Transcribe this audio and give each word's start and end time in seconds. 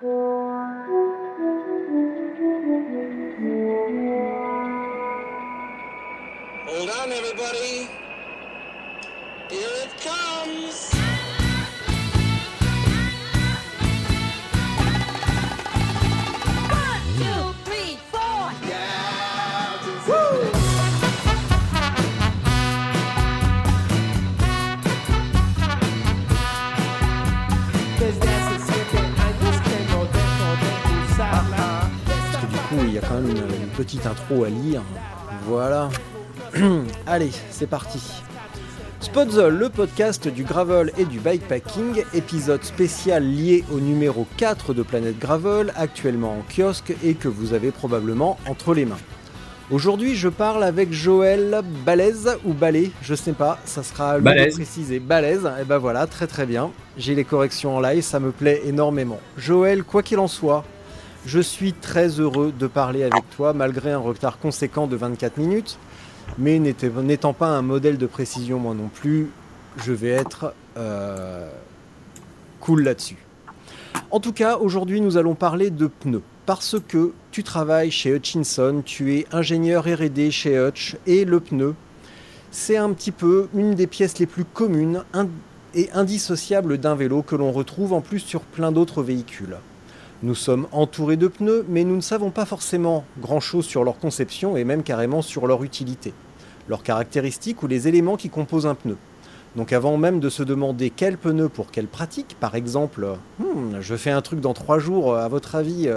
Hold 0.00 0.10
on, 6.90 7.10
everybody. 7.10 7.88
Here 9.50 9.68
it 9.82 10.00
comes. 10.00 10.27
Petite 33.78 34.06
intro 34.06 34.42
à 34.42 34.48
lire. 34.48 34.82
Voilà. 35.44 35.88
Allez, 37.06 37.30
c'est 37.52 37.68
parti. 37.68 38.00
Spotzol, 38.98 39.54
le 39.56 39.68
podcast 39.68 40.26
du 40.26 40.42
gravel 40.42 40.90
et 40.98 41.04
du 41.04 41.20
bikepacking, 41.20 42.02
épisode 42.12 42.64
spécial 42.64 43.22
lié 43.22 43.64
au 43.72 43.78
numéro 43.78 44.26
4 44.36 44.74
de 44.74 44.82
Planète 44.82 45.20
Gravel, 45.20 45.72
actuellement 45.76 46.32
en 46.32 46.42
kiosque 46.52 46.92
et 47.04 47.14
que 47.14 47.28
vous 47.28 47.54
avez 47.54 47.70
probablement 47.70 48.36
entre 48.48 48.74
les 48.74 48.84
mains. 48.84 48.98
Aujourd'hui, 49.70 50.16
je 50.16 50.28
parle 50.28 50.64
avec 50.64 50.92
Joël 50.92 51.60
Balèze 51.86 52.36
ou 52.44 52.54
Balé, 52.54 52.90
je 53.00 53.14
sais 53.14 53.32
pas, 53.32 53.60
ça 53.64 53.84
sera 53.84 54.16
le 54.16 54.24
Balèze. 54.24 54.56
précisé. 54.56 54.98
Balèze, 54.98 55.48
et 55.60 55.64
ben 55.64 55.78
voilà, 55.78 56.08
très 56.08 56.26
très 56.26 56.46
bien. 56.46 56.72
J'ai 56.96 57.14
les 57.14 57.24
corrections 57.24 57.76
en 57.76 57.80
live, 57.80 58.02
ça 58.02 58.18
me 58.18 58.32
plaît 58.32 58.62
énormément. 58.64 59.20
Joël, 59.36 59.84
quoi 59.84 60.02
qu'il 60.02 60.18
en 60.18 60.26
soit, 60.26 60.64
je 61.28 61.40
suis 61.40 61.74
très 61.74 62.08
heureux 62.20 62.54
de 62.58 62.66
parler 62.66 63.02
avec 63.02 63.28
toi 63.36 63.52
malgré 63.52 63.92
un 63.92 63.98
retard 63.98 64.38
conséquent 64.38 64.86
de 64.86 64.96
24 64.96 65.36
minutes. 65.36 65.78
Mais 66.38 66.58
n'étant 66.58 67.34
pas 67.34 67.48
un 67.48 67.60
modèle 67.60 67.98
de 67.98 68.06
précision 68.06 68.58
moi 68.58 68.74
non 68.74 68.88
plus, 68.88 69.28
je 69.76 69.92
vais 69.92 70.08
être 70.08 70.54
euh, 70.78 71.46
cool 72.60 72.82
là-dessus. 72.82 73.18
En 74.10 74.20
tout 74.20 74.32
cas, 74.32 74.56
aujourd'hui 74.56 75.02
nous 75.02 75.18
allons 75.18 75.34
parler 75.34 75.68
de 75.68 75.86
pneus. 75.86 76.22
Parce 76.46 76.76
que 76.88 77.12
tu 77.30 77.44
travailles 77.44 77.90
chez 77.90 78.10
Hutchinson, 78.10 78.82
tu 78.82 79.14
es 79.16 79.26
ingénieur 79.30 79.84
RD 79.84 80.30
chez 80.30 80.58
Hutch, 80.58 80.96
et 81.06 81.26
le 81.26 81.40
pneu, 81.40 81.74
c'est 82.50 82.78
un 82.78 82.90
petit 82.94 83.12
peu 83.12 83.48
une 83.54 83.74
des 83.74 83.86
pièces 83.86 84.18
les 84.18 84.26
plus 84.26 84.46
communes 84.46 85.04
et 85.74 85.90
indissociables 85.92 86.78
d'un 86.78 86.94
vélo 86.94 87.20
que 87.20 87.36
l'on 87.36 87.52
retrouve 87.52 87.92
en 87.92 88.00
plus 88.00 88.20
sur 88.20 88.40
plein 88.40 88.72
d'autres 88.72 89.02
véhicules. 89.02 89.58
Nous 90.24 90.34
sommes 90.34 90.66
entourés 90.72 91.16
de 91.16 91.28
pneus, 91.28 91.64
mais 91.68 91.84
nous 91.84 91.94
ne 91.94 92.00
savons 92.00 92.30
pas 92.30 92.44
forcément 92.44 93.04
grand-chose 93.20 93.64
sur 93.64 93.84
leur 93.84 94.00
conception 94.00 94.56
et 94.56 94.64
même 94.64 94.82
carrément 94.82 95.22
sur 95.22 95.46
leur 95.46 95.62
utilité, 95.62 96.12
leurs 96.68 96.82
caractéristiques 96.82 97.62
ou 97.62 97.68
les 97.68 97.86
éléments 97.86 98.16
qui 98.16 98.28
composent 98.28 98.66
un 98.66 98.74
pneu. 98.74 98.96
Donc 99.54 99.72
avant 99.72 99.96
même 99.96 100.18
de 100.18 100.28
se 100.28 100.42
demander 100.42 100.90
quel 100.90 101.18
pneu 101.18 101.48
pour 101.48 101.70
quelle 101.70 101.86
pratique, 101.86 102.36
par 102.40 102.56
exemple, 102.56 103.06
Hmm, 103.38 103.80
je 103.80 103.94
fais 103.94 104.10
un 104.10 104.20
truc 104.20 104.40
dans 104.40 104.54
trois 104.54 104.80
jours, 104.80 105.14
à 105.14 105.28
votre 105.28 105.54
avis, 105.54 105.88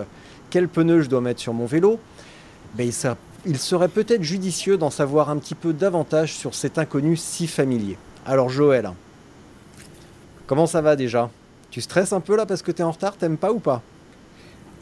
quel 0.52 0.68
pneu 0.68 1.02
je 1.02 1.10
dois 1.10 1.22
mettre 1.22 1.40
sur 1.42 1.54
mon 1.54 1.66
vélo? 1.66 2.00
Ben, 2.76 2.92
il 3.46 3.58
serait 3.58 3.88
peut-être 3.88 4.22
judicieux 4.22 4.78
d'en 4.78 4.92
savoir 4.92 5.32
un 5.32 5.38
petit 5.38 5.56
peu 5.56 5.74
davantage 5.74 6.36
sur 6.36 6.54
cet 6.54 6.78
inconnu 6.78 7.18
si 7.18 7.48
familier. 7.48 7.98
Alors 8.28 8.50
Joël, 8.50 8.92
comment 10.46 10.68
ça 10.68 10.82
va 10.82 10.96
déjà? 10.96 11.32
Tu 11.72 11.82
stresses 11.82 12.14
un 12.14 12.20
peu 12.20 12.36
là 12.36 12.46
parce 12.46 12.62
que 12.62 12.72
t'es 12.72 12.84
en 12.84 12.92
retard, 12.92 13.18
t'aimes 13.18 13.38
pas 13.38 13.52
ou 13.52 13.60
pas? 13.60 13.82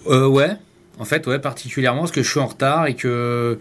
Euh, 0.07 0.27
ouais, 0.27 0.51
en 0.97 1.05
fait, 1.05 1.27
ouais, 1.27 1.39
particulièrement 1.39 2.01
parce 2.01 2.11
que 2.11 2.23
je 2.23 2.29
suis 2.29 2.39
en 2.39 2.47
retard 2.47 2.87
et 2.87 2.95
que 2.95 3.59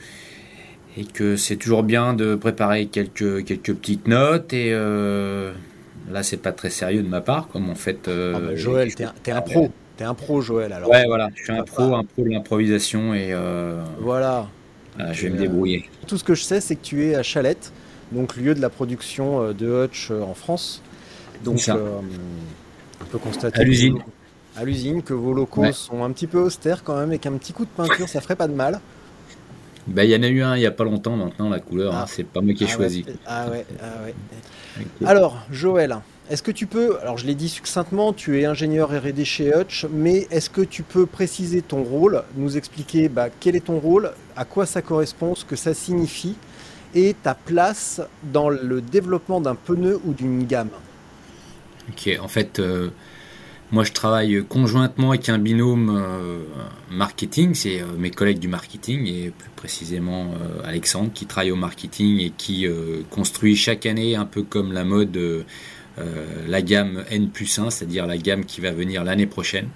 et 0.97 1.05
que 1.05 1.37
c'est 1.37 1.57
toujours 1.57 1.83
bien 1.83 2.15
de 2.15 2.35
préparer 2.35 2.87
quelques 2.87 3.45
quelques 3.45 3.75
petites 3.75 4.09
notes 4.09 4.53
et 4.53 4.71
euh, 4.73 5.53
là 6.11 6.23
c'est 6.23 6.39
pas 6.39 6.53
très 6.53 6.71
sérieux 6.71 7.03
de 7.03 7.09
ma 7.09 7.21
part 7.21 7.49
comme 7.49 7.71
en 7.71 7.75
fait. 7.75 8.09
euh, 8.09 8.33
Ah 8.37 8.41
bah, 8.41 8.57
Joël, 8.57 8.95
t'es 8.95 9.05
un, 9.05 9.13
un 9.37 9.41
pro. 9.43 9.71
T'es 9.97 10.05
un 10.05 10.15
pro, 10.15 10.41
Joël. 10.41 10.73
Alors 10.73 10.91
Ouais, 10.91 11.05
voilà, 11.07 11.29
je 11.35 11.43
suis 11.43 11.53
un 11.53 11.63
pro, 11.65 11.95
un 11.95 12.05
pro 12.05 12.23
de 12.25 12.31
l'improvisation 12.31 13.15
et 13.15 13.33
euh, 13.33 13.83
voilà. 14.01 14.47
voilà, 14.97 15.13
je 15.13 15.23
vais 15.25 15.31
me 15.31 15.37
euh, 15.37 15.39
débrouiller. 15.39 15.89
Tout 16.07 16.17
ce 16.17 16.25
que 16.25 16.35
je 16.35 16.43
sais, 16.43 16.61
c'est 16.61 16.77
que 16.77 16.85
tu 16.85 17.05
es 17.05 17.15
à 17.15 17.23
Chalette, 17.23 17.73
donc 18.13 18.37
lieu 18.37 18.55
de 18.55 18.61
la 18.61 18.71
production 18.71 19.53
de 19.53 19.85
Hutch 19.85 20.11
en 20.11 20.35
France. 20.35 20.83
Donc, 21.45 21.69
euh, 21.69 22.01
on 23.01 23.05
peut 23.05 23.19
constater 23.19 23.61
À 23.61 23.65
l'usine. 23.65 23.99
À 24.59 24.65
l'usine 24.65 25.03
que 25.03 25.15
vos 25.15 25.33
locaux 25.33 25.63
Ouais. 25.63 25.73
sont 25.73 26.03
un 26.05 26.11
petit 26.11 26.27
peu 26.27 26.39
austères 26.39 26.83
quand 26.85 26.97
même, 26.97 27.13
et 27.13 27.19
qu'un 27.19 27.33
petit 27.33 27.53
coup 27.53 27.65
de 27.65 27.71
peinture, 27.71 28.09
ça 28.09 28.21
ferait 28.21 28.37
pas 28.37 28.49
de 28.49 28.55
mal. 28.55 28.81
Bah, 29.87 30.05
il 30.05 30.11
y 30.11 30.17
en 30.17 30.23
a 30.23 30.29
eu 30.29 30.43
un 30.43 30.55
il 30.57 30.63
y 30.63 30.67
a 30.67 30.71
pas 30.71 30.85
longtemps 30.85 31.17
maintenant 31.17 31.49
la 31.49 31.61
couleur, 31.61 31.95
Ah. 31.95 32.03
hein, 32.03 32.07
c'est 32.09 32.25
pas 32.25 32.41
moi 32.41 32.53
qui 32.55 32.65
ai 32.65 32.67
Ah 32.69 32.71
choisi. 32.75 33.05
ouais, 33.07 33.15
ah 33.27 33.47
ouais, 33.51 33.67
ah 33.81 34.05
ouais. 34.05 34.85
Alors, 35.07 35.39
Joël, 35.51 35.97
est-ce 36.31 36.43
que 36.43 36.51
tu 36.51 36.67
peux, 36.67 36.99
alors 37.01 37.17
je 37.17 37.25
l'ai 37.27 37.35
dit 37.35 37.49
succinctement, 37.49 38.13
tu 38.13 38.39
es 38.41 38.45
ingénieur 38.45 38.91
R&D 38.91 39.25
chez 39.25 39.51
Hutch, 39.57 39.87
mais 39.91 40.27
est-ce 40.31 40.51
que 40.51 40.61
tu 40.61 40.83
peux 40.83 41.07
préciser 41.07 41.63
ton 41.63 41.83
rôle, 41.83 42.23
nous 42.37 42.57
expliquer 42.59 43.09
bah, 43.09 43.29
quel 43.41 43.57
est 43.57 43.65
ton 43.65 43.79
rôle, 43.79 44.13
à 44.37 44.45
quoi 44.45 44.67
ça 44.67 44.83
correspond, 44.83 45.35
ce 45.35 45.45
que 45.47 45.57
ça 45.57 45.73
signifie, 45.73 46.37
et 46.95 47.15
ta 47.23 47.35
place 47.35 48.03
dans 48.33 48.51
le 48.51 48.81
développement 48.83 49.41
d'un 49.41 49.55
pneu 49.55 49.99
ou 50.05 50.13
d'une 50.13 50.45
gamme? 50.47 50.71
Ok, 51.91 52.11
en 52.21 52.29
fait, 52.29 52.59
euh, 52.61 52.91
moi 53.71 53.85
je 53.85 53.93
travaille 53.93 54.43
conjointement 54.49 55.11
avec 55.11 55.29
un 55.29 55.39
binôme 55.39 55.95
euh, 55.95 56.43
marketing, 56.91 57.55
c'est 57.55 57.81
euh, 57.81 57.87
mes 57.99 58.11
collègues 58.11 58.39
du 58.39 58.49
marketing 58.49 59.07
et 59.07 59.31
plus 59.37 59.51
précisément 59.57 60.33
euh, 60.33 60.63
Alexandre 60.65 61.11
qui 61.13 61.27
travaille 61.27 61.51
au 61.51 61.57
marketing 61.57 62.19
et 62.21 62.31
qui 62.31 62.67
construit 63.11 63.57
chaque 63.57 63.85
année 63.87 64.17
un 64.17 64.25
peu 64.25 64.43
comme 64.43 64.73
la 64.73 64.85
mode 64.85 65.19
la 66.47 66.63
gamme 66.63 67.05
N 67.11 67.29
plus 67.29 67.59
1, 67.59 67.71
c'est-à-dire 67.71 68.07
la 68.07 68.17
gamme 68.17 68.45
qui 68.45 68.61
va 68.61 68.71
venir 68.71 69.03
l'année 69.03 69.27
prochaine. 69.27 69.69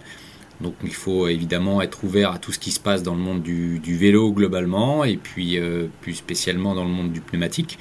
Donc 0.60 0.74
il 0.84 0.94
faut 0.94 1.26
évidemment 1.26 1.82
être 1.82 2.04
ouvert 2.04 2.30
à 2.30 2.38
tout 2.38 2.52
ce 2.52 2.60
qui 2.60 2.70
se 2.70 2.78
passe 2.78 3.02
dans 3.02 3.16
le 3.16 3.20
monde 3.20 3.42
du, 3.42 3.80
vélo 3.96 4.32
globalement 4.32 5.02
et 5.02 5.16
puis 5.16 5.58
plus 6.00 6.14
spécialement 6.14 6.76
dans 6.76 6.84
le 6.84 6.90
monde 6.90 7.12
du 7.12 7.20
pneumatique. 7.20 7.76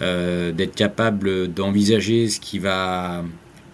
D'être 0.00 0.74
capable 0.74 1.46
d'envisager 1.52 2.28
ce 2.28 2.40
qui 2.40 2.58
va 2.58 3.22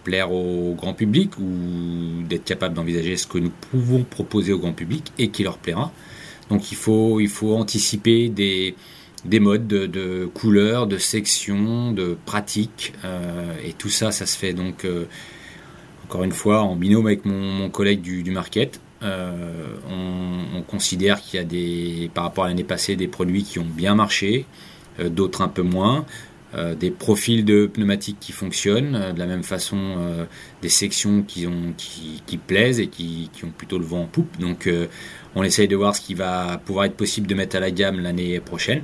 plaire 0.05 0.31
au 0.31 0.73
grand 0.75 0.93
public 0.93 1.37
ou 1.39 2.23
d'être 2.29 2.45
capable 2.45 2.75
d'envisager 2.75 3.17
ce 3.17 3.27
que 3.27 3.39
nous 3.39 3.51
pouvons 3.71 4.03
proposer 4.03 4.53
au 4.53 4.59
grand 4.59 4.71
public 4.71 5.11
et 5.17 5.29
qui 5.29 5.43
leur 5.43 5.57
plaira. 5.57 5.91
Donc 6.49 6.71
il 6.71 6.77
faut, 6.77 7.19
anticiper 7.55 8.29
des, 8.29 8.75
des 9.25 9.39
modes 9.39 9.67
de, 9.67 10.29
couleurs, 10.33 10.87
de 10.87 10.97
sections, 10.97 11.91
de 11.91 12.15
pratiques 12.25 12.93
euh, 13.03 13.53
et 13.65 13.73
tout 13.73 13.89
ça, 13.89 14.11
ça 14.11 14.25
se 14.25 14.37
fait 14.37 14.53
donc 14.53 14.85
euh, 14.85 15.05
encore 16.05 16.23
une 16.23 16.31
fois 16.31 16.61
en 16.61 16.75
binôme 16.75 17.07
avec 17.07 17.25
mon, 17.25 17.69
collègue 17.69 18.01
du, 18.01 18.31
market. 18.31 18.79
Euh, 19.01 19.75
on, 19.89 20.59
on 20.59 20.61
considère 20.61 21.19
qu'il 21.19 21.39
y 21.39 21.41
a 21.41 21.45
des, 21.45 22.11
par 22.13 22.25
rapport 22.25 22.45
à 22.45 22.47
l'année 22.47 22.63
passée, 22.63 22.95
des 22.95 23.07
produits 23.07 23.43
qui 23.43 23.57
ont 23.59 23.65
bien 23.65 23.95
marché, 23.95 24.45
d'autres 25.03 25.41
un 25.41 25.49
peu 25.49 25.63
moins. 25.63 26.05
Euh, 26.57 26.73
des 26.73 26.89
profils 26.89 27.43
de 27.43 27.65
pneumatiques 27.65 28.17
qui 28.21 28.31
fonctionnent, 28.31 28.95
euh, 28.95 29.11
de 29.11 29.19
la 29.19 29.25
même 29.25 29.43
façon 29.43 29.77
euh, 29.77 30.25
des 30.61 30.69
sections 30.69 31.21
qui, 31.21 31.47
ont, 31.47 31.73
qui, 31.75 32.37
plaisent 32.37 32.79
et 32.79 32.87
qui, 32.87 33.29
ont 33.43 33.49
plutôt 33.49 33.77
le 33.77 33.83
vent 33.83 34.03
en 34.03 34.05
poupe. 34.05 34.39
Donc 34.39 34.69
on 35.35 35.43
essaye 35.43 35.67
de 35.67 35.75
voir 35.75 35.95
ce 35.95 36.01
qui 36.01 36.13
va 36.13 36.61
pouvoir 36.63 36.85
être 36.85 36.95
possible 36.95 37.27
de 37.27 37.35
mettre 37.35 37.57
à 37.57 37.59
la 37.59 37.71
gamme 37.71 37.99
l'année 37.99 38.39
prochaine. 38.39 38.83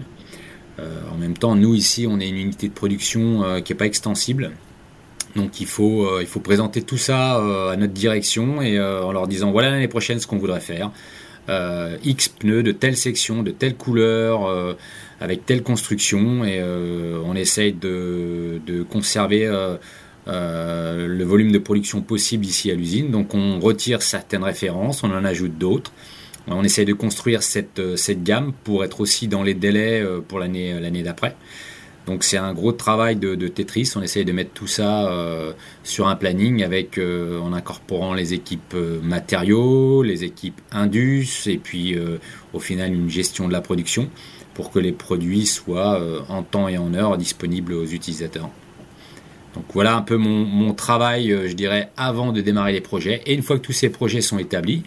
En 0.80 1.18
même 1.18 1.38
temps, 1.38 1.56
nous 1.56 1.76
ici, 1.76 2.08
on 2.10 2.20
est 2.20 2.28
une 2.28 2.38
unité 2.38 2.68
de 2.68 2.74
production 2.74 3.62
qui 3.62 3.72
n'est 3.72 3.78
pas 3.78 3.86
extensible. 3.86 4.52
Donc 5.36 5.62
il 5.62 5.68
faut, 5.68 6.20
il 6.20 6.26
faut 6.26 6.40
présenter 6.40 6.82
tout 6.82 6.98
ça 6.98 7.36
à 7.36 7.76
notre 7.76 7.94
direction 7.94 8.64
et 8.64 8.80
en 8.80 9.12
leur 9.12 9.28
disant 9.28 9.52
voilà 9.52 9.70
l'année 9.70 9.88
prochaine 9.88 10.20
ce 10.20 10.26
qu'on 10.26 10.40
voudrait 10.40 10.62
faire. 10.62 10.92
X 12.04 12.30
pneus 12.30 12.64
de 12.64 12.72
telle 12.72 12.98
section, 12.98 13.44
de 13.44 13.52
telle 13.52 13.76
couleur, 13.76 14.76
avec 15.22 15.46
telle 15.46 15.64
construction 15.64 16.44
et 16.44 16.60
euh, 16.60 17.22
on 17.24 17.36
essaye 17.36 17.74
de, 17.74 18.60
conserver 18.90 19.46
euh, 19.46 21.08
le 21.08 21.24
volume 21.24 21.52
de 21.52 21.60
production 21.60 22.02
possible 22.02 22.46
ici 22.46 22.72
à 22.72 22.76
l'usine. 22.76 23.12
Donc 23.12 23.34
on 23.34 23.60
retire 23.60 24.02
certaines 24.02 24.44
références, 24.44 25.04
on 25.04 25.12
en 25.12 25.24
ajoute 25.24 25.58
d'autres. 25.58 25.94
On 26.48 26.64
essaie 26.64 26.86
de 26.86 26.94
construire 26.94 27.44
cette, 27.44 27.80
gamme 28.24 28.52
pour 28.64 28.84
être 28.84 29.00
aussi 29.00 29.28
dans 29.28 29.44
les 29.44 29.54
délais 29.54 30.04
pour 30.28 30.40
l'année 30.40 31.04
d'après. 31.04 31.36
Donc 32.08 32.24
c'est 32.24 32.38
un 32.38 32.54
gros 32.54 32.72
travail 32.72 33.16
de, 33.16 33.36
Tetris. 33.48 33.94
On 33.96 34.02
essaye 34.02 34.26
de 34.26 34.32
mettre 34.32 34.52
tout 34.52 34.68
ça 34.68 35.10
euh, 35.12 35.54
sur 35.84 36.08
un 36.08 36.16
planning 36.16 36.64
avec 36.64 36.98
euh, 36.98 37.40
en 37.40 37.54
incorporant 37.54 38.14
les 38.14 38.34
équipes 38.34 38.74
euh, 38.74 39.00
matériaux, 39.02 40.02
les 40.02 40.24
équipes 40.24 40.60
indus 40.72 41.48
et 41.48 41.58
puis 41.58 41.96
au 42.54 42.60
final 42.60 42.94
une 42.94 43.10
gestion 43.10 43.48
de 43.48 43.54
la 43.54 43.62
production 43.62 44.10
pour 44.54 44.72
que 44.72 44.80
les 44.80 44.92
produits 44.92 45.46
soient 45.46 46.02
en 46.30 46.44
temps 46.44 46.68
et 46.68 46.78
en 46.78 46.94
heure 46.94 47.18
disponibles 47.18 47.74
aux 47.74 47.86
utilisateurs. 47.86 48.50
Donc 49.56 49.66
voilà 49.74 49.96
un 49.96 50.02
peu 50.02 50.18
mon 50.18 50.74
travail, 50.74 51.30
je 51.48 51.54
dirais, 51.54 51.90
avant 51.98 52.32
de 52.32 52.42
démarrer 52.42 52.74
les 52.74 52.82
projets. 52.82 53.22
Et 53.26 53.34
une 53.34 53.44
fois 53.44 53.58
que 53.58 53.64
tous 53.64 53.74
ces 53.74 53.90
projets 53.90 54.22
sont 54.22 54.40
établis, 54.40 54.84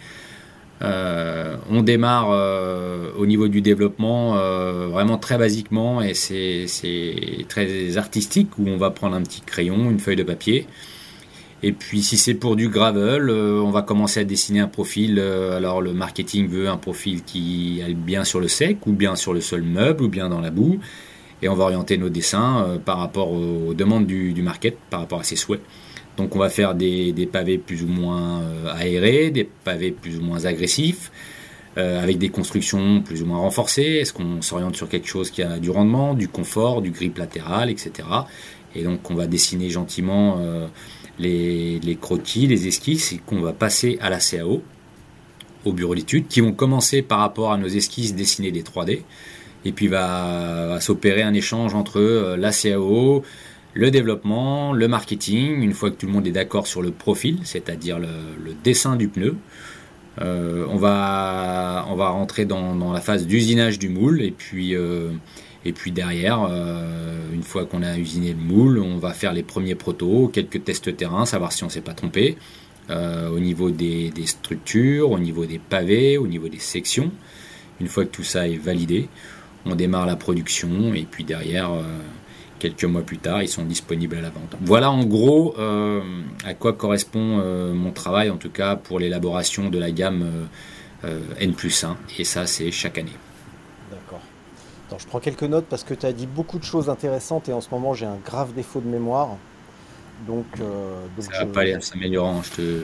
euh, 0.81 1.55
on 1.69 1.81
démarre 1.81 2.31
euh, 2.31 3.11
au 3.17 3.25
niveau 3.25 3.47
du 3.47 3.61
développement 3.61 4.37
euh, 4.37 4.87
vraiment 4.87 5.17
très 5.17 5.37
basiquement 5.37 6.01
et 6.01 6.13
c'est 6.13 6.65
très 7.47 7.95
artistique 7.97 8.49
où 8.59 8.67
on 8.67 8.75
va 8.77 8.91
prendre 8.91 9.15
un 9.15 9.21
petit 9.21 9.41
crayon, 9.41 9.89
une 9.89 9.99
feuille 9.99 10.17
de 10.17 10.23
papier. 10.23 10.67
Et 11.67 11.71
puis 11.71 12.03
si 12.03 12.15
c'est 12.15 12.35
pour 12.35 12.55
du 12.55 12.69
gravel, 12.69 13.29
on 13.31 13.71
va 13.71 13.81
commencer 13.81 14.19
à 14.19 14.23
dessiner 14.23 14.59
un 14.59 14.67
profil. 14.67 15.19
alors 15.19 15.81
le 15.81 15.93
marketing 15.93 16.47
veut 16.47 16.69
un 16.69 16.77
profil 16.77 17.23
qui 17.23 17.81
aille 17.83 17.95
bien 17.95 18.23
sur 18.23 18.39
le 18.39 18.47
sec 18.47 18.85
ou 18.85 18.91
bien 18.91 19.15
sur 19.15 19.33
le 19.33 19.41
sol 19.41 19.63
meuble 19.63 20.03
ou 20.03 20.07
bien 20.07 20.29
dans 20.29 20.41
la 20.41 20.51
boue. 20.51 20.77
Et 21.41 21.49
on 21.49 21.55
va 21.55 21.63
orienter 21.63 21.97
nos 21.97 22.09
dessins 22.09 22.79
par 22.85 22.99
rapport 22.99 23.31
aux, 23.31 23.73
demandes 23.73 24.05
du, 24.05 24.41
market, 24.43 24.77
par 24.91 24.99
rapport 24.99 25.21
à 25.21 25.23
ses 25.23 25.35
souhaits. 25.35 25.61
Donc 26.17 26.35
on 26.35 26.39
va 26.39 26.49
faire 26.49 26.75
des, 26.75 27.29
pavés 27.31 27.57
plus 27.57 27.83
ou 27.83 27.87
moins 27.87 28.41
euh, 28.41 28.73
aérés, 28.73 29.31
des 29.31 29.43
pavés 29.43 29.91
plus 29.91 30.17
ou 30.17 30.21
moins 30.21 30.45
agressifs, 30.45 31.11
euh, 31.77 32.01
avec 32.01 32.17
des 32.17 32.29
constructions 32.29 33.01
plus 33.01 33.21
ou 33.21 33.25
moins 33.25 33.39
renforcées. 33.39 33.99
Est-ce 34.01 34.13
qu'on 34.13 34.41
s'oriente 34.41 34.75
sur 34.75 34.87
quelque 34.87 35.07
chose 35.07 35.29
qui 35.29 35.43
a 35.43 35.59
du 35.59 35.69
rendement, 35.69 36.13
du 36.13 36.27
confort, 36.27 36.81
du 36.81 36.91
grip 36.91 37.17
latéral, 37.17 37.69
etc. 37.69 37.91
Et 38.75 38.83
donc 38.83 39.09
on 39.11 39.15
va 39.15 39.27
dessiner 39.27 39.69
gentiment 39.69 40.37
euh, 40.39 40.67
les, 41.19 41.97
croquis, 41.99 42.47
les 42.47 42.67
esquisses, 42.67 43.15
qu'on 43.25 43.41
va 43.41 43.53
passer 43.53 43.97
à 44.01 44.09
la 44.09 44.19
CAO, 44.19 44.61
au 45.65 45.73
bureau 45.73 45.95
d'études, 45.95 46.27
qui 46.27 46.41
vont 46.41 46.51
commencer 46.51 47.01
par 47.01 47.19
rapport 47.19 47.51
à 47.51 47.57
nos 47.57 47.67
esquisses 47.67 48.15
dessiner 48.15 48.51
des 48.51 48.63
3D. 48.63 49.01
Et 49.65 49.71
puis 49.71 49.87
va, 49.87 50.77
s'opérer 50.79 51.23
un 51.23 51.33
échange 51.33 51.73
entre 51.73 52.35
la 52.37 52.51
CAO, 52.51 53.23
le 53.75 53.91
développement, 53.91 54.73
le 54.73 54.87
marketing, 54.87 55.61
une 55.61 55.73
fois 55.73 55.91
que 55.91 55.95
tout 55.95 56.05
le 56.05 56.13
monde 56.13 56.25
est 56.25 56.31
d'accord 56.31 56.65
sur 56.65 56.81
le 56.81 56.91
profil, 56.91 57.39
c'est-à-dire 57.43 57.99
le, 57.99 58.53
dessin 58.63 58.95
du 58.95 59.09
pneu, 59.09 59.35
euh, 60.21 60.65
on, 60.69 60.77
va, 60.77 61.85
on 61.89 61.95
va 61.95 62.09
rentrer 62.09 62.45
dans, 62.45 62.93
la 62.93 63.01
phase 63.01 63.27
d'usinage 63.27 63.77
du 63.77 63.89
moule 63.89 64.21
et 64.21 64.31
puis, 64.31 64.75
euh, 64.75 65.09
et 65.65 65.73
puis 65.73 65.91
derrière, 65.91 66.47
euh, 66.49 67.19
une 67.33 67.43
fois 67.43 67.65
qu'on 67.65 67.83
a 67.83 67.97
usiné 67.97 68.33
le 68.33 68.39
moule, 68.39 68.79
on 68.79 68.97
va 68.97 69.13
faire 69.13 69.33
les 69.33 69.43
premiers 69.43 69.75
protos, 69.75 70.29
quelques 70.29 70.63
tests 70.63 70.95
terrain, 70.95 71.25
savoir 71.25 71.51
si 71.51 71.63
on 71.63 71.67
ne 71.67 71.71
s'est 71.71 71.81
pas 71.81 71.93
trompé, 71.93 72.37
au 72.87 73.39
niveau 73.39 73.71
des, 73.71 74.11
structures, 74.25 75.09
au 75.09 75.17
niveau 75.17 75.47
des 75.47 75.57
pavés, 75.57 76.19
au 76.19 76.27
niveau 76.27 76.49
des 76.49 76.59
sections. 76.59 77.11
Une 77.81 77.87
fois 77.87 78.05
que 78.05 78.11
tout 78.11 78.23
ça 78.23 78.47
est 78.47 78.57
validé, 78.57 79.09
on 79.65 79.73
démarre 79.73 80.05
la 80.05 80.15
production 80.15 80.93
et 80.93 81.07
puis 81.09 81.23
derrière 81.23 81.71
quelques 82.59 82.85
mois 82.85 83.01
plus 83.01 83.17
tard, 83.17 83.43
ils 83.43 83.47
sont 83.47 83.63
disponibles 83.63 84.15
à 84.15 84.21
la 84.21 84.29
vente. 84.29 84.55
Voilà 84.61 84.89
en 84.89 85.03
gros 85.05 85.55
euh, 85.59 86.01
à 86.45 86.53
quoi 86.53 86.73
correspond 86.73 87.39
euh, 87.39 87.73
mon 87.73 87.91
travail, 87.91 88.29
en 88.29 88.37
tout 88.37 88.49
cas 88.49 88.75
pour 88.75 88.99
l'élaboration 88.99 89.69
de 89.69 89.77
la 89.77 89.91
gamme 89.91 90.47
euh, 91.03 91.19
N 91.39 91.53
plus 91.53 91.83
1, 91.83 91.97
et 92.17 92.23
ça 92.23 92.47
c'est 92.47 92.71
chaque 92.71 92.97
année. 92.97 93.11
Je 94.97 95.05
prends 95.07 95.19
quelques 95.19 95.43
notes 95.43 95.65
parce 95.69 95.83
que 95.83 95.93
tu 95.93 96.05
as 96.05 96.13
dit 96.13 96.27
beaucoup 96.27 96.59
de 96.59 96.63
choses 96.63 96.89
intéressantes 96.89 97.49
et 97.49 97.53
en 97.53 97.61
ce 97.61 97.69
moment 97.71 97.93
j'ai 97.93 98.05
un 98.05 98.17
grave 98.25 98.53
défaut 98.53 98.81
de 98.81 98.87
mémoire. 98.87 99.29
Donc, 100.27 100.45
ça 101.19 101.43
va 101.43 101.45
pas 101.47 101.61
aller 101.61 101.75
s'améliorant, 101.81 102.41
je 102.41 102.51
te, 102.51 102.83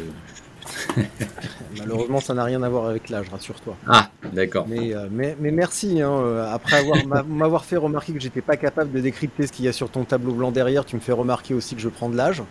Malheureusement, 1.77 2.19
ça 2.19 2.33
n'a 2.33 2.43
rien 2.43 2.61
à 2.63 2.69
voir 2.69 2.87
avec 2.87 3.09
l'âge, 3.09 3.27
rassure-toi. 3.29 3.75
Ah, 3.87 4.09
d'accord. 4.33 4.65
Mais, 4.67 4.93
euh, 4.93 5.07
mais, 5.11 5.35
merci. 5.39 6.01
Hein, 6.01 6.11
euh, 6.11 6.53
après 6.53 6.77
avoir 6.77 6.97
m'avoir 7.27 7.65
fait 7.65 7.77
remarquer 7.77 8.13
que 8.13 8.19
j'étais 8.19 8.41
pas 8.41 8.57
capable 8.57 8.91
de 8.91 8.99
décrypter 8.99 9.47
ce 9.47 9.51
qu'il 9.51 9.65
y 9.65 9.67
a 9.67 9.73
sur 9.73 9.89
ton 9.89 10.03
tableau 10.03 10.33
blanc 10.33 10.51
derrière, 10.51 10.85
tu 10.85 10.95
me 10.95 11.01
fais 11.01 11.11
remarquer 11.11 11.53
aussi 11.53 11.75
que 11.75 11.81
je 11.81 11.89
prends 11.89 12.09
de 12.09 12.17
l'âge. 12.17 12.43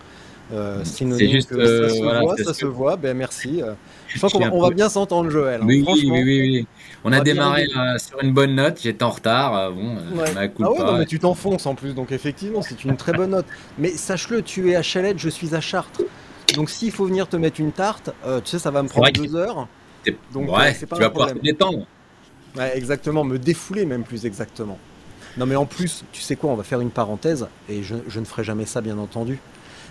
Euh, 0.53 0.81
c'est 0.85 1.07
juste, 1.29 1.51
que 1.51 1.89
ça 1.89 1.95
se 1.95 2.03
voit, 2.03 2.37
ça 2.37 2.55
se 2.55 2.67
voit. 2.67 2.97
Ben 2.97 3.17
merci. 3.17 3.63
Je 4.15 4.21
pense 4.21 4.33
qu'on 4.33 4.61
va, 4.61 4.71
bien 4.71 4.89
s'entendre, 4.89 5.31
Joël. 5.31 5.61
Hein. 5.63 5.67
Oui, 5.67 5.85
oui, 5.87 6.11
oui, 6.11 6.23
oui, 6.25 6.67
On, 7.05 7.13
a 7.13 7.21
démarré 7.21 7.67
sur 7.99 8.23
une 8.23 8.33
bonne 8.33 8.55
note. 8.55 8.81
J'étais 8.83 9.03
en 9.03 9.11
retard. 9.11 9.73
Bon, 9.73 9.97
ah 10.19 10.33
ouais, 10.35 10.49
non, 10.59 10.99
mais 10.99 11.07
tu 11.07 11.19
t'enfonces 11.19 11.67
en 11.67 11.75
plus, 11.75 11.95
donc 11.95 12.13
effectivement, 12.13 12.63
c'est 12.63 12.85
une 12.85 12.97
très 12.97 13.13
bonne 13.13 13.31
note. 13.31 13.47
Mais 13.79 13.91
sache-le, 13.91 14.43
tu 14.43 14.71
es 14.71 14.77
à 14.77 14.83
Chalette, 14.83 15.19
je 15.19 15.29
suis 15.29 15.55
à 15.55 15.61
Chartres. 15.61 16.03
Donc 16.55 16.71
s'il 16.71 16.93
faut 16.93 17.07
venir 17.07 17.29
te 17.29 17.37
mettre 17.37 17.61
une 17.61 17.73
tarte, 17.73 18.11
euh, 18.27 18.41
tu 18.41 18.51
sais, 18.51 18.59
ça 18.59 18.71
va 18.71 18.83
me 18.83 18.89
prendre 18.89 19.11
deux 19.13 19.37
heures. 19.37 19.69
Donc 20.33 20.51
ouais, 20.51 20.77
euh, 20.83 20.87
pas 20.87 20.97
tu 20.97 21.03
vas 21.03 21.11
pouvoir 21.11 21.33
te 21.33 21.39
détendre. 21.39 21.87
Ouais, 22.57 22.77
exactement, 22.77 23.23
me 23.25 23.39
défouler 23.39 23.87
même 23.87 24.03
plus 24.03 24.27
exactement. 24.27 24.79
Non 25.37 25.47
mais 25.47 25.55
en 25.55 25.67
plus, 25.67 26.05
tu 26.13 26.23
sais 26.23 26.35
quoi, 26.35 26.51
on 26.51 26.57
va 26.57 26.65
faire 26.65 26.81
une 26.81 26.91
parenthèse, 26.91 27.47
et 27.69 27.83
je, 27.83 27.95
ne 27.95 28.25
ferai 28.25 28.43
jamais 28.43 28.67
ça 28.67 28.81
bien 28.81 28.99
entendu. 28.99 29.39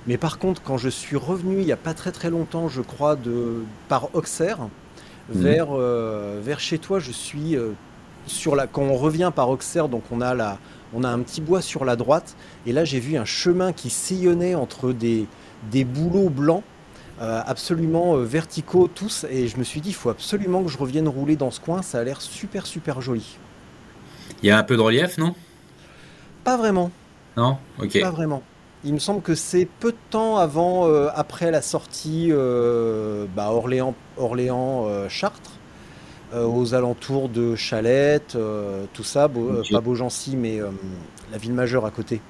Mais 0.09 0.17
par 0.17 0.39
contre, 0.39 0.61
quand 0.61 0.77
je 0.77 0.89
suis 0.89 1.15
revenu 1.15 1.59
il 1.59 1.65
n'y 1.65 1.71
a 1.71 1.77
pas 1.77 1.93
très 1.93 2.11
très 2.11 2.29
longtemps, 2.29 2.67
je 2.67 2.81
crois, 2.81 3.15
de, 3.15 3.63
par 3.87 4.13
Auxerre, 4.13 4.57
mhm. 5.33 5.41
vers, 5.41 5.67
euh, 5.71 6.41
vers 6.43 6.59
chez 6.59 6.79
toi, 6.79 6.99
je 6.99 7.11
suis 7.11 7.55
sur 8.25 8.57
la. 8.57 8.67
Quand 8.67 8.81
on 8.81 8.95
revient 8.95 9.31
par 9.33 9.49
Auxerre, 9.49 9.87
donc 9.87 10.03
on 10.11 10.19
a, 10.19 10.33
la, 10.33 10.57
on 10.93 11.03
a 11.03 11.09
un 11.09 11.19
petit 11.19 11.39
bois 11.39 11.61
sur 11.61 11.85
la 11.85 11.95
droite, 11.95 12.35
et 12.65 12.73
là 12.73 12.83
j'ai 12.83 12.99
vu 12.99 13.17
un 13.17 13.25
chemin 13.25 13.71
qui 13.71 13.89
sillonnait 13.89 14.55
entre 14.55 14.91
des, 14.91 15.27
des 15.71 15.85
bouleaux 15.85 16.29
blancs 16.29 16.63
euh, 17.21 17.41
absolument 17.45 18.15
euh, 18.15 18.23
verticaux 18.23 18.87
tous 18.87 19.25
et 19.29 19.49
je 19.49 19.57
me 19.57 19.63
suis 19.65 19.81
dit 19.81 19.89
il 19.89 19.95
faut 19.95 20.09
absolument 20.09 20.63
que 20.63 20.69
je 20.69 20.77
revienne 20.77 21.07
rouler 21.07 21.35
dans 21.35 21.51
ce 21.51 21.59
coin, 21.59 21.81
ça 21.81 21.99
a 21.99 22.03
l'air 22.03 22.21
super 22.21 22.65
super 22.65 23.01
joli. 23.01 23.37
Il 24.41 24.47
y 24.47 24.51
a 24.51 24.57
un 24.57 24.63
peu 24.63 24.77
de 24.77 24.81
relief, 24.81 25.17
non? 25.17 25.35
Pas 26.45 26.55
vraiment. 26.55 26.91
Non? 27.35 27.57
Ok. 27.77 27.99
Pas 27.99 28.11
vraiment. 28.11 28.41
Il 28.83 28.93
me 28.93 28.99
semble 28.99 29.21
que 29.21 29.35
c'est 29.35 29.65
peu 29.65 29.91
de 29.91 29.97
temps 30.09 30.37
avant, 30.37 30.87
euh, 30.87 31.09
après 31.13 31.51
la 31.51 31.61
sortie 31.61 32.31
bah, 32.31 33.51
Orléans, 33.51 33.95
Orléans 34.17 34.87
Chartres, 35.09 35.51
aux 36.33 36.73
alentours 36.73 37.27
de 37.27 37.55
Chalette, 37.55 38.37
tout 38.93 39.03
ça, 39.03 39.29
pas 39.71 39.81
Beaugency, 39.81 40.37
mais 40.37 40.59
la 41.31 41.37
ville 41.37 41.53
majeure 41.53 41.85
à 41.85 41.91
côté. 41.91 42.21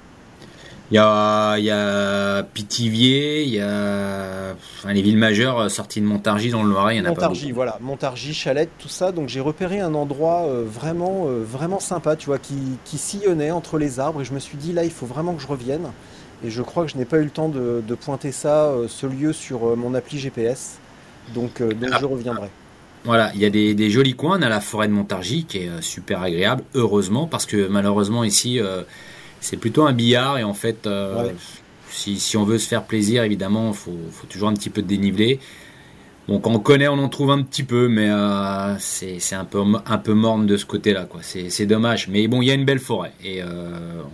Il 0.92 0.96
y 0.96 0.98
a, 0.98 1.58
il 1.60 1.66
y 1.66 1.70
a 1.70 2.42
Pithiviers, 2.42 3.44
il 3.44 3.54
y 3.54 3.60
a 3.62 4.56
les 4.88 5.02
villes 5.04 5.18
majeures 5.18 5.60
euh, 5.60 5.70
sorties 5.70 6.02
de 6.02 6.06
Montargis 6.06 6.50
dans 6.50 6.64
le 6.64 6.70
Loiret, 6.70 6.96
il 6.96 7.00
y 7.00 7.02
en 7.02 7.06
a 7.06 7.10
Montargis, 7.10 7.52
voilà, 7.52 7.78
Montargis, 7.80 8.34
Chalette, 8.34 8.72
tout 8.80 8.88
ça. 8.88 9.12
Donc 9.12 9.30
j'ai 9.30 9.40
repéré 9.40 9.80
un 9.80 9.94
endroit 9.94 10.46
euh, 10.48 10.64
vraiment, 10.66 11.26
euh, 11.28 11.44
vraiment 11.44 11.80
sympa, 11.80 12.16
tu 12.16 12.28
vois, 12.28 12.40
qui, 12.40 12.56
qui, 12.86 12.98
sillonnait 12.98 13.52
entre 13.52 13.78
les 13.78 14.00
arbres. 14.00 14.22
Et 14.22 14.26
je 14.26 14.34
me 14.34 14.40
suis 14.40 14.58
dit, 14.58 14.74
là, 14.74 14.84
il 14.84 14.92
faut 14.92 15.06
vraiment 15.06 15.34
que 15.36 15.42
je 15.42 15.48
revienne. 15.48 15.92
Et 16.44 16.50
je 16.50 16.62
crois 16.62 16.86
que 16.86 16.92
je 16.92 16.98
n'ai 16.98 17.06
pas 17.06 17.18
eu 17.18 17.24
le 17.24 17.30
temps 17.30 17.50
de, 17.50 17.84
de 17.86 17.96
pointer 17.96 18.32
ça, 18.32 18.74
ce 18.88 19.06
lieu, 19.06 19.34
sur 19.34 19.76
mon 19.76 19.94
appli 19.94 20.20
GPS. 20.20 20.78
Donc, 21.34 21.62
donc 21.62 21.90
ah. 21.92 21.98
je 22.00 22.06
reviendrai. 22.06 22.50
Voilà, 23.04 23.32
il 23.34 23.42
y 23.42 23.46
a 23.46 23.50
des, 23.50 23.74
des, 23.74 23.90
jolis 23.90 24.16
coins. 24.16 24.40
On 24.40 24.42
a 24.42 24.50
la 24.50 24.62
forêt 24.62 24.88
de 24.88 24.94
Montargis 24.94 25.46
qui 25.46 25.60
est 25.60 25.82
super 25.82 26.22
agréable, 26.22 26.64
heureusement, 26.76 27.28
parce 27.28 27.46
que 27.46 27.68
malheureusement 27.68 28.24
ici 28.24 28.60
c'est 29.42 29.58
plutôt 29.58 29.84
un 29.84 29.94
billard 29.94 30.38
et 30.38 30.44
en 30.44 30.54
fait, 30.54 30.88
euh, 30.88 31.30
si, 31.90 32.38
on 32.38 32.44
veut 32.44 32.58
se 32.58 32.68
faire 32.68 32.84
plaisir, 32.84 33.24
évidemment, 33.24 33.70
il 33.70 33.76
faut, 33.76 34.28
toujours 34.30 34.50
un 34.50 34.54
petit 34.54 34.70
peu 34.70 34.82
de 34.82 34.88
dénivelé. 34.88 35.40
Bon, 36.28 36.40
quand 36.40 36.52
on 36.52 36.60
connaît, 36.60 36.88
on 36.88 37.00
en 37.00 37.10
trouve 37.10 37.32
un 37.32 37.42
petit 37.42 37.64
peu, 37.64 37.88
mais 37.88 38.10
euh, 38.10 38.78
c'est 38.78 39.34
un 39.34 39.46
peu, 39.46 39.64
un 39.86 39.98
peu 39.98 40.14
morne 40.14 40.46
de 40.46 40.58
ce 40.58 40.66
côté-là. 40.66 41.08
C'est 41.22 41.66
dommage. 41.66 42.08
Mais 42.08 42.28
bon, 42.28 42.42
il 42.42 42.48
y 42.48 42.52
a 42.52 42.54
une 42.54 42.66
belle 42.66 42.80
forêt. 42.80 43.14
Et 43.24 43.42
euh, 43.42 43.48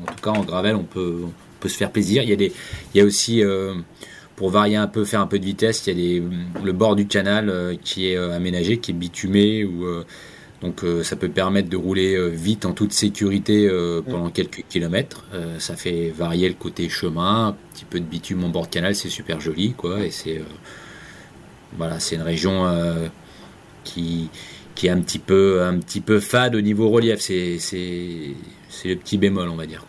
en 0.02 0.12
tout 0.12 0.22
cas, 0.24 0.30
en 0.32 0.44
gravel, 0.44 0.76
on 0.76 0.84
peut, 0.84 1.24
peut 1.66 1.70
se 1.70 1.78
faire 1.78 1.92
plaisir. 1.92 2.22
Il 2.22 2.30
y 2.30 2.34
a, 2.34 2.36
des, 2.36 2.52
il 2.94 2.98
y 3.00 3.02
a 3.02 3.06
aussi, 3.06 3.42
pour 4.36 4.50
varier 4.50 4.76
un 4.76 4.88
peu, 4.88 5.06
faire 5.06 5.22
un 5.22 5.28
peu 5.28 5.40
de 5.40 5.46
vitesse, 5.46 5.86
il 5.88 5.90
y 5.90 5.94
a 5.94 5.96
des, 5.96 6.24
le 6.64 6.74
bord 6.74 6.96
du 6.96 7.08
canal 7.08 7.78
qui 7.84 8.08
est 8.08 8.18
aménagé, 8.18 8.78
qui 8.78 8.92
est 8.92 8.94
bitumé. 8.94 9.68
donc 10.62 10.84
euh, 10.84 11.04
ça 11.04 11.16
peut 11.16 11.30
permettre 11.30 11.70
de 11.70 11.78
rouler 11.78 12.16
euh, 12.16 12.28
vite 12.28 12.66
en 12.66 12.74
toute 12.74 12.92
sécurité 12.92 13.68
euh, 13.68 14.02
pendant 14.02 14.30
quelques 14.30 14.64
kilomètres. 14.70 15.26
ça 15.60 15.76
fait 15.76 16.10
varier 16.10 16.48
le 16.50 16.56
côté 16.56 16.90
chemin, 16.90 17.48
un 17.48 17.56
petit 17.74 17.86
peu 17.86 18.00
de 18.00 18.06
bitume 18.06 18.44
en 18.44 18.50
bord 18.50 18.68
de 18.68 18.72
canal, 18.72 18.96
c'est 18.96 19.10
super 19.10 19.40
joli 19.40 19.74
quoi. 19.74 20.06
Et 20.06 20.12
c'est 20.12 20.42
voilà, 21.78 22.00
c'est 22.00 22.16
une 22.16 22.22
région 22.22 22.66
qui 23.84 24.30
qui 24.76 24.88
est 24.88 24.92
un 24.92 25.00
petit 25.00 25.20
peu 25.20 25.64
un 25.64 25.78
petit 25.80 26.02
peu 26.02 26.20
fade 26.20 26.56
au 26.56 26.62
niveau 26.62 26.90
relief. 26.90 27.20
C'est 27.20 27.58
c'est 27.60 28.90
le 28.90 28.96
petit 28.98 29.18
bémol 29.18 29.48
on 29.50 29.56
va 29.56 29.66
dire 29.66 29.86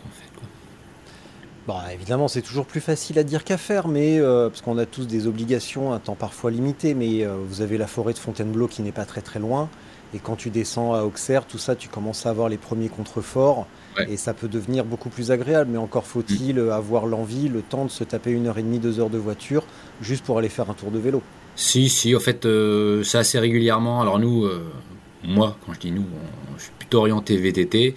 Bah, 1.66 1.82
évidemment, 1.92 2.28
c'est 2.28 2.42
toujours 2.42 2.64
plus 2.66 2.80
facile 2.80 3.18
à 3.18 3.24
dire 3.24 3.42
qu'à 3.42 3.56
faire, 3.58 3.88
mais 3.88 4.20
euh, 4.20 4.48
parce 4.48 4.60
qu'on 4.62 4.78
a 4.78 4.86
tous 4.86 5.06
des 5.06 5.26
obligations, 5.26 5.92
un 5.92 5.98
temps 5.98 6.14
parfois 6.14 6.52
limité, 6.52 6.94
mais 6.94 7.24
euh, 7.24 7.34
vous 7.44 7.60
avez 7.60 7.76
la 7.76 7.88
forêt 7.88 8.12
de 8.12 8.18
Fontainebleau 8.18 8.68
qui 8.68 8.82
n'est 8.82 8.92
pas 8.92 9.04
très 9.04 9.20
très 9.20 9.40
loin, 9.40 9.68
et 10.14 10.20
quand 10.20 10.36
tu 10.36 10.50
descends 10.50 10.94
à 10.94 11.02
Auxerre, 11.02 11.44
tout 11.44 11.58
ça, 11.58 11.74
tu 11.74 11.88
commences 11.88 12.24
à 12.24 12.30
avoir 12.30 12.48
les 12.48 12.56
premiers 12.56 12.88
contreforts, 12.88 13.66
Ouais. 13.98 14.12
et 14.12 14.16
ça 14.18 14.34
peut 14.34 14.46
devenir 14.46 14.84
beaucoup 14.84 15.08
plus 15.08 15.30
agréable, 15.30 15.70
mais 15.72 15.78
encore 15.78 16.06
faut-il 16.06 16.58
euh, 16.58 16.70
avoir 16.72 17.06
l'envie, 17.06 17.48
le 17.48 17.62
temps 17.62 17.84
de 17.86 17.90
se 17.90 18.04
taper 18.04 18.30
une 18.30 18.46
heure 18.46 18.58
et 18.58 18.62
demie, 18.62 18.78
deux 18.78 19.00
heures 19.00 19.10
de 19.10 19.16
voiture, 19.18 19.64
juste 20.02 20.22
pour 20.24 20.38
aller 20.38 20.50
faire 20.50 20.68
un 20.70 20.74
tour 20.74 20.90
de 20.92 20.98
vélo. 20.98 21.20
Si, 21.56 21.88
si, 21.88 22.14
en 22.14 22.20
fait, 22.20 22.44
euh, 22.44 23.02
c'est 23.02 23.16
assez 23.18 23.38
régulièrement. 23.38 24.02
Alors 24.02 24.18
nous, 24.18 24.46
moi, 25.24 25.56
quand 25.64 25.72
je 25.72 25.80
dis 25.80 25.90
nous, 25.92 26.02
on- 26.02 26.58
je 26.58 26.64
suis 26.64 26.72
plutôt 26.78 26.98
orienté 26.98 27.38
VTT. 27.38 27.94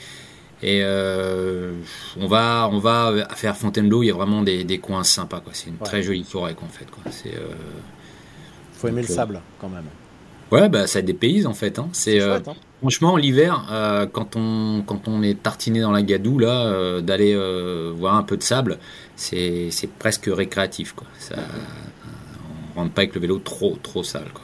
Et 0.62 0.82
euh, 0.84 1.74
on 2.20 2.28
va, 2.28 2.70
on 2.72 2.80
va 2.80 3.13
faire 3.36 3.56
Fontainebleau. 3.56 4.04
Il 4.04 4.08
y 4.08 4.12
a 4.12 4.13
vraiment 4.13 4.42
des, 4.42 4.63
des 4.66 4.78
coins 4.80 5.04
sympas. 5.04 5.39
Quoi. 5.39 5.54
C'est 5.56 5.68
une 5.70 5.75
Ouais. 5.80 5.86
très 5.86 6.04
jolie 6.04 6.24
forêt, 6.24 6.54
quoi, 6.54 6.68
en 6.68 6.72
fait. 6.72 6.89
Quoi. 6.92 7.04
C'est, 7.12 7.34
euh, 7.36 7.48
Faut 8.74 8.88
aimer 8.89 9.01
Donc, 9.01 9.08
le 9.10 9.13
euh, 9.13 9.16
sable, 9.16 9.42
quand 9.60 9.70
même. 9.70 9.86
ouais, 10.51 10.68
bah 10.70 10.86
ça 10.88 11.01
dépayse 11.01 11.46
en 11.48 11.54
fait. 11.54 11.80
Hein. 11.80 11.88
C'est, 11.94 12.20
C'est 12.20 12.25
chouette, 12.25 12.48
hein. 12.50 12.56
franchement 12.82 13.16
l'hiver, 13.18 13.68
euh, 13.72 14.06
quand 14.06 14.36
on 14.36 14.84
quand 14.86 15.08
on 15.08 15.22
est 15.24 15.42
tartiné 15.42 15.80
dans 15.82 15.92
la 15.92 16.01
gadoue 16.01 16.39
là, 16.39 17.00
d'aller 17.01 17.36
voir 17.96 18.16
un 18.16 18.24
peu 18.24 18.36
de 18.38 18.44
sable, 18.44 18.80
c'est 19.16 19.70
c'est 19.72 19.89
presque 19.89 20.30
récréatif, 20.32 20.94
quoi. 20.94 21.08
Ça, 21.20 21.36
on 22.75 22.80
rentre 22.82 22.94
pas 22.94 23.01
avec 23.04 23.16
le 23.16 23.22
vélo 23.22 23.39
trop 23.39 23.78
trop 23.82 24.04
sale, 24.04 24.32
quoi. 24.34 24.44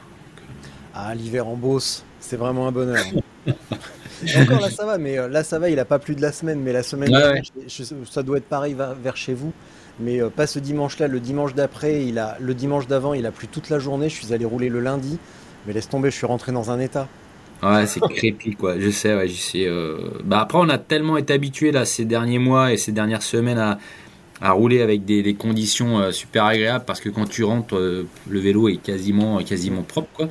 Ah, 0.93 1.13
l'hiver 1.15 1.45
en 1.48 1.55
Beauce, 1.57 2.03
c'est 2.22 2.38
vraiment 2.38 2.67
un 2.67 2.72
bonheur. 2.72 3.03
Encore 4.34 4.60
là 4.60 4.70
ça 4.70 4.86
va, 4.86 4.98
mais 4.98 5.17
euh, 5.17 5.27
là 5.29 5.44
ça 5.44 5.60
va, 5.60 5.70
il 5.70 5.79
a 5.79 5.86
pas 5.86 6.00
plus 6.00 6.15
de 6.15 6.22
la 6.22 6.32
semaine, 6.32 6.62
mais 6.62 6.74
la 6.74 6.84
semaine 6.84 7.13
Ouais, 7.13 7.15
dernière, 7.15 7.44
je- 7.44 7.84
je- 7.84 8.05
ça 8.05 8.24
doit 8.24 8.38
être 8.38 8.48
pareil 8.50 8.74
va- 8.74 8.94
vers 8.94 9.15
chez 9.17 9.34
vous. 9.34 9.55
Mais 10.00 10.22
euh, 10.22 10.29
pas 10.29 10.48
ce 10.48 10.60
dimanche-là, 10.60 11.08
le 11.08 11.20
dimanche 11.22 11.53
d'après, 11.55 12.05
il 12.05 12.20
a, 12.20 12.38
le 12.39 12.53
dimanche 12.53 12.88
d'avant, 12.88 13.13
il 13.13 13.25
a 13.25 13.32
plu 13.32 13.48
toute 13.48 13.70
la 13.70 13.79
journée. 13.79 14.10
Je 14.10 14.15
suis 14.15 14.34
allé 14.34 14.46
rouler 14.46 14.70
le 14.70 14.79
lundi, 14.82 15.22
mais 15.65 15.74
laisse 15.74 15.88
tomber, 15.89 16.12
je 16.12 16.15
suis 16.17 16.25
rentré 16.25 16.51
dans 16.51 16.72
un 16.72 16.79
état. 16.79 17.12
Ouais, 17.63 17.88
c'est 17.88 18.05
crépi, 18.05 18.55
quoi. 18.55 18.79
Je 18.79 18.89
sais, 18.89 19.15
ouais, 19.15 19.27
je 19.27 19.34
sais. 19.36 19.65
euh, 19.65 19.98
Bah 20.24 20.41
après, 20.41 20.58
on 20.60 20.70
a 20.70 20.77
tellement 20.77 21.17
été 21.17 21.34
habitué 21.34 21.72
là 21.72 21.86
ces 21.86 22.05
derniers 22.05 22.38
mois 22.38 22.74
et 22.74 22.77
ces 22.77 22.91
dernières 22.91 23.24
semaines 23.24 23.58
à, 23.58 23.79
à 24.41 24.51
rouler 24.53 24.82
avec 24.82 25.05
des, 25.05 25.24
des 25.24 25.36
conditions 25.36 26.00
euh, 26.00 26.12
super 26.12 26.46
agréables 26.46 26.86
parce 26.86 27.01
que 27.01 27.10
quand 27.10 27.27
tu 27.27 27.44
rentres, 27.44 27.75
euh, 27.77 28.10
le 28.29 28.39
vélo 28.39 28.70
est 28.70 28.77
quasiment, 28.77 29.39
quasiment 29.44 29.84
propre, 29.84 30.10
quoi. 30.13 30.29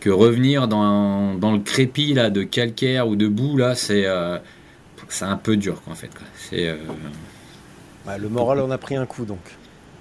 Que 0.00 0.10
revenir 0.10 0.68
dans, 0.68 1.34
dans 1.34 1.52
le 1.52 1.58
crépi 1.58 2.14
là 2.14 2.30
de 2.30 2.42
calcaire 2.44 3.08
ou 3.08 3.16
de 3.16 3.26
boue 3.26 3.56
là, 3.56 3.74
c'est 3.74 4.06
euh, 4.06 4.38
c'est 5.08 5.24
un 5.24 5.36
peu 5.36 5.56
dur, 5.56 5.80
quoi, 5.82 5.92
en 5.92 5.96
fait. 5.96 6.08
quoi. 6.08 6.26
C'est 6.36 6.68
euh, 6.68 6.76
Ouais, 8.06 8.18
le 8.18 8.28
moral 8.28 8.60
en 8.60 8.70
a 8.70 8.78
pris 8.78 8.96
un 8.96 9.06
coup 9.06 9.24
donc. 9.24 9.40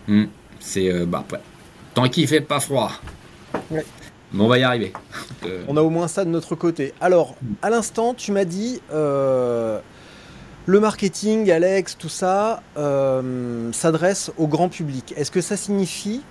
hmm, 0.08 0.26
c'est 0.60 0.92
euh, 0.92 1.06
bah 1.06 1.26
tant 1.94 2.08
qu'il 2.10 2.28
fait 2.28 2.42
pas 2.42 2.60
froid. 2.60 2.92
Ouais. 3.72 3.84
Bon, 4.34 4.46
on 4.46 4.48
va 4.48 4.60
y 4.60 4.64
arriver. 4.64 4.94
Euh, 5.46 5.64
On 5.68 5.78
a 5.78 5.82
au 5.82 5.90
moins 5.90 6.08
ça 6.08 6.26
de 6.26 6.30
notre 6.30 6.54
côté. 6.56 6.94
Alors, 7.02 7.36
à 7.62 7.70
l'instant, 7.70 8.14
tu 8.14 8.32
m'as 8.34 8.44
dit 8.46 8.82
euh, 8.92 9.80
le 10.68 10.80
marketing, 10.80 11.50
Alex, 11.50 11.98
tout 11.98 12.10
ça 12.10 12.62
euh, 12.78 13.72
s'adresse 13.72 14.32
au 14.38 14.48
grand 14.48 14.70
public. 14.70 15.14
Est-ce 15.18 15.32
que 15.32 15.42
ça 15.42 15.58
signifie 15.58 16.22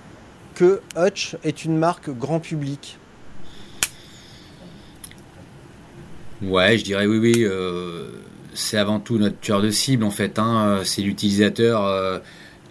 que 0.55 0.81
Hutch 0.95 1.35
est 1.43 1.65
une 1.65 1.77
marque 1.77 2.09
grand 2.11 2.39
public? 2.39 2.97
Ouais, 6.41 6.77
je 6.77 6.83
dirais 6.83 7.07
oui, 7.07 7.17
oui. 7.17 7.33
euh, 7.45 8.09
c'est 8.53 8.77
avant 8.77 8.99
tout 8.99 9.17
notre 9.17 9.39
tueur 9.39 9.61
de 9.61 9.71
cible 9.71 10.03
en 10.03 10.11
fait. 10.11 10.37
Hein, 10.39 10.81
c'est 10.83 11.01
l'utilisateur 11.01 11.83
euh, 11.85 12.19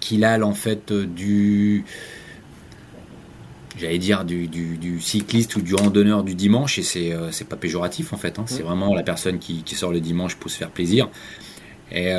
qui 0.01 0.19
l'alle 0.19 0.45
en 0.45 0.55
fait 0.55 0.93
euh, 0.93 1.05
du, 1.07 1.85
j'allais 3.77 3.99
dire 3.99 4.25
du, 4.25 4.49
du, 4.49 4.79
du 4.79 5.01
cycliste 5.01 5.57
ou 5.57 5.63
du 5.63 5.75
randonneur 5.75 6.25
du 6.25 6.35
dimanche 6.35 6.79
et 6.79 6.83
c'est 6.83 7.13
euh, 7.13 7.31
c'est 7.33 7.49
pas 7.49 7.57
péjoratif 7.57 8.13
en 8.13 8.17
fait. 8.17 8.39
Hein, 8.39 8.45
c'est 8.47 8.63
vraiment 8.63 8.95
la 8.95 9.03
personne 9.03 9.39
qui, 9.39 9.63
qui 9.65 9.75
sort 9.75 9.93
le 9.93 10.01
dimanche 10.01 10.37
pour 10.37 10.51
se 10.51 10.57
faire 10.57 10.71
plaisir 10.71 11.09
et 11.93 12.13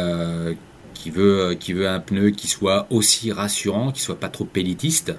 qui 0.93 1.09
veut 1.11 1.55
qui 1.59 1.73
veut 1.73 1.87
un 1.89 1.99
pneu 1.99 2.29
qui 2.31 2.47
soit 2.47 2.87
aussi 2.89 3.31
rassurant, 3.31 3.91
qui 3.91 4.01
soit 4.01 4.19
pas 4.19 4.29
trop 4.29 4.45
pélitiste. 4.45 5.13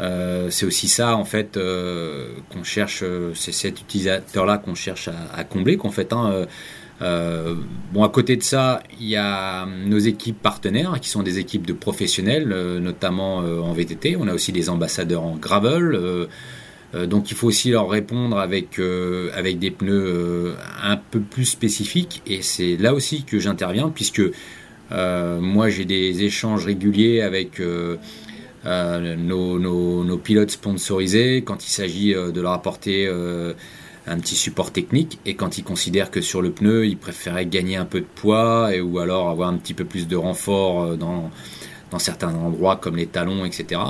Euh, 0.00 0.48
c'est 0.50 0.64
aussi 0.64 0.88
ça 0.88 1.16
en 1.16 1.24
fait 1.24 1.56
euh, 1.56 2.28
qu'on 2.50 2.64
cherche, 2.64 3.02
euh, 3.02 3.32
c'est 3.34 3.52
cet 3.52 3.80
utilisateur-là 3.80 4.56
qu'on 4.58 4.74
cherche 4.74 5.08
à, 5.08 5.44
combler 5.44 5.76
qu'en 5.76 5.90
fait. 5.90 6.12
Hein, 6.12 6.46
bon, 7.92 8.04
à 8.04 8.08
côté 8.08 8.36
de 8.36 8.42
ça, 8.42 8.82
il 9.00 9.08
y 9.08 9.16
a 9.16 9.66
nos 9.66 9.98
équipes 9.98 10.40
partenaires 10.40 10.98
qui 11.00 11.08
sont 11.08 11.22
des 11.22 11.38
équipes 11.38 11.66
de 11.66 11.72
professionnels, 11.72 12.48
notamment 12.80 13.38
en 13.38 13.72
VTT. 13.72 14.16
On 14.16 14.28
a 14.28 14.34
aussi 14.34 14.52
des 14.52 14.70
ambassadeurs 14.70 15.24
en 15.24 15.34
gravel. 15.34 15.98
donc 16.94 17.32
il 17.32 17.36
faut 17.36 17.48
aussi 17.48 17.70
leur 17.70 17.90
répondre 17.90 18.38
avec, 18.38 18.80
avec 19.34 19.58
des 19.58 19.72
pneus 19.72 20.54
un 20.80 20.96
peu 20.96 21.18
plus 21.18 21.46
spécifiques. 21.46 22.22
Et 22.28 22.40
c'est 22.40 22.76
là 22.76 22.94
aussi 22.94 23.24
que 23.24 23.40
j'interviens, 23.40 23.90
puisque 23.92 24.22
moi 24.92 25.70
j'ai 25.70 25.84
des 25.84 26.22
échanges 26.22 26.66
réguliers 26.66 27.20
avec 27.20 27.60
nos, 28.64 29.58
nos- 29.58 30.04
nos 30.04 30.18
pilotes 30.18 30.50
sponsorisés 30.52 31.42
quand 31.44 31.64
il 31.66 31.70
s'agit 31.70 32.14
euh, 32.14 32.30
de 32.30 32.40
leur 32.40 32.52
apporter 32.52 33.06
euh, 33.06 33.54
un 34.06 34.18
petit 34.18 34.34
support 34.36 34.72
technique 34.72 35.18
et 35.26 35.34
quand 35.34 35.58
ils 35.58 35.64
considèrent 35.64 36.10
que 36.10 36.20
sur 36.20 36.42
le 36.42 36.50
pneu 36.50 36.86
ils 36.86 36.96
préféraient 36.96 37.46
gagner 37.46 37.76
un 37.76 37.84
peu 37.84 38.00
de 38.00 38.06
poids 38.14 38.74
et, 38.74 38.80
ou 38.80 38.98
alors 38.98 39.28
avoir 39.30 39.48
un 39.48 39.56
petit 39.56 39.74
peu 39.74 39.84
plus 39.84 40.06
de 40.08 40.16
renfort 40.16 40.82
euh, 40.82 40.96
dans, 40.96 41.30
dans 41.90 41.98
certains 41.98 42.34
endroits 42.34 42.76
comme 42.76 42.96
les 42.96 43.06
talons 43.06 43.44
etc. 43.44 43.80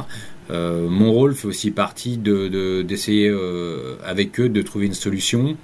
Euh, 0.51 0.89
mon 0.89 1.13
rôle 1.13 1.35
fait 1.35 1.47
aussi 1.49 1.71
partie 1.71 2.19
de, 2.19 2.49
de- 2.49 2.83
d'essayer 2.83 3.29
euh, 3.29 3.97
avec 4.05 4.39
eux 4.41 4.49
de 4.49 4.61
trouver 4.63 4.87
une 4.87 4.95
solution, 4.95 5.57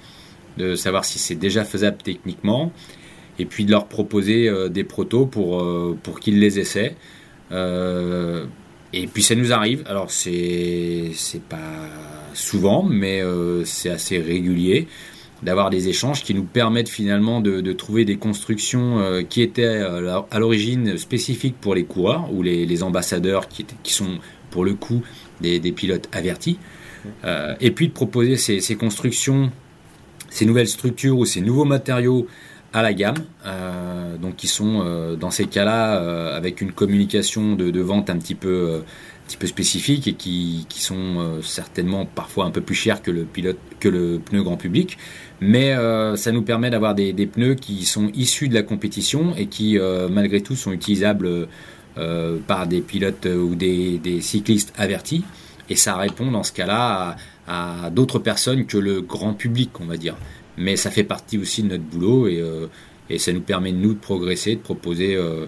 de 0.57 0.75
savoir 0.75 1.03
si 1.05 1.19
c'est 1.19 1.35
déjà 1.35 1.63
faisable 1.65 1.97
techniquement 2.03 2.71
et 3.39 3.45
puis 3.45 3.65
de 3.65 3.71
leur 3.71 3.85
proposer 3.87 4.47
euh, 4.49 4.67
des 4.69 4.83
protos 4.83 5.25
pour, 5.25 5.61
euh, 5.61 5.97
pour 6.01 6.19
qu'ils 6.19 6.39
les 6.39 6.59
essaient. 6.59 6.95
Et 8.93 9.07
puis 9.07 9.21
ça 9.21 9.35
nous 9.35 9.53
arrive, 9.53 9.83
alors 9.85 10.09
c'est 10.09 11.11
c'est 11.13 11.43
pas 11.43 11.57
souvent, 12.33 12.83
mais 12.83 13.21
euh, 13.21 13.63
c'est 13.63 13.89
assez 13.89 14.17
régulier 14.17 14.87
d'avoir 15.43 15.69
des 15.69 15.87
échanges 15.87 16.23
qui 16.23 16.33
nous 16.33 16.43
permettent 16.43 16.89
finalement 16.89 17.39
de, 17.39 17.61
de 17.61 17.73
trouver 17.73 18.03
des 18.03 18.17
constructions 18.17 18.99
euh, 18.99 19.21
qui 19.21 19.41
étaient 19.41 19.63
euh, 19.63 20.19
à 20.31 20.39
l'origine 20.39 20.97
spécifiques 20.97 21.55
pour 21.61 21.75
les 21.75 21.85
coureurs 21.85 22.33
ou 22.33 22.41
les, 22.41 22.65
les 22.65 22.83
ambassadeurs 22.83 23.47
qui, 23.47 23.65
qui 23.83 23.93
sont 23.93 24.17
pour 24.49 24.65
le 24.65 24.73
coup 24.73 25.01
des, 25.39 25.59
des 25.59 25.71
pilotes 25.71 26.09
avertis, 26.11 26.57
et 27.61 27.71
puis 27.71 27.87
de 27.87 27.93
proposer 27.93 28.35
ces, 28.35 28.59
ces 28.59 28.75
constructions, 28.75 29.51
ces 30.29 30.45
nouvelles 30.45 30.67
structures 30.67 31.17
ou 31.17 31.25
ces 31.25 31.39
nouveaux 31.39 31.63
matériaux 31.63 32.27
à 32.73 32.81
la 32.81 32.93
gamme, 32.93 33.17
euh, 33.45 34.17
donc 34.17 34.35
qui 34.35 34.47
sont 34.47 34.81
euh, 34.83 35.15
dans 35.15 35.31
ces 35.31 35.45
cas-là 35.45 35.97
euh, 35.97 36.37
avec 36.37 36.61
une 36.61 36.71
communication 36.71 37.55
de, 37.55 37.79
vente 37.81 38.09
un 38.09 38.17
petit 38.17 38.35
peu, 38.35 38.81
un 38.81 39.27
petit 39.27 39.37
peu 39.37 39.47
spécifique 39.47 40.07
et 40.07 40.13
qui, 40.13 40.65
sont 40.69 41.39
certainement 41.41 42.05
parfois 42.05 42.45
un 42.45 42.51
peu 42.51 42.61
plus 42.61 42.75
chers 42.75 43.01
que 43.01 43.11
le 43.11 43.23
pilote, 43.23 43.57
que 43.79 43.89
le 43.89 44.19
pneu 44.19 44.43
grand 44.43 44.57
public, 44.57 44.97
mais 45.41 45.75
ça 46.15 46.31
nous 46.31 46.41
permet 46.41 46.69
d'avoir 46.69 46.95
des, 46.95 47.13
pneus 47.13 47.55
qui 47.55 47.85
sont 47.85 48.11
issus 48.13 48.49
de 48.49 48.53
la 48.53 48.63
compétition 48.63 49.33
et 49.35 49.47
qui 49.47 49.77
malgré 50.09 50.41
tout 50.41 50.55
sont 50.55 50.71
utilisables 50.71 51.47
par 52.47 52.67
des 52.67 52.81
pilotes 52.81 53.25
ou 53.25 53.55
des, 53.55 54.21
cyclistes 54.21 54.73
avertis. 54.77 55.23
Et 55.69 55.75
ça 55.75 55.95
répond 55.95 56.31
dans 56.31 56.43
ce 56.43 56.51
cas-là 56.51 57.15
à 57.47 57.89
d'autres 57.91 58.19
personnes 58.19 58.65
que 58.65 58.77
le 58.77 59.01
grand 59.01 59.33
public, 59.33 59.69
on 59.79 59.85
va 59.85 59.97
dire 59.97 60.15
mais 60.59 60.75
ça 60.75 60.91
fait 60.91 61.05
partie 61.05 61.37
aussi 61.37 61.63
de 61.63 61.69
notre 61.69 61.83
boulot 61.83 62.27
et, 62.27 62.39
euh, 62.39 62.67
ça 63.17 63.33
nous 63.33 63.41
permet 63.41 63.71
nous 63.71 63.95
de 63.95 63.99
progresser, 63.99 64.55
de 64.55 64.61
proposer 64.61 65.15
euh, 65.15 65.47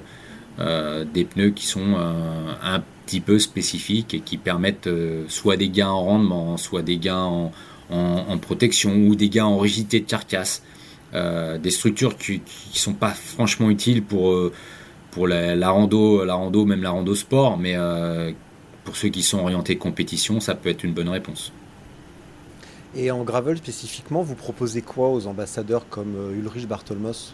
euh, 0.60 1.06
des 1.06 1.26
pneus 1.26 1.52
qui 1.52 1.68
sont 1.68 1.96
un 1.96 2.84
petit 3.06 3.20
peu 3.20 3.38
spécifiques 3.38 4.16
et 4.16 4.20
qui 4.22 4.38
permettent 4.38 4.90
soit 5.28 5.58
des 5.58 5.70
gains 5.70 5.90
en 5.90 6.02
rendement, 6.04 6.58
soit 6.58 6.82
des 6.82 6.98
gains 6.98 7.52
en, 7.92 8.38
protection 8.40 8.96
ou 8.96 9.16
des 9.16 9.30
gains 9.30 9.46
en 9.46 9.60
rigidité 9.60 10.00
de 10.00 10.06
carcasse. 10.08 10.64
Des 11.14 11.70
structures 11.70 12.18
qui, 12.18 12.40
qui 12.40 12.80
sont 12.80 12.94
pas 12.94 13.12
franchement 13.12 13.70
utiles 13.70 14.02
pour, 14.02 14.48
la, 15.28 15.70
rando, 15.70 16.26
la 16.26 16.34
rando, 16.34 16.66
même 16.66 16.82
la 16.82 16.90
rando 16.90 17.14
sport, 17.14 17.60
mais 17.60 17.76
pour 18.86 18.96
ceux 18.96 19.10
qui 19.10 19.22
sont 19.22 19.38
orientés 19.38 19.76
compétition, 19.76 20.40
ça 20.40 20.56
peut 20.56 20.70
être 20.70 20.84
une 20.84 20.94
bonne 20.94 21.10
réponse. 21.10 21.52
Et 22.96 23.10
en 23.10 23.24
gravel 23.24 23.58
spécifiquement, 23.58 24.22
vous 24.22 24.36
proposez 24.36 24.82
quoi 24.82 25.12
aux 25.12 25.28
ambassadeurs 25.28 25.88
comme 25.90 26.16
euh, 26.18 26.38
Ulrich 26.38 26.68
Bartolmos 26.68 27.34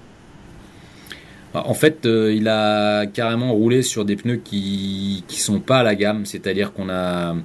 En 1.53 1.73
fait, 1.73 2.05
euh, 2.05 2.31
il 2.31 2.47
a 2.47 3.07
carrément 3.07 3.53
roulé 3.53 3.81
sur 3.81 4.05
des 4.05 4.15
pneus 4.15 4.37
qui 4.43 5.23
qui 5.27 5.39
sont 5.39 5.59
pas 5.59 5.79
à 5.79 5.83
la 5.83 5.95
gamme, 5.95 6.25
c'est-à-dire 6.25 6.73
qu'on 6.73 6.89
a 6.89 7.35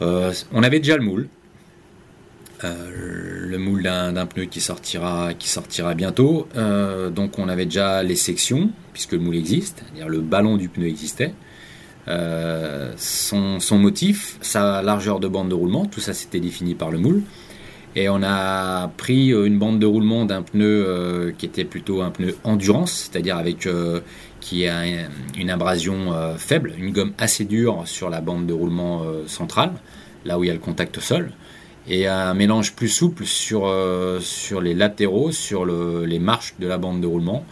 euh, 0.00 0.32
on 0.52 0.62
avait 0.62 0.80
déjà 0.80 0.96
le 0.96 1.02
moule 1.02 1.28
le 2.62 3.58
moule 3.58 3.82
d'un 3.82 4.26
pneu 4.26 4.46
qui 4.46 4.60
sortira, 4.60 5.34
qui 5.34 5.48
sortira 5.48 5.94
bientôt. 5.94 6.48
donc 7.14 7.38
on 7.38 7.48
avait 7.48 7.66
déjà 7.66 8.02
les 8.02 8.16
sections, 8.16 8.70
puisque 8.92 9.12
le 9.12 9.18
moule 9.18 9.36
existe, 9.36 9.84
c'est-à-dire 9.84 10.08
le 10.08 10.20
ballon 10.20 10.56
du 10.56 10.68
pneu 10.68 10.86
existait. 10.86 11.32
Son, 12.06 13.60
son, 13.60 13.78
motif, 13.78 14.38
sa 14.40 14.82
largeur 14.82 15.20
de 15.20 15.28
bande 15.28 15.48
de 15.48 15.54
roulement, 15.54 15.86
tout 15.86 16.00
ça 16.00 16.14
c'était 16.14 16.40
défini 16.40 16.74
par 16.74 16.90
le 16.90 16.98
moule. 16.98 17.22
Et 17.96 18.10
on 18.10 18.22
a 18.22 18.88
pris 18.88 19.32
euh, 19.32 19.46
une 19.46 19.58
bande 19.58 19.78
de 19.78 19.86
roulement 19.86 20.26
d'un 20.26 20.42
pneu 20.42 20.84
euh, 20.86 21.32
qui 21.36 21.46
était 21.46 21.64
plutôt 21.64 22.02
un 22.02 22.10
pneu 22.10 22.36
endurance, 22.44 23.08
c'est-à-dire 23.10 23.38
avec 23.38 23.66
euh, 23.66 24.00
qui 24.42 24.68
a 24.68 24.82
une 25.36 25.50
abrasion 25.50 26.12
faible, 26.38 26.72
une 26.78 26.92
gomme 26.92 27.12
assez 27.18 27.44
dure 27.44 27.82
sur 27.84 28.10
la 28.10 28.20
bande 28.20 28.46
de 28.46 28.52
roulement 28.52 29.02
centrale, 29.26 29.72
là 30.24 30.38
où 30.38 30.44
il 30.44 30.46
y 30.46 30.50
a 30.50 30.52
le 30.52 30.60
contact 30.60 30.98
au 30.98 31.00
sol, 31.00 31.32
et 31.88 32.06
un 32.06 32.32
mélange 32.34 32.74
plus 32.74 32.86
souple 32.86 33.24
sur, 33.24 33.68
sur 34.20 34.60
les 34.60 34.72
latéraux, 34.72 35.32
sur 35.32 35.64
le, 35.64 36.04
les 36.04 36.20
marches 36.20 36.54
de 36.60 36.68
la 36.68 36.78
bande 36.78 37.00
de 37.00 37.08
roulement, 37.08 37.44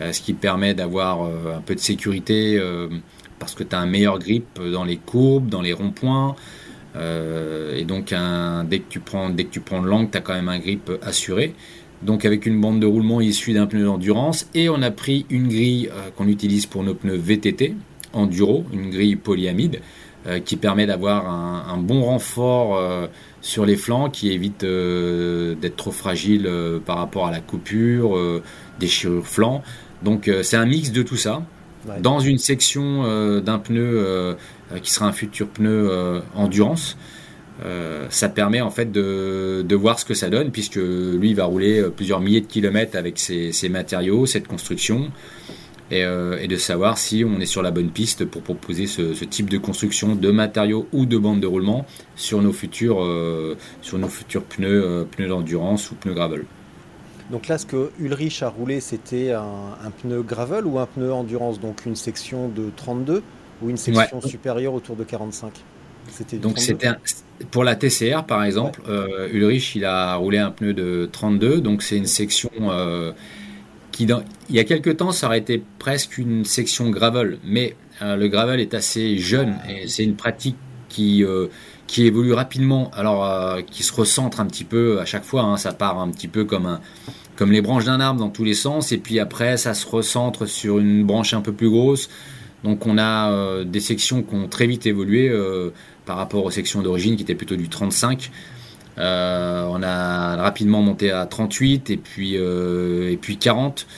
ce 0.00 0.20
qui 0.20 0.32
permet 0.32 0.74
d'avoir 0.74 1.22
un 1.22 1.60
peu 1.64 1.76
de 1.76 1.80
sécurité 1.80 2.60
parce 3.42 3.56
que 3.56 3.64
tu 3.64 3.74
as 3.74 3.80
un 3.80 3.86
meilleur 3.86 4.20
grip 4.20 4.60
dans 4.60 4.84
les 4.84 4.98
courbes, 4.98 5.48
dans 5.48 5.62
les 5.62 5.72
ronds-points. 5.72 6.36
Euh, 6.94 7.76
et 7.76 7.82
donc 7.82 8.14
dès 8.68 8.78
que 8.78 8.88
tu 8.88 9.00
prends 9.00 9.30
dès 9.30 9.44
que 9.44 9.50
tu 9.50 9.58
prends 9.58 9.80
l'angle, 9.80 10.10
tu 10.12 10.18
as 10.18 10.20
quand 10.20 10.34
même 10.34 10.48
un 10.48 10.60
grip 10.60 10.92
assuré. 11.02 11.54
Donc 12.02 12.24
avec 12.24 12.46
une 12.46 12.60
bande 12.60 12.78
de 12.78 12.86
roulement 12.86 13.20
issue 13.20 13.52
d'un 13.52 13.66
pneu 13.66 13.84
d'endurance 13.84 14.48
et 14.54 14.68
on 14.68 14.80
a 14.80 14.92
pris 14.92 15.26
une 15.28 15.48
grille 15.48 15.88
euh, 15.90 16.10
qu'on 16.16 16.28
utilise 16.28 16.66
pour 16.66 16.84
nos 16.84 16.94
pneus 16.94 17.16
VTT 17.16 17.74
enduro, 18.12 18.64
une 18.72 18.90
grille 18.90 19.16
polyamide 19.16 19.80
euh, 20.28 20.38
qui 20.38 20.56
permet 20.56 20.86
d'avoir 20.86 21.28
un, 21.28 21.78
bon 21.78 22.02
renfort 22.02 22.80
sur 23.40 23.66
les 23.66 23.76
flancs 23.76 24.10
qui 24.10 24.30
évite 24.30 24.60
d'être 24.60 25.76
trop 25.76 25.90
fragile 25.90 26.48
par 26.86 26.98
rapport 26.98 27.26
à 27.26 27.32
la 27.32 27.40
coupure, 27.40 28.16
déchirure 28.78 29.26
flanc. 29.26 29.64
Donc 30.04 30.30
c'est 30.44 30.56
un 30.56 30.66
mix 30.66 30.92
de 30.92 31.02
tout 31.02 31.16
ça. 31.16 31.42
Dans 32.00 32.20
une 32.20 32.38
section 32.38 33.40
d'un 33.40 33.58
pneu 33.58 34.36
euh, 34.72 34.78
qui 34.78 34.90
sera 34.92 35.06
un 35.06 35.12
futur 35.12 35.48
pneu 35.48 35.88
euh, 35.90 36.20
endurance. 36.34 36.96
Euh, 37.64 38.06
ça 38.10 38.28
permet 38.28 38.60
en 38.60 38.70
fait 38.70 38.90
de, 38.90 39.62
de, 39.62 39.76
voir 39.76 39.98
ce 39.98 40.04
que 40.04 40.14
ça 40.14 40.30
donne 40.30 40.50
puisque 40.50 40.76
lui 40.76 41.34
va 41.34 41.44
rouler 41.44 41.84
plusieurs 41.94 42.20
milliers 42.20 42.40
de 42.40 42.46
kilomètres 42.46 42.96
avec 42.96 43.18
ses, 43.18 43.52
matériaux, 43.68 44.26
cette 44.26 44.48
construction 44.48 45.12
et, 45.90 46.02
de 46.02 46.56
savoir 46.56 46.96
si 46.96 47.24
on 47.24 47.38
est 47.38 47.46
sur 47.46 47.62
la 47.62 47.70
bonne 47.70 47.90
piste 47.90 48.24
pour 48.24 48.42
proposer 48.42 48.86
ce, 48.86 49.12
ce 49.12 49.24
type 49.26 49.50
de 49.50 49.58
construction 49.58 50.16
de 50.16 50.30
matériaux 50.30 50.88
ou 50.92 51.04
de 51.04 51.18
bandes 51.18 51.40
de 51.40 51.46
roulement 51.46 51.86
sur 52.16 52.40
nos 52.40 52.52
futurs, 52.52 53.06
sur 53.82 53.98
nos 53.98 54.08
futurs 54.08 54.44
pneus, 54.44 55.06
pneus 55.14 55.28
d'endurance 55.28 55.90
ou 55.90 55.94
pneus 55.94 56.14
gravel. 56.14 56.46
Donc 57.32 57.48
là, 57.48 57.56
ce 57.56 57.64
que 57.64 57.90
Ulrich 57.98 58.42
a 58.42 58.50
roulé, 58.50 58.80
c'était 58.80 59.32
un, 59.32 59.40
un, 59.82 59.90
pneu 59.90 60.22
gravel 60.22 60.66
ou 60.66 60.78
un 60.78 60.84
pneu 60.84 61.12
endurance, 61.12 61.58
donc 61.58 61.86
une 61.86 61.96
section 61.96 62.48
de 62.48 62.70
32 62.76 63.22
ou 63.62 63.70
une 63.70 63.78
section 63.78 64.20
supérieure 64.20 64.74
autour 64.74 64.96
de 64.96 65.04
45 65.04 65.50
C'était 66.10 66.36
Donc 66.36 66.58
c'était 66.58 66.90
pour 67.50 67.64
la 67.64 67.74
TCR 67.74 68.24
par 68.26 68.44
exemple, 68.44 68.82
euh, 68.86 69.28
Ulrich 69.32 69.74
il 69.74 69.86
a 69.86 70.14
roulé 70.16 70.38
un 70.38 70.50
pneu 70.50 70.74
de 70.74 71.08
32, 71.10 71.62
donc 71.62 71.82
c'est 71.82 71.96
une 71.96 72.06
section 72.06 72.50
euh, 72.60 73.12
qui 73.92 74.04
dans, 74.04 74.22
il 74.50 74.56
y 74.56 74.60
a 74.60 74.64
quelques 74.64 74.98
temps 74.98 75.10
ça 75.10 75.26
aurait 75.26 75.38
été 75.38 75.62
presque 75.78 76.18
une 76.18 76.44
section 76.44 76.90
gravel, 76.90 77.38
mais 77.44 77.76
euh, 78.02 78.16
le 78.16 78.28
gravel 78.28 78.60
est 78.60 78.74
assez 78.74 79.16
jeune 79.16 79.56
et 79.68 79.88
c'est 79.88 80.04
une 80.04 80.16
pratique 80.16 80.56
qui 80.88 81.24
qui 81.86 82.06
évolue 82.06 82.34
rapidement, 82.34 82.90
alors 82.94 83.58
qui 83.64 83.82
se 83.82 83.94
recentre 83.94 84.40
un 84.40 84.46
petit 84.46 84.64
peu 84.64 85.00
à 85.00 85.06
chaque 85.06 85.24
fois, 85.24 85.42
hein, 85.42 85.56
ça 85.56 85.72
part 85.72 85.98
un 85.98 86.10
petit 86.10 86.28
peu 86.28 86.44
comme 86.44 86.66
un 86.66 86.80
comme 87.42 87.50
les 87.50 87.60
branches 87.60 87.86
d'un 87.86 87.98
arbre 87.98 88.20
dans 88.20 88.28
tous 88.28 88.44
les 88.44 88.54
sens, 88.54 88.92
et 88.92 88.98
puis 88.98 89.18
après 89.18 89.56
ça 89.56 89.74
se 89.74 89.84
recentre 89.84 90.46
sur 90.46 90.78
une 90.78 91.04
branche 91.04 91.34
un 91.34 91.40
peu 91.40 91.52
plus 91.52 91.68
grosse. 91.68 92.08
Donc 92.62 92.86
on 92.86 92.98
a 92.98 93.32
euh, 93.32 93.64
des 93.64 93.80
sections 93.80 94.22
qui 94.22 94.32
ont 94.36 94.46
très 94.46 94.68
vite 94.68 94.86
évolué 94.86 95.28
euh, 95.28 95.70
par 96.06 96.18
rapport 96.18 96.44
aux 96.44 96.52
sections 96.52 96.82
d'origine 96.82 97.16
qui 97.16 97.24
étaient 97.24 97.34
plutôt 97.34 97.56
du 97.56 97.68
35. 97.68 98.30
Euh, 98.98 99.66
on 99.68 99.82
a 99.82 100.36
rapidement 100.36 100.82
monté 100.82 101.10
à 101.10 101.26
38 101.26 101.90
et 101.90 101.96
puis, 101.96 102.36
et 102.36 103.18
puis 103.20 103.38
40. 103.38 103.88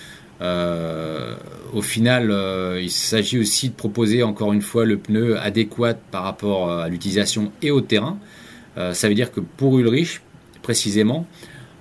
au 0.40 1.83
final, 1.83 2.35
il 2.81 2.90
s'agit 2.90 3.38
aussi 3.38 3.68
de 3.68 3.75
proposer 3.75 4.23
encore 4.23 4.55
une 4.55 4.62
fois 4.62 4.87
le 4.87 4.97
pneu 4.97 5.38
adéquat 5.38 5.92
par 5.92 6.23
rapport 6.23 6.71
à 6.71 6.88
l'utilisation 6.88 7.53
et 7.61 7.71
au 7.71 7.83
terrain. 7.83 8.16
ça 8.95 9.07
veut 9.07 9.14
dire 9.14 9.33
que 9.33 9.40
pour 9.40 9.79
Ulrich, 9.79 10.23
précisément, 10.62 11.27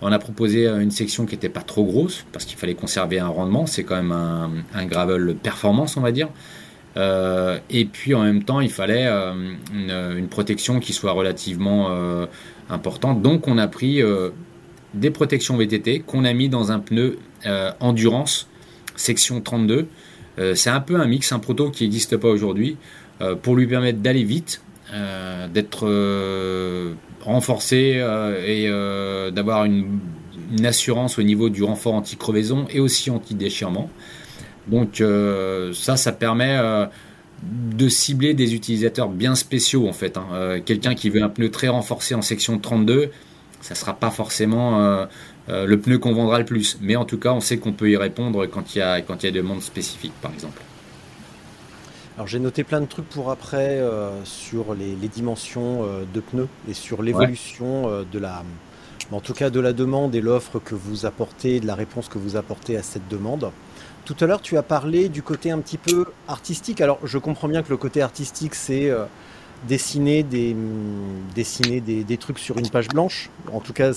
on 0.04 0.12
a 0.12 0.20
proposé 0.20 0.68
une 0.68 0.92
section 0.92 1.26
qui 1.26 1.36
n'était 1.36 1.50
pas 1.50 1.62
trop 1.62 1.86
grosse 1.86 2.26
parce 2.34 2.44
qu'il 2.44 2.58
fallait 2.58 2.76
conserver 2.76 3.20
un 3.20 3.28
rendement. 3.28 3.66
C'est 3.66 3.84
quand 3.84 3.96
même 3.96 4.12
un, 4.12 4.86
gravel 4.86 5.36
performance, 5.42 5.96
on 5.96 6.02
va 6.02 6.12
dire. 6.12 6.28
Euh, 6.98 7.58
et 7.70 7.86
puis 7.86 8.14
en 8.14 8.24
même 8.24 8.44
temps, 8.44 8.60
il 8.60 8.70
fallait 8.70 9.08
euh, 9.08 9.34
une, 9.74 10.28
protection 10.28 10.80
qui 10.80 10.92
soit 10.94 11.14
relativement 11.14 11.88
euh, 11.90 12.26
importante. 12.70 13.22
Donc 13.22 13.48
on 13.48 13.58
a 13.58 13.68
pris 13.68 14.02
des 14.94 15.10
protections 15.10 15.56
VTT 15.58 16.02
qu'on 16.02 16.26
a 16.26 16.34
mis 16.34 16.50
dans 16.50 16.72
un 16.72 16.80
pneu 16.80 17.18
endurance 17.80 18.48
section 18.96 19.42
32. 19.42 19.88
c'est 20.54 20.70
un 20.70 20.80
peu 20.82 21.00
un 21.00 21.08
mix, 21.08 21.32
un 21.32 21.40
proto 21.40 21.72
qui 21.72 21.84
n'existe 21.84 22.18
pas 22.18 22.28
aujourd'hui, 22.28 22.78
pour 23.42 23.56
lui 23.56 23.68
permettre 23.68 24.00
d'aller 24.00 24.24
vite, 24.24 24.62
d'être 25.54 25.88
renforcé 27.24 28.04
et 28.46 28.70
d'avoir 29.32 29.66
une, 29.66 30.00
assurance 30.66 31.18
au 31.18 31.24
niveau 31.24 31.50
du 31.50 31.64
renfort 31.64 31.96
anti-crevaison 31.96 32.68
et 32.70 32.80
aussi 32.80 33.10
anti-déchirement. 33.10 33.90
Donc 34.68 35.02
euh, 35.02 35.74
ça, 35.74 35.98
ça 35.98 36.12
permet 36.12 36.58
euh, 36.58 36.86
de 37.42 37.90
cibler 37.90 38.34
des 38.34 38.54
utilisateurs 38.56 39.10
bien 39.10 39.36
spéciaux 39.36 39.88
en 39.88 39.94
fait. 39.94 40.18
Hein. 40.18 40.28
Euh, 40.34 40.62
quelqu'un 40.64 40.96
qui 40.96 41.10
veut 41.10 41.24
un 41.24 41.30
pneu 41.30 41.50
très 41.50 41.68
renforcé 41.68 42.16
en 42.16 42.22
section 42.22 42.58
32, 42.60 43.10
ça 43.62 43.76
sera 43.76 43.94
pas 43.94 44.12
forcément 44.12 45.08
le 45.48 45.76
pneu 45.78 45.98
qu'on 45.98 46.14
vendra 46.14 46.40
le 46.40 46.46
plus. 46.46 46.78
Mais 46.82 46.98
en 46.98 47.06
tout 47.06 47.18
cas, 47.18 47.32
on 47.32 47.40
sait 47.40 47.58
qu'on 47.58 47.72
peut 47.72 47.90
y 47.90 47.96
répondre 47.96 48.46
quand 48.48 48.76
il 48.76 48.80
y 48.80 48.82
a, 48.82 49.02
quand 49.02 49.24
il 49.24 49.28
y 49.28 49.30
a 49.30 49.32
des 49.32 49.40
demandes 49.40 49.62
spécifiques 49.62 50.14
par 50.22 50.34
exemple. 50.34 50.62
Alors 52.16 52.28
j'ai 52.28 52.40
noté 52.40 52.64
plein 52.64 52.80
de 52.80 52.86
trucs 52.86 53.10
pour 53.10 53.32
après 53.32 53.82
sur 54.24 54.76
les, 54.76 54.96
dimensions 55.08 55.84
de 56.14 56.20
pneus 56.20 56.48
et 56.70 56.74
sur 56.74 57.02
l'évolution 57.02 58.06
de 58.12 58.20
la, 58.20 58.44
en 59.12 59.20
tout 59.20 59.34
cas 59.34 59.50
de 59.50 59.60
la 59.60 59.74
demande 59.74 60.16
et 60.16 60.22
l'offre 60.22 60.60
que 60.60 60.76
vous 60.76 61.06
apportez, 61.06 61.60
de 61.60 61.68
la 61.68 61.76
réponse 61.76 62.08
que 62.08 62.18
vous 62.18 62.36
apportez 62.36 62.78
à 62.78 62.84
cette 62.84 63.08
demande. 63.08 63.52
Tout 64.06 64.16
à 64.20 64.26
l'heure, 64.26 64.42
tu 64.42 64.58
as 64.58 64.64
parlé 64.64 65.08
du 65.08 65.22
côté 65.24 65.52
un 65.52 65.60
petit 65.60 65.78
peu 65.78 66.06
artistique. 66.28 66.82
Alors, 66.82 67.00
je 67.04 67.18
comprends 67.18 67.48
bien 67.48 67.64
que 67.64 67.70
le 67.70 67.78
côté 67.78 68.02
artistique, 68.02 68.54
c'est 68.54 68.90
euh, 68.90 69.06
dessiner, 69.68 70.24
des, 70.24 70.56
dessiner 71.36 71.80
des, 71.80 72.18
trucs 72.18 72.40
sur 72.40 72.58
une 72.58 72.70
page 72.70 72.90
blanche. 72.90 73.30
En 73.52 73.62
tout 73.62 73.72
cas, 73.72 73.92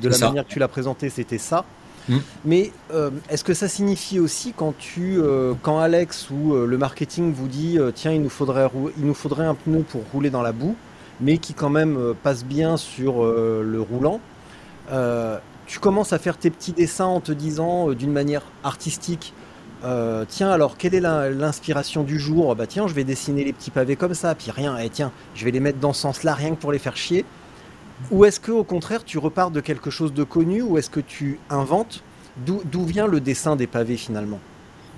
de 0.00 0.08
la 0.08 0.18
manière 0.18 0.46
que 0.46 0.52
tu 0.52 0.58
l'as 0.58 0.68
présenté, 0.68 1.10
c'était 1.10 1.38
ça. 1.38 1.64
Hmm. 2.08 2.18
Mais 2.44 2.72
euh, 2.92 3.10
est-ce 3.30 3.44
que 3.44 3.54
ça 3.54 3.68
signifie 3.68 4.18
aussi 4.18 4.52
quand 4.56 4.74
tu, 4.78 5.18
euh, 5.18 5.54
quand 5.62 5.78
Alex 5.78 6.30
ou 6.30 6.54
le 6.54 6.78
marketing 6.78 7.32
vous 7.32 7.48
dit, 7.48 7.78
tiens, 7.94 8.12
il 8.12 8.22
nous 8.22 8.30
faudrait, 8.30 8.68
il 8.98 9.06
nous 9.06 9.14
faudrait 9.14 9.46
un 9.46 9.54
pneu 9.54 9.82
pour 9.82 10.02
rouler 10.12 10.30
dans 10.30 10.42
la 10.42 10.52
boue, 10.52 10.76
mais 11.20 11.38
qui 11.38 11.54
quand 11.54 11.70
même 11.70 12.14
passe 12.22 12.44
bien 12.44 12.76
sur 12.76 13.24
le 13.24 13.80
roulant 13.80 14.20
tu 15.64 15.78
commences 15.78 16.12
à 16.12 16.18
faire 16.18 16.36
tes 16.36 16.50
petits 16.50 16.72
dessins 16.72 17.06
en 17.06 17.20
te 17.20 17.32
disant 17.32 17.92
d'une 17.92 18.12
manière 18.12 18.42
artistique 18.62 19.32
euh, 19.84 20.24
tiens, 20.28 20.50
alors 20.50 20.76
quelle 20.76 20.94
est 20.94 21.00
l'inspiration 21.00 22.04
du 22.04 22.18
jour? 22.18 22.54
Bah 22.54 22.66
tiens, 22.66 22.86
je 22.86 22.94
vais 22.94 23.04
dessiner 23.04 23.42
les 23.44 23.52
petits 23.52 23.70
pavés 23.70 23.96
comme 23.96 24.14
ça, 24.14 24.34
puis 24.34 24.50
rien, 24.50 24.78
et 24.78 24.86
eh, 24.86 24.90
tiens, 24.90 25.10
je 25.34 25.44
vais 25.44 25.50
les 25.50 25.60
mettre 25.60 25.78
dans 25.78 25.92
ce 25.92 26.02
sens-là, 26.02 26.34
rien 26.34 26.50
que 26.50 26.60
pour 26.60 26.72
les 26.72 26.78
faire 26.78 26.96
chier. 26.96 27.24
Ou 28.10 28.24
est-ce 28.24 28.40
que 28.40 28.52
au 28.52 28.64
contraire, 28.64 29.04
tu 29.04 29.18
repars 29.18 29.50
de 29.50 29.60
quelque 29.60 29.90
chose 29.90 30.12
de 30.12 30.24
connu, 30.24 30.62
ou 30.62 30.78
est-ce 30.78 30.90
que 30.90 31.00
tu 31.00 31.38
inventes 31.50 32.02
D'où 32.46 32.84
vient 32.84 33.06
le 33.06 33.20
dessin 33.20 33.56
des 33.56 33.66
pavés 33.66 33.96
finalement? 33.96 34.40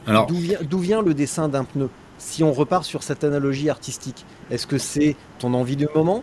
Alors... 0.06 0.26
D'où 0.26 0.36
vient, 0.36 0.58
vient, 0.70 1.02
le 1.02 1.14
dessin 1.14 1.48
d'un 1.48 1.64
pneu? 1.64 1.88
Si 2.18 2.44
on 2.44 2.52
repart 2.52 2.84
sur 2.84 3.02
cette 3.02 3.24
analogie 3.24 3.68
artistique, 3.68 4.24
est-ce 4.50 4.66
que 4.66 4.78
c'est 4.78 5.16
ton 5.40 5.52
envie 5.54 5.76
du 5.76 5.88
moment, 5.94 6.22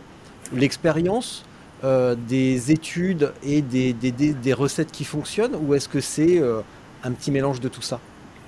l'expérience, 0.54 1.44
euh, 1.84 2.16
des 2.28 2.72
études 2.72 3.34
et 3.44 3.62
des, 3.62 3.92
des, 3.94 4.12
des, 4.12 4.54
recettes 4.54 4.92
qui 4.92 5.04
fonctionnent, 5.04 5.56
ou 5.60 5.74
est-ce 5.74 5.90
que 5.90 6.00
c'est 6.00 6.40
euh, 6.40 6.62
un 7.04 7.12
petit 7.12 7.32
mélange 7.32 7.60
de 7.60 7.68
tout 7.68 7.82
ça? 7.82 8.00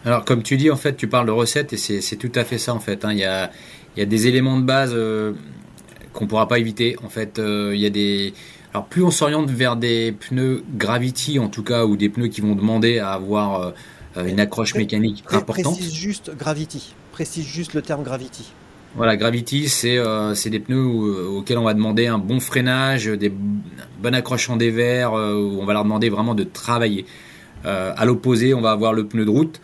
Alors, 0.06 0.24
comme 0.24 0.44
tu 0.44 0.56
dis, 0.56 0.70
en 0.70 0.76
fait, 0.76 0.96
tu 0.96 1.08
parles 1.08 1.26
de 1.26 1.32
recettes 1.32 1.74
et 1.74 1.78
c'est 1.78 2.16
tout 2.16 2.32
à 2.36 2.44
fait 2.44 2.58
ça, 2.58 2.74
en 2.74 2.80
fait. 2.80 3.04
Hein. 3.06 3.12
Il, 3.12 3.20
y 3.20 3.26
a, 3.26 3.52
il, 3.96 4.00
y 4.00 4.04
a, 4.04 4.06
des 4.06 4.28
éléments 4.28 4.58
de 4.58 4.66
base 4.66 4.92
euh, 4.94 5.34
qu'on 6.14 6.26
ne 6.26 6.30
pourra 6.30 6.48
pas 6.48 6.60
éviter. 6.60 6.96
En 7.04 7.10
fait, 7.10 7.40
euh, 7.40 7.72
il 7.74 7.82
y 7.82 7.86
a 7.86 7.90
des. 7.90 8.34
Alors, 8.74 8.86
plus 8.86 9.04
on 9.04 9.12
s'oriente 9.12 9.50
vers 9.50 9.76
des 9.76 10.14
pneus 10.14 10.64
Gravity, 10.76 11.40
en 11.40 11.48
tout 11.48 11.64
cas, 11.64 11.86
ou 11.86 11.96
des 11.96 12.10
pneus 12.10 12.28
qui 12.28 12.42
vont 12.42 12.56
demander 12.56 13.00
à 13.00 13.12
avoir 13.12 13.74
euh, 14.18 14.26
une 14.26 14.40
accroche 14.40 14.76
mécanique 14.76 15.24
importante. 15.32 15.76
Précise 15.78 15.94
juste 15.94 16.32
Gravity. 16.38 16.94
Précise 17.12 17.46
juste 17.46 17.74
le 17.74 17.82
terme 17.82 18.04
Gravity. 18.04 18.52
Voilà, 18.96 19.18
Gravity, 19.18 19.70
c'est 19.70 19.98
euh, 19.98 20.36
des 20.46 20.60
pneus 20.60 20.86
auxquels 20.86 21.58
on 21.58 21.64
va 21.64 21.74
demander 21.74 22.06
un 22.06 22.20
bon 22.20 22.40
freinage, 22.40 23.06
des 23.06 23.32
bonnes 24.00 24.14
accroches 24.14 24.50
en 24.52 24.56
dévers, 24.56 25.14
euh, 25.14 25.34
où 25.34 25.60
on 25.60 25.66
va 25.66 25.74
leur 25.74 25.84
demander 25.84 26.10
vraiment 26.10 26.36
de 26.36 26.44
travailler. 26.44 27.08
Euh, 27.66 27.92
à 27.98 28.06
l'opposé, 28.06 28.54
on 28.54 28.62
va 28.62 28.72
avoir 28.72 28.94
le 28.94 29.08
pneu 29.08 29.26
de 29.26 29.32
route 29.32 29.62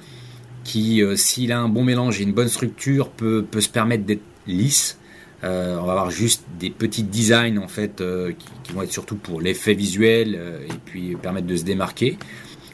qui, 0.63 1.01
s'il 1.15 1.51
a 1.51 1.59
un 1.59 1.69
bon 1.69 1.83
mélange 1.83 2.19
et 2.19 2.23
une 2.23 2.31
bonne 2.33 2.47
structure, 2.47 3.09
peut, 3.09 3.43
peut 3.49 3.61
se 3.61 3.69
permettre 3.69 4.03
d'être 4.03 4.21
lisse. 4.45 4.98
On 5.43 5.83
va 5.85 5.91
avoir 5.91 6.11
juste 6.11 6.43
des 6.59 6.69
petits 6.69 7.03
designs 7.03 7.57
en 7.57 7.67
fait 7.67 8.03
qui, 8.37 8.45
qui, 8.63 8.73
vont 8.73 8.81
être 8.81 8.91
surtout 8.91 9.15
pour 9.15 9.41
l'effet 9.41 9.73
visuel 9.73 10.39
et 10.69 10.73
puis 10.85 11.15
permettre 11.15 11.47
de 11.47 11.55
se 11.55 11.63
démarquer. 11.63 12.17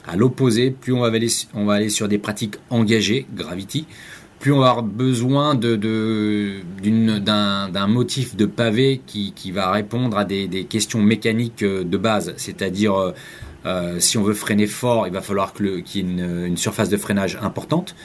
À 0.07 0.15
l'opposé, 0.15 0.69
plus 0.69 0.93
on 0.93 0.99
va, 0.99 1.07
aller, 1.07 1.89
sur 1.89 2.07
des 2.07 2.19
pratiques 2.19 2.57
engagées, 2.69 3.25
Gravity, 3.33 3.87
plus 4.39 4.51
on 4.51 4.59
va 4.59 4.69
avoir 4.69 4.83
besoin 4.83 5.55
d'un, 5.55 6.61
motif 7.87 8.35
de 8.35 8.45
pavé 8.45 9.01
qui, 9.05 9.51
va 9.51 9.71
répondre 9.71 10.15
à 10.17 10.25
des, 10.25 10.67
questions 10.69 11.01
mécaniques 11.01 11.63
euh, 11.63 11.83
de 11.83 11.97
base. 11.97 12.35
C'est-à-dire, 12.37 12.93
euh, 12.93 13.13
euh, 13.65 13.99
si 13.99 14.19
on 14.19 14.23
veut 14.23 14.35
freiner 14.35 14.67
fort, 14.67 15.07
il 15.07 15.13
va 15.13 15.21
falloir 15.21 15.53
qu'il 15.53 15.83
y 15.95 15.99
ait 15.99 16.01
une, 16.01 16.57
surface 16.57 16.89
de 16.89 16.97
freinage 16.97 17.39
importante. 17.41 17.95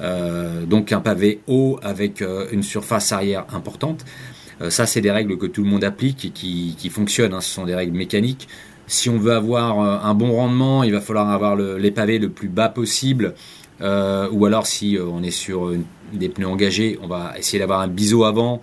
Donc 0.00 0.92
un 0.92 1.00
pavé 1.00 1.40
haut 1.46 1.78
avec 1.82 2.22
une 2.52 2.62
surface 2.62 3.12
arrière 3.12 3.44
importante. 3.52 4.04
ça, 4.68 4.86
c'est 4.86 5.00
des 5.00 5.10
règles 5.10 5.36
que 5.36 5.46
tout 5.46 5.62
le 5.62 5.68
monde 5.68 5.84
applique 5.84 6.24
et 6.24 6.30
qui, 6.30 6.90
fonctionnent. 6.90 7.34
Hein. 7.34 7.40
Ce 7.40 7.50
sont 7.50 7.66
des 7.66 7.74
règles 7.74 7.96
mécaniques. 7.96 8.48
Si 8.86 9.10
on 9.10 9.18
veut 9.18 9.32
avoir 9.32 9.78
un 9.78 10.14
bon 10.14 10.32
rendement, 10.32 10.82
il 10.82 10.92
va 10.92 11.00
falloir 11.00 11.30
avoir 11.30 11.54
les 11.54 11.90
pavés 11.90 12.18
le 12.18 12.30
plus 12.30 12.48
bas 12.48 12.68
possible 12.68 13.34
euh, 13.82 14.28
ou 14.30 14.44
alors 14.46 14.66
si 14.66 14.96
euh, 14.96 15.06
on 15.06 15.22
est 15.22 15.30
sur 15.30 15.72
des 16.12 16.28
pneus 16.28 16.46
engagés, 16.46 16.98
on 17.02 17.06
va 17.06 17.34
essayer 17.38 17.58
d'avoir 17.58 17.80
un 17.80 17.88
biseau 17.88 18.24
avant 18.24 18.60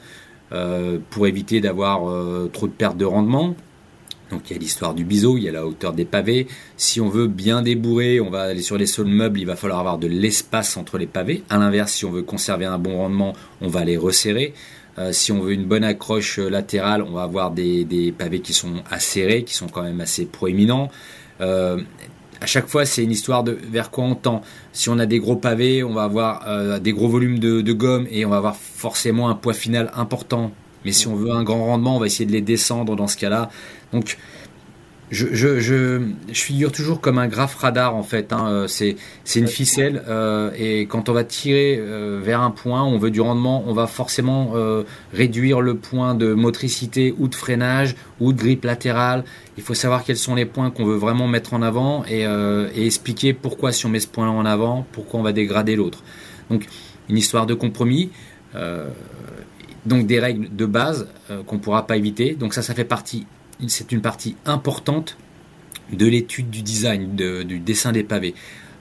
euh, 0.51 0.99
pour 1.09 1.27
éviter 1.27 1.59
d'avoir 1.59 2.01
trop 2.51 2.67
de 2.67 2.73
perte 2.73 2.97
de 2.97 3.05
rendement. 3.05 3.55
Donc 4.31 4.49
il 4.49 4.53
y 4.53 4.55
a 4.55 4.59
l'histoire 4.59 4.93
du 4.93 5.03
biseau, 5.03 5.37
il 5.37 5.43
y 5.43 5.49
a 5.49 5.51
la 5.51 5.65
hauteur 5.65 5.93
des 5.93 6.05
pavés. 6.05 6.47
Si 6.75 6.99
on 6.99 7.09
veut 7.09 7.27
bien 7.27 7.61
débourrer, 7.61 8.19
on 8.19 8.29
va 8.29 8.43
aller 8.43 8.61
sur 8.61 8.77
les 8.77 8.85
sols 8.85 9.07
meubles, 9.07 9.39
il 9.39 9.45
va 9.45 9.55
falloir 9.55 9.79
avoir 9.79 9.97
de 9.97 10.07
l'espace 10.07 10.77
entre 10.77 10.97
les 10.97 11.07
pavés. 11.07 11.43
A 11.49 11.57
l'inverse, 11.57 11.93
si 11.93 12.05
on 12.05 12.11
veut 12.11 12.23
conserver 12.23 12.65
un 12.65 12.77
bon 12.77 12.97
rendement, 12.97 13.33
on 13.61 13.67
va 13.67 13.85
les 13.85 13.97
resserrer. 13.97 14.53
si 15.11 15.31
on 15.31 15.39
veut 15.41 15.53
une 15.53 15.65
bonne 15.65 15.83
accroche 15.83 16.39
latérale, 16.39 17.03
on 17.03 17.11
va 17.11 17.23
avoir 17.23 17.51
des, 17.51 18.13
pavés 18.17 18.41
qui 18.41 18.53
sont 18.53 18.83
acérés, 18.89 19.43
qui 19.43 19.53
sont 19.53 19.67
quand 19.67 19.83
même 19.83 20.01
assez 20.01 20.25
proéminents 20.25 20.89
à 22.41 22.45
chaque 22.45 22.67
fois, 22.67 22.85
c'est 22.85 23.03
une 23.03 23.11
histoire 23.11 23.43
de 23.43 23.51
vers 23.51 23.91
quoi 23.91 24.03
on 24.05 24.15
tend. 24.15 24.41
Si 24.73 24.89
on 24.89 24.99
a 24.99 25.05
des 25.05 25.19
gros 25.19 25.35
pavés, 25.35 25.83
on 25.83 25.93
va 25.93 26.03
avoir 26.03 26.47
euh, 26.47 26.79
des 26.79 26.93
gros 26.93 27.07
volumes 27.07 27.39
de, 27.39 27.73
gomme 27.73 28.07
et 28.09 28.25
on 28.25 28.29
va 28.29 28.37
avoir 28.37 28.55
forcément 28.55 29.29
un 29.29 29.35
poids 29.35 29.53
final 29.53 29.91
important. 29.95 30.51
Mais 30.85 30.91
si 30.91 31.07
on 31.07 31.15
veut 31.15 31.31
un 31.31 31.43
grand 31.43 31.65
rendement, 31.65 31.97
on 31.97 31.99
va 31.99 32.05
essayer 32.05 32.25
de 32.25 32.31
les 32.31 32.41
descendre 32.41 32.95
dans 32.95 33.07
ce 33.07 33.17
cas-là. 33.17 33.49
Donc, 33.93 34.17
je, 35.09 36.01
figure 36.33 36.71
toujours 36.71 36.99
comme 36.99 37.17
un 37.17 37.27
graphe 37.27 37.55
radar 37.55 37.95
en 37.95 38.03
fait. 38.03 38.33
Hein. 38.33 38.47
Euh, 38.49 38.67
c'est, 38.67 38.95
une 39.35 39.47
ficelle 39.47 40.03
euh, 40.07 40.51
et 40.57 40.81
quand 40.81 41.09
on 41.09 41.13
va 41.13 41.23
tirer 41.23 41.77
euh, 41.79 42.19
vers 42.21 42.41
un 42.41 42.51
point, 42.51 42.83
on 42.83 42.97
veut 42.97 43.11
du 43.11 43.21
rendement, 43.21 43.63
on 43.67 43.73
va 43.73 43.87
forcément 43.87 44.53
réduire 45.13 45.61
le 45.61 45.75
point 45.75 46.15
de 46.15 46.33
motricité 46.33 47.13
ou 47.17 47.27
de 47.27 47.35
freinage 47.35 47.95
ou 48.19 48.33
de 48.33 48.37
grippe 48.37 48.65
latérale. 48.65 49.23
Il 49.57 49.63
faut 49.63 49.73
savoir 49.73 50.03
quels 50.03 50.17
sont 50.17 50.35
les 50.35 50.45
points 50.45 50.69
qu'on 50.71 50.85
veut 50.85 50.97
vraiment 50.97 51.27
mettre 51.27 51.53
en 51.53 51.61
avant 51.61 52.03
et, 52.05 52.21
et 52.21 52.85
expliquer 52.85 53.33
pourquoi 53.33 53.71
si 53.71 53.85
on 53.85 53.89
met 53.89 53.99
ce 53.99 54.07
point-là 54.07 54.31
en 54.31 54.45
avant, 54.45 54.85
pourquoi 54.91 55.19
on 55.19 55.23
va 55.23 55.31
dégrader 55.31 55.75
l'autre. 55.75 56.03
Donc 56.49 56.65
une 57.09 57.17
histoire 57.17 57.45
de 57.45 57.53
compromis. 57.53 58.11
Donc 59.87 60.05
des 60.05 60.19
règles 60.19 60.55
de 60.55 60.65
base 60.65 61.07
qu'on 61.47 61.59
pourra 61.59 61.87
pas 61.87 61.97
éviter. 61.97 62.35
Donc 62.35 62.53
ça, 62.53 62.61
ça 62.61 62.73
fait 62.73 62.83
partie 62.83 63.25
c'est 63.67 63.91
une 63.91 64.01
partie 64.01 64.35
importante 64.45 65.17
de 65.91 66.05
l'étude 66.05 66.49
du 66.49 66.61
design, 66.61 67.15
du 67.15 67.59
dessin 67.59 67.91
des 67.91 68.03
pavés. 68.03 68.35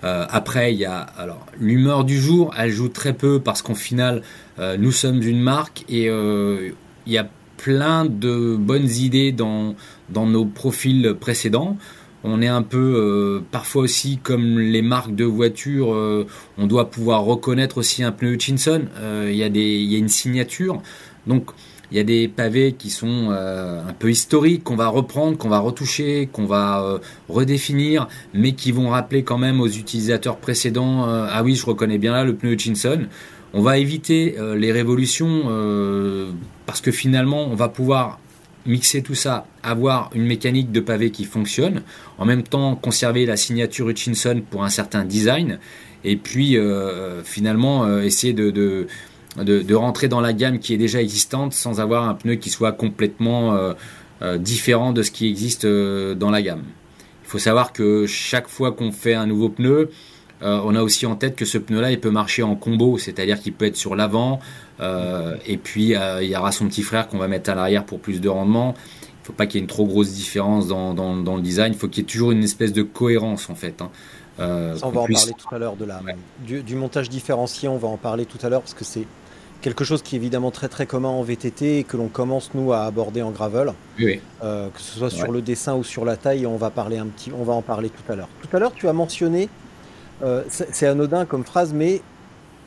Euh, 0.05 0.27
après, 0.29 0.75
il 0.75 0.79
y 0.79 0.85
a 0.85 0.99
alors 0.99 1.47
l'humeur 1.59 2.05
du 2.05 2.21
jour, 2.21 2.55
elle 2.59 2.71
joue 2.71 2.89
très 2.89 3.15
peu 3.15 3.41
parce 3.41 3.63
qu'en 3.63 3.75
final, 3.75 4.23
euh, 4.59 4.77
nous 4.77 4.93
sommes 4.93 5.23
une 5.23 5.41
marque 5.41 5.85
et 5.89 6.09
euh, 6.09 6.71
il 7.07 7.13
y 7.13 7.19
a 7.19 7.29
plein 7.57 8.05
de 8.05 8.57
bonnes 8.57 8.91
idées 8.91 9.33
dans 9.33 9.75
nos 10.11 10.45
profils 10.45 11.15
précédents. 11.19 11.79
On 12.27 12.43
est 12.43 12.49
un 12.49 12.63
peu, 12.63 13.43
parfois 13.53 13.83
aussi 13.83 14.19
comme 14.23 14.59
les 14.59 14.83
marques 14.83 15.15
de 15.15 15.25
voitures, 15.25 15.89
on 16.59 16.67
doit 16.67 16.91
pouvoir 16.91 17.23
reconnaître 17.23 17.79
aussi 17.79 18.03
un 18.03 18.11
pneu 18.11 18.33
Hutchinson. 18.33 18.83
Il 19.27 19.35
y, 19.35 19.45
a 19.45 19.49
des, 19.49 19.61
il 19.61 19.93
y 19.93 19.95
a 19.95 19.99
une 19.99 20.09
signature. 20.09 20.83
Donc, 21.27 21.53
il 21.93 21.97
y 21.97 22.01
a 22.01 22.05
des 22.05 22.27
pavés 22.27 22.73
qui 22.73 22.91
sont 22.91 23.29
euh, 23.31 23.81
un 23.89 23.93
peu 23.93 24.11
historiques, 24.11 24.65
qu'on 24.65 24.77
va 24.77 24.89
reprendre, 24.89 25.39
qu'on 25.39 25.49
va 25.49 25.61
retoucher, 25.61 26.29
qu'on 26.33 26.47
va 26.47 26.83
euh, 26.83 26.99
redéfinir, 27.29 28.09
mais 28.35 28.53
qui 28.53 28.73
vont 28.73 28.89
rappeler 28.89 29.23
quand 29.23 29.39
même 29.39 29.61
aux 29.61 29.69
utilisateurs 29.69 30.39
précédents, 30.39 31.09
euh, 31.09 31.29
ah 31.31 31.43
oui, 31.45 31.55
je 31.55 31.65
reconnais 31.65 31.99
bien 31.99 32.13
là 32.13 32.25
le 32.25 32.35
pneu 32.35 32.53
Hutchinson. 32.53 33.07
On 33.55 33.63
va 33.63 33.79
éviter 33.79 34.37
les 34.57 34.71
révolutions 34.71 35.45
parce 36.67 36.83
que 36.83 36.91
finalement, 36.91 37.47
on 37.47 37.55
va 37.55 37.71
pouvoir 37.71 38.19
mixer 38.67 39.03
tout 39.03 39.15
ça, 39.15 39.47
avoir 39.63 40.11
une 40.15 40.25
mécanique 40.25 40.73
de 40.73 40.81
pavé 40.81 41.11
qui 41.11 41.25
fonctionne, 41.25 41.83
en 42.19 42.25
même 42.25 42.43
temps 42.43 42.77
conserver 42.77 43.27
la 43.27 43.37
signature 43.37 43.89
Hutchinson 43.89 44.43
pour 44.51 44.65
un 44.65 44.71
certain 44.71 45.05
design, 45.05 45.59
et 46.05 46.17
puis 46.17 46.57
finalement 47.25 47.99
essayer 47.99 48.33
de 48.33 49.75
rentrer 49.75 50.09
dans 50.09 50.21
la 50.21 50.33
gamme 50.33 50.59
qui 50.59 50.75
est 50.75 50.79
déjà 50.79 51.01
existante 51.01 51.53
sans 51.53 51.81
avoir 51.81 52.09
un 52.09 52.15
pneu 52.15 52.37
qui 52.37 52.51
soit 52.51 52.73
complètement 52.73 53.55
euh, 53.55 53.75
euh, 54.23 54.39
différent 54.39 54.93
de 54.93 55.03
ce 55.03 55.11
qui 55.11 55.29
existe 55.29 55.67
euh, 55.67 56.15
dans 56.15 56.31
la 56.31 56.41
gamme. 56.41 56.63
Il 57.25 57.29
faut 57.29 57.39
savoir 57.39 57.73
que 57.73 58.07
chaque 58.07 58.49
fois 58.49 58.73
qu'on 58.73 58.93
fait 58.93 59.15
un 59.15 59.27
nouveau 59.27 59.49
pneu, 59.49 59.91
on 60.43 60.75
a 60.75 60.83
aussi 60.83 61.07
en 61.07 61.17
tête 61.17 61.37
que 61.37 61.45
ce 61.45 61.59
pneu-là, 61.59 61.91
il 61.91 62.01
peut 62.01 62.11
marcher 62.11 62.43
en 62.43 62.57
combo, 62.57 62.99
c'est-à-dire 62.99 63.41
qu'il 63.41 63.53
peut 63.53 63.65
être 63.65 63.77
sur 63.77 63.97
l'avant, 63.97 64.41
et 64.81 65.57
puis 65.57 65.95
il 65.95 66.29
y 66.29 66.37
aura 66.37 66.53
son 66.53 66.67
petit 66.69 66.83
frère 66.83 67.09
qu'on 67.09 67.19
va 67.19 67.29
mettre 67.29 67.51
à 67.51 67.55
l'arrière 67.55 67.85
pour 67.85 68.01
plus 68.01 68.21
de 68.21 68.29
rendement. 68.29 68.75
Il 68.77 69.23
ne 69.23 69.27
faut 69.27 69.33
pas 69.33 69.47
qu'il 69.47 69.57
y 69.57 69.59
ait 69.59 69.63
une 69.63 69.69
trop 69.69 69.87
grosse 69.87 70.13
différence 70.13 70.69
dans, 70.69 71.37
le 71.37 71.43
design, 71.43 71.73
il 71.73 71.79
faut 71.79 71.89
qu'il 71.89 72.05
y 72.05 72.07
ait 72.07 72.11
toujours 72.11 72.33
une 72.33 72.45
espèce 72.45 72.73
de 72.73 72.83
cohérence 72.83 73.51
en 73.51 73.55
fait. 73.55 73.83
Hein. 73.83 73.91
on 74.39 74.91
va 74.91 75.01
en 75.01 75.07
parler 75.07 75.33
tout 75.37 75.55
à 75.55 75.59
l'heure 75.59 75.77
de 75.77 75.85
la, 75.85 76.01
du, 76.45 76.75
montage 76.75 77.09
différencié, 77.09 77.69
on 77.69 77.79
va 77.79 77.89
en 77.89 77.97
parler 77.97 78.27
tout 78.27 78.39
à 78.43 78.49
l'heure 78.49 78.61
parce 78.61 78.75
que 78.75 78.85
c'est 78.85 79.07
quelque 79.61 79.85
chose 79.85 80.03
qui 80.03 80.15
est 80.15 80.19
évidemment 80.19 80.51
très 80.51 80.69
très 80.69 80.87
commun 80.87 81.09
en 81.09 81.23
VTT 81.23 81.79
et 81.79 81.85
que 81.85 81.97
l'on 81.97 82.09
commence 82.09 82.51
nous 82.55 82.73
à 82.73 82.85
aborder 82.85 83.23
en 83.23 83.31
gravel, 83.31 83.73
euh, 84.01 84.69
que 84.69 84.81
ce 84.81 84.99
soit 84.99 85.11
sur 85.11 85.33
le 85.33 85.43
dessin 85.43 85.75
ou 85.75 85.85
sur 85.85 86.05
la 86.05 86.17
taille. 86.17 86.47
On 86.47 86.57
va 86.57 86.71
parler 86.71 86.99
un 86.99 87.07
petit, 87.07 87.33
on 87.37 87.45
va 87.45 87.53
en 87.53 87.63
parler 87.63 87.91
tout 87.91 88.13
à 88.13 88.17
l'heure. 88.17 88.29
Tout 88.43 88.57
à 88.57 88.61
l'heure, 88.61 88.73
tu 88.75 88.89
as 88.89 88.93
mentionné, 88.93 89.49
euh, 90.23 90.43
c'est 90.49 90.87
anodin 90.87 91.25
comme 91.25 91.45
phrase, 91.45 91.73
mais 91.73 92.01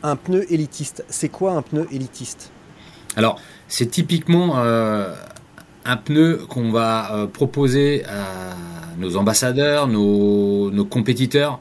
un 0.03 0.15
pneu 0.15 0.45
élitiste. 0.51 1.03
C'est 1.09 1.29
quoi 1.29 1.53
un 1.53 1.61
pneu 1.61 1.87
élitiste? 1.91 2.51
Alors, 3.15 3.39
c'est 3.67 3.87
typiquement 3.87 4.59
euh, 4.59 5.13
un 5.85 5.97
pneu 5.97 6.41
qu'on 6.47 6.71
va 6.71 7.27
proposer 7.33 8.05
à 8.05 8.55
nos 8.97 9.17
ambassadeurs, 9.17 9.87
nos, 9.87 10.71
nos 10.71 10.85
compétiteurs. 10.85 11.59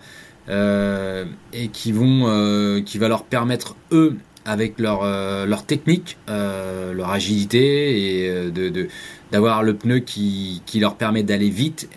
et 0.49 1.69
qui 1.73 1.93
vont 1.93 2.83
qui 2.85 2.99
va 2.99 3.09
leur 3.09 3.25
permettre 3.25 3.77
eux 3.93 4.17
avec 4.49 4.79
leur, 4.79 5.03
euh, 5.03 5.45
leur 5.45 5.65
technique, 5.65 6.17
euh, 6.29 6.95
leur 6.95 7.11
agilité 7.11 8.23
et 8.25 8.31
euh, 8.31 8.51
de, 8.51 8.89
d'avoir 9.33 9.63
le 9.63 9.75
pneu 9.75 9.99
qui, 9.99 10.63
qui 10.67 10.81
leur 10.81 10.97
permet 10.97 11.23
d'aller 11.23 11.51
vite, 11.51 11.89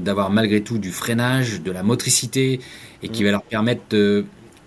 d'avoir 0.00 0.30
malgré 0.30 0.62
tout 0.62 0.78
du 0.78 0.90
freinage, 0.92 1.62
de 1.62 1.70
la 1.70 1.82
motricité 1.82 2.60
et 3.02 3.08
qui 3.08 3.22
mm. 3.22 3.26
va 3.26 3.32
leur 3.32 3.42
permettre 3.42 4.24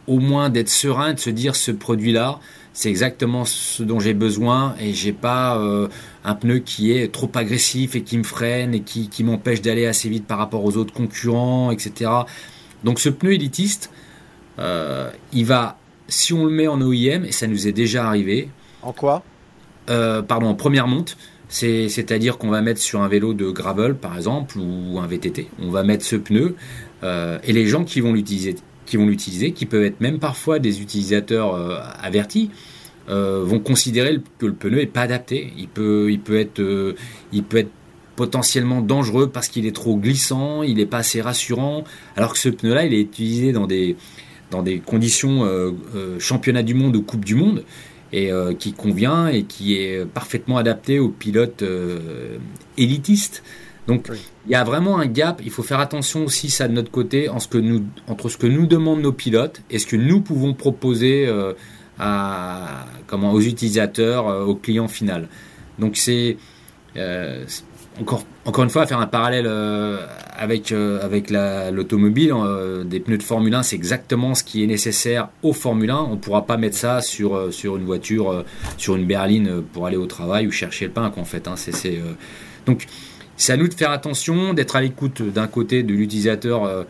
au 0.07 0.19
moins 0.19 0.49
d'être 0.49 0.69
serein, 0.69 1.13
de 1.13 1.19
se 1.19 1.29
dire 1.29 1.55
ce 1.55 1.71
produit-là, 1.71 2.39
c'est 2.73 2.89
exactement 2.89 3.45
ce 3.45 3.83
dont 3.83 3.99
j'ai 3.99 4.13
besoin 4.13 4.75
et 4.79 4.93
j'ai 4.93 5.13
pas 5.13 5.57
un 6.25 6.35
pneu 6.35 6.59
qui 6.59 6.91
est 6.91 7.13
trop 7.13 7.31
agressif 7.35 7.95
et 7.95 8.01
qui 8.01 8.17
me 8.17 8.23
freine 8.23 8.73
et 8.73 8.81
qui, 8.81 9.07
qui 9.07 9.23
m'empêche 9.23 9.61
d'aller 9.61 9.85
assez 9.85 10.09
vite 10.09 10.27
par 10.27 10.37
rapport 10.37 10.65
aux 10.65 10.75
autres 10.77 10.93
concurrents, 10.93 11.71
etc. 11.71 12.11
Donc 12.83 12.99
ce 12.99 13.09
pneu 13.09 13.33
élitiste, 13.33 13.89
il 14.57 15.45
va 15.45 15.77
si 16.11 16.33
on 16.33 16.45
le 16.45 16.51
met 16.51 16.67
en 16.67 16.79
OIM, 16.81 17.23
et 17.23 17.31
ça 17.31 17.47
nous 17.47 17.67
est 17.67 17.71
déjà 17.71 18.05
arrivé. 18.05 18.49
En 18.81 18.91
quoi? 18.91 19.23
Euh, 19.89 20.21
Pardon, 20.21 20.47
en 20.47 20.55
première 20.55 20.87
monte. 20.87 21.17
C'est-à-dire 21.51 22.37
qu'on 22.37 22.49
va 22.49 22.61
mettre 22.61 22.79
sur 22.79 23.01
un 23.01 23.07
vélo 23.07 23.33
de 23.33 23.51
gravel, 23.51 23.95
par 23.95 24.15
exemple, 24.15 24.57
ou 24.57 24.99
un 24.99 25.07
VTT. 25.07 25.47
On 25.59 25.69
va 25.69 25.83
mettre 25.83 26.05
ce 26.05 26.15
pneu, 26.15 26.55
euh, 27.03 27.39
et 27.43 27.53
les 27.53 27.67
gens 27.67 27.83
qui 27.83 27.99
vont 27.99 28.13
l'utiliser, 28.13 28.55
qui 28.85 28.97
vont 28.97 29.05
l'utiliser, 29.05 29.51
qui 29.51 29.65
peuvent 29.65 29.83
être 29.83 29.99
même 29.99 30.19
parfois 30.19 30.59
des 30.59 30.81
utilisateurs 30.81 31.55
euh, 31.55 31.77
avertis, 32.01 32.49
vont 33.07 33.59
considérer 33.59 34.19
que 34.39 34.45
le 34.45 34.53
pneu 34.53 34.77
n'est 34.77 34.85
pas 34.85 35.01
adapté. 35.01 35.51
Il 35.57 35.67
peut, 35.67 36.09
il 36.09 36.21
peut 36.21 36.39
être, 36.39 36.61
il 37.33 37.43
peut 37.43 37.57
être 37.57 37.71
potentiellement 38.15 38.81
dangereux 38.81 39.29
parce 39.29 39.47
qu'il 39.47 39.65
est 39.65 39.75
trop 39.75 39.97
glissant, 39.97 40.63
il 40.63 40.77
n'est 40.77 40.85
pas 40.85 40.99
assez 40.99 41.21
rassurant, 41.21 41.83
alors 42.15 42.33
que 42.33 42.39
ce 42.39 42.49
pneu-là, 42.49 42.85
il 42.85 42.93
est 42.93 43.01
utilisé 43.01 43.51
dans 43.51 43.67
des, 43.67 43.97
dans 44.51 44.61
des 44.61 44.79
conditions 44.79 45.45
euh, 45.45 45.71
euh, 45.95 46.19
championnat 46.19 46.61
du 46.61 46.75
monde 46.75 46.95
ou 46.95 47.01
coupe 47.01 47.25
du 47.25 47.35
monde. 47.35 47.63
Et 48.13 48.31
qui 48.59 48.73
convient 48.73 49.27
et 49.27 49.43
qui 49.43 49.75
est 49.75 50.05
parfaitement 50.05 50.57
adapté 50.57 50.99
aux 50.99 51.09
pilotes 51.09 51.63
élitistes. 52.77 53.43
Donc 53.87 54.09
il 54.45 54.51
y 54.51 54.55
a 54.55 54.63
vraiment 54.63 54.99
un 54.99 55.05
gap. 55.05 55.41
Il 55.43 55.49
faut 55.49 55.63
faire 55.63 55.79
attention 55.79 56.25
aussi 56.25 56.49
ça 56.49 56.67
de 56.67 56.73
notre 56.73 56.91
côté 56.91 57.29
en 57.29 57.39
ce 57.39 57.47
que 57.47 57.57
nous, 57.57 57.83
entre 58.07 58.27
ce 58.27 58.37
que 58.37 58.47
nous 58.47 58.65
demandent 58.65 59.01
nos 59.01 59.13
pilotes 59.13 59.61
et 59.69 59.79
ce 59.79 59.87
que 59.87 59.95
nous 59.95 60.19
pouvons 60.21 60.53
proposer 60.53 61.29
à, 61.99 62.85
comment, 63.07 63.31
aux 63.31 63.41
utilisateurs, 63.41 64.47
aux 64.47 64.55
clients 64.55 64.89
final. 64.89 65.29
Donc 65.79 65.95
c'est 65.95 66.37
encore, 67.99 68.25
encore 68.45 68.63
une 68.63 68.69
fois, 68.69 68.87
faire 68.87 68.99
un 68.99 69.07
parallèle 69.07 69.45
euh, 69.47 70.05
avec, 70.33 70.71
euh, 70.71 71.03
avec 71.03 71.29
l'automobile, 71.29 72.31
euh, 72.33 72.83
des 72.83 72.99
pneus 72.99 73.17
de 73.17 73.23
Formule 73.23 73.53
1, 73.53 73.63
c'est 73.63 73.75
exactement 73.75 74.33
ce 74.33 74.43
qui 74.43 74.63
est 74.63 74.67
nécessaire 74.67 75.29
au 75.43 75.53
Formule 75.53 75.89
1. 75.89 75.97
On 75.97 76.11
ne 76.11 76.15
pourra 76.15 76.45
pas 76.45 76.57
mettre 76.57 76.77
ça 76.77 77.01
sur, 77.01 77.53
sur 77.53 77.77
une 77.77 77.85
voiture, 77.85 78.45
sur 78.77 78.95
une 78.95 79.05
berline 79.05 79.61
pour 79.73 79.87
aller 79.87 79.97
au 79.97 80.05
travail 80.05 80.47
ou 80.47 80.51
chercher 80.51 80.85
le 80.85 80.91
pain, 80.91 81.11
en 81.15 81.25
fait. 81.25 81.47
Hein. 81.47 81.55
donc, 82.65 82.85
c'est 83.35 83.53
à 83.53 83.57
nous 83.57 83.67
de 83.67 83.73
faire 83.73 83.91
attention, 83.91 84.53
d'être 84.53 84.75
à 84.75 84.81
l'écoute 84.81 85.21
d'un 85.21 85.47
côté 85.47 85.83
de 85.83 85.93
l'utilisateur 85.93 86.85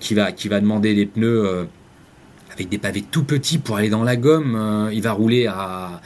qui, 0.00 0.14
va, 0.14 0.32
qui 0.32 0.48
va 0.48 0.60
demander 0.60 0.94
des 0.94 1.06
pneus 1.06 1.68
avec 2.52 2.68
des 2.68 2.78
pavés 2.78 3.02
tout 3.02 3.22
petits 3.24 3.58
pour 3.58 3.76
aller 3.76 3.88
dans 3.88 4.02
la 4.02 4.16
gomme. 4.16 4.90
il 4.92 5.00
va 5.00 5.12
rouler 5.12 5.46
à 5.46 6.00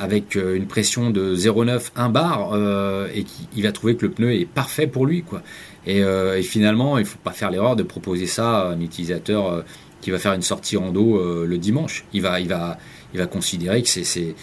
avec 0.00 0.36
euh, 0.36 0.56
une 0.56 0.66
pression 0.66 1.10
de 1.10 1.34
0,9, 1.34 1.90
1 1.96 2.08
bar, 2.10 2.50
euh, 2.52 3.08
et 3.14 3.24
il 3.56 3.62
va 3.62 3.72
trouver 3.72 3.96
que 3.96 4.06
le 4.06 4.12
pneu 4.12 4.32
est 4.32 4.46
parfait 4.46 4.86
pour 4.86 5.06
lui. 5.06 5.22
Quoi. 5.22 5.42
Et, 5.86 6.02
euh, 6.02 6.40
finalement, 6.42 6.98
il 6.98 7.02
ne 7.02 7.06
faut 7.06 7.18
pas 7.18 7.32
faire 7.32 7.50
l'erreur 7.50 7.76
de 7.76 7.82
proposer 7.82 8.26
ça 8.26 8.60
à 8.60 8.72
un 8.72 8.80
utilisateur 8.80 9.64
qui 10.00 10.10
va 10.10 10.18
faire 10.18 10.32
une 10.32 10.42
sortie 10.42 10.76
rando 10.76 11.44
le 11.44 11.58
dimanche. 11.58 12.04
Il 12.12 12.22
va, 12.22 12.40
il 12.40 12.48
va, 12.48 12.78
il 13.12 13.18
va 13.18 13.26
considérer 13.26 13.82
que 13.82 13.88
c'est, 13.88 14.34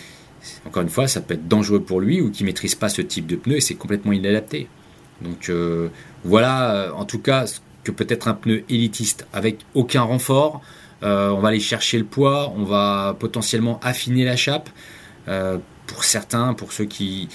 encore 0.65 0.83
une 0.83 0.89
fois, 0.89 1.07
ça 1.07 1.21
peut 1.21 1.35
être 1.35 1.47
dangereux 1.47 1.79
pour 1.79 2.01
lui 2.01 2.19
ou 2.19 2.29
qu'il 2.29 2.45
maîtrise 2.45 2.75
pas 2.75 2.89
ce 2.89 3.01
type 3.01 3.25
de 3.25 3.37
pneu 3.37 3.57
et 3.57 3.61
c'est 3.61 3.75
complètement 3.75 4.11
inadapté. 4.11 4.67
Donc 5.21 5.49
voilà, 6.25 6.91
en 6.95 7.05
tout 7.05 7.19
cas, 7.19 7.45
que 7.83 7.91
peut 7.91 8.07
être 8.09 8.27
un 8.27 8.33
pneu 8.33 8.63
élitiste 8.69 9.27
avec 9.31 9.59
aucun 9.75 10.01
renfort. 10.01 10.61
on 11.03 11.39
va 11.39 11.47
aller 11.47 11.61
chercher 11.61 11.99
le 11.99 12.05
poids, 12.05 12.53
on 12.57 12.63
va 12.63 13.15
potentiellement 13.17 13.79
affiner 13.81 14.25
la 14.25 14.35
chape. 14.35 14.69
Euh, 15.27 15.57
pour 15.87 16.03
certains, 16.03 16.53
pour 16.53 16.73
ceux 16.73 16.85
qui, 16.85 17.29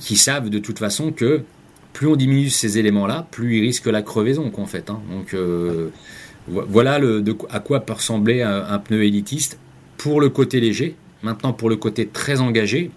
savent 0.00 0.50
de 0.50 0.58
toute 0.58 0.78
façon 0.78 1.12
que 1.12 1.42
plus 1.92 2.06
on 2.06 2.16
diminue 2.16 2.50
ces 2.50 2.78
éléments-là, 2.78 3.26
plus 3.30 3.58
il 3.58 3.60
risque 3.62 3.86
la 3.86 4.02
crevaison, 4.02 4.52
en 4.54 4.66
fait. 4.66 4.90
Hein. 4.90 5.00
Donc 5.10 5.34
euh, 5.34 5.90
voilà 6.46 7.00
à 7.50 7.60
quoi 7.60 7.80
peut 7.80 7.94
ressembler 7.94 8.42
un, 8.42 8.78
pneu 8.78 9.04
élitiste 9.04 9.58
pour 9.96 10.20
le 10.20 10.28
côté 10.28 10.60
léger. 10.60 10.96
Maintenant, 11.22 11.52
pour 11.52 11.68
le 11.68 11.76
côté 11.76 12.06
très 12.06 12.40
engagé, 12.40 12.90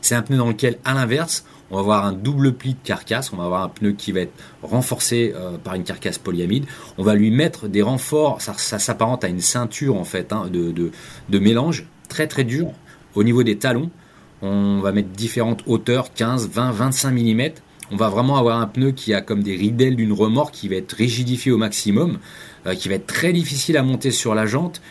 c'est 0.00 0.14
un 0.14 0.22
pneu 0.22 0.36
dans 0.36 0.48
lequel, 0.48 0.78
à 0.84 0.94
l'inverse, 0.94 1.44
on 1.70 1.76
va 1.76 1.80
avoir 1.80 2.04
un 2.06 2.12
double 2.12 2.52
pli 2.52 2.74
de 2.74 2.78
carcasse. 2.84 3.32
On 3.32 3.36
va 3.36 3.44
avoir 3.44 3.62
un 3.64 3.68
pneu 3.68 3.92
qui 3.92 4.12
va 4.12 4.20
être 4.20 4.32
renforcé 4.62 5.32
euh, 5.34 5.58
par 5.58 5.74
une 5.74 5.82
carcasse 5.82 6.18
polyamide. 6.18 6.64
On 6.96 7.02
va 7.02 7.16
lui 7.16 7.32
mettre 7.32 7.66
des 7.66 7.82
renforts. 7.82 8.40
Ça, 8.40 8.54
s'apparente 8.78 9.24
à 9.24 9.28
une 9.28 9.40
ceinture 9.40 9.96
en 9.96 10.04
fait 10.04 10.32
hein, 10.32 10.48
de, 10.48 10.72
de 10.72 11.38
mélange 11.38 11.86
très 12.08 12.28
très 12.28 12.44
dur 12.44 12.72
au 13.16 13.24
niveau 13.24 13.42
des 13.42 13.56
talons, 13.56 13.90
on 14.42 14.80
va 14.80 14.92
mettre 14.92 15.08
différentes 15.08 15.62
hauteurs, 15.66 16.12
15, 16.12 16.48
20, 16.50 16.70
25 16.70 17.10
mm. 17.12 17.42
On 17.92 17.96
va 17.96 18.08
vraiment 18.08 18.36
avoir 18.36 18.60
un 18.60 18.66
pneu 18.66 18.90
qui 18.90 19.14
a 19.14 19.20
comme 19.20 19.42
des 19.42 19.56
ridelles 19.56 19.96
d'une 19.96 20.12
remorque 20.12 20.52
qui 20.52 20.68
va 20.68 20.76
être 20.76 20.92
rigidifié 20.92 21.52
au 21.52 21.56
maximum, 21.56 22.18
euh, 22.66 22.74
qui 22.74 22.88
va 22.88 22.96
être 22.96 23.06
très 23.06 23.32
difficile 23.32 23.76
à 23.76 23.82
monter 23.82 24.10
sur 24.10 24.34
la 24.34 24.44
jante, 24.44 24.82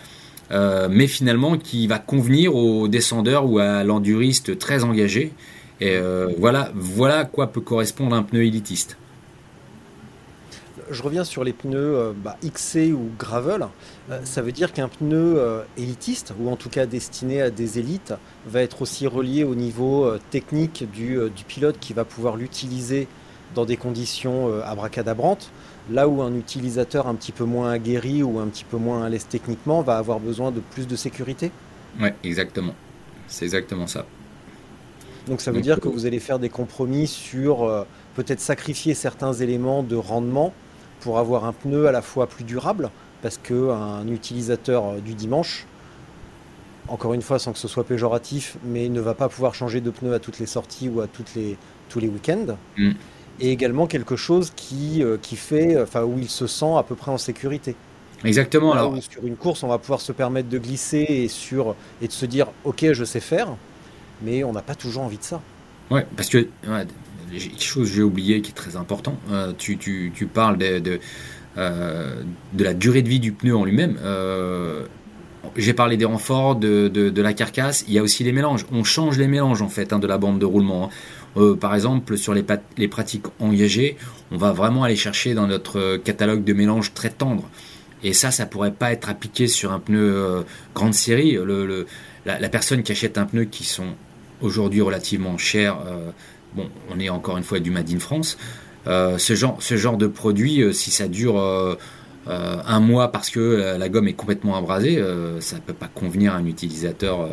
euh, 0.51 0.88
mais 0.89 1.07
finalement 1.07 1.57
qui 1.57 1.88
va 1.88 1.99
convenir 1.99 2.55
aux 2.55 2.88
descendeurs 2.88 3.49
ou 3.49 3.59
à 3.59 3.83
l'enduriste 3.83 4.57
très 4.57 4.83
engagé. 4.83 5.33
Et 5.81 5.97
euh, 5.97 6.29
voilà, 6.39 6.71
voilà 6.73 7.19
à 7.19 7.25
quoi 7.25 7.47
peut 7.47 7.61
correspondre 7.61 8.15
un 8.15 8.23
pneu 8.23 8.43
élitiste 8.43 8.97
je 10.89 11.01
reviens 11.01 11.23
sur 11.23 11.43
les 11.43 11.53
pneus 11.53 11.95
euh, 11.95 12.13
bah, 12.15 12.37
XC 12.43 12.91
ou 12.93 13.09
gravel. 13.17 13.67
Euh, 14.09 14.19
ça 14.23 14.41
veut 14.41 14.51
dire 14.51 14.73
qu'un 14.73 14.87
pneu 14.87 15.35
euh, 15.37 15.63
élitiste, 15.77 16.33
ou 16.39 16.49
en 16.49 16.55
tout 16.55 16.69
cas 16.69 16.85
destiné 16.85 17.41
à 17.41 17.49
des 17.49 17.79
élites, 17.79 18.13
va 18.45 18.61
être 18.61 18.81
aussi 18.81 19.07
relié 19.07 19.43
au 19.43 19.55
niveau 19.55 20.11
technique 20.29 20.89
du, 20.91 21.19
pilote 21.47 21.77
qui 21.79 21.93
va 21.93 22.05
pouvoir 22.05 22.35
l'utiliser 22.35 23.07
dans 23.53 23.65
des 23.65 23.77
conditions 23.77 24.61
abracadabrantes. 24.63 25.51
Là 25.91 26.07
où 26.07 26.21
un 26.21 26.33
utilisateur 26.35 27.07
un 27.07 27.15
petit 27.15 27.31
peu 27.31 27.43
moins 27.43 27.71
aguerri 27.71 28.23
ou 28.23 28.39
un 28.39 28.47
petit 28.47 28.63
peu 28.63 28.77
moins 28.77 29.03
à 29.03 29.09
l'aise 29.09 29.27
techniquement 29.27 29.81
va 29.81 29.97
avoir 29.97 30.19
besoin 30.19 30.51
de 30.51 30.59
plus 30.59 30.87
de 30.87 30.95
sécurité. 30.95 31.51
Oui, 31.99 32.09
exactement. 32.23 32.73
C'est 33.27 33.45
exactement 33.45 33.87
ça. 33.87 34.05
Donc 35.27 35.41
ça 35.41 35.51
veut 35.51 35.61
dire 35.61 35.79
que 35.79 35.87
vous 35.87 36.05
allez 36.05 36.19
faire 36.19 36.39
des 36.39 36.49
compromis 36.49 37.07
sur 37.07 37.85
peut-être 38.15 38.39
sacrifier 38.39 38.93
certains 38.93 39.33
éléments 39.33 39.83
de 39.83 39.95
rendement 39.95 40.53
pour 40.99 41.19
avoir 41.19 41.45
un 41.45 41.53
pneu 41.53 41.88
à 41.88 41.91
la 41.91 42.01
fois 42.01 42.27
plus 42.27 42.43
durable, 42.43 42.89
parce 43.21 43.38
qu'un 43.38 44.08
utilisateur 44.08 45.01
du 45.01 45.13
dimanche, 45.13 45.65
encore 46.88 47.13
une 47.13 47.21
fois 47.21 47.39
sans 47.39 47.53
que 47.53 47.60
ce 47.60 47.67
soit 47.67 47.84
péjoratif, 47.84 48.58
mais 48.63 48.89
ne 48.89 49.01
va 49.01 49.13
pas 49.13 49.29
pouvoir 49.29 49.55
changer 49.55 49.81
de 49.81 49.89
pneu 49.89 50.13
à 50.13 50.19
toutes 50.19 50.39
les 50.39 50.45
sorties 50.45 50.89
ou 50.89 51.01
à 51.01 51.08
toutes 51.08 51.36
les, 51.36 51.58
tous 51.89 51.99
les 51.99 52.08
week-ends. 52.08 52.58
Mm. 52.77 52.91
Et 53.39 53.51
également 53.51 53.86
quelque 53.88 54.15
chose 54.15 54.53
qui, 54.55 55.03
euh, 55.03 55.17
qui 55.21 55.36
fait, 55.36 55.81
enfin, 55.81 56.03
où 56.03 56.17
il 56.17 56.29
se 56.29 56.47
sent 56.47 56.73
à 56.77 56.84
peu 56.84 56.95
près 56.95 57.12
en 57.12 57.17
sécurité. 57.17 57.75
Exactement. 58.23 58.71
alors... 58.73 58.95
sur 59.01 59.25
une 59.25 59.36
course, 59.36 59.63
on 59.63 59.67
va 59.67 59.77
pouvoir 59.77 60.01
se 60.01 60.12
permettre 60.12 60.49
de 60.49 60.58
glisser 60.58 61.05
et, 61.08 61.27
sur, 61.27 61.75
et 62.01 62.08
de 62.08 62.13
se 62.13 62.25
dire, 62.25 62.47
ok, 62.63 62.91
je 62.93 63.03
sais 63.03 63.19
faire, 63.19 63.49
mais 64.21 64.43
on 64.43 64.53
n'a 64.53 64.62
pas 64.62 64.75
toujours 64.75 65.03
envie 65.03 65.17
de 65.17 65.23
ça. 65.23 65.41
Ouais, 65.91 66.05
parce 66.15 66.29
que 66.29 66.47
quelque 67.39 67.63
chose 67.63 67.89
que 67.89 67.95
j'ai 67.95 68.03
oublié 68.03 68.41
qui 68.41 68.51
est 68.51 68.55
très 68.55 68.75
important. 68.75 69.17
Euh, 69.31 69.53
tu, 69.57 69.77
parles 70.33 70.57
euh, 70.61 72.21
de, 72.53 72.63
la 72.63 72.73
durée 72.73 73.01
de 73.01 73.09
vie 73.09 73.19
du 73.19 73.31
pneu 73.31 73.55
en 73.55 73.65
lui-même. 73.65 73.97
Euh, 74.03 74.85
j'ai 75.57 75.73
parlé 75.73 75.97
des 75.97 76.05
renforts, 76.05 76.55
de, 76.55 77.21
la 77.21 77.33
carcasse. 77.33 77.85
Il 77.87 77.93
y 77.93 77.99
a 77.99 78.03
aussi 78.03 78.23
les 78.23 78.31
mélanges. 78.31 78.65
On 78.71 78.83
change 78.83 79.17
les 79.17 79.27
mélanges 79.27 79.61
en 79.61 79.69
fait 79.69 79.93
hein, 79.93 79.99
de 79.99 80.07
la 80.07 80.17
bande 80.17 80.39
de 80.39 80.45
roulement. 80.45 80.89
Hein. 81.37 81.55
par 81.59 81.75
exemple, 81.75 82.17
sur 82.17 82.33
les, 82.33 82.87
pratiques 82.87 83.25
engagées, 83.39 83.97
on 84.31 84.37
va 84.37 84.51
vraiment 84.51 84.83
aller 84.83 84.95
chercher 84.95 85.33
dans 85.33 85.47
notre 85.47 85.97
catalogue 85.97 86.43
de 86.43 86.53
mélanges 86.53 86.93
très 86.93 87.09
tendre. 87.09 87.49
Et 88.03 88.13
ça, 88.13 88.31
ça 88.31 88.45
pourrait 88.45 88.71
pas 88.71 88.91
être 88.91 89.09
appliqué 89.09 89.47
sur 89.47 89.71
un 89.71 89.79
pneu 89.79 90.43
grande 90.73 90.93
série. 90.93 91.37
La, 92.25 92.49
personne 92.49 92.83
qui 92.83 92.91
achète 92.91 93.17
un 93.17 93.25
pneu 93.25 93.45
qui 93.45 93.63
sont 93.63 93.93
aujourd'hui 94.41 94.81
relativement 94.81 95.37
chers 95.37 95.77
bon, 96.55 96.69
on 96.89 96.99
est 96.99 97.09
encore 97.09 97.37
une 97.37 97.43
fois 97.43 97.59
du 97.59 97.71
Made 97.71 97.89
in 97.91 97.99
France. 97.99 98.37
Euh, 98.87 99.17
ce, 99.17 99.33
genre, 99.33 99.57
ce 99.59 99.77
genre 99.77 99.97
de 99.97 100.07
produit, 100.07 100.61
euh, 100.61 100.71
si 100.71 100.91
ça 100.91 101.07
dure 101.07 101.39
euh, 101.39 101.75
un 102.27 102.79
mois 102.79 103.11
parce 103.11 103.29
que 103.29 103.75
la 103.77 103.89
gomme 103.89 104.07
est 104.07 104.13
complètement 104.13 104.55
abrasée, 104.55 105.03
ça 105.41 105.57
ne 105.57 105.61
peut 105.61 105.73
pas 105.73 105.87
convenir 105.87 106.33
à 106.33 106.37
un 106.37 106.45
utilisateur 106.45 107.29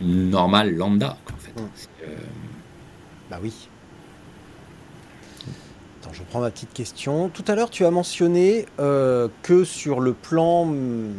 normal, 0.00 0.74
lambda. 0.74 1.18
En 1.30 1.36
fait. 1.36 1.60
Mmh. 1.60 2.06
Bah 3.30 3.38
oui. 3.42 3.68
Attends, 6.00 6.14
je 6.14 6.22
prends 6.22 6.40
ma 6.40 6.50
petite 6.50 6.72
question. 6.72 7.28
Tout 7.28 7.44
à 7.48 7.54
l'heure, 7.54 7.68
tu 7.68 7.84
as 7.84 7.90
mentionné 7.90 8.64
que 8.78 9.64
sur 9.64 10.00
le 10.00 10.14
plan 10.14 10.62
hum, 10.62 11.12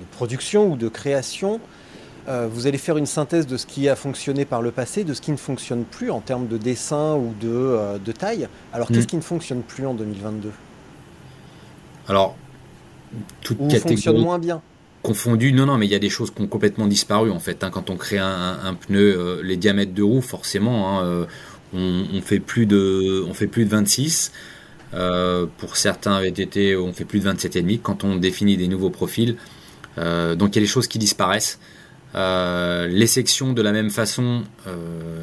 de 0.00 0.04
production 0.10 0.72
ou 0.72 0.76
de 0.76 0.88
création, 0.88 1.60
vous 2.50 2.66
allez 2.66 2.78
faire 2.78 2.98
une 2.98 3.06
synthèse 3.06 3.46
de 3.46 3.56
ce 3.56 3.66
qui 3.66 3.88
a 3.88 3.96
fonctionné 3.96 4.44
par 4.44 4.60
le 4.60 4.70
passé, 4.70 5.04
de 5.04 5.14
ce 5.14 5.20
qui 5.20 5.30
ne 5.30 5.36
fonctionne 5.36 5.84
plus 5.84 6.10
en 6.10 6.20
termes 6.20 6.46
de 6.46 6.58
dessin 6.58 7.14
ou 7.14 7.34
de, 7.40 7.48
euh, 7.48 7.98
taille. 8.18 8.48
Alors, 8.72 8.88
qu'est-ce 8.88 9.00
mm. 9.00 9.06
qui 9.06 9.16
ne 9.16 9.22
fonctionne 9.22 9.62
plus 9.62 9.86
en 9.86 9.94
2022 9.94 10.50
Alors, 12.08 12.36
toute 13.40 13.58
ou 13.58 13.70
fonctionne 13.70 14.20
moins 14.20 14.38
bien? 14.38 14.60
confondu. 15.00 15.52
Non, 15.52 15.64
non, 15.64 15.78
mais 15.78 15.86
il 15.86 15.92
y 15.92 15.94
a 15.94 16.00
des 16.00 16.10
choses 16.10 16.30
qui 16.30 16.42
ont 16.42 16.48
complètement 16.48 16.86
disparu 16.86 17.30
en 17.30 17.38
fait. 17.38 17.64
Hein. 17.64 17.70
Quand 17.70 17.88
on 17.88 17.96
crée 17.96 18.18
un, 18.18 18.74
pneu, 18.74 19.16
euh, 19.16 19.42
les 19.42 19.56
diamètres 19.56 19.94
de 19.94 20.02
roue, 20.02 20.20
forcément, 20.20 21.00
hein, 21.00 21.26
on, 21.72 22.20
fait 22.20 22.40
plus 22.40 22.66
de, 22.66 23.24
on 23.26 23.32
fait 23.32 23.46
plus 23.46 23.64
de 23.64 23.70
26. 23.70 24.32
pour 25.56 25.76
certains 25.76 26.20
VTT, 26.20 26.76
on 26.76 26.92
fait 26.92 27.04
plus 27.06 27.20
de 27.20 27.30
27,5 27.30 27.80
quand 27.80 28.04
on 28.04 28.16
définit 28.16 28.58
des 28.58 28.68
nouveaux 28.68 28.90
profils. 28.90 29.36
donc 29.96 30.50
il 30.50 30.56
y 30.56 30.58
a 30.58 30.62
des 30.62 30.66
choses 30.66 30.88
qui 30.88 30.98
disparaissent. 30.98 31.58
Euh, 32.14 32.86
les 32.86 33.06
sections, 33.06 33.52
de 33.52 33.62
la 33.62 33.72
même 33.72 33.90
façon, 33.90 34.42
euh, 34.66 35.22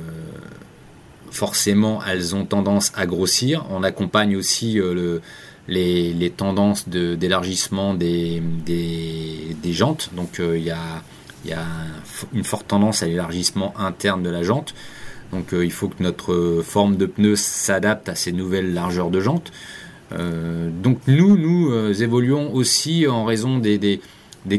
forcément, 1.31 2.01
elles 2.07 2.35
ont 2.35 2.45
tendance 2.45 2.91
à 2.95 3.05
grossir. 3.05 3.65
On 3.69 3.83
accompagne 3.83 4.35
aussi 4.35 4.79
euh, 4.79 5.19
les, 5.67 6.33
tendances 6.35 6.87
d'élargissement 6.87 7.93
des, 7.93 8.41
jantes. 9.65 10.11
Donc, 10.15 10.39
il 10.39 10.63
y 10.63 10.71
a, 10.71 11.65
une 12.33 12.43
forte 12.43 12.67
tendance 12.67 13.03
à 13.03 13.07
l'élargissement 13.07 13.73
interne 13.79 14.23
de 14.23 14.29
la 14.29 14.43
jante. 14.43 14.73
Donc, 15.31 15.47
il 15.53 15.71
faut 15.71 15.89
que 15.89 16.01
notre 16.01 16.61
forme 16.63 16.97
de 16.97 17.07
pneu 17.07 17.35
s'adapte 17.35 18.09
à 18.09 18.15
ces 18.15 18.31
nouvelles 18.31 18.73
largeurs 18.73 19.09
de 19.09 19.19
jantes. 19.19 19.51
donc, 20.11 20.99
nous, 21.07 21.35
nous 21.35 22.03
évoluons 22.03 22.53
aussi 22.53 23.07
en 23.07 23.25
raison 23.25 23.57
des 23.57 23.79
des 23.79 24.01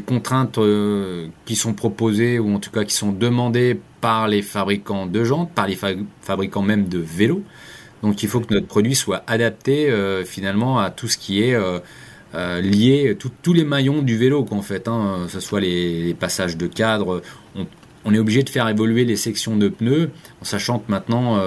contraintes 0.00 0.58
euh, 0.58 1.28
qui 1.44 1.56
sont 1.56 1.72
proposées 1.72 2.38
ou 2.38 2.54
en 2.54 2.58
tout 2.58 2.70
cas 2.70 2.84
qui 2.84 2.94
sont 2.94 3.12
demandées 3.12 3.80
par 4.00 4.28
les 4.28 4.42
fabricants 4.42 5.06
de 5.06 5.24
jantes, 5.24 5.50
par 5.54 5.66
les 5.66 5.78
fabricants 6.20 6.62
même 6.62 6.88
de 6.88 6.98
vélos. 6.98 7.42
Donc 8.02 8.22
il 8.22 8.28
faut 8.28 8.40
que 8.40 8.52
notre 8.52 8.66
produit 8.66 8.94
soit 8.94 9.22
adapté 9.26 9.88
euh, 9.88 10.24
finalement 10.24 10.78
à 10.78 10.90
tout 10.90 11.08
ce 11.08 11.16
qui 11.16 11.42
est 11.42 11.54
euh, 11.54 11.80
lié, 12.60 13.16
tous 13.42 13.52
les 13.52 13.64
maillons 13.64 14.02
du 14.02 14.16
vélo 14.16 14.44
qu'en 14.44 14.62
fait, 14.62 14.88
hein, 14.88 15.22
que 15.26 15.32
ce 15.32 15.40
soit 15.40 15.60
les, 15.60 16.14
passages 16.14 16.56
de 16.56 16.66
cadre. 16.66 17.22
On, 18.04 18.12
est 18.12 18.18
obligé 18.18 18.42
de 18.42 18.50
faire 18.50 18.68
évoluer 18.68 19.04
les 19.04 19.16
sections 19.16 19.56
de 19.56 19.68
pneus, 19.68 20.10
en 20.42 20.44
sachant 20.44 20.78
que 20.78 20.90
maintenant 20.90 21.40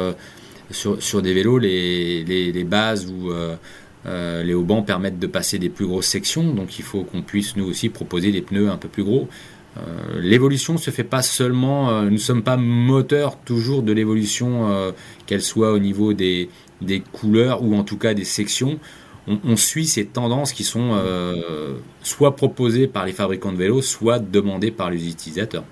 sur, 0.72 1.22
des 1.22 1.34
vélos, 1.34 1.60
les, 1.60 2.24
les 2.24 2.64
bases 2.64 3.06
ou 3.12 3.32
euh, 4.06 4.44
les 4.44 4.54
haubans 4.54 4.84
permettent 4.84 5.20
de 5.20 5.28
passer 5.28 5.60
des 5.60 5.70
plus 5.70 5.86
grosses 5.86 6.08
sections, 6.08 6.54
donc 6.54 6.80
il 6.80 6.84
faut 6.84 7.04
qu'on 7.04 7.22
puisse 7.22 7.56
nous 7.58 7.66
aussi 7.66 7.90
proposer 7.90 8.32
des 8.32 8.42
pneus 8.42 8.70
un 8.70 8.78
peu 8.78 8.88
plus 8.88 9.04
gros. 9.04 9.28
Euh, 9.78 10.20
l'évolution 10.22 10.78
se 10.78 10.90
fait 10.90 11.04
pas 11.04 11.22
seulement, 11.22 11.90
euh, 11.90 12.04
nous 12.06 12.12
ne 12.12 12.18
sommes 12.18 12.44
pas 12.44 12.58
moteurs 12.58 13.38
toujours 13.38 13.84
de 13.84 13.92
l'évolution, 13.92 14.94
qu'elle 15.26 15.42
soit 15.42 15.72
au 15.74 15.80
niveau 15.80 16.14
des, 16.14 16.50
des, 16.82 17.02
couleurs 17.02 17.62
ou 17.64 17.76
en 17.76 17.84
tout 17.84 17.98
cas 17.98 18.14
des 18.14 18.26
sections. 18.26 18.80
On, 19.28 19.56
suit 19.58 19.86
ces 19.86 20.06
tendances 20.06 20.54
qui 20.54 20.64
sont 20.64 21.00
soit 22.02 22.36
proposées 22.36 22.88
par 22.88 23.06
les 23.06 23.12
fabricants 23.12 23.52
de 23.52 23.58
vélos, 23.58 23.84
soit 23.84 24.18
demandées 24.18 24.72
par 24.72 24.90
les 24.90 25.08
utilisateurs. 25.08 25.66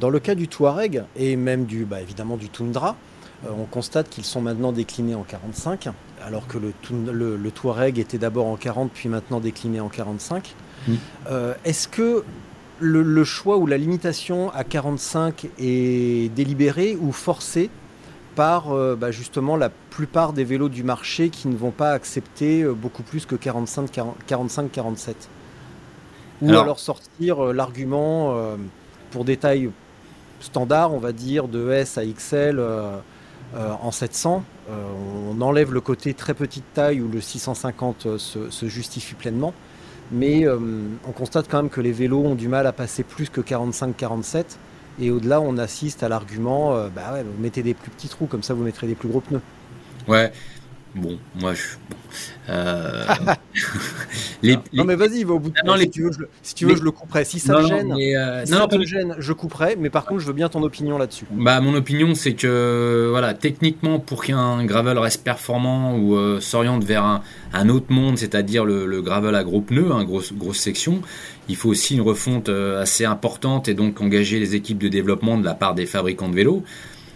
Dans 0.00 0.08
le 0.08 0.18
cas 0.18 0.34
du 0.34 0.48
Touareg 0.48 1.02
et 1.16 1.36
même 1.36 1.66
du, 1.66 1.84
bah, 1.84 2.00
évidemment 2.00 2.38
du 2.38 2.48
Tundra, 2.48 2.96
on 3.46 3.64
constate 3.64 4.08
qu'ils 4.08 4.24
sont 4.24 4.40
maintenant 4.40 4.72
déclinés 4.72 5.14
en 5.14 5.22
45 5.22 5.90
alors 6.24 6.46
que 6.46 6.58
le, 6.58 6.72
le, 7.36 7.50
Touareg 7.50 7.98
était 7.98 8.18
d'abord 8.18 8.46
en 8.46 8.56
40 8.56 8.90
puis 8.92 9.08
maintenant 9.08 9.40
décliné 9.40 9.80
en 9.80 9.88
45. 9.88 10.54
Mm. 10.86 10.94
Euh, 11.30 11.54
est-ce 11.64 11.88
que 11.88 12.24
le, 12.80 13.24
choix 13.24 13.56
ou 13.56 13.66
la 13.66 13.76
limitation 13.76 14.52
à 14.52 14.64
45 14.64 15.48
est 15.58 16.32
délibéré 16.34 16.96
ou 17.00 17.12
forcé 17.12 17.70
par 18.36 18.72
euh, 18.72 18.94
bah, 18.94 19.10
justement 19.10 19.56
la 19.56 19.68
plupart 19.68 20.32
des 20.32 20.44
vélos 20.44 20.68
du 20.68 20.84
marché 20.84 21.28
qui 21.28 21.48
ne 21.48 21.56
vont 21.56 21.72
pas 21.72 21.90
accepter 21.90 22.62
euh, 22.62 22.72
beaucoup 22.72 23.02
plus 23.02 23.26
que 23.26 23.34
45-47 23.34 25.14
Ou 26.42 26.50
alors, 26.50 26.78
sortir 26.78 27.52
l'argument 27.52 28.36
pour 29.10 29.24
des 29.24 29.36
tailles 29.36 29.70
standards, 30.40 30.94
on 30.94 31.00
va 31.00 31.10
dire, 31.10 31.48
de 31.48 31.72
S 31.72 31.98
à 31.98 32.04
XL 32.06 32.62
euh, 33.54 33.72
en 33.80 33.90
700, 33.90 34.44
euh, 34.68 34.84
on 35.30 35.40
enlève 35.40 35.72
le 35.72 35.80
côté 35.80 36.12
très 36.12 36.34
petite 36.34 36.64
taille 36.74 37.00
où 37.00 37.08
le 37.08 37.20
650 37.20 38.06
euh, 38.06 38.18
se, 38.18 38.66
justifie 38.66 39.14
pleinement. 39.14 39.54
Mais 40.10 40.46
on 40.48 41.12
constate 41.12 41.48
quand 41.50 41.58
même 41.58 41.68
que 41.68 41.82
les 41.82 41.92
vélos 41.92 42.24
ont 42.24 42.34
du 42.34 42.48
mal 42.48 42.66
à 42.66 42.72
passer 42.72 43.02
plus 43.02 43.28
que 43.28 43.42
45-47. 43.42 44.56
Et 45.00 45.10
au-delà, 45.10 45.38
on 45.42 45.58
assiste 45.58 46.02
à 46.02 46.08
l'argument, 46.08 46.72
bah 46.96 47.12
ouais, 47.12 47.22
vous 47.22 47.42
mettez 47.42 47.62
des 47.62 47.74
plus 47.74 47.90
petits 47.90 48.08
trous, 48.08 48.24
comme 48.24 48.42
ça 48.42 48.54
vous 48.54 48.62
mettrez 48.62 48.86
des 48.86 48.94
plus 48.94 49.10
gros 49.10 49.20
pneus. 49.20 49.42
Ouais, 50.08 50.32
Bon, 50.94 51.18
moi, 51.40 51.54
je. 51.54 51.62
Euh, 52.50 53.04
non, 54.72 54.84
mais 54.84 54.94
vas-y, 54.96 55.22
va 55.22 55.34
au 55.34 55.38
bout 55.38 55.50
de 55.50 55.54
non, 55.66 55.76
si, 55.76 55.90
tu 55.90 56.02
veux, 56.02 56.12
je, 56.12 56.24
si 56.42 56.54
tu 56.54 56.64
veux, 56.64 56.76
je 56.76 56.82
le 56.82 56.90
couperai. 56.90 57.26
Si 57.26 57.38
ça 57.38 57.54
te 57.56 57.66
gêne, 57.66 57.92
euh, 57.92 58.46
ça 58.46 58.66
te 58.66 58.82
gêne, 58.84 59.14
je 59.18 59.32
couperai. 59.34 59.76
Mais 59.78 59.90
par 59.90 60.06
contre, 60.06 60.20
je 60.20 60.26
veux 60.26 60.32
bien 60.32 60.48
ton 60.48 60.62
opinion 60.62 60.96
là-dessus. 60.96 61.26
Bah, 61.30 61.60
mon 61.60 61.74
opinion, 61.74 62.14
c'est 62.14 62.32
que, 62.32 63.08
voilà, 63.10 63.34
techniquement, 63.34 63.98
pour 63.98 64.24
qu'un 64.24 64.64
gravel 64.64 64.96
reste 64.96 65.22
performant 65.24 65.98
ou 65.98 66.16
euh, 66.16 66.40
s'oriente 66.40 66.84
vers 66.84 67.20
un, 67.52 67.68
autre 67.68 67.92
monde, 67.92 68.16
c'est-à-dire 68.16 68.64
le, 68.64 69.02
gravel 69.02 69.34
à 69.34 69.44
gros 69.44 69.60
pneus, 69.60 69.92
hein, 69.92 70.04
grosse, 70.04 70.32
grosse 70.32 70.58
section, 70.58 71.02
il 71.50 71.56
faut 71.56 71.68
aussi 71.68 71.96
une 71.96 72.00
refonte 72.00 72.48
assez 72.48 73.04
importante 73.04 73.68
et 73.68 73.74
donc 73.74 74.00
engager 74.00 74.38
les 74.38 74.54
équipes 74.54 74.78
de 74.78 74.88
développement 74.88 75.36
de 75.36 75.44
la 75.44 75.54
part 75.54 75.74
des 75.74 75.84
fabricants 75.84 76.30
de 76.30 76.34
vélos. 76.34 76.64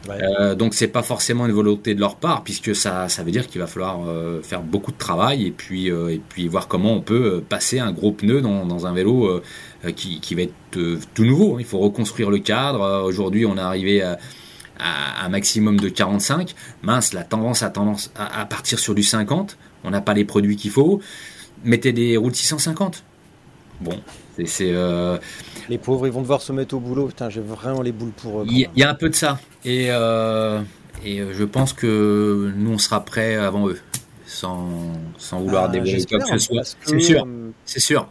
Euh, 0.08 0.54
donc 0.54 0.74
c'est 0.74 0.88
pas 0.88 1.02
forcément 1.02 1.46
une 1.46 1.52
volonté 1.52 1.94
de 1.94 2.00
leur 2.00 2.16
part 2.16 2.42
puisque 2.42 2.74
ça, 2.74 3.06
veut 3.24 3.30
dire 3.30 3.46
qu'il 3.46 3.60
va 3.60 3.66
falloir 3.66 4.00
euh, 4.06 4.42
faire 4.42 4.62
beaucoup 4.62 4.90
de 4.92 4.98
travail 4.98 5.46
et 5.46 5.50
puis, 5.50 5.90
euh, 5.90 6.18
voir 6.48 6.68
comment 6.68 6.92
on 6.92 7.00
peut 7.00 7.42
passer 7.48 7.78
un 7.78 7.92
gros 7.92 8.12
pneu 8.12 8.40
dans, 8.40 8.86
un 8.86 8.92
vélo 8.92 9.40
qui, 9.96 10.20
qui, 10.20 10.34
va 10.34 10.42
être 10.42 10.54
tout 11.14 11.24
nouveau. 11.24 11.58
Il 11.58 11.64
faut 11.64 11.78
reconstruire 11.78 12.30
le 12.30 12.38
cadre. 12.38 13.04
Aujourd'hui 13.04 13.46
on 13.46 13.56
est 13.56 13.60
arrivé 13.60 14.02
à, 14.02 14.18
à 14.78 15.24
un 15.24 15.28
maximum 15.28 15.78
de 15.78 15.88
45. 15.88 16.54
Mince, 16.82 17.12
la 17.12 17.22
tendance 17.22 17.62
a 17.62 17.70
tendance 17.70 18.10
à, 18.16 18.40
à 18.40 18.44
partir 18.44 18.78
sur 18.78 18.94
du 18.94 19.02
50. 19.02 19.56
On 19.84 19.90
n'a 19.90 20.00
pas 20.00 20.14
les 20.14 20.24
produits 20.24 20.56
qu'il 20.56 20.70
faut. 20.70 21.00
Mettez 21.64 21.92
des 21.92 22.16
roues 22.16 22.30
de 22.30 22.36
650. 22.36 23.04
Bon, 23.80 24.00
c'est 24.46 24.72
les 25.68 25.78
pauvres, 25.78 26.06
ils 26.06 26.12
vont 26.12 26.22
devoir 26.22 26.42
se 26.42 26.52
mettre 26.52 26.74
au 26.74 26.80
boulot. 26.80 27.06
Putain, 27.06 27.30
j'ai 27.30 27.40
vraiment 27.40 27.82
les 27.82 27.92
boules 27.92 28.12
pour 28.12 28.42
eux. 28.42 28.46
Il 28.48 28.68
y, 28.74 28.82
a 28.82 28.90
un 28.90 28.94
peu 28.94 29.08
de 29.08 29.14
ça. 29.14 29.38
Et, 29.64 29.86
euh, 29.90 30.60
et 31.04 31.20
euh, 31.20 31.32
je 31.34 31.44
pense 31.44 31.72
que 31.72 32.52
nous, 32.56 32.72
on 32.72 32.78
sera 32.78 33.04
prêts 33.04 33.36
avant 33.36 33.68
eux. 33.68 33.78
Sans, 34.26 34.68
sans 35.18 35.40
vouloir 35.40 35.64
ah, 35.64 35.68
dévoiler 35.68 36.04
quoi 36.06 36.18
que 36.18 36.26
ce 36.26 36.38
soit. 36.38 36.76
C'est 36.82 37.00
sûr. 37.00 37.24
Euh, 37.26 37.50
c'est 37.66 37.80
sûr. 37.80 38.08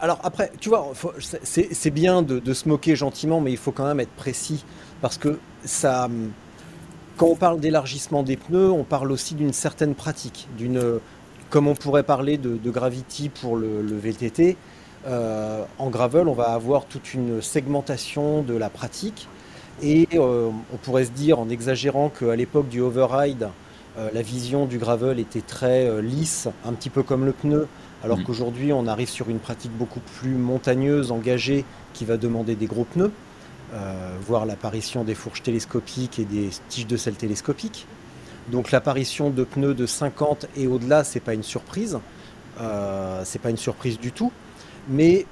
Alors 0.00 0.20
après, 0.22 0.52
tu 0.60 0.68
vois, 0.68 0.92
c'est 1.42 1.90
bien 1.90 2.20
de, 2.20 2.38
de, 2.38 2.52
se 2.52 2.68
moquer 2.68 2.96
gentiment, 2.96 3.40
mais 3.40 3.50
il 3.50 3.56
faut 3.56 3.72
quand 3.72 3.86
même 3.86 4.00
être 4.00 4.10
précis. 4.10 4.64
Parce 5.00 5.16
que 5.16 5.38
ça. 5.64 6.08
Quand 7.16 7.26
on 7.26 7.36
parle 7.36 7.60
d'élargissement 7.60 8.24
des 8.24 8.36
pneus, 8.36 8.70
on 8.70 8.82
parle 8.82 9.12
aussi 9.12 9.34
d'une 9.34 9.52
certaine 9.52 9.94
pratique. 9.94 10.48
d'une 10.58 11.00
Comme 11.48 11.68
on 11.68 11.74
pourrait 11.74 12.02
parler 12.02 12.38
de, 12.38 12.56
de 12.56 12.70
Gravity 12.70 13.28
pour 13.28 13.56
le, 13.56 13.82
le 13.82 13.96
VTT, 13.96 14.56
euh, 15.06 15.64
en 15.78 15.90
gravel, 15.90 16.28
on 16.28 16.34
va 16.34 16.50
avoir 16.50 16.86
toute 16.86 17.14
une 17.14 17.42
segmentation 17.42 18.42
de 18.42 18.54
la 18.54 18.70
pratique. 18.70 19.28
Et 19.82 20.08
euh, 20.14 20.50
on 20.72 20.76
pourrait 20.76 21.04
se 21.04 21.10
dire, 21.10 21.38
en 21.38 21.48
exagérant, 21.48 22.08
qu'à 22.08 22.36
l'époque 22.36 22.68
du 22.68 22.80
override, 22.80 23.48
euh, 23.98 24.08
la 24.12 24.22
vision 24.22 24.66
du 24.66 24.78
gravel 24.78 25.18
était 25.18 25.40
très 25.40 26.00
lisse, 26.00 26.48
un 26.64 26.72
petit 26.72 26.90
peu 26.90 27.02
comme 27.02 27.24
le 27.24 27.32
pneu, 27.32 27.66
alors 28.02 28.22
qu'aujourd'hui, 28.22 28.72
on 28.72 28.86
arrive 28.86 29.08
sur 29.08 29.30
une 29.30 29.38
pratique 29.38 29.72
beaucoup 29.72 30.00
plus 30.20 30.34
montagneuse, 30.34 31.10
engagée, 31.10 31.64
qui 31.94 32.04
va 32.04 32.16
demander 32.16 32.54
des 32.54 32.66
gros 32.66 32.84
pneus, 32.84 33.12
voire 34.20 34.44
l'apparition 34.44 35.04
des 35.04 35.14
fourches 35.14 35.42
télescopiques 35.42 36.18
et 36.18 36.26
des 36.26 36.50
tiges 36.68 36.86
de 36.86 36.98
sel 36.98 37.14
télescopiques. 37.14 37.86
Donc 38.52 38.72
l'apparition 38.72 39.30
de 39.30 39.42
pneus 39.42 39.72
de 39.72 39.86
50 39.86 40.48
et 40.54 40.66
au-delà, 40.66 41.02
c'est 41.02 41.20
pas 41.20 41.32
une 41.32 41.42
surprise. 41.42 41.98
c'est 43.24 43.40
pas 43.40 43.48
une 43.48 43.56
surprise 43.56 43.98
du 43.98 44.12
tout 44.12 44.30
mais 44.88 45.26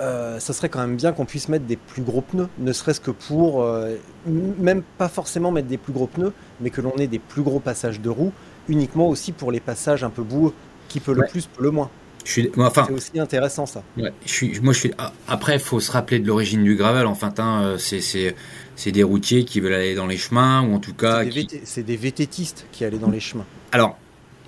euh, 0.00 0.40
ça 0.40 0.52
serait 0.52 0.68
quand 0.68 0.80
même 0.80 0.96
bien 0.96 1.12
qu'on 1.12 1.26
puisse 1.26 1.48
mettre 1.48 1.64
des 1.64 1.76
plus 1.76 2.02
gros 2.02 2.22
pneus, 2.22 2.48
ne 2.58 2.72
serait-ce 2.72 3.00
que 3.00 3.10
pour, 3.10 3.62
euh, 3.62 3.94
même 4.26 4.82
pas 4.98 5.08
forcément 5.08 5.52
mettre 5.52 5.68
des 5.68 5.76
plus 5.76 5.92
gros 5.92 6.08
pneus, 6.08 6.32
mais 6.60 6.70
que 6.70 6.80
l'on 6.80 6.96
ait 6.96 7.06
des 7.06 7.20
plus 7.20 7.42
gros 7.42 7.60
passages 7.60 8.00
de 8.00 8.08
roues, 8.08 8.32
uniquement 8.68 9.08
aussi 9.08 9.30
pour 9.32 9.52
les 9.52 9.60
passages 9.60 10.02
un 10.02 10.10
peu 10.10 10.22
boueux, 10.22 10.52
qui 10.88 10.98
peut 10.98 11.12
le 11.12 11.26
plus, 11.30 11.46
peut 11.46 11.62
le 11.62 11.70
moins. 11.70 11.88
c'est 12.24 12.50
aussi 12.90 13.20
intéressant 13.20 13.66
ça. 13.66 13.82
moi, 13.96 14.10
je 14.24 14.78
suis. 14.78 14.92
Ah, 14.98 15.12
après, 15.28 15.54
il 15.54 15.60
faut 15.60 15.80
se 15.80 15.92
rappeler 15.92 16.18
de 16.18 16.26
l'origine 16.26 16.64
du 16.64 16.74
gravel. 16.74 17.06
Enfin, 17.06 17.32
hein, 17.38 17.76
c'est 17.78 18.92
des 18.92 19.02
routiers 19.02 19.44
qui 19.44 19.60
veulent 19.60 19.74
aller 19.74 19.94
dans 19.94 20.06
les 20.06 20.16
chemins, 20.16 20.62
ou 20.62 20.74
en 20.74 20.78
tout 20.80 20.94
cas. 20.94 21.22
C'est 21.64 21.82
des, 21.82 21.96
vététistes 21.96 22.66
qui 22.72 22.84
allaient 22.84 22.98
dans 22.98 23.10
les 23.10 23.20
chemins. 23.20 23.46
Alors. 23.70 23.98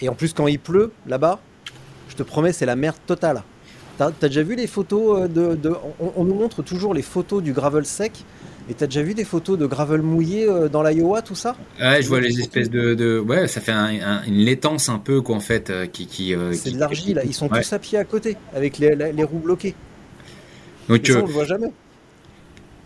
Et 0.00 0.08
en 0.08 0.14
plus, 0.14 0.32
quand 0.32 0.48
il 0.48 0.58
pleut 0.58 0.90
là-bas, 1.06 1.40
je 2.08 2.16
te 2.16 2.24
promets, 2.24 2.52
c'est 2.52 2.66
la 2.66 2.74
merde 2.74 2.96
totale. 3.06 3.44
T'as 3.98 4.08
as 4.08 4.28
déjà 4.28 4.42
vu 4.42 4.56
les 4.56 4.66
photos 4.66 5.22
euh, 5.22 5.28
de. 5.28 5.72
on, 6.00 6.24
nous 6.24 6.34
montre 6.34 6.62
toujours 6.62 6.94
les 6.94 7.02
photos 7.02 7.42
du 7.42 7.52
gravel 7.52 7.84
sec. 7.84 8.24
Et 8.68 8.72
t'as 8.72 8.86
déjà 8.86 9.02
vu 9.02 9.12
des 9.12 9.24
photos 9.24 9.58
de 9.58 9.66
gravel 9.66 10.00
mouillé 10.00 10.48
euh, 10.48 10.70
dans 10.70 10.82
l'Iowa, 10.82 11.20
tout 11.20 11.34
ça? 11.34 11.54
Ouais, 11.78 12.00
je 12.00 12.08
vois 12.08 12.20
les 12.20 12.40
espèces 12.40 12.70
de, 12.70 13.18
Ouais, 13.20 13.46
ça 13.46 13.60
fait 13.60 13.72
une 13.72 14.38
laitance 14.38 14.88
un 14.88 14.98
peu, 14.98 15.20
quoi, 15.20 15.36
en 15.36 15.40
fait, 15.40 15.68
euh, 15.68 15.86
qui. 15.86 16.06
qui 16.06 16.34
c'est 16.52 16.70
de 16.70 16.78
l'argile, 16.78 17.20
ils 17.26 17.34
sont 17.34 17.48
tous 17.48 17.72
à 17.72 17.78
pied 17.78 17.98
à 17.98 18.04
côté, 18.04 18.36
avec 18.54 18.78
les, 18.78 19.24
roues 19.24 19.38
bloquées. 19.38 19.74
Donc, 20.88 21.06
ça, 21.06 21.22
on 21.22 21.26
le 21.26 21.32
voit 21.32 21.44
jamais 21.44 21.72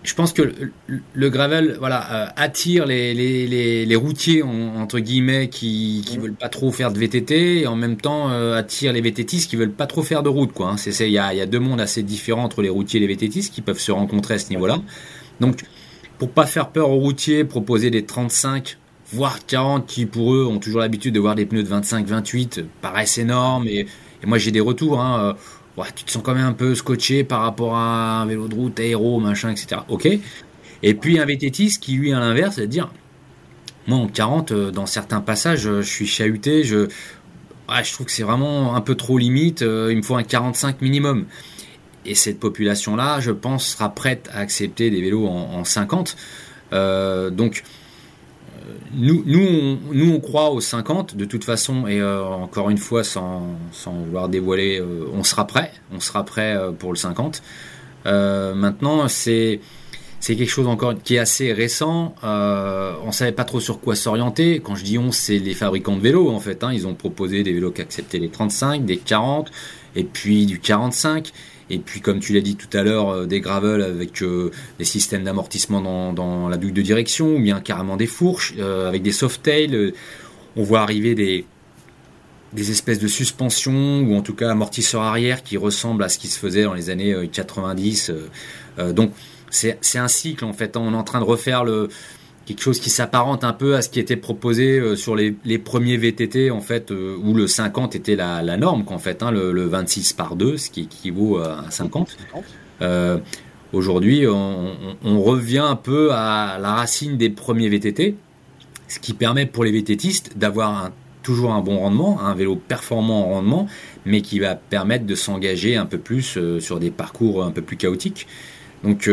je 0.09 0.15
pense 0.15 0.33
que 0.33 0.71
le, 1.13 1.29
gravel 1.29 1.77
voilà, 1.79 2.13
euh, 2.13 2.27
attire 2.37 2.87
les, 2.87 3.13
les, 3.13 3.85
les, 3.85 3.97
routiers, 3.97 4.43
entre 4.43 5.01
guillemets, 5.01 5.51
qui 5.51 6.03
ne 6.17 6.21
veulent 6.23 6.33
pas 6.33 6.49
trop 6.49 6.73
faire 6.73 6.91
de 6.91 6.99
VTT, 6.99 7.61
et 7.61 7.67
en 7.67 7.77
même 7.77 7.99
temps 7.99 8.31
euh, 8.31 8.57
attire 8.57 8.95
les 8.95 9.03
VTTistes 9.03 9.51
qui 9.51 9.57
veulent 9.57 9.71
pas 9.71 9.87
trop 9.87 10.03
faire 10.03 10.23
de 10.23 10.31
route. 10.31 10.53
Il 10.59 10.63
hein. 10.63 10.77
y, 11.01 11.19
a, 11.19 11.35
y 11.35 11.41
a 11.43 11.47
deux 11.47 11.59
mondes 11.59 11.83
assez 11.83 12.03
différents 12.03 12.45
entre 12.45 12.63
les 12.63 12.71
routiers 12.71 13.03
et 13.03 13.07
les 13.07 13.15
VTTistes 13.15 13.53
qui 13.53 13.61
peuvent 13.61 13.79
se 13.79 13.93
rencontrer 13.93 14.35
à 14.35 14.39
ce 14.39 14.49
niveau-là. 14.49 14.81
Donc, 15.41 15.65
pour 16.17 16.31
pas 16.31 16.47
faire 16.47 16.71
peur 16.71 16.89
aux 16.89 17.01
routiers, 17.01 17.45
proposer 17.45 17.91
des 17.91 18.07
35 18.07 18.79
voire 19.13 19.45
40 19.45 19.87
qui 19.87 20.07
pour 20.07 20.35
eux 20.35 20.47
ont 20.47 20.59
toujours 20.59 20.81
l'habitude 20.81 21.15
de 21.15 21.21
voir 21.21 21.35
des 21.35 21.45
pneus 21.45 21.65
de 21.65 21.69
25-28 21.69 22.65
paraissent 22.81 23.19
énormes 23.19 23.67
et, 23.67 23.81
et 24.23 24.27
moi 24.27 24.37
j'ai 24.37 24.51
des 24.53 24.61
retours 24.61 25.01
hein, 25.01 25.35
euh, 25.81 25.85
tu 25.95 26.05
te 26.05 26.11
sens 26.11 26.23
quand 26.23 26.35
même 26.35 26.47
un 26.47 26.53
peu 26.53 26.75
scotché 26.75 27.25
par 27.25 27.43
rapport 27.43 27.77
à 27.77 28.23
un 28.23 28.27
vélo 28.27 28.49
de 28.49 28.55
route, 28.55 28.79
aéro, 28.81 29.21
machin, 29.21 29.51
etc. 29.51 29.83
Ok. 29.89 30.09
Et 30.83 30.95
puis 30.95 31.19
un 31.19 31.25
VTTiste 31.25 31.83
qui, 31.83 31.95
lui, 31.95 32.13
à 32.13 32.21
l'inverse, 32.21 32.59
va 32.59 32.67
dire 32.67 32.91
Moi, 33.87 33.99
en 33.99 34.09
40, 34.09 34.53
euh, 34.53 34.71
dans 34.71 34.87
certains 34.87 35.21
passages, 35.21 35.67
euh, 35.67 35.83
je 35.83 35.89
suis 35.89 36.07
chahuté, 36.07 36.65
je. 36.65 36.89
je 37.83 37.93
trouve 37.93 38.07
que 38.07 38.13
c'est 38.13 38.23
vraiment 38.23 38.75
un 38.75 38.81
peu 38.81 38.95
trop 38.95 39.19
limite, 39.19 39.61
il 39.61 39.97
me 39.97 40.03
faut 40.03 40.17
un 40.17 40.23
45 40.23 40.81
minimum. 40.81 41.27
Et 42.07 42.15
cette 42.15 42.41
population-là, 42.41 43.21
je 43.21 43.33
pense, 43.33 43.67
sera 43.67 43.95
prête 43.95 44.31
à 44.33 44.39
accepter 44.39 44.89
des 44.91 45.03
vélos 45.03 45.27
en, 45.27 45.65
50. 45.65 46.17
donc, 46.73 47.65
nous, 48.95 49.23
nous, 49.27 49.41
on, 49.41 49.79
nous, 49.93 50.13
on 50.15 50.21
croit 50.21 50.51
aux 50.51 50.61
50 50.61 51.17
de 51.17 51.25
toute 51.25 51.45
façon, 51.45 51.87
et 51.87 52.03
encore 52.03 52.71
une 52.71 52.79
fois, 52.79 53.05
sans, 53.05 53.43
sans 53.73 53.93
vouloir 53.93 54.29
dévoiler, 54.29 54.83
on 55.15 55.25
sera 55.25 55.47
prêt. 55.47 55.73
On 55.93 56.01
sera 56.01 56.25
prêt 56.25 56.57
pour 56.79 56.93
le 56.93 56.97
50. 56.97 57.43
maintenant, 58.05 59.07
c'est 60.21 60.37
quelque 60.37 60.51
chose 60.51 60.67
encore 60.67 60.95
qui 61.03 61.15
est 61.15 61.19
assez 61.19 61.53
récent. 61.53 62.15
Euh, 62.25 62.95
on 63.05 63.13
savait 63.13 63.33
pas 63.33 63.45
trop 63.45 63.61
sur 63.61 63.81
quoi 63.81 63.95
s'orienter. 63.95 64.61
Quand 64.61 64.75
je 64.75 64.85
dis 64.85 64.99
on, 64.99 65.13
c'est 65.13 65.39
les 65.39 65.55
fabricants 65.55 65.97
de 65.97 66.03
vélos 66.03 66.31
en 66.31 66.41
fait. 66.41 66.63
Hein. 66.65 66.73
Ils 66.73 66.87
ont 66.87 66.95
proposé 66.95 67.43
des 67.43 67.53
vélos 67.53 67.71
qui 67.71 67.81
acceptaient 67.81 68.19
les 68.19 68.29
35, 68.29 68.85
des 68.85 68.99
40, 68.99 69.51
et 69.97 70.05
puis 70.05 70.47
du 70.47 70.59
45. 70.59 71.33
Et 71.71 71.79
puis, 71.79 72.01
comme 72.01 72.21
tu 72.21 72.33
l'as 72.33 72.41
dit 72.41 72.57
tout 72.57 72.75
à 72.77 72.83
l'heure, 72.83 73.11
euh, 73.11 73.27
des 73.27 73.41
gravels 73.41 73.83
avec 73.83 74.23
euh, 74.23 74.51
des 74.79 74.85
systèmes 74.85 75.25
d'amortissement 75.25 76.13
dans, 76.13 76.49
la 76.49 76.57
douille 76.57 76.73
de 76.73 76.83
direction, 76.83 77.37
ou 77.37 77.41
bien 77.41 77.61
carrément 77.61 77.97
des 77.97 78.07
fourches 78.07 78.55
euh, 78.59 78.89
avec 78.89 79.03
des 79.03 79.13
softails. 79.13 79.93
on 80.57 80.63
voit 80.63 80.81
arriver 80.81 81.15
des, 81.15 81.45
des 82.53 82.71
espèces 82.71 82.99
de 82.99 83.09
suspensions, 83.09 84.01
ou 84.01 84.17
en 84.17 84.23
tout 84.23 84.35
cas 84.35 84.51
amortisseurs 84.51 85.03
arrière 85.03 85.43
qui 85.43 85.57
ressemblent 85.57 86.03
à 86.03 86.09
ce 86.09 86.19
qui 86.19 86.29
se 86.29 86.39
faisait 86.39 86.65
dans 86.65 86.75
les 86.75 86.91
années 86.91 87.29
90. 87.31 88.13
donc, 88.93 89.13
c'est 89.51 89.99
un 89.99 90.09
cycle 90.09 90.45
en 90.45 90.53
fait. 90.53 90.77
On 90.77 90.93
est 90.93 90.97
en 90.97 91.05
train 91.05 91.21
de 91.21 91.25
refaire 91.25 91.65
le, 91.65 91.89
quelque 92.49 92.63
chose 92.63 92.81
qui 92.81 92.89
s'apparente 92.89 93.45
un 93.45 93.53
peu 93.53 93.77
à 93.77 93.83
ce 93.83 93.91
qui 93.91 94.01
était 94.01 94.17
proposé 94.17 94.79
euh, 94.79 94.97
sur 94.97 95.15
les, 95.15 95.59
premiers 95.59 95.99
VTT 95.99 96.51
en 96.51 96.63
fait, 96.63 96.91
euh, 96.91 97.15
où 97.23 97.35
le 97.35 97.47
50 97.47 97.95
était 97.95 98.17
la, 98.17 98.57
norme 98.57 98.85
qu'en 98.87 98.99
fait, 98.99 99.23
hein, 99.23 99.31
le, 99.31 99.67
26 99.67 100.15
par 100.15 100.35
2, 100.35 100.57
ce 100.57 100.71
qui 100.71 100.83
équivaut 100.83 101.39
à 101.39 101.67
50. 101.69 102.17
Euh, 102.81 103.19
aujourd'hui, 103.75 104.27
on, 104.27 105.23
revient 105.23 105.59
un 105.59 105.77
peu 105.77 106.11
à 106.13 106.59
la 106.59 106.73
racine 106.73 107.19
des 107.19 107.29
premiers 107.29 107.69
VTT, 107.69 108.17
ce 108.89 108.99
qui 108.99 109.13
permet 109.13 109.45
pour 109.45 109.65
les 109.65 109.73
VTTistes 109.73 110.39
d'avoir 110.39 110.91
toujours 111.23 111.53
un 111.53 111.61
bon 111.61 111.79
rendement, 111.81 112.23
un 112.23 112.35
vélo 112.35 112.57
performant 112.57 113.27
en 113.27 113.35
rendement, 113.35 113.67
mais 114.07 114.23
qui 114.23 114.39
va 114.39 114.55
permettre 114.55 115.05
de 115.05 115.15
s'engager 115.15 115.77
un 115.77 115.85
peu 115.85 115.99
plus 115.99 116.39
sur 116.61 116.81
des 116.81 116.91
parcours 116.91 117.45
un 117.45 117.51
peu 117.51 117.61
plus 117.61 117.77
chaotiques. 117.77 118.27
Donc 118.85 119.11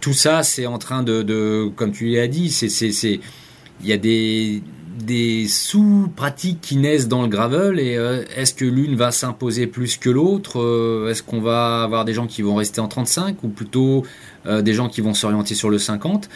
tout 0.00 0.12
ça, 0.12 0.42
c'est 0.42 0.66
en 0.66 0.78
train 0.78 1.02
de, 1.02 1.70
comme 1.76 1.92
tu 1.92 2.06
l'as 2.08 2.28
dit, 2.28 2.50
c'est, 2.50 2.68
c'est, 2.68 3.20
il 3.80 3.86
y 3.86 3.92
a 3.92 3.96
des, 3.96 4.62
des 5.02 5.46
sous-pratiques 5.48 6.60
qui 6.60 6.76
naissent 6.76 7.08
dans 7.08 7.22
le 7.22 7.28
gravel 7.28 7.78
et 7.78 7.96
euh, 7.96 8.24
est-ce 8.36 8.54
que 8.54 8.64
l'une 8.64 8.96
va 8.96 9.12
s'imposer 9.12 9.66
plus 9.66 9.96
que 9.96 10.10
l'autre 10.10 11.08
Est-ce 11.10 11.22
qu'on 11.22 11.40
va 11.40 11.82
avoir 11.82 12.04
des 12.04 12.14
gens 12.14 12.26
qui 12.26 12.42
vont 12.42 12.56
rester 12.56 12.80
en 12.80 12.88
35 12.88 13.42
ou 13.42 13.48
plutôt 13.48 14.04
des 14.46 14.72
gens 14.72 14.88
qui 14.88 15.00
vont 15.02 15.14
s'orienter 15.14 15.54
sur 15.54 15.68
le 15.68 15.78
50 15.78 16.28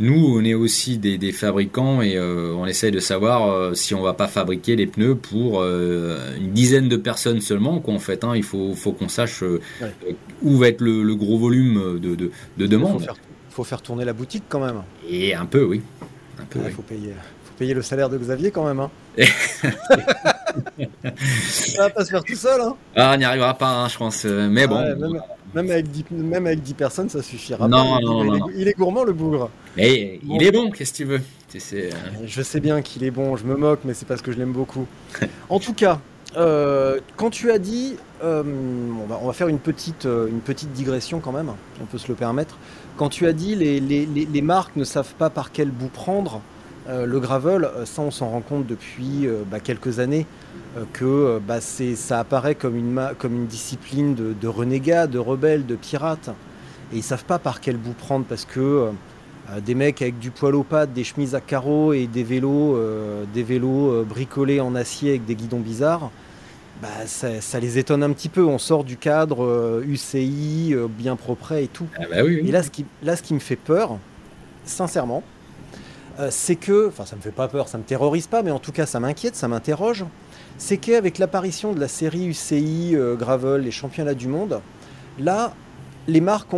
nous, 0.00 0.36
on 0.36 0.44
est 0.44 0.54
aussi 0.54 0.98
des, 0.98 1.32
fabricants 1.32 2.02
et 2.02 2.16
euh, 2.16 2.52
on 2.56 2.66
essaye 2.66 2.90
de 2.90 2.98
savoir 2.98 3.48
euh, 3.48 3.74
si 3.74 3.94
on 3.94 4.02
va 4.02 4.12
pas 4.12 4.26
fabriquer 4.26 4.74
les 4.74 4.86
pneus 4.86 5.14
pour 5.14 5.60
euh, 5.60 6.36
une 6.36 6.52
dizaine 6.52 6.88
de 6.88 6.96
personnes 6.96 7.40
seulement. 7.40 7.78
Quoi, 7.78 7.94
en 7.94 7.98
fait, 8.00 8.24
hein. 8.24 8.32
il 8.34 8.42
faut, 8.42 8.74
faut 8.74 8.92
qu'on 8.92 9.08
sache 9.08 9.44
où 10.42 10.56
va 10.56 10.68
être 10.68 10.80
le, 10.80 11.14
gros 11.14 11.38
volume 11.38 12.00
de, 12.00 12.16
de, 12.16 12.30
de 12.56 12.66
demande. 12.66 13.02
Il 13.02 13.08
faut, 13.50 13.64
faire, 13.64 13.82
tourner 13.82 14.04
la 14.04 14.12
boutique 14.12 14.44
quand 14.48 14.58
même. 14.58 14.82
Et 15.08 15.32
un 15.34 15.46
peu, 15.46 15.64
oui. 15.64 15.80
Un 16.40 16.44
peu, 16.44 16.58
Il 16.66 16.72
faut 16.72 16.82
payer, 16.82 17.14
faut 17.44 17.54
payer 17.56 17.74
le 17.74 17.82
salaire 17.82 18.08
de 18.08 18.18
Xavier 18.18 18.50
quand 18.50 18.66
même. 18.66 18.80
Hein. 18.80 18.90
Ça 21.48 21.82
va 21.84 21.90
pas 21.90 22.04
se 22.04 22.10
faire 22.10 22.24
tout 22.24 22.34
seul. 22.34 22.60
Hein. 22.60 22.74
Ah, 22.96 23.12
on 23.14 23.16
n'y 23.16 23.24
arrivera 23.24 23.56
pas, 23.56 23.70
hein, 23.70 23.88
je 23.88 23.96
pense. 23.96 24.24
Mais 24.24 24.66
bon. 24.66 24.80
Même, 24.80 25.20
avec 25.56 25.90
10, 25.90 26.04
même 26.10 26.46
avec 26.46 26.62
10 26.62 26.74
personnes, 26.74 27.08
ça 27.08 27.22
suffira. 27.22 27.68
Non, 27.68 28.00
non, 28.00 28.24
non, 28.24 28.48
il, 28.56 28.68
est, 28.68 28.76
gourmand, 28.76 29.04
le 29.04 29.12
bougre. 29.12 29.50
Mais 29.76 30.20
il 30.28 30.42
est 30.42 30.52
bon, 30.52 30.70
qu'est-ce 30.70 30.92
que 30.92 30.96
tu 30.96 31.04
veux? 31.04 31.20
Euh, 31.72 31.90
Je 32.24 32.42
sais 32.42 32.60
bien 32.60 32.82
qu'il 32.82 33.04
est 33.04 33.10
bon, 33.10 33.36
je 33.36 33.44
me 33.44 33.56
moque, 33.56 33.80
mais 33.84 33.94
c'est 33.94 34.06
parce 34.06 34.22
que 34.22 34.32
je 34.32 34.38
l'aime 34.38 34.52
beaucoup. 34.52 34.86
en 35.48 35.58
tout 35.58 35.74
cas, 35.74 36.00
euh, 36.36 36.98
quand 37.16 37.30
tu 37.30 37.50
as 37.50 37.58
dit, 37.58 37.96
euh, 38.22 38.42
on, 39.02 39.06
va, 39.06 39.18
on, 39.22 39.26
va, 39.26 39.32
faire 39.32 39.48
une 39.48 39.58
petite, 39.58 40.04
une 40.04 40.40
petite 40.40 40.72
digression 40.72 41.20
quand 41.20 41.32
même, 41.32 41.50
on 41.80 41.86
peut 41.86 41.98
se 41.98 42.08
le 42.08 42.14
permettre. 42.14 42.56
Quand 42.96 43.08
tu 43.08 43.26
as 43.26 43.32
dit 43.32 43.54
les, 43.54 43.80
les, 43.80 44.06
les, 44.06 44.42
marques 44.42 44.76
ne 44.76 44.84
savent 44.84 45.14
pas 45.14 45.30
par 45.30 45.52
quel 45.52 45.70
bout 45.70 45.88
prendre, 45.88 46.40
le 46.86 47.18
gravel, 47.18 47.68
ça 47.86 48.02
on 48.02 48.10
s'en 48.10 48.28
rend 48.28 48.42
compte 48.42 48.66
depuis 48.66 49.26
bah, 49.50 49.58
quelques 49.58 49.98
années. 49.98 50.26
Euh, 50.76 50.84
que 50.92 51.04
euh, 51.04 51.38
bah, 51.40 51.60
ça 51.60 52.18
apparaît 52.18 52.56
comme 52.56 52.76
une, 52.76 53.00
comme 53.18 53.34
une 53.34 53.46
discipline 53.46 54.14
de, 54.14 54.32
de 54.32 54.48
renégats, 54.48 55.06
de 55.06 55.18
rebelles, 55.18 55.66
de 55.66 55.76
pirates. 55.76 56.30
Et 56.92 56.96
ils 56.96 57.02
savent 57.02 57.24
pas 57.24 57.38
par 57.38 57.60
quel 57.60 57.76
bout 57.76 57.92
prendre 57.92 58.24
parce 58.24 58.44
que 58.44 58.60
euh, 58.60 59.60
des 59.60 59.74
mecs 59.74 60.02
avec 60.02 60.18
du 60.18 60.30
poil 60.30 60.54
aux 60.54 60.64
pattes, 60.64 60.92
des 60.92 61.04
chemises 61.04 61.34
à 61.34 61.40
carreaux 61.40 61.92
et 61.92 62.06
des 62.06 62.24
vélos, 62.24 62.78
des 63.34 63.42
vélos 63.42 64.02
bricolés 64.04 64.58
en 64.60 64.74
acier 64.74 65.10
avec 65.10 65.26
des 65.26 65.34
guidons 65.34 65.60
bizarres, 65.60 66.10
bah, 66.80 66.88
ça, 67.06 67.60
les 67.60 67.76
étonne 67.78 68.02
un 68.02 68.10
petit 68.12 68.30
peu. 68.30 68.42
On 68.42 68.56
sort 68.56 68.84
du 68.84 68.96
cadre 68.96 69.82
UCI, 69.86 70.74
bien 70.88 71.14
propre 71.14 71.52
et 71.52 71.68
tout. 71.68 71.86
Ah 71.98 72.04
bah 72.10 72.22
et 72.22 72.50
là 72.50 72.62
ce, 72.62 72.70
qui, 72.70 72.86
là, 73.02 73.16
ce 73.16 73.22
qui 73.22 73.34
me 73.34 73.38
fait 73.38 73.56
peur, 73.56 73.98
sincèrement, 74.64 75.22
c'est 76.30 76.56
que, 76.56 76.88
enfin 76.88 77.04
ça 77.04 77.14
me 77.14 77.20
fait 77.20 77.30
pas 77.30 77.48
peur, 77.48 77.68
ça 77.68 77.76
me 77.76 77.84
terrorise 77.84 78.26
pas, 78.26 78.42
mais 78.42 78.50
en 78.50 78.58
tout 78.58 78.72
cas 78.72 78.86
ça 78.86 78.98
m'inquiète, 78.98 79.36
ça 79.36 79.46
m'interroge 79.46 80.06
c'est 80.58 80.76
qu'avec 80.76 81.18
l'apparition 81.18 81.72
de 81.72 81.80
la 81.80 81.88
série 81.88 82.26
UCI 82.26 82.94
euh, 82.94 83.16
Gravel, 83.16 83.62
les 83.62 83.70
championnats 83.70 84.14
du 84.14 84.28
monde, 84.28 84.60
là, 85.18 85.54
les 86.06 86.20
marques 86.20 86.54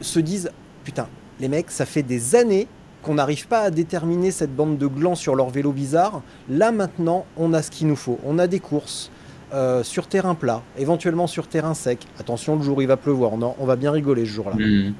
se 0.00 0.18
disent 0.20 0.50
Putain, 0.84 1.06
les 1.40 1.48
mecs, 1.48 1.70
ça 1.70 1.86
fait 1.86 2.02
des 2.02 2.34
années 2.34 2.66
qu'on 3.02 3.14
n'arrive 3.14 3.48
pas 3.48 3.60
à 3.60 3.70
déterminer 3.70 4.30
cette 4.30 4.54
bande 4.54 4.78
de 4.78 4.86
glands 4.86 5.14
sur 5.14 5.34
leur 5.34 5.50
vélo 5.50 5.72
bizarre. 5.72 6.22
Là, 6.48 6.72
maintenant, 6.72 7.26
on 7.36 7.52
a 7.52 7.62
ce 7.62 7.70
qu'il 7.70 7.88
nous 7.88 7.96
faut. 7.96 8.18
On 8.24 8.38
a 8.38 8.46
des 8.46 8.60
courses. 8.60 9.10
Euh, 9.54 9.82
sur 9.82 10.06
terrain 10.06 10.34
plat, 10.34 10.62
éventuellement 10.78 11.26
sur 11.26 11.46
terrain 11.46 11.74
sec. 11.74 12.06
Attention, 12.18 12.56
le 12.56 12.62
jour 12.62 12.78
où 12.78 12.80
il 12.80 12.88
va 12.88 12.96
pleuvoir, 12.96 13.32
on, 13.34 13.66
va 13.66 13.76
bien 13.76 13.90
rigoler 13.90 14.24
ce 14.24 14.30
jour-là. 14.30 14.56
Mmh. 14.56 14.94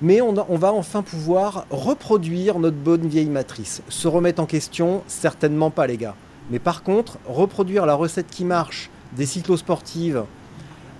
Mais 0.00 0.20
on, 0.20 0.34
on, 0.48 0.56
va 0.56 0.72
enfin 0.72 1.02
pouvoir 1.02 1.66
reproduire 1.70 2.58
notre 2.58 2.78
bonne 2.78 3.06
vieille 3.06 3.30
matrice. 3.30 3.80
Se 3.88 4.08
remettre 4.08 4.42
en 4.42 4.46
question, 4.46 5.04
certainement 5.06 5.70
pas 5.70 5.86
les 5.86 5.98
gars. 5.98 6.16
Mais 6.50 6.58
par 6.58 6.82
contre, 6.82 7.18
reproduire 7.26 7.86
la 7.86 7.94
recette 7.94 8.28
qui 8.28 8.44
marche 8.44 8.90
des 9.12 9.26
cyclosportives 9.26 10.24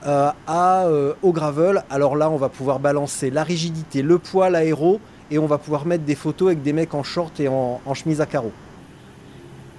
euh, 0.06 0.30
à, 0.46 0.86
euh, 0.86 1.14
au 1.22 1.32
gravel, 1.32 1.84
alors 1.90 2.16
là, 2.16 2.30
on 2.30 2.36
va 2.36 2.48
pouvoir 2.48 2.80
balancer 2.80 3.30
la 3.30 3.44
rigidité, 3.44 4.02
le 4.02 4.18
poids, 4.18 4.50
l'aéro, 4.50 5.00
et 5.30 5.38
on 5.38 5.46
va 5.46 5.58
pouvoir 5.58 5.86
mettre 5.86 6.04
des 6.04 6.14
photos 6.14 6.48
avec 6.48 6.62
des 6.62 6.72
mecs 6.72 6.94
en 6.94 7.02
short 7.02 7.38
et 7.40 7.48
en, 7.48 7.80
chemise 7.94 8.20
à 8.20 8.26
carreaux. 8.26 8.52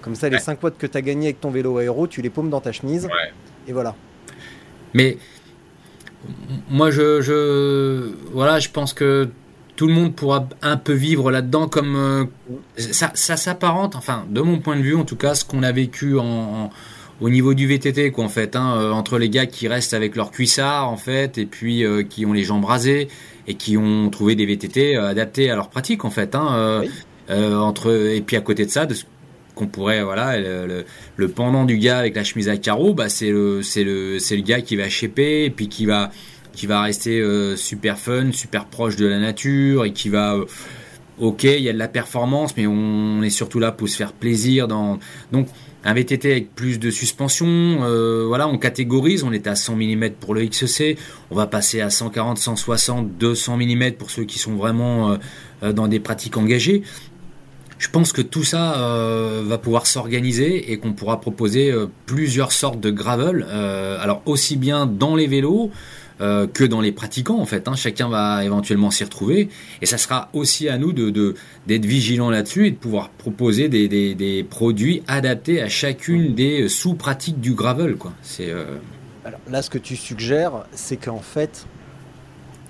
Comme 0.01 0.15
ça, 0.15 0.29
les 0.29 0.39
5 0.39 0.61
watts 0.61 0.77
que 0.77 0.87
tu 0.87 0.97
as 0.97 1.01
gagné 1.01 1.27
avec 1.27 1.41
ton 1.41 1.49
vélo 1.49 1.77
aéro, 1.77 2.07
tu 2.07 2.21
les 2.21 2.29
paumes 2.29 2.49
dans 2.49 2.59
ta 2.59 2.71
chemise. 2.71 3.07
Et 3.67 3.73
voilà. 3.73 3.95
Mais 4.93 5.17
moi, 6.69 6.91
je, 6.91 7.21
je, 7.21 8.11
voilà, 8.31 8.59
je 8.59 8.69
pense 8.69 8.93
que 8.93 9.29
tout 9.75 9.87
le 9.87 9.93
monde 9.93 10.13
pourra 10.15 10.47
un 10.61 10.77
peu 10.77 10.93
vivre 10.93 11.31
là-dedans 11.31 11.67
comme 11.67 11.95
euh, 11.95 12.25
ça, 12.77 13.11
ça 13.15 13.37
s'apparente, 13.37 13.95
enfin 13.95 14.25
de 14.29 14.41
mon 14.41 14.59
point 14.59 14.75
de 14.75 14.81
vue 14.81 14.95
en 14.95 15.05
tout 15.05 15.15
cas, 15.15 15.35
ce 15.35 15.45
qu'on 15.45 15.63
a 15.63 15.71
vécu 15.71 16.17
en, 16.19 16.69
au 17.21 17.29
niveau 17.29 17.53
du 17.53 17.67
VTT 17.67 18.11
quoi 18.11 18.25
en 18.25 18.29
fait, 18.29 18.55
hein, 18.55 18.75
euh, 18.77 18.91
entre 18.91 19.17
les 19.17 19.29
gars 19.29 19.45
qui 19.45 19.67
restent 19.67 19.93
avec 19.93 20.15
leur 20.15 20.31
cuissard 20.31 20.89
en 20.89 20.97
fait 20.97 21.37
et 21.37 21.45
puis 21.45 21.83
euh, 21.83 22.03
qui 22.03 22.25
ont 22.25 22.33
les 22.33 22.43
jambes 22.43 22.65
rasées 22.65 23.07
et 23.47 23.55
qui 23.55 23.77
ont 23.77 24.09
trouvé 24.09 24.35
des 24.35 24.45
VTT 24.45 24.95
adaptés 24.95 25.49
à 25.49 25.55
leur 25.55 25.69
pratique 25.69 26.05
en 26.05 26.09
fait, 26.09 26.35
hein, 26.35 26.83
entre 27.29 27.91
et 27.91 28.21
puis 28.21 28.37
à 28.37 28.41
côté 28.41 28.65
de 28.65 28.71
ça 28.71 28.85
de 28.85 28.93
ce 28.93 29.03
qu'on 29.55 29.67
pourrait 29.67 30.01
voilà 30.03 30.39
le, 30.39 30.85
le, 31.17 31.27
pendant 31.27 31.65
du 31.65 31.77
gars 31.77 31.99
avec 31.99 32.15
la 32.15 32.23
chemise 32.23 32.47
à 32.47 32.57
carreaux, 32.57 32.93
bah 32.93 33.09
c'est 33.09 33.31
le 33.31 33.61
c'est 33.63 33.83
le 33.83 34.17
c'est 34.19 34.35
le 34.35 34.43
gars 34.43 34.61
qui 34.61 34.75
va 34.75 34.87
shaper 34.87 35.45
et 35.45 35.49
puis 35.49 35.67
qui 35.67 35.85
va 35.85 36.11
qui 36.53 36.67
va 36.67 36.81
rester 36.81 37.19
euh, 37.19 37.55
super 37.55 37.97
fun, 37.97 38.31
super 38.31 38.65
proche 38.65 38.95
de 38.95 39.05
la 39.05 39.19
nature 39.19 39.85
et 39.85 39.91
qui 39.91 40.09
va 40.09 40.35
euh, 40.35 40.45
ok, 41.19 41.43
il 41.43 41.61
y 41.61 41.69
a 41.69 41.73
de 41.73 41.77
la 41.77 41.87
performance, 41.87 42.55
mais 42.55 42.67
on 42.67 43.21
est 43.21 43.29
surtout 43.29 43.59
là 43.59 43.71
pour 43.71 43.89
se 43.89 43.97
faire 43.97 44.13
plaisir. 44.13 44.67
Dans... 44.67 44.99
Donc, 45.31 45.47
un 45.83 45.93
VTT 45.93 46.31
avec 46.31 46.55
plus 46.55 46.79
de 46.79 46.89
suspension, 46.89 47.47
euh, 47.47 48.25
voilà, 48.27 48.47
on 48.47 48.57
catégorise, 48.57 49.23
on 49.23 49.33
est 49.33 49.47
à 49.47 49.55
100 49.55 49.75
mm 49.75 50.11
pour 50.19 50.33
le 50.33 50.45
XC, 50.45 50.97
on 51.29 51.35
va 51.35 51.45
passer 51.45 51.81
à 51.81 51.89
140, 51.89 52.37
160, 52.37 53.17
200 53.17 53.57
mm 53.57 53.91
pour 53.93 54.09
ceux 54.09 54.23
qui 54.23 54.39
sont 54.39 54.55
vraiment 54.55 55.17
dans 55.61 55.89
des 55.89 55.99
pratiques 55.99 56.37
engagées. 56.37 56.83
Je 57.79 57.89
pense 57.89 58.13
que 58.13 58.21
tout 58.21 58.45
ça 58.45 59.41
va 59.43 59.57
pouvoir 59.57 59.85
s'organiser 59.85 60.71
et 60.71 60.77
qu'on 60.77 60.93
pourra 60.93 61.19
proposer 61.19 61.73
plusieurs 62.05 62.53
sortes 62.53 62.79
de 62.79 62.89
gravel, 62.89 63.43
alors 63.43 64.21
aussi 64.25 64.55
bien 64.55 64.85
dans 64.85 65.17
les 65.17 65.27
vélos, 65.27 65.69
euh, 66.23 66.47
que 66.47 66.63
dans 66.63 66.79
les 66.79 66.93
pratiquants 66.93 67.37
en 67.37 67.45
fait. 67.45 67.67
Hein. 67.67 67.75
Chacun 67.75 68.07
va 68.07 68.45
éventuellement 68.45 68.91
s'y 68.91 69.03
retrouver 69.03 69.49
et 69.81 69.85
ça 69.85 69.97
sera 69.97 70.29
aussi 70.31 70.69
à 70.69 70.77
nous 70.77 70.93
de 70.93 71.35
d'être 71.67 71.85
vigilants 71.85 72.29
là-dessus 72.29 72.67
et 72.67 72.71
de 72.71 72.77
pouvoir 72.77 73.09
proposer 73.09 73.67
des, 73.67 73.89
des, 73.89 74.15
des, 74.15 74.41
produits 74.45 75.03
adaptés 75.07 75.61
à 75.61 75.67
chacune 75.67 76.33
des 76.33 76.69
sous-pratiques 76.69 77.41
du 77.41 77.55
gravel. 77.55 77.97
Quoi. 77.97 78.13
C'est 78.21 78.51
euh, 78.51 78.77
Alors 79.25 79.41
là, 79.49 79.61
ce 79.61 79.69
que 79.69 79.77
tu 79.77 79.97
suggères, 79.97 80.65
c'est 80.71 80.95
qu'en 80.95 81.19
fait, 81.19 81.65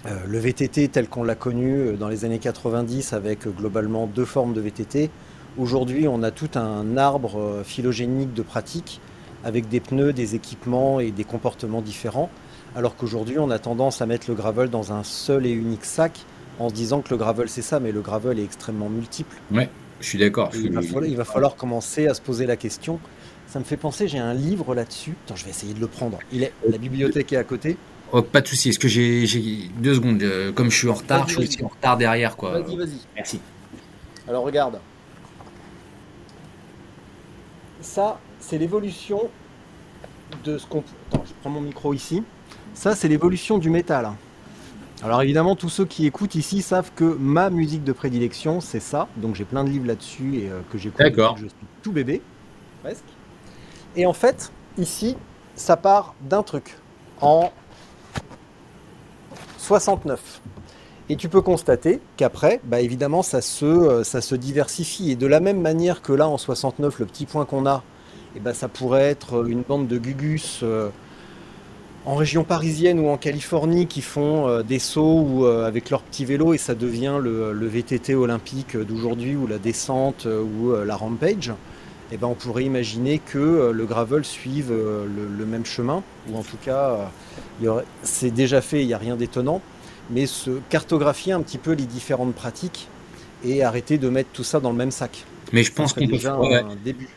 euh, 0.08 0.18
le 0.28 0.39
VTT 0.39 0.88
tel 0.88 1.08
qu'on 1.08 1.24
l'a 1.24 1.36
connu 1.36 1.95
dans 1.99 2.08
les 2.08 2.26
années 2.26 2.39
90 2.39 3.14
avec 3.14 3.47
globalement 3.47 4.08
deux 4.08 4.26
formes 4.26 4.54
de 4.54 4.62
VTT, 4.62 5.12
aujourd'hui 5.60 6.08
on 6.08 6.24
a 6.24 6.32
tout 6.32 6.49
un 6.56 6.97
arbre 6.97 7.62
phylogénique 7.64 8.34
de 8.34 8.41
pratiques 8.41 8.99
avec 9.43 9.70
des 9.70 9.80
pneus, 9.80 10.12
des 10.12 10.34
équipements 10.34 10.99
et 10.99 11.12
des 11.12 11.24
comportements 11.24 11.82
différents 11.82 12.32
alors 12.76 12.95
qu'aujourd'hui 12.95 13.39
on 13.39 13.49
a 13.49 13.59
tendance 13.59 14.01
à 14.01 14.05
mettre 14.05 14.30
le 14.30 14.36
gravel 14.36 14.69
dans 14.69 14.93
un 14.93 15.03
seul 15.03 15.45
et 15.45 15.51
unique 15.51 15.86
sac 15.86 16.26
en 16.59 16.69
se 16.69 16.74
disant 16.74 17.01
que 17.01 17.09
le 17.09 17.17
gravel 17.17 17.49
c'est 17.49 17.61
ça, 17.61 17.80
mais 17.80 17.91
le 17.91 18.01
gravel 18.01 18.39
est 18.39 18.43
extrêmement 18.43 18.89
multiple. 18.89 19.36
Ouais, 19.51 19.69
je 19.99 20.07
suis 20.07 20.19
d'accord. 20.19 20.51
Il, 20.53 20.78
il, 21.05 21.17
va 21.17 21.26
falloir 21.26 21.55
commencer 21.55 22.07
à 22.07 22.13
se 22.13 22.21
poser 22.21 22.45
la 22.45 22.55
question. 22.55 22.99
Ça 23.47 23.59
me 23.59 23.63
fait 23.63 23.78
penser, 23.78 24.07
j'ai 24.07 24.19
un 24.19 24.34
livre 24.34 24.74
là-dessus. 24.74 25.15
Attends, 25.26 25.36
je 25.36 25.45
vais 25.45 25.51
essayer 25.51 25.74
de 25.74 25.80
le 25.80 25.88
prendre. 25.88 26.19
Il 26.32 26.43
est, 26.43 26.53
la 26.67 26.78
bibliothèque 26.78 27.34
est 27.34 27.38
à 27.38 27.43
côté. 27.43 27.78
Oh, 28.11 28.21
pas 28.21 28.41
de 28.41 28.47
souci. 28.47 28.69
Est-ce 28.69 28.80
que 28.80 28.88
j'ai 28.88 29.69
deux 29.80 29.95
secondes 29.95 30.21
euh, 30.21 30.51
Comme 30.51 30.69
je 30.69 30.78
suis 30.78 30.88
en 30.88 30.93
retard, 30.93 31.28
je 31.28 31.41
suis 31.41 31.63
en 31.63 31.67
retard 31.67 31.97
derrière, 31.97 32.38
quoi. 32.38 32.59
Vas-y, 32.59 32.78
vas-y. 32.78 32.99
Merci. 33.15 33.39
Alors 34.28 34.43
regarde. 34.43 34.80
Ça, 37.82 38.19
c'est 38.39 38.57
l'évolution 38.57 39.30
de 40.43 40.57
ce 40.57 40.65
qu'on. 40.67 40.84
Attends, 41.11 41.24
je 41.26 41.34
prends 41.41 41.49
mon 41.49 41.61
micro 41.61 41.93
ici. 41.93 42.24
Ça, 42.74 42.95
c'est 42.95 43.07
l'évolution 43.07 43.57
du 43.57 43.69
métal. 43.69 44.11
Alors 45.03 45.21
évidemment, 45.21 45.55
tous 45.55 45.69
ceux 45.69 45.86
qui 45.86 46.05
écoutent 46.05 46.36
ici 46.36 46.61
savent 46.61 46.91
que 46.95 47.03
ma 47.03 47.49
musique 47.49 47.84
de 47.84 47.91
prédilection, 47.91 48.61
c'est 48.61 48.80
ça. 48.80 49.09
Donc 49.17 49.36
j'ai 49.36 49.43
plein 49.43 49.65
de 49.65 49.69
livres 49.69 49.88
là-dessus 49.88 50.38
et 50.38 50.49
euh, 50.49 50.61
que 50.71 50.78
j'écoute 50.78 50.99
D'accord. 50.99 51.36
je 51.38 51.47
suis 51.47 51.67
tout 51.82 51.91
bébé, 51.91 52.21
presque. 52.82 53.03
Et 53.97 54.05
en 54.05 54.13
fait, 54.13 54.51
ici, 54.78 55.17
ça 55.55 55.76
part 55.76 56.15
d'un 56.21 56.41
truc 56.41 56.78
en 57.19 57.51
69. 59.57 60.41
Et 61.09 61.17
tu 61.17 61.28
peux 61.28 61.41
constater 61.41 61.99
qu'après, 62.15 62.61
bah 62.63 62.80
évidemment, 62.80 63.24
ça 63.24 63.41
se, 63.41 63.65
euh, 63.65 64.03
ça 64.05 64.21
se 64.21 64.36
diversifie. 64.36 65.11
Et 65.11 65.15
de 65.17 65.28
la 65.28 65.41
même 65.41 65.59
manière 65.59 66.01
que 66.01 66.13
là, 66.13 66.30
en 66.30 66.38
69, 66.38 66.99
le 66.99 67.05
petit 67.05 67.26
point 67.26 67.43
qu'on 67.43 67.65
a, 67.65 67.84
et 68.36 68.38
eh 68.38 68.39
ben, 68.39 68.53
ça 68.53 68.67
pourrait 68.67 69.09
être 69.09 69.47
une 69.47 69.61
bande 69.61 69.88
de 69.88 69.97
gugus 69.97 70.61
euh, 70.63 70.89
en 72.06 72.16
région 72.16 72.43
parisienne 72.43 72.99
ou 72.99 73.10
en 73.10 73.18
Californie 73.18 73.88
qui 73.88 74.01
font 74.01 74.47
euh, 74.47 74.64
des 74.64 74.80
sauts 74.80 75.22
ou, 75.22 75.45
euh, 75.45 75.66
avec 75.66 75.89
leur 75.89 76.01
petit 76.01 76.26
vélo 76.26 76.54
et 76.54 76.58
ça 76.58 76.76
devient 76.76 77.18
le, 77.22 77.68
VTT 77.68 78.14
olympique 78.14 78.78
d'aujourd'hui 78.78 79.36
ou 79.36 79.47
la 79.47 79.58
descente 79.58 80.26
euh, 80.26 80.43
ou 80.43 80.74
la 80.86 80.95
rampage, 80.95 81.54
eh 82.12 82.18
ben 82.18 82.28
on 82.28 82.36
pourrait 82.36 82.66
imaginer 82.66 83.20
que 83.20 83.72
le 83.74 83.86
gravel 83.86 84.24
suive 84.24 84.72
le, 84.72 85.45
même 85.45 85.66
chemin, 85.66 86.04
ou 86.30 86.38
en 86.38 86.43
tout 86.43 86.58
cas, 86.64 87.10
c'est 88.04 88.30
déjà 88.30 88.62
fait, 88.62 88.82
il 88.82 88.88
n'y 88.88 88.93
a 88.93 88.97
rien 88.97 89.16
d'étonnant, 89.16 89.62
mais 90.12 90.28
se 90.28 90.60
cartographier 90.70 91.34
un 91.34 91.41
petit 91.41 91.58
peu 91.58 91.72
les 91.72 91.86
différentes 91.86 92.36
pratiques 92.36 92.88
et 93.43 93.64
arrêter 93.64 93.97
de 93.97 94.10
mettre 94.10 94.30
tout 94.32 94.43
ça 94.43 94.60
dans 94.60 94.72
le 94.72 94.78
même 94.78 94.91
sac. 94.91 95.26
Mais 95.54 95.64
je 95.64 95.72
pense 95.72 95.93
qu'on 95.93 96.08
peut 96.08 96.18
faire 96.20 96.39
un 96.39 96.76
début. 96.84 97.10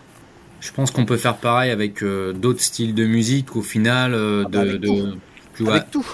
Je 0.61 0.73
pense 0.73 0.91
qu'on 0.91 1.05
peut 1.05 1.17
faire 1.17 1.37
pareil 1.37 1.71
avec 1.71 2.03
euh, 2.03 2.33
d'autres 2.33 2.63
styles 2.63 2.95
de 2.95 3.05
musique 3.05 3.57
au 3.57 3.63
final. 3.63 4.15
Euh, 4.15 4.45
ah 4.47 4.49
bah, 4.49 4.65
de, 4.65 4.77
de, 4.77 5.69
avec 5.69 5.91
tout. 5.91 6.07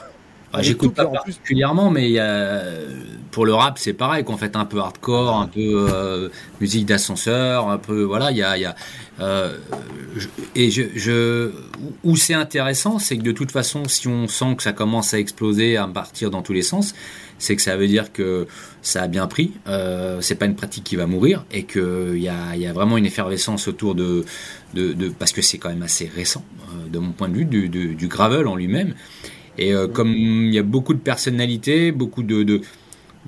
Bah, 0.52 0.60
j'écoute 0.60 0.94
pas 0.94 1.06
particulièrement, 1.06 1.90
mais 1.90 2.10
y 2.10 2.18
a, 2.18 2.62
pour 3.30 3.46
le 3.46 3.54
rap, 3.54 3.78
c'est 3.78 3.94
pareil, 3.94 4.22
qu'on 4.22 4.36
fait 4.36 4.54
un 4.54 4.66
peu 4.66 4.80
hardcore, 4.80 5.40
un 5.40 5.46
peu 5.46 5.86
euh, 5.90 6.28
musique 6.60 6.84
d'ascenseur, 6.84 7.70
un 7.70 7.78
peu 7.78 8.02
voilà, 8.02 8.30
il 8.30 8.36
y 8.36 8.42
a, 8.42 8.58
y 8.58 8.66
a 8.66 8.74
et 10.54 10.70
je, 10.70 10.82
je 10.94 11.52
où 12.02 12.16
c'est 12.16 12.34
intéressant, 12.34 12.98
c'est 12.98 13.16
que 13.16 13.22
de 13.22 13.32
toute 13.32 13.52
façon, 13.52 13.86
si 13.86 14.08
on 14.08 14.26
sent 14.28 14.56
que 14.56 14.62
ça 14.62 14.72
commence 14.72 15.14
à 15.14 15.18
exploser, 15.18 15.76
à 15.76 15.86
partir 15.86 16.30
dans 16.30 16.42
tous 16.42 16.52
les 16.52 16.62
sens, 16.62 16.94
c'est 17.42 17.56
que 17.56 17.62
ça 17.62 17.76
veut 17.76 17.88
dire 17.88 18.12
que 18.12 18.46
ça 18.82 19.02
a 19.02 19.08
bien 19.08 19.26
pris, 19.26 19.52
euh, 19.66 20.20
c'est 20.20 20.36
pas 20.36 20.46
une 20.46 20.54
pratique 20.54 20.84
qui 20.84 20.94
va 20.94 21.06
mourir 21.06 21.44
et 21.50 21.64
qu'il 21.64 22.18
y 22.18 22.28
a, 22.28 22.56
y 22.56 22.66
a 22.66 22.72
vraiment 22.72 22.96
une 22.96 23.04
effervescence 23.04 23.66
autour 23.66 23.96
de, 23.96 24.24
de, 24.74 24.92
de 24.92 25.08
parce 25.08 25.32
que 25.32 25.42
c'est 25.42 25.58
quand 25.58 25.68
même 25.68 25.82
assez 25.82 26.06
récent 26.06 26.44
euh, 26.68 26.88
de 26.88 26.98
mon 27.00 27.10
point 27.10 27.28
de 27.28 27.34
vue 27.34 27.44
du, 27.44 27.68
du, 27.68 27.96
du 27.96 28.06
gravel 28.06 28.46
en 28.46 28.54
lui-même. 28.54 28.94
Et 29.58 29.74
euh, 29.74 29.88
comme 29.88 30.12
il 30.12 30.54
y 30.54 30.58
a 30.58 30.62
beaucoup 30.62 30.94
de 30.94 31.00
personnalités, 31.00 31.90
beaucoup 31.90 32.22
de, 32.22 32.44
de, 32.44 32.60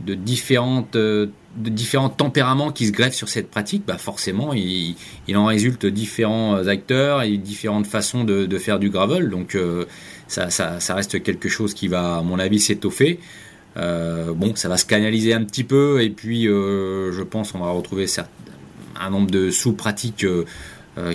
de 0.06 0.14
différentes 0.14 0.94
euh, 0.94 1.26
de 1.56 1.70
différents 1.70 2.08
tempéraments 2.08 2.72
qui 2.72 2.86
se 2.86 2.92
greffent 2.92 3.14
sur 3.14 3.28
cette 3.28 3.50
pratique, 3.50 3.84
bah 3.86 3.98
forcément, 3.98 4.52
il, 4.54 4.96
il 5.28 5.36
en 5.36 5.46
résulte 5.46 5.86
différents 5.86 6.66
acteurs 6.66 7.22
et 7.22 7.36
différentes 7.36 7.86
façons 7.86 8.24
de, 8.24 8.46
de 8.46 8.58
faire 8.58 8.78
du 8.78 8.90
gravel. 8.90 9.30
Donc, 9.30 9.54
euh, 9.54 9.84
ça, 10.26 10.50
ça, 10.50 10.80
ça, 10.80 10.94
reste 10.94 11.22
quelque 11.22 11.48
chose 11.48 11.74
qui 11.74 11.88
va, 11.88 12.16
à 12.16 12.22
mon 12.22 12.38
avis, 12.38 12.58
s'étoffer. 12.58 13.20
Euh, 13.76 14.32
bon, 14.34 14.54
ça 14.54 14.68
va 14.68 14.76
se 14.76 14.86
canaliser 14.86 15.34
un 15.34 15.44
petit 15.44 15.64
peu 15.64 16.02
et 16.02 16.10
puis 16.10 16.46
euh, 16.46 17.12
je 17.12 17.22
pense 17.22 17.52
qu'on 17.52 17.58
va 17.58 17.70
retrouver 17.70 18.06
un 19.00 19.10
nombre 19.10 19.30
de 19.30 19.50
sous-pratiques 19.50 20.24
euh, 20.24 20.44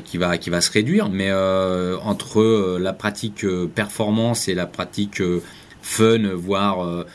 qui 0.03 0.17
va 0.17 0.37
qui 0.37 0.49
va 0.49 0.59
se 0.59 0.71
réduire, 0.71 1.09
mais 1.09 1.31
entre 1.31 2.77
la 2.77 2.93
pratique 2.93 3.45
performance 3.75 4.47
et 4.49 4.55
la 4.55 4.65
pratique 4.65 5.21
fun, 5.81 6.33
voire 6.35 7.05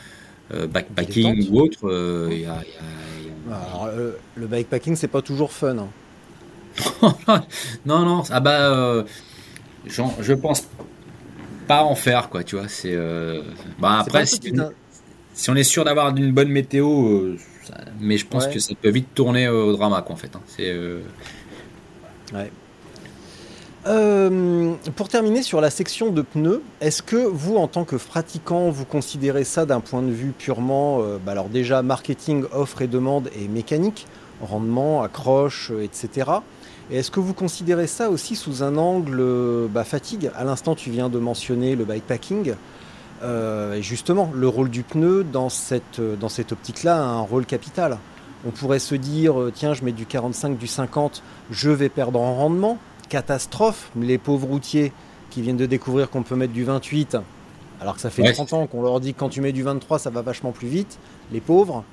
backpacking 0.49 1.49
ou 1.51 1.59
autre, 1.59 2.29
il 2.31 2.39
y 2.39 2.45
a, 2.45 2.63
Alors, 3.47 3.89
le 4.35 4.47
bikepacking 4.47 4.95
c'est 4.95 5.07
pas 5.07 5.21
toujours 5.21 5.51
fun. 5.51 5.77
Hein. 5.77 5.89
non 7.85 7.99
non, 7.99 8.23
ah 8.31 8.39
bah 8.39 9.05
je 9.85 10.33
pense 10.33 10.67
pas 11.67 11.83
en 11.83 11.93
faire 11.93 12.29
quoi, 12.29 12.43
tu 12.43 12.55
vois. 12.55 12.67
C'est 12.67 12.97
bah 13.77 13.99
après 13.99 14.25
si 15.35 15.49
on 15.49 15.55
est 15.55 15.63
sûr 15.63 15.83
d'avoir 15.83 16.15
une 16.15 16.31
bonne 16.31 16.49
météo, 16.49 17.07
euh, 17.07 17.37
mais 17.99 18.17
je 18.17 18.25
pense 18.25 18.47
que 18.47 18.59
ça 18.59 18.73
peut 18.81 18.89
vite 18.89 19.13
tourner 19.13 19.47
au 19.49 19.73
drama, 19.73 20.01
quoi, 20.01 20.15
en 20.15 20.17
fait. 20.17 20.33
Hein. 20.33 20.41
C'est. 20.47 20.69
Euh, 20.69 21.01
euh, 23.85 24.73
pour 24.95 25.09
terminer 25.09 25.43
sur 25.43 25.61
la 25.61 25.69
section 25.69 26.09
de 26.09 26.21
pneus, 26.21 26.63
est-ce 26.79 27.03
que 27.03 27.17
vous, 27.17 27.57
en 27.57 27.67
tant 27.67 27.83
que 27.83 27.97
pratiquant, 27.97 28.69
vous 28.69 28.85
considérez 28.85 29.43
ça 29.43 29.65
d'un 29.65 29.81
point 29.81 30.01
de 30.01 30.11
vue 30.11 30.31
purement, 30.31 31.03
bah 31.23 31.33
alors 31.33 31.49
déjà 31.49 31.83
marketing, 31.83 32.45
offre 32.51 32.81
et 32.81 32.87
demande 32.87 33.29
et 33.39 33.47
mécanique, 33.47 34.07
rendement, 34.41 35.03
accroche, 35.03 35.71
etc. 35.83 36.31
Et 36.89 36.97
est-ce 36.97 37.11
que 37.11 37.19
vous 37.19 37.33
considérez 37.33 37.87
ça 37.87 38.09
aussi 38.09 38.35
sous 38.35 38.63
un 38.63 38.77
angle 38.77 39.23
bah, 39.69 39.83
fatigue? 39.83 40.31
À 40.35 40.45
l'instant, 40.45 40.73
tu 40.75 40.89
viens 40.89 41.09
de 41.09 41.19
mentionner 41.19 41.75
le 41.75 41.83
bikepacking. 41.83 42.55
Euh, 43.23 43.81
justement, 43.81 44.31
le 44.33 44.47
rôle 44.47 44.69
du 44.69 44.83
pneu 44.83 45.23
dans 45.23 45.49
cette, 45.49 46.01
dans 46.01 46.29
cette 46.29 46.51
optique-là 46.51 46.97
a 46.97 47.05
un 47.05 47.21
rôle 47.21 47.45
capital. 47.45 47.97
On 48.45 48.51
pourrait 48.51 48.79
se 48.79 48.95
dire, 48.95 49.39
euh, 49.39 49.51
tiens, 49.53 49.73
je 49.73 49.83
mets 49.83 49.91
du 49.91 50.05
45, 50.05 50.57
du 50.57 50.67
50, 50.67 51.23
je 51.49 51.69
vais 51.69 51.89
perdre 51.89 52.19
en 52.19 52.35
rendement. 52.35 52.77
Catastrophe, 53.09 53.89
les 53.99 54.17
pauvres 54.17 54.47
routiers 54.47 54.91
qui 55.31 55.41
viennent 55.41 55.57
de 55.57 55.65
découvrir 55.65 56.09
qu'on 56.09 56.23
peut 56.23 56.35
mettre 56.35 56.53
du 56.53 56.63
28, 56.63 57.17
alors 57.81 57.95
que 57.95 58.01
ça 58.01 58.09
fait 58.09 58.31
30 58.31 58.53
ans 58.53 58.67
qu'on 58.67 58.81
leur 58.81 58.99
dit 58.99 59.13
que 59.13 59.19
quand 59.19 59.29
tu 59.29 59.41
mets 59.41 59.51
du 59.51 59.63
23, 59.63 59.99
ça 59.99 60.09
va 60.09 60.21
vachement 60.21 60.51
plus 60.51 60.67
vite, 60.67 60.99
les 61.31 61.41
pauvres. 61.41 61.83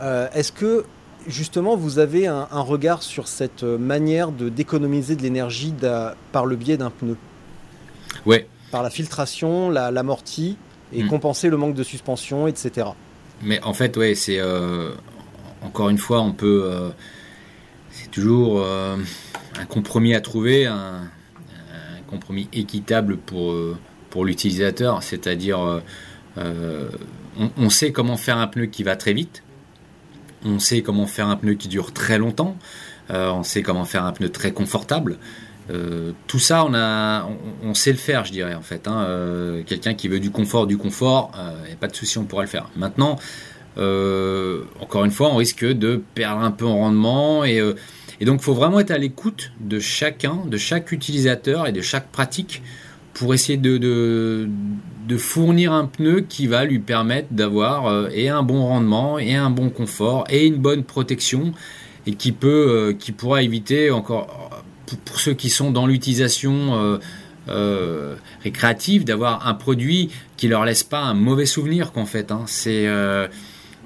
Euh, 0.00 0.28
est-ce 0.34 0.52
que 0.52 0.84
justement 1.26 1.76
vous 1.76 1.98
avez 1.98 2.26
un, 2.26 2.46
regard 2.52 3.02
sur 3.02 3.28
cette 3.28 3.62
manière 3.62 4.32
de 4.32 4.48
d'économiser 4.48 5.16
de 5.16 5.22
l'énergie 5.22 5.74
par 6.32 6.46
le 6.46 6.56
biais 6.56 6.76
d'un 6.76 6.90
pneu? 6.90 7.16
Ouais, 8.26 8.48
par 8.72 8.82
la 8.82 8.90
filtration, 8.90 9.70
l'amorti, 9.70 10.56
et 10.92 11.04
hmm. 11.04 11.08
compenser 11.08 11.48
le 11.48 11.56
manque 11.56 11.74
de 11.74 11.84
suspension, 11.84 12.48
etc. 12.48 12.88
Mais 13.42 13.62
en 13.62 13.74
fait, 13.74 13.96
ouais, 13.96 14.14
c'est 14.14 14.40
euh, 14.40 14.92
encore 15.62 15.90
une 15.90 15.98
fois, 15.98 16.22
on 16.22 16.32
peut, 16.32 16.62
euh, 16.64 16.88
c'est 17.90 18.10
toujours 18.10 18.62
euh, 18.62 18.96
un 19.58 19.64
compromis 19.66 20.14
à 20.14 20.20
trouver, 20.20 20.66
un, 20.66 21.08
compromis 22.08 22.48
équitable 22.52 23.16
pour 23.16 23.54
pour 24.10 24.26
l'utilisateur, 24.26 25.02
c'est-à-dire 25.02 25.80
on, 26.36 27.70
sait 27.70 27.90
comment 27.90 28.18
faire 28.18 28.36
un 28.36 28.46
pneu 28.46 28.66
qui 28.66 28.82
va 28.82 28.96
très 28.96 29.14
vite, 29.14 29.42
on 30.44 30.58
sait 30.58 30.82
comment 30.82 31.06
faire 31.06 31.28
un 31.28 31.36
pneu 31.36 31.54
qui 31.54 31.68
dure 31.68 31.94
très 31.94 32.18
longtemps, 32.18 32.58
on 33.08 33.42
sait 33.42 33.62
comment 33.62 33.86
faire 33.86 34.04
un 34.04 34.12
pneu 34.12 34.28
très 34.28 34.52
confortable. 34.52 35.16
Euh, 35.70 36.12
tout 36.26 36.38
ça, 36.38 36.64
on, 36.64 37.74
sait 37.74 37.92
le 37.92 37.98
faire, 37.98 38.24
je 38.24 38.32
dirais 38.32 38.54
en 38.54 38.62
fait. 38.62 38.88
Hein. 38.88 39.04
Euh, 39.06 39.62
quelqu'un 39.64 39.94
qui 39.94 40.08
veut 40.08 40.20
du 40.20 40.30
confort, 40.30 40.66
du 40.66 40.76
confort, 40.76 41.32
il 41.62 41.68
n'y 41.68 41.72
a 41.72 41.76
pas 41.76 41.88
de 41.88 41.96
souci, 41.96 42.18
on 42.18 42.24
pourra 42.24 42.42
le 42.42 42.48
faire. 42.48 42.68
Maintenant, 42.76 43.18
euh, 43.78 44.62
encore 44.80 45.04
une 45.04 45.10
fois, 45.10 45.28
on 45.32 45.36
risque 45.36 45.64
de 45.64 46.02
perdre 46.14 46.40
un 46.40 46.50
peu 46.50 46.66
en 46.66 46.78
rendement 46.78 47.44
et, 47.44 47.62
et 48.20 48.24
donc 48.24 48.40
il 48.40 48.44
faut 48.44 48.54
vraiment 48.54 48.80
être 48.80 48.90
à 48.90 48.98
l'écoute 48.98 49.52
de 49.60 49.78
chacun, 49.78 50.40
de 50.46 50.56
chaque 50.56 50.92
utilisateur 50.92 51.66
et 51.66 51.72
de 51.72 51.80
chaque 51.80 52.08
pratique 52.08 52.62
pour 53.14 53.34
essayer 53.34 53.58
de, 53.58 53.78
de, 53.78 55.16
fournir 55.16 55.72
un 55.72 55.84
pneu 55.84 56.20
qui 56.20 56.46
va 56.46 56.64
lui 56.64 56.78
permettre 56.78 57.28
d'avoir 57.30 57.86
euh, 57.86 58.08
et 58.12 58.28
un 58.30 58.42
bon 58.42 58.66
rendement 58.66 59.18
et 59.18 59.34
un 59.34 59.50
bon 59.50 59.68
confort 59.68 60.24
et 60.30 60.46
une 60.46 60.56
bonne 60.56 60.84
protection 60.84 61.52
et 62.06 62.14
qui 62.14 62.32
peut 62.32 62.48
euh, 62.48 62.92
qui 62.94 63.12
pourra 63.12 63.42
éviter 63.42 63.90
encore 63.90 64.50
pour, 65.04 65.20
ceux 65.20 65.34
qui 65.34 65.50
sont 65.50 65.70
dans 65.70 65.86
l'utilisation 65.86 66.98
euh, 67.48 68.14
récréative 68.42 69.04
d'avoir 69.04 69.46
un 69.46 69.54
produit 69.54 70.10
qui 70.36 70.48
leur 70.48 70.64
laisse 70.64 70.84
pas 70.84 71.00
un 71.00 71.14
mauvais 71.14 71.46
souvenir 71.46 71.92
qu'en 71.92 72.06
fait 72.06 72.30
hein. 72.30 72.42
c'est 72.46 72.86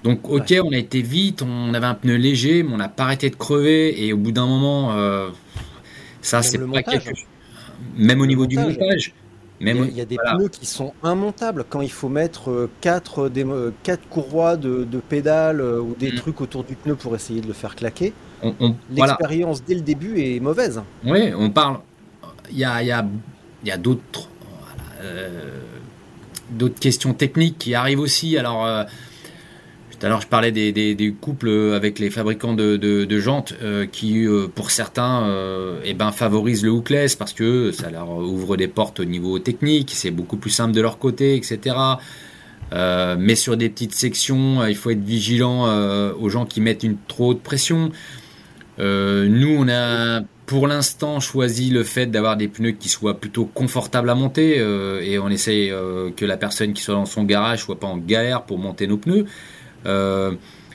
donc 0.04 0.28
ok 0.28 0.54
on 0.62 0.72
a 0.72 0.76
été 0.76 1.00
vite 1.00 1.42
on 1.42 1.72
avait 1.72 1.86
un 1.86 1.94
pneu 1.94 2.16
léger 2.16 2.62
mais 2.62 2.74
on 2.74 2.76
n'a 2.76 2.88
pas 2.88 3.04
arrêté 3.04 3.30
de 3.30 3.36
crever 3.36 4.06
et 4.06 4.12
au 4.12 4.18
bout 4.18 4.32
d'un 4.32 4.46
moment 4.46 4.94
ça 6.20 6.42
c'est 6.42 6.58
pas 6.58 6.82
quelque 6.82 7.16
chose 7.16 7.24
même 7.96 8.20
au 8.20 8.26
niveau 8.26 8.46
du 8.46 8.56
montage. 8.56 9.12
Même 9.60 9.86
il 9.88 9.96
y 9.96 10.00
a, 10.00 10.04
des 10.04 10.16
pneus 10.16 10.48
qui 10.48 10.66
sont 10.66 10.92
immontables 11.02 11.64
quand 11.68 11.80
il 11.80 11.90
faut 11.90 12.08
mettre 12.08 12.68
4 12.80 13.18
euh, 13.18 13.30
euh, 13.36 13.70
quatre, 13.82 14.06
courroies 14.08 14.56
de, 14.56 14.84
de 14.84 14.98
pédales 14.98 15.60
euh, 15.60 15.80
ou 15.80 15.94
des 15.98 16.12
mm. 16.12 16.16
trucs 16.16 16.40
autour 16.40 16.64
du 16.64 16.74
pneu 16.74 16.94
pour 16.94 17.14
essayer 17.14 17.40
de 17.40 17.46
le 17.46 17.52
faire 17.52 17.74
claquer. 17.74 18.12
L'expérience 18.90 19.64
dès 19.64 19.74
le 19.74 19.80
début 19.80 20.20
est 20.20 20.40
mauvaise. 20.40 20.82
Oui, 21.04 21.32
on 21.36 21.50
parle. 21.50 21.78
Il 22.50 22.58
y 22.58 22.64
a, 22.64 22.82
y 22.82 22.90
a, 22.90 23.04
y 23.64 23.70
a 23.70 23.76
d'autres 23.76 24.28
d'autres 26.50 26.78
questions 26.78 27.12
techniques 27.14 27.58
qui 27.58 27.74
arrivent 27.74 28.00
aussi. 28.00 28.36
Alors, 28.36 28.66
tout 29.98 30.04
à 30.04 30.08
l'heure, 30.08 30.20
je 30.20 30.26
parlais 30.26 30.52
des, 30.52 31.14
couples 31.20 31.72
avec 31.74 31.98
les 31.98 32.10
fabricants 32.10 32.54
de, 32.54 33.18
jantes 33.18 33.54
euh, 33.62 33.86
qui, 33.86 34.26
euh, 34.26 34.46
pour 34.52 34.70
certains, 34.70 35.24
euh, 35.24 35.80
eh 35.84 35.94
ben, 35.94 36.12
favorisent 36.12 36.64
le 36.64 36.70
hookless 36.70 37.16
parce 37.16 37.32
que 37.32 37.72
ça 37.72 37.90
leur 37.90 38.10
ouvre 38.10 38.56
des 38.56 38.68
portes 38.68 39.00
au 39.00 39.04
niveau 39.04 39.38
technique, 39.38 39.92
c'est 39.94 40.10
beaucoup 40.10 40.36
plus 40.36 40.50
simple 40.50 40.72
de 40.72 40.80
leur 40.80 40.98
côté, 40.98 41.36
etc. 41.36 41.76
mais 42.72 43.36
sur 43.36 43.56
des 43.56 43.68
petites 43.68 43.94
sections, 43.94 44.66
il 44.66 44.76
faut 44.76 44.90
être 44.90 45.04
vigilant 45.04 45.66
aux 46.12 46.28
gens 46.28 46.44
qui 46.44 46.60
mettent 46.60 46.82
une 46.82 46.96
trop 47.08 47.30
haute 47.30 47.42
pression. 47.42 47.90
nous, 48.78 49.56
on 49.58 49.68
a 49.68 50.20
pour 50.46 50.68
l'instant 50.68 51.18
choisi 51.20 51.70
le 51.70 51.82
fait 51.82 52.06
d'avoir 52.06 52.36
des 52.36 52.48
pneus 52.48 52.72
qui 52.72 52.88
soient 52.88 53.18
plutôt 53.18 53.46
confortables 53.46 54.10
à 54.10 54.14
monter 54.14 54.58
et 54.58 55.18
on 55.18 55.28
essaie 55.28 55.72
que 56.16 56.24
la 56.24 56.36
personne 56.36 56.72
qui 56.72 56.82
soit 56.82 56.94
dans 56.94 57.06
son 57.06 57.24
garage 57.24 57.62
soit 57.62 57.80
pas 57.80 57.86
en 57.86 57.98
galère 57.98 58.42
pour 58.42 58.58
monter 58.58 58.86
nos 58.86 58.98
pneus. 58.98 59.26
Euh, 59.86 60.32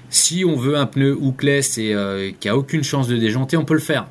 si 0.09 0.43
on 0.45 0.55
veut 0.55 0.77
un 0.77 0.85
pneu 0.85 1.17
hookless 1.19 1.77
et 1.77 1.93
euh, 1.93 2.31
qui 2.37 2.49
a 2.49 2.57
aucune 2.57 2.83
chance 2.83 3.07
de 3.07 3.15
déjanter, 3.15 3.57
on 3.57 3.65
peut 3.65 3.73
le 3.73 3.79
faire. 3.79 4.07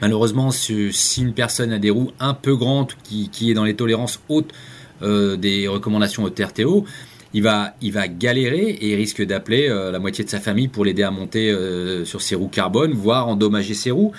Malheureusement, 0.00 0.50
si 0.50 0.90
une 1.18 1.32
personne 1.32 1.72
a 1.72 1.78
des 1.78 1.90
roues 1.90 2.10
un 2.18 2.34
peu 2.34 2.56
grandes, 2.56 2.92
qui, 3.04 3.50
est 3.50 3.54
dans 3.54 3.62
les 3.62 3.76
tolérances 3.76 4.20
hautes 4.28 4.50
euh, 5.02 5.36
des 5.36 5.68
recommandations 5.68 6.28
TRTO, 6.28 6.84
il 7.34 7.42
va, 7.44 7.74
il 7.80 7.92
va 7.92 8.08
galérer 8.08 8.68
et 8.68 8.92
il 8.92 8.94
risque 8.96 9.24
d'appeler 9.24 9.68
la 9.68 9.98
moitié 10.00 10.22
de 10.24 10.28
sa 10.28 10.40
famille 10.40 10.68
pour 10.68 10.84
l'aider 10.84 11.02
à 11.02 11.10
monter 11.10 11.56
sur 12.04 12.20
ses 12.20 12.34
roues 12.34 12.48
carbone, 12.48 12.92
voire 12.92 13.28
endommager 13.28 13.72
ses 13.72 13.90
roues. 13.90 14.12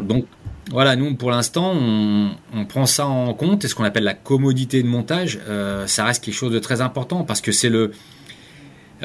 Donc 0.00 0.24
voilà, 0.70 0.96
nous 0.96 1.16
pour 1.16 1.30
l'instant, 1.30 1.74
on, 1.74 2.64
prend 2.64 2.86
ça 2.86 3.06
en 3.06 3.34
compte 3.34 3.66
et 3.66 3.68
ce 3.68 3.74
qu'on 3.74 3.84
appelle 3.84 4.04
la 4.04 4.14
commodité 4.14 4.82
de 4.82 4.88
montage, 4.88 5.38
ça 5.86 6.04
reste 6.06 6.24
quelque 6.24 6.34
chose 6.34 6.52
de 6.52 6.58
très 6.60 6.80
important 6.80 7.24
parce 7.24 7.42
que 7.42 7.52
c'est 7.52 7.68
le, 7.68 7.90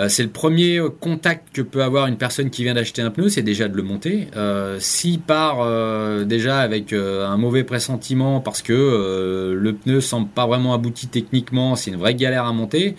c'est 0.08 0.24
le 0.24 0.30
premier 0.30 0.80
contact 1.00 1.50
que 1.54 1.62
peut 1.62 1.84
avoir 1.84 2.08
une 2.08 2.18
personne 2.18 2.50
qui 2.50 2.64
vient 2.64 2.74
d'acheter 2.74 3.02
un 3.02 3.12
pneu, 3.12 3.30
c'est 3.30 3.42
déjà 3.42 3.68
de 3.68 3.76
le 3.76 3.84
monter. 3.84 4.28
Euh, 4.36 4.78
S'il 4.80 5.20
part 5.20 5.58
euh, 5.62 6.24
déjà 6.24 6.60
avec 6.60 6.94
euh, 6.94 7.28
un 7.28 7.38
mauvais 7.38 7.64
pressentiment 7.64 8.40
parce 8.40 8.62
que 8.62 9.54
le 9.54 9.74
pneu 9.74 10.00
semble 10.00 10.30
pas 10.30 10.48
vraiment 10.48 10.74
abouti 10.74 11.08
techniquement, 11.08 11.76
c'est 11.76 11.92
une 11.92 11.98
vraie 11.98 12.16
galère 12.16 12.46
à 12.46 12.54
monter, 12.54 12.96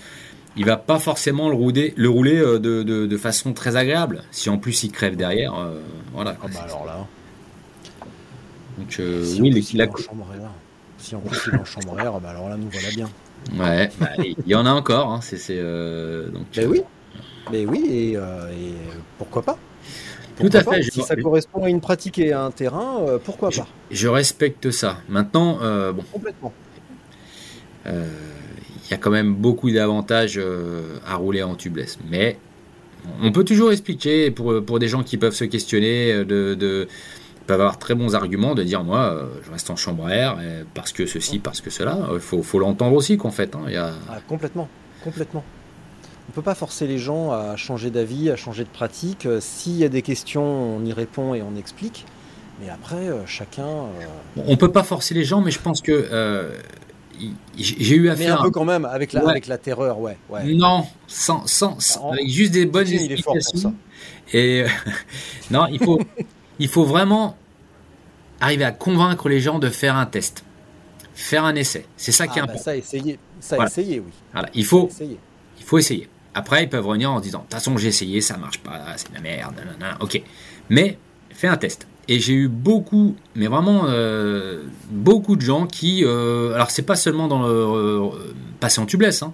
il 0.56 0.64
va 0.64 0.76
pas 0.76 0.98
forcément 0.98 1.48
le 1.48 1.54
rouler, 1.54 1.94
le 1.96 2.08
rouler 2.08 2.38
de, 2.38 2.82
de, 2.82 3.16
façon 3.16 3.52
très 3.52 3.76
agréable. 3.76 4.22
Si 4.30 4.50
en 4.50 4.58
plus 4.58 4.82
il 4.82 4.92
crève 4.92 5.16
derrière, 5.16 5.54
voilà. 6.12 6.36
Ah 6.42 6.46
bah 6.52 6.60
alors 6.64 6.84
là. 6.84 7.06
Donc 8.78 8.92
si 8.92 9.40
oui, 9.40 9.50
il, 9.50 9.82
en 9.82 9.96
chambre 9.96 10.26
air. 10.34 10.50
Si 10.98 11.14
en 11.14 11.20
plus 11.20 11.38
il 11.46 11.54
est 11.54 11.60
en 11.60 11.64
chambre 11.64 11.98
air, 12.00 12.20
bah 12.20 12.30
alors 12.30 12.48
là 12.48 12.56
nous 12.56 12.68
voilà 12.70 12.90
bien. 12.90 13.08
Ouais, 13.58 13.90
bah, 13.98 14.10
il 14.18 14.36
y 14.46 14.54
en 14.54 14.66
a 14.66 14.72
encore. 14.72 15.10
Hein, 15.10 15.20
c'est, 15.22 15.40
euh, 15.50 16.28
donc, 16.28 16.46
mais 16.56 16.66
oui, 16.66 16.82
mais 17.50 17.66
oui, 17.66 17.86
et, 17.90 18.16
euh, 18.16 18.50
pourquoi 19.18 19.42
pas? 19.42 19.58
Tout 20.38 20.50
à 20.52 20.62
fait. 20.62 20.82
Si 20.82 21.02
ça 21.02 21.16
correspond 21.16 21.64
à 21.64 21.68
une 21.68 21.80
pratique 21.80 22.18
et 22.18 22.32
à 22.32 22.44
un 22.44 22.50
terrain, 22.50 23.00
euh, 23.00 23.18
pourquoi 23.22 23.50
pas? 23.50 23.66
Je 23.90 24.08
respecte 24.08 24.70
ça. 24.70 24.98
Maintenant, 25.08 25.58
bon. 25.92 26.02
Complètement. 26.12 26.52
Il 27.86 28.90
y 28.90 28.94
a 28.94 28.96
quand 28.96 29.10
même 29.10 29.34
beaucoup 29.34 29.70
d'avantages 29.70 30.40
à 31.06 31.14
rouler 31.16 31.42
en 31.42 31.54
tubeless, 31.54 31.98
mais 32.08 32.38
on 33.22 33.32
peut 33.32 33.44
toujours 33.44 33.72
expliquer 33.72 34.30
pour, 34.30 34.64
pour 34.64 34.78
des 34.78 34.88
gens 34.88 35.02
qui 35.02 35.16
peuvent 35.16 35.34
se 35.34 35.44
questionner 35.44 36.24
de 36.24 36.88
peuvent 37.50 37.60
avoir 37.60 37.78
très 37.78 37.96
bons 37.96 38.14
arguments 38.14 38.54
de 38.54 38.62
dire 38.62 38.84
moi 38.84 39.12
euh, 39.12 39.26
je 39.44 39.50
reste 39.50 39.70
en 39.70 39.76
chambre 39.76 40.06
à 40.06 40.14
air 40.14 40.38
parce 40.72 40.92
que 40.92 41.04
ceci, 41.04 41.40
parce 41.40 41.60
que 41.60 41.68
cela. 41.68 41.98
Il 42.10 42.14
euh, 42.14 42.18
faut, 42.20 42.44
faut 42.44 42.60
l'entendre 42.60 42.94
aussi 42.94 43.16
qu'en 43.16 43.32
fait. 43.32 43.56
Hein, 43.56 43.62
y 43.68 43.76
a... 43.76 43.90
Ah, 44.08 44.18
complètement, 44.28 44.68
complètement. 45.02 45.42
On 46.28 46.32
peut 46.32 46.42
pas 46.42 46.54
forcer 46.54 46.86
les 46.86 46.98
gens 46.98 47.32
à 47.32 47.56
changer 47.56 47.90
d'avis, 47.90 48.30
à 48.30 48.36
changer 48.36 48.62
de 48.62 48.68
pratique. 48.68 49.26
Euh, 49.26 49.40
s'il 49.40 49.76
y 49.76 49.84
a 49.84 49.88
des 49.88 50.02
questions, 50.02 50.44
on 50.44 50.84
y 50.84 50.92
répond 50.92 51.34
et 51.34 51.42
on 51.42 51.56
explique. 51.56 52.06
Mais 52.60 52.70
après, 52.70 53.08
chacun. 53.26 53.66
On 54.36 54.56
peut 54.56 54.70
pas 54.70 54.84
forcer 54.84 55.14
les 55.14 55.24
gens, 55.24 55.40
mais 55.40 55.50
je 55.50 55.58
pense 55.58 55.80
que 55.80 56.08
j'ai 57.56 57.96
eu 57.96 58.10
affaire. 58.10 58.36
Mais 58.36 58.40
un 58.40 58.42
peu 58.44 58.50
quand 58.50 58.66
même 58.66 58.84
avec 58.84 59.12
la, 59.12 59.26
avec 59.28 59.48
la 59.48 59.58
terreur, 59.58 59.98
ouais. 59.98 60.18
ouais. 60.28 60.44
Non, 60.54 60.86
sans, 61.06 61.46
sans, 61.46 61.78
avec 62.12 62.28
juste 62.28 62.52
des 62.52 62.66
bonnes 62.66 62.86
explications. 62.86 63.74
Et 64.34 64.66
non, 65.50 65.66
il 65.68 65.82
faut, 65.82 65.98
il 66.60 66.68
faut 66.68 66.84
vraiment 66.84 67.36
arriver 68.40 68.64
à 68.64 68.70
convaincre 68.70 69.28
les 69.28 69.40
gens 69.40 69.58
de 69.58 69.68
faire 69.68 69.96
un 69.96 70.06
test, 70.06 70.44
faire 71.14 71.44
un 71.44 71.56
essai. 71.56 71.86
C'est 71.96 72.12
ça 72.12 72.28
qui 72.28 72.38
est 72.38 72.42
ah, 72.42 72.46
bah 72.46 72.52
important. 72.52 72.64
Ça, 72.64 72.76
essayer, 72.76 73.18
ça 73.40 73.64
essayer, 73.64 73.98
oui. 73.98 74.12
Voilà, 74.32 74.48
il 74.54 74.64
faut, 74.64 74.86
essayer. 74.88 75.18
il 75.58 75.64
faut 75.64 75.78
essayer. 75.78 76.08
Après, 76.34 76.62
ils 76.62 76.68
peuvent 76.68 76.86
revenir 76.86 77.10
en 77.10 77.18
disant, 77.18 77.38
de 77.38 77.44
toute 77.44 77.54
façon, 77.54 77.76
j'ai 77.76 77.88
essayé, 77.88 78.20
ça 78.20 78.36
marche 78.36 78.58
pas, 78.58 78.80
c'est 78.96 79.10
de 79.10 79.14
la 79.14 79.20
merde, 79.20 79.54
ok. 80.00 80.22
Mais 80.68 80.96
fais 81.30 81.48
un 81.48 81.56
test. 81.56 81.88
Et 82.08 82.18
j'ai 82.18 82.34
eu 82.34 82.48
beaucoup, 82.48 83.16
mais 83.34 83.46
vraiment 83.46 83.84
euh, 83.86 84.64
beaucoup 84.90 85.36
de 85.36 85.42
gens 85.42 85.66
qui, 85.66 86.04
euh, 86.04 86.52
alors 86.54 86.70
c'est 86.70 86.82
pas 86.82 86.96
seulement 86.96 87.28
dans 87.28 87.42
le 87.42 87.48
euh, 87.48 88.08
passer 88.58 88.80
en 88.80 88.86
tubeless, 88.86 89.22
hein, 89.22 89.32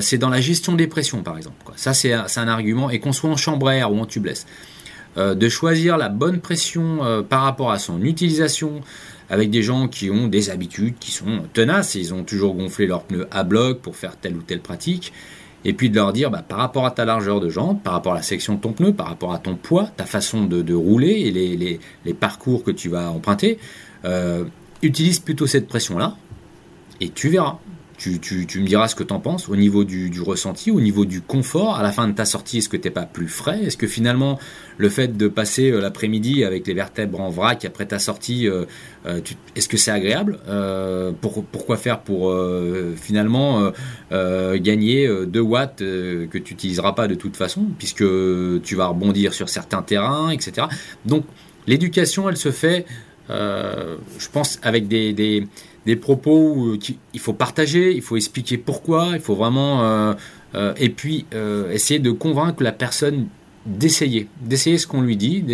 c'est 0.00 0.18
dans 0.18 0.28
la 0.28 0.40
gestion 0.40 0.74
des 0.74 0.86
pressions 0.88 1.22
par 1.22 1.36
exemple. 1.36 1.56
Ça 1.76 1.94
c'est 1.94 2.12
un 2.12 2.48
argument, 2.48 2.90
et 2.90 2.98
qu'on 2.98 3.12
soit 3.12 3.30
en 3.30 3.36
chambre 3.36 3.70
air 3.70 3.92
ou 3.92 3.98
en 3.98 4.06
tubeless. 4.06 4.46
Euh, 5.18 5.34
de 5.34 5.48
choisir 5.48 5.96
la 5.96 6.10
bonne 6.10 6.40
pression 6.40 7.02
euh, 7.02 7.22
par 7.22 7.42
rapport 7.42 7.70
à 7.70 7.78
son 7.78 8.02
utilisation 8.02 8.82
avec 9.30 9.48
des 9.48 9.62
gens 9.62 9.88
qui 9.88 10.10
ont 10.10 10.28
des 10.28 10.50
habitudes 10.50 10.96
qui 11.00 11.10
sont 11.10 11.44
tenaces, 11.54 11.94
ils 11.94 12.12
ont 12.12 12.22
toujours 12.22 12.54
gonflé 12.54 12.86
leurs 12.86 13.04
pneus 13.04 13.26
à 13.30 13.42
bloc 13.42 13.80
pour 13.80 13.96
faire 13.96 14.16
telle 14.18 14.36
ou 14.36 14.42
telle 14.42 14.60
pratique, 14.60 15.14
et 15.64 15.72
puis 15.72 15.88
de 15.88 15.94
leur 15.96 16.12
dire 16.12 16.30
bah, 16.30 16.44
par 16.46 16.58
rapport 16.58 16.84
à 16.84 16.90
ta 16.90 17.06
largeur 17.06 17.40
de 17.40 17.48
jante, 17.48 17.82
par 17.82 17.94
rapport 17.94 18.12
à 18.12 18.16
la 18.16 18.22
section 18.22 18.56
de 18.56 18.60
ton 18.60 18.72
pneu, 18.72 18.92
par 18.92 19.08
rapport 19.08 19.32
à 19.32 19.38
ton 19.38 19.56
poids, 19.56 19.88
ta 19.96 20.04
façon 20.04 20.44
de, 20.44 20.74
rouler 20.74 21.12
et 21.12 21.78
les, 22.04 22.14
parcours 22.14 22.62
que 22.62 22.70
tu 22.70 22.90
vas 22.90 23.10
emprunter, 23.10 23.58
euh, 24.04 24.44
utilise 24.82 25.18
plutôt 25.18 25.46
cette 25.46 25.66
pression-là, 25.66 26.14
et 27.00 27.08
tu 27.08 27.30
verras. 27.30 27.58
Tu, 28.20 28.60
me 28.60 28.66
diras 28.66 28.86
ce 28.88 28.94
que 28.94 29.02
tu 29.02 29.12
en 29.12 29.18
penses 29.18 29.48
au 29.48 29.56
niveau 29.56 29.82
du, 29.84 30.20
ressenti, 30.20 30.70
au 30.70 30.80
niveau 30.80 31.04
du 31.04 31.20
confort. 31.20 31.76
À 31.76 31.82
la 31.82 31.90
fin 31.90 32.06
de 32.06 32.12
ta 32.12 32.24
sortie, 32.24 32.58
est-ce 32.58 32.68
que 32.68 32.76
tu 32.76 32.86
n'es 32.86 32.92
pas 32.92 33.04
plus 33.04 33.26
frais? 33.26 33.64
Est-ce 33.64 33.76
que 33.76 33.88
finalement, 33.88 34.38
le 34.78 34.88
fait 34.88 35.16
de 35.16 35.26
passer 35.26 35.70
euh, 35.70 35.80
l'après-midi 35.80 36.44
avec 36.44 36.66
les 36.66 36.74
vertèbres 36.74 37.20
en 37.20 37.30
vrac 37.30 37.64
après 37.64 37.86
ta 37.86 37.98
sortie, 37.98 38.48
euh, 38.48 38.64
euh, 39.06 39.20
est-ce 39.56 39.68
que 39.68 39.76
c'est 39.76 39.90
agréable 39.90 40.38
Pourquoi 41.20 41.76
faire 41.76 42.00
pour 42.00 42.34
finalement 42.96 43.72
gagner 44.10 45.08
2 45.26 45.40
watts 45.40 45.78
que 45.78 46.38
tu 46.38 46.54
n'utiliseras 46.54 46.92
pas 46.92 47.08
de 47.08 47.14
toute 47.14 47.36
façon, 47.36 47.66
puisque 47.78 48.04
tu 48.62 48.76
vas 48.76 48.86
rebondir 48.86 49.34
sur 49.34 49.48
certains 49.48 49.82
terrains, 49.82 50.30
etc. 50.30 50.68
Donc, 51.04 51.24
l'éducation, 51.66 52.28
elle 52.28 52.36
se 52.36 52.50
fait, 52.50 52.86
je 53.28 54.28
pense, 54.32 54.58
avec 54.62 54.88
des 54.88 55.46
propos 55.94 56.54
où 56.56 56.78
il 57.14 57.20
faut 57.20 57.32
partager, 57.32 57.94
il 57.94 58.02
faut 58.02 58.16
expliquer 58.16 58.58
pourquoi, 58.58 59.10
il 59.14 59.20
faut 59.20 59.36
vraiment 59.36 59.84
euh, 59.84 60.14
euh, 60.56 60.74
et 60.76 60.88
puis 60.88 61.26
euh, 61.32 61.70
essayer 61.70 62.00
de 62.00 62.10
convaincre 62.10 62.62
la 62.64 62.72
personne 62.72 63.28
d'essayer, 63.66 64.28
d'essayer 64.40 64.78
ce 64.78 64.88
qu'on 64.88 65.00
lui 65.00 65.16
dit. 65.16 65.44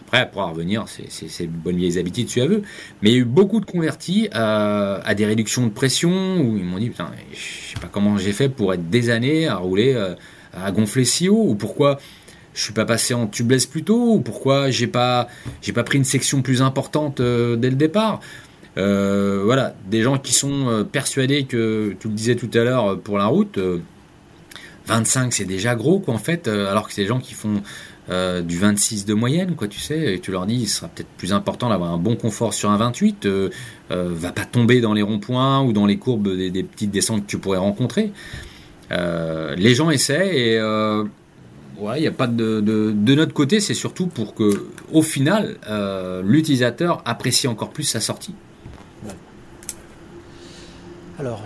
Après, 0.00 0.18
elle 0.18 0.30
pourra 0.30 0.46
revenir, 0.46 0.84
c'est 0.88 1.44
une 1.44 1.50
bonne 1.50 1.76
vieille 1.76 1.98
habitude, 1.98 2.26
tu 2.26 2.40
as. 2.40 2.46
Mais 2.48 2.58
il 3.02 3.12
y 3.12 3.14
a 3.14 3.18
eu 3.18 3.24
beaucoup 3.24 3.60
de 3.60 3.66
convertis 3.66 4.28
à 4.32 5.14
des 5.16 5.26
réductions 5.26 5.64
de 5.64 5.70
pression 5.70 6.40
où 6.40 6.56
ils 6.56 6.64
m'ont 6.64 6.78
dit 6.78 6.90
Putain, 6.90 7.10
je 7.32 7.38
sais 7.74 7.80
pas 7.80 7.88
comment 7.90 8.16
j'ai 8.16 8.32
fait 8.32 8.48
pour 8.48 8.74
être 8.74 8.88
des 8.90 9.10
années 9.10 9.46
à 9.46 9.56
rouler, 9.56 9.96
à 10.54 10.70
gonfler 10.72 11.04
si 11.04 11.28
haut, 11.28 11.44
ou 11.48 11.54
pourquoi 11.54 11.98
je 12.54 12.62
suis 12.62 12.72
pas 12.72 12.84
passé 12.84 13.14
en 13.14 13.26
tubeless 13.26 13.66
plus 13.66 13.82
tôt, 13.82 14.14
ou 14.14 14.20
pourquoi 14.20 14.70
j'ai 14.70 14.86
pas, 14.86 15.28
j'ai 15.60 15.72
pas 15.72 15.82
pris 15.82 15.98
une 15.98 16.04
section 16.04 16.40
plus 16.40 16.62
importante 16.62 17.20
dès 17.20 17.70
le 17.70 17.76
départ. 17.76 18.20
Euh, 18.78 19.40
voilà, 19.44 19.74
des 19.88 20.02
gens 20.02 20.18
qui 20.18 20.34
sont 20.34 20.68
euh, 20.68 20.84
persuadés 20.84 21.44
que, 21.44 21.96
tu 21.98 22.08
le 22.08 22.14
disais 22.14 22.36
tout 22.36 22.50
à 22.52 22.58
l'heure 22.58 22.92
euh, 22.92 22.96
pour 22.96 23.16
la 23.16 23.26
route, 23.26 23.58
25 24.86 25.32
c'est 25.32 25.46
déjà 25.46 25.74
gros 25.74 25.98
quoi 25.98 26.14
en 26.14 26.18
fait, 26.18 26.46
alors 26.46 26.86
que 26.86 26.92
c'est 26.92 27.02
des 27.02 27.08
gens 27.08 27.18
qui 27.18 27.34
font 27.34 27.62
du 28.08 28.56
26 28.56 29.04
de 29.04 29.14
moyenne 29.14 29.56
quoi 29.56 29.66
tu 29.66 29.80
sais, 29.80 30.14
et 30.14 30.20
tu 30.20 30.30
leur 30.30 30.46
dis 30.46 30.54
il 30.54 30.68
sera 30.68 30.86
peut-être 30.86 31.08
plus 31.18 31.32
important 31.32 31.70
d'avoir 31.70 31.92
un 31.92 31.98
bon 31.98 32.14
confort 32.14 32.54
sur 32.54 32.70
un 32.70 32.76
28, 32.76 33.26
va 33.90 34.30
pas 34.30 34.44
tomber 34.44 34.80
dans 34.80 34.92
les 34.92 35.02
ronds-points 35.02 35.60
ou 35.62 35.72
dans 35.72 35.86
les 35.86 35.96
courbes 35.96 36.36
des, 36.36 36.62
petites 36.62 36.92
descentes 36.92 37.22
que 37.22 37.30
tu 37.30 37.38
pourrais 37.38 37.58
rencontrer. 37.58 38.12
les 38.90 39.74
gens 39.74 39.90
essaient 39.90 40.38
et 40.38 40.52
il 40.54 42.02
y 42.02 42.06
a 42.06 42.12
pas 42.12 42.28
de, 42.28 42.60
de, 42.60 43.14
notre 43.16 43.34
côté, 43.34 43.58
c'est 43.58 43.74
surtout 43.74 44.06
pour 44.06 44.36
que, 44.36 44.68
au 44.92 45.02
final, 45.02 45.56
l'utilisateur 46.22 47.02
apprécie 47.06 47.48
encore 47.48 47.70
plus 47.70 47.82
sa 47.82 47.98
sortie. 47.98 48.34
Alors, 51.18 51.42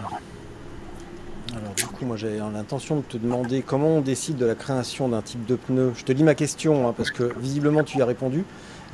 alors, 1.57 1.75
du 1.75 1.85
coup, 1.87 2.05
moi 2.05 2.17
j'ai 2.17 2.39
l'intention 2.39 2.97
de 2.97 3.03
te 3.03 3.17
demander 3.17 3.63
comment 3.63 3.97
on 3.97 4.01
décide 4.01 4.37
de 4.37 4.47
la 4.47 4.55
création 4.55 5.09
d'un 5.09 5.23
type 5.23 5.45
de 5.47 5.57
pneu. 5.57 5.93
Je 5.97 6.05
te 6.05 6.13
lis 6.13 6.23
ma 6.23 6.35
question, 6.35 6.89
hein, 6.89 6.95
parce 6.97 7.11
que 7.11 7.33
visiblement 7.39 7.83
tu 7.83 7.99
y 7.99 8.03
as 8.03 8.07
répondu. 8.07 8.45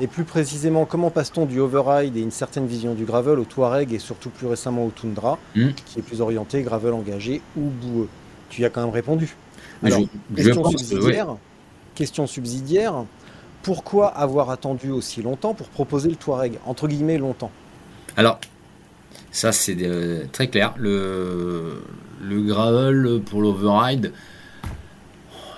Et 0.00 0.06
plus 0.06 0.24
précisément, 0.24 0.84
comment 0.84 1.10
passe-t-on 1.10 1.46
du 1.46 1.58
override 1.58 2.16
et 2.16 2.20
une 2.20 2.30
certaine 2.30 2.66
vision 2.66 2.94
du 2.94 3.04
gravel 3.04 3.38
au 3.38 3.44
Touareg 3.44 3.94
et 3.94 3.98
surtout 3.98 4.28
plus 4.28 4.46
récemment 4.46 4.84
au 4.84 4.90
Tundra, 4.90 5.38
hmm. 5.54 5.70
qui 5.86 5.98
est 5.98 6.02
plus 6.02 6.20
orienté 6.20 6.62
gravel 6.62 6.92
engagé 6.92 7.40
ou 7.56 7.62
boueux 7.62 8.08
Tu 8.50 8.60
y 8.60 8.64
as 8.66 8.70
quand 8.70 8.82
même 8.82 8.94
répondu. 8.94 9.34
Alors, 9.82 10.00
question, 10.34 10.70
subsidiaire, 10.70 11.36
question 11.94 12.26
subsidiaire, 12.26 13.04
pourquoi 13.62 14.08
avoir 14.08 14.50
attendu 14.50 14.90
aussi 14.90 15.22
longtemps 15.22 15.54
pour 15.54 15.68
proposer 15.68 16.10
le 16.10 16.16
Touareg 16.16 16.58
Entre 16.66 16.88
guillemets, 16.88 17.18
longtemps? 17.18 17.50
Alors, 18.18 18.38
ça, 19.36 19.52
c'est 19.52 19.76
euh, 19.82 20.24
très 20.32 20.48
clair. 20.48 20.72
Le, 20.78 21.82
le 22.22 22.40
gravel 22.40 23.20
pour 23.26 23.42
l'override, 23.42 24.14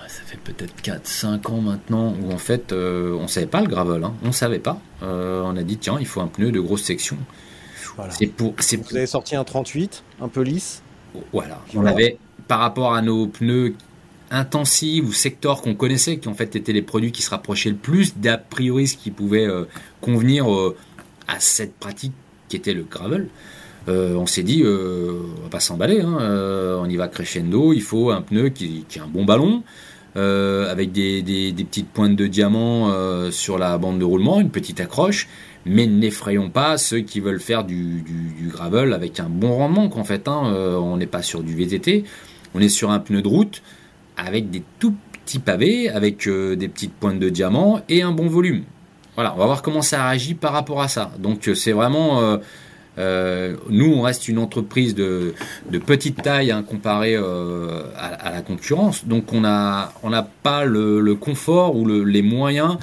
ça 0.05 0.21
fait 0.25 0.37
peut-être 0.37 0.75
4-5 0.83 1.49
ans 1.49 1.61
maintenant 1.61 2.13
où 2.21 2.33
en 2.33 2.37
fait 2.37 2.73
euh, 2.73 3.13
on 3.13 3.29
savait 3.29 3.47
pas 3.47 3.61
le 3.61 3.67
gravel, 3.67 4.03
hein. 4.03 4.13
on 4.21 4.33
savait 4.33 4.59
pas. 4.59 4.81
Euh, 5.01 5.43
on 5.45 5.55
a 5.55 5.63
dit 5.63 5.77
tiens 5.77 5.95
il 5.97 6.05
faut 6.07 6.19
un 6.19 6.27
pneu 6.27 6.51
de 6.51 6.59
grosse 6.59 6.83
section. 6.83 7.15
C'est 8.09 8.27
pour, 8.27 8.53
Vous 8.57 8.97
avez 8.97 9.07
sorti 9.07 9.37
un 9.37 9.45
38, 9.45 10.03
un 10.19 10.27
peu 10.27 10.41
lisse. 10.41 10.83
Voilà. 11.31 11.61
On 11.73 11.85
avait 11.85 12.17
par 12.49 12.59
rapport 12.59 12.93
à 12.93 13.01
nos 13.01 13.27
pneus 13.27 13.75
intensifs 14.29 15.05
ou 15.05 15.13
secteurs 15.13 15.61
qu'on 15.61 15.75
connaissait, 15.75 16.17
qui 16.17 16.27
en 16.27 16.33
fait 16.33 16.53
étaient 16.57 16.73
les 16.73 16.81
produits 16.81 17.13
qui 17.13 17.21
se 17.21 17.29
rapprochaient 17.29 17.69
le 17.69 17.77
plus 17.77 18.17
d'a 18.17 18.37
priori 18.37 18.89
ce 18.89 18.97
qui 18.97 19.11
pouvait 19.11 19.47
convenir 20.01 20.47
à 21.29 21.39
cette 21.39 21.75
pratique 21.75 22.13
qui 22.49 22.57
était 22.57 22.73
le 22.73 22.83
gravel. 22.83 23.29
Euh, 23.87 24.15
on 24.15 24.25
s'est 24.25 24.43
dit, 24.43 24.61
euh, 24.63 25.21
on 25.39 25.43
va 25.43 25.49
pas 25.49 25.59
s'emballer, 25.59 26.01
hein, 26.01 26.17
euh, 26.21 26.79
on 26.79 26.89
y 26.89 26.97
va 26.97 27.07
crescendo, 27.07 27.73
il 27.73 27.81
faut 27.81 28.11
un 28.11 28.21
pneu 28.21 28.49
qui, 28.49 28.85
a 28.99 29.03
un 29.03 29.07
bon 29.07 29.25
ballon, 29.25 29.63
avec 30.15 30.91
des, 30.91 31.53
petites 31.57 31.87
pointes 31.87 32.15
de 32.15 32.27
diamant 32.27 32.91
sur 33.31 33.57
la 33.57 33.77
bande 33.77 33.99
de 33.99 34.03
roulement, 34.03 34.41
une 34.41 34.49
petite 34.49 34.81
accroche, 34.81 35.29
mais 35.65 35.87
n'effrayons 35.87 36.49
pas 36.49 36.77
ceux 36.77 36.99
qui 36.99 37.21
veulent 37.21 37.39
faire 37.39 37.63
du, 37.63 38.03
gravel 38.51 38.93
avec 38.93 39.19
un 39.21 39.29
bon 39.29 39.55
rendement, 39.55 39.87
qu'en 39.87 40.03
fait, 40.03 40.27
hein, 40.27 40.41
on 40.81 40.97
n'est 40.97 41.07
pas 41.07 41.21
sur 41.21 41.41
du 41.41 41.55
VTT, 41.55 42.03
on 42.53 42.59
est 42.59 42.69
sur 42.69 42.91
un 42.91 42.99
pneu 42.99 43.21
de 43.21 43.27
route 43.29 43.61
avec 44.17 44.49
des 44.49 44.61
tout 44.79 44.93
petits 45.13 45.39
pavés, 45.39 45.87
avec 45.89 46.27
des 46.27 46.67
petites 46.67 46.93
pointes 46.93 47.19
de 47.19 47.29
diamant 47.29 47.79
et 47.87 48.01
un 48.01 48.11
bon 48.11 48.27
volume. 48.27 48.63
Voilà, 49.15 49.33
on 49.35 49.37
va 49.37 49.45
voir 49.45 49.61
comment 49.61 49.81
ça 49.81 50.03
réagit 50.03 50.33
par 50.33 50.51
rapport 50.51 50.81
à 50.81 50.89
ça. 50.89 51.11
Donc 51.17 51.49
c'est 51.55 51.71
vraiment 51.71 52.39
euh, 52.99 53.55
nous, 53.69 53.93
on 53.93 54.01
reste 54.01 54.27
une 54.27 54.39
entreprise 54.39 54.93
de, 54.93 55.33
petite 55.85 56.21
taille 56.21 56.51
hein, 56.51 56.63
comparée 56.63 57.15
euh, 57.15 57.83
à, 57.95 58.31
la 58.31 58.41
concurrence, 58.41 59.05
donc 59.05 59.31
on 59.31 59.41
n'a 59.41 59.93
on 60.03 60.11
pas 60.43 60.65
le, 60.65 61.15
confort 61.15 61.75
ou 61.75 61.87
les 61.87 62.21
moyens 62.21 62.77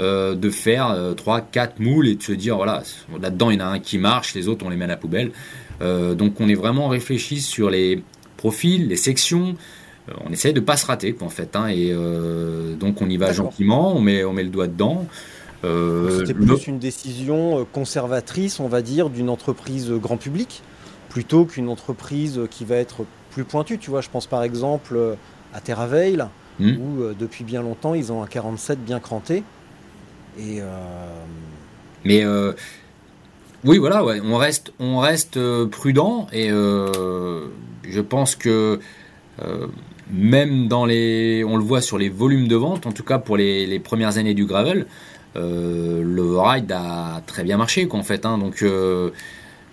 euh, 0.00 0.34
de 0.34 0.50
faire 0.50 0.94
3-4 1.16 1.70
moules 1.78 2.08
et 2.08 2.14
de 2.16 2.22
se 2.22 2.32
dire, 2.32 2.56
voilà, 2.56 2.82
là-dedans 3.20 3.50
il 3.50 3.58
y 3.58 3.62
en 3.62 3.66
a 3.66 3.68
un 3.68 3.78
qui 3.78 3.98
marche, 3.98 4.34
les 4.34 4.48
autres 4.48 4.64
on 4.66 4.68
les 4.68 4.76
met 4.76 4.84
à 4.84 4.88
la 4.88 4.96
poubelle. 4.96 5.32
donc 5.80 6.40
on 6.40 6.48
est 6.48 6.54
vraiment 6.54 6.88
réfléchi 6.88 7.40
sur 7.40 7.70
les 7.70 8.02
profils, 8.36 8.88
les 8.88 8.96
sections, 8.96 9.56
on 10.26 10.32
essaie 10.32 10.52
de 10.52 10.60
pas 10.60 10.76
se 10.76 10.84
rater 10.84 11.16
en 11.20 11.30
fait, 11.30 11.56
hein, 11.56 11.68
et 11.68 11.94
donc 12.78 13.00
on 13.00 13.08
y 13.08 13.16
va 13.16 13.32
gentiment, 13.32 13.96
on 13.96 14.00
met, 14.00 14.22
on 14.24 14.34
met 14.34 14.44
le 14.44 14.50
doigt 14.50 14.66
dedans. 14.66 15.06
Euh, 15.64 16.18
C'était 16.18 16.34
plus 16.34 16.66
une 16.66 16.78
décision 16.78 17.60
euh, 17.60 17.64
conservatrice, 17.64 18.60
on 18.60 18.68
va 18.68 18.82
dire, 18.82 19.10
d'une 19.10 19.28
entreprise 19.28 19.90
grand 19.90 20.16
public, 20.16 20.62
plutôt 21.08 21.44
qu'une 21.44 21.68
entreprise 21.68 22.40
qui 22.50 22.64
va 22.64 22.76
être 22.76 23.04
plus 23.30 23.44
pointue. 23.44 23.78
Tu 23.78 23.90
vois, 23.90 24.00
je 24.00 24.10
pense 24.10 24.26
par 24.26 24.42
exemple 24.42 25.16
à 25.54 25.60
TerraVeil, 25.60 26.24
hmm. 26.58 26.76
où 26.78 27.02
euh, 27.02 27.14
depuis 27.18 27.44
bien 27.44 27.62
longtemps, 27.62 27.94
ils 27.94 28.12
ont 28.12 28.22
un 28.22 28.26
47 28.26 28.84
bien 28.84 29.00
cranté. 29.00 29.44
Et 30.38 30.60
Mais 32.04 32.24
oui, 33.64 33.78
voilà, 33.78 34.02
ouais, 34.02 34.20
on 34.24 34.38
reste, 34.38 34.72
on 34.80 34.98
reste 34.98 35.38
prudent 35.66 36.26
et 36.32 36.48
je 36.48 38.00
pense 38.00 38.34
que 38.34 38.80
même 40.10 40.68
dans 40.68 40.86
les, 40.86 41.44
on 41.44 41.58
le 41.58 41.62
voit 41.62 41.82
sur 41.82 41.98
les 41.98 42.08
volumes 42.08 42.48
de 42.48 42.56
vente, 42.56 42.86
en 42.86 42.92
tout 42.92 43.02
cas 43.02 43.18
pour 43.18 43.36
les, 43.36 43.66
les 43.66 43.78
premières 43.78 44.16
années 44.16 44.34
du 44.34 44.46
gravel, 44.46 44.80
euh, 44.80 44.86
le 45.34 46.38
ride 46.38 46.72
a 46.72 47.22
très 47.26 47.44
bien 47.44 47.56
marché 47.56 47.86
quoi, 47.88 48.00
en 48.00 48.02
fait. 48.02 48.26
Hein, 48.26 48.38
donc 48.38 48.62
euh, 48.62 49.10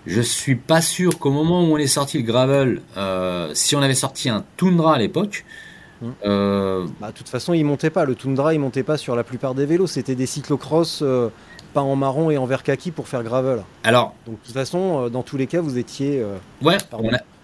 je 0.06 0.20
suis 0.20 0.56
pas 0.56 0.80
sûr 0.80 1.18
qu'au 1.18 1.30
moment 1.30 1.62
où 1.62 1.74
on 1.74 1.76
est 1.76 1.86
sorti 1.86 2.18
le 2.18 2.24
gravel, 2.24 2.82
euh, 2.96 3.50
si 3.54 3.76
on 3.76 3.82
avait 3.82 3.94
sorti 3.94 4.28
un 4.28 4.44
Tundra 4.56 4.94
à 4.94 4.98
l'époque, 4.98 5.44
hmm. 6.02 6.10
bah, 6.22 7.08
de 7.08 7.12
toute 7.12 7.28
façon, 7.28 7.52
il 7.52 7.64
montait 7.64 7.90
pas. 7.90 8.04
Le 8.04 8.14
Tundra, 8.14 8.54
il 8.54 8.60
montait 8.60 8.82
pas 8.82 8.96
sur 8.96 9.16
la 9.16 9.24
plupart 9.24 9.54
des 9.54 9.66
vélos. 9.66 9.86
C'était 9.86 10.14
des 10.14 10.26
cyclocross 10.26 11.04
pas 11.72 11.82
en 11.82 11.94
marron 11.94 12.32
et 12.32 12.36
en 12.36 12.46
vert 12.46 12.64
kaki 12.64 12.90
pour 12.90 13.06
faire 13.06 13.22
gravel. 13.22 13.62
Alors, 13.84 14.14
donc 14.26 14.40
de 14.40 14.44
toute 14.44 14.54
façon, 14.54 15.08
dans 15.08 15.22
tous 15.22 15.36
les 15.36 15.46
cas, 15.46 15.60
vous 15.60 15.78
étiez. 15.78 16.24
ouais. 16.62 16.78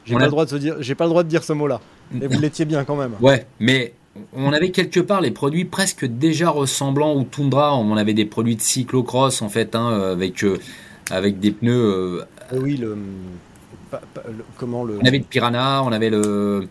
J'ai 0.07 0.15
pas, 0.15 0.25
le 0.25 0.31
droit 0.31 0.47
de 0.47 0.59
dire, 0.59 0.77
j'ai 0.79 0.95
pas 0.95 1.05
le 1.05 1.11
droit 1.11 1.25
de 1.25 1.29
dire 1.29 1.43
ce 1.43 1.53
mot-là. 1.53 1.81
Mais 2.13 2.29
vous 2.29 2.41
l'étiez 2.41 2.65
bien 2.65 2.85
quand 2.85 2.95
même. 2.95 3.15
Ouais, 3.21 3.47
mais 3.59 3.93
on 4.35 4.53
avait 4.53 4.71
quelque 4.71 5.01
part 5.01 5.21
les 5.21 5.31
produits 5.31 5.65
presque 5.65 6.05
déjà 6.05 6.51
ressemblants 6.51 7.13
au 7.13 7.25
Tundra. 7.25 7.77
On 7.77 7.97
avait 7.97 8.15
des 8.15 8.25
produits 8.25 8.57
de 8.57 8.61
cyclocross 8.61 9.43
en 9.43 9.49
fait, 9.49 9.75
hein, 9.75 9.89
avec, 10.13 10.45
euh, 10.45 10.59
avec 11.11 11.41
des 11.41 11.51
pneus. 11.51 11.73
Euh, 11.73 12.25
oui, 12.53 12.77
le, 12.77 12.97
comment 14.57 14.85
le. 14.85 14.99
On 15.01 15.07
avait 15.07 15.19
le 15.19 15.25
Piranha, 15.25 15.83
on 15.85 15.93
avait 15.93 16.11
le. 16.11 16.69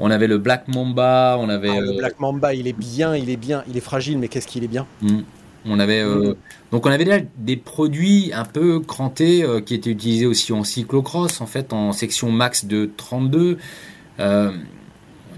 On 0.00 0.10
avait 0.10 0.28
le 0.28 0.38
Black 0.38 0.68
Mamba, 0.68 1.36
on 1.40 1.48
avait. 1.48 1.70
Ah, 1.70 1.80
le 1.80 1.90
euh, 1.90 1.98
Black 1.98 2.20
Mamba, 2.20 2.54
il 2.54 2.68
est 2.68 2.78
bien, 2.78 3.16
il 3.16 3.30
est 3.30 3.36
bien, 3.36 3.64
il 3.68 3.76
est 3.76 3.80
fragile, 3.80 4.18
mais 4.18 4.28
qu'est-ce 4.28 4.46
qu'il 4.46 4.62
est 4.64 4.68
bien. 4.68 4.86
Hmm. 5.02 5.20
On 5.66 5.80
avait 5.80 6.02
donc 6.70 6.86
on 6.86 6.90
avait 6.90 7.04
déjà 7.04 7.18
des 7.36 7.56
produits 7.56 8.30
un 8.32 8.44
peu 8.44 8.78
crantés 8.80 9.44
qui 9.66 9.74
étaient 9.74 9.90
utilisés 9.90 10.24
aussi 10.24 10.52
en 10.52 10.62
cyclocross 10.62 11.40
en 11.40 11.46
fait 11.46 11.72
en 11.72 11.92
section 11.92 12.30
max 12.30 12.64
de 12.64 12.88
32. 12.96 13.58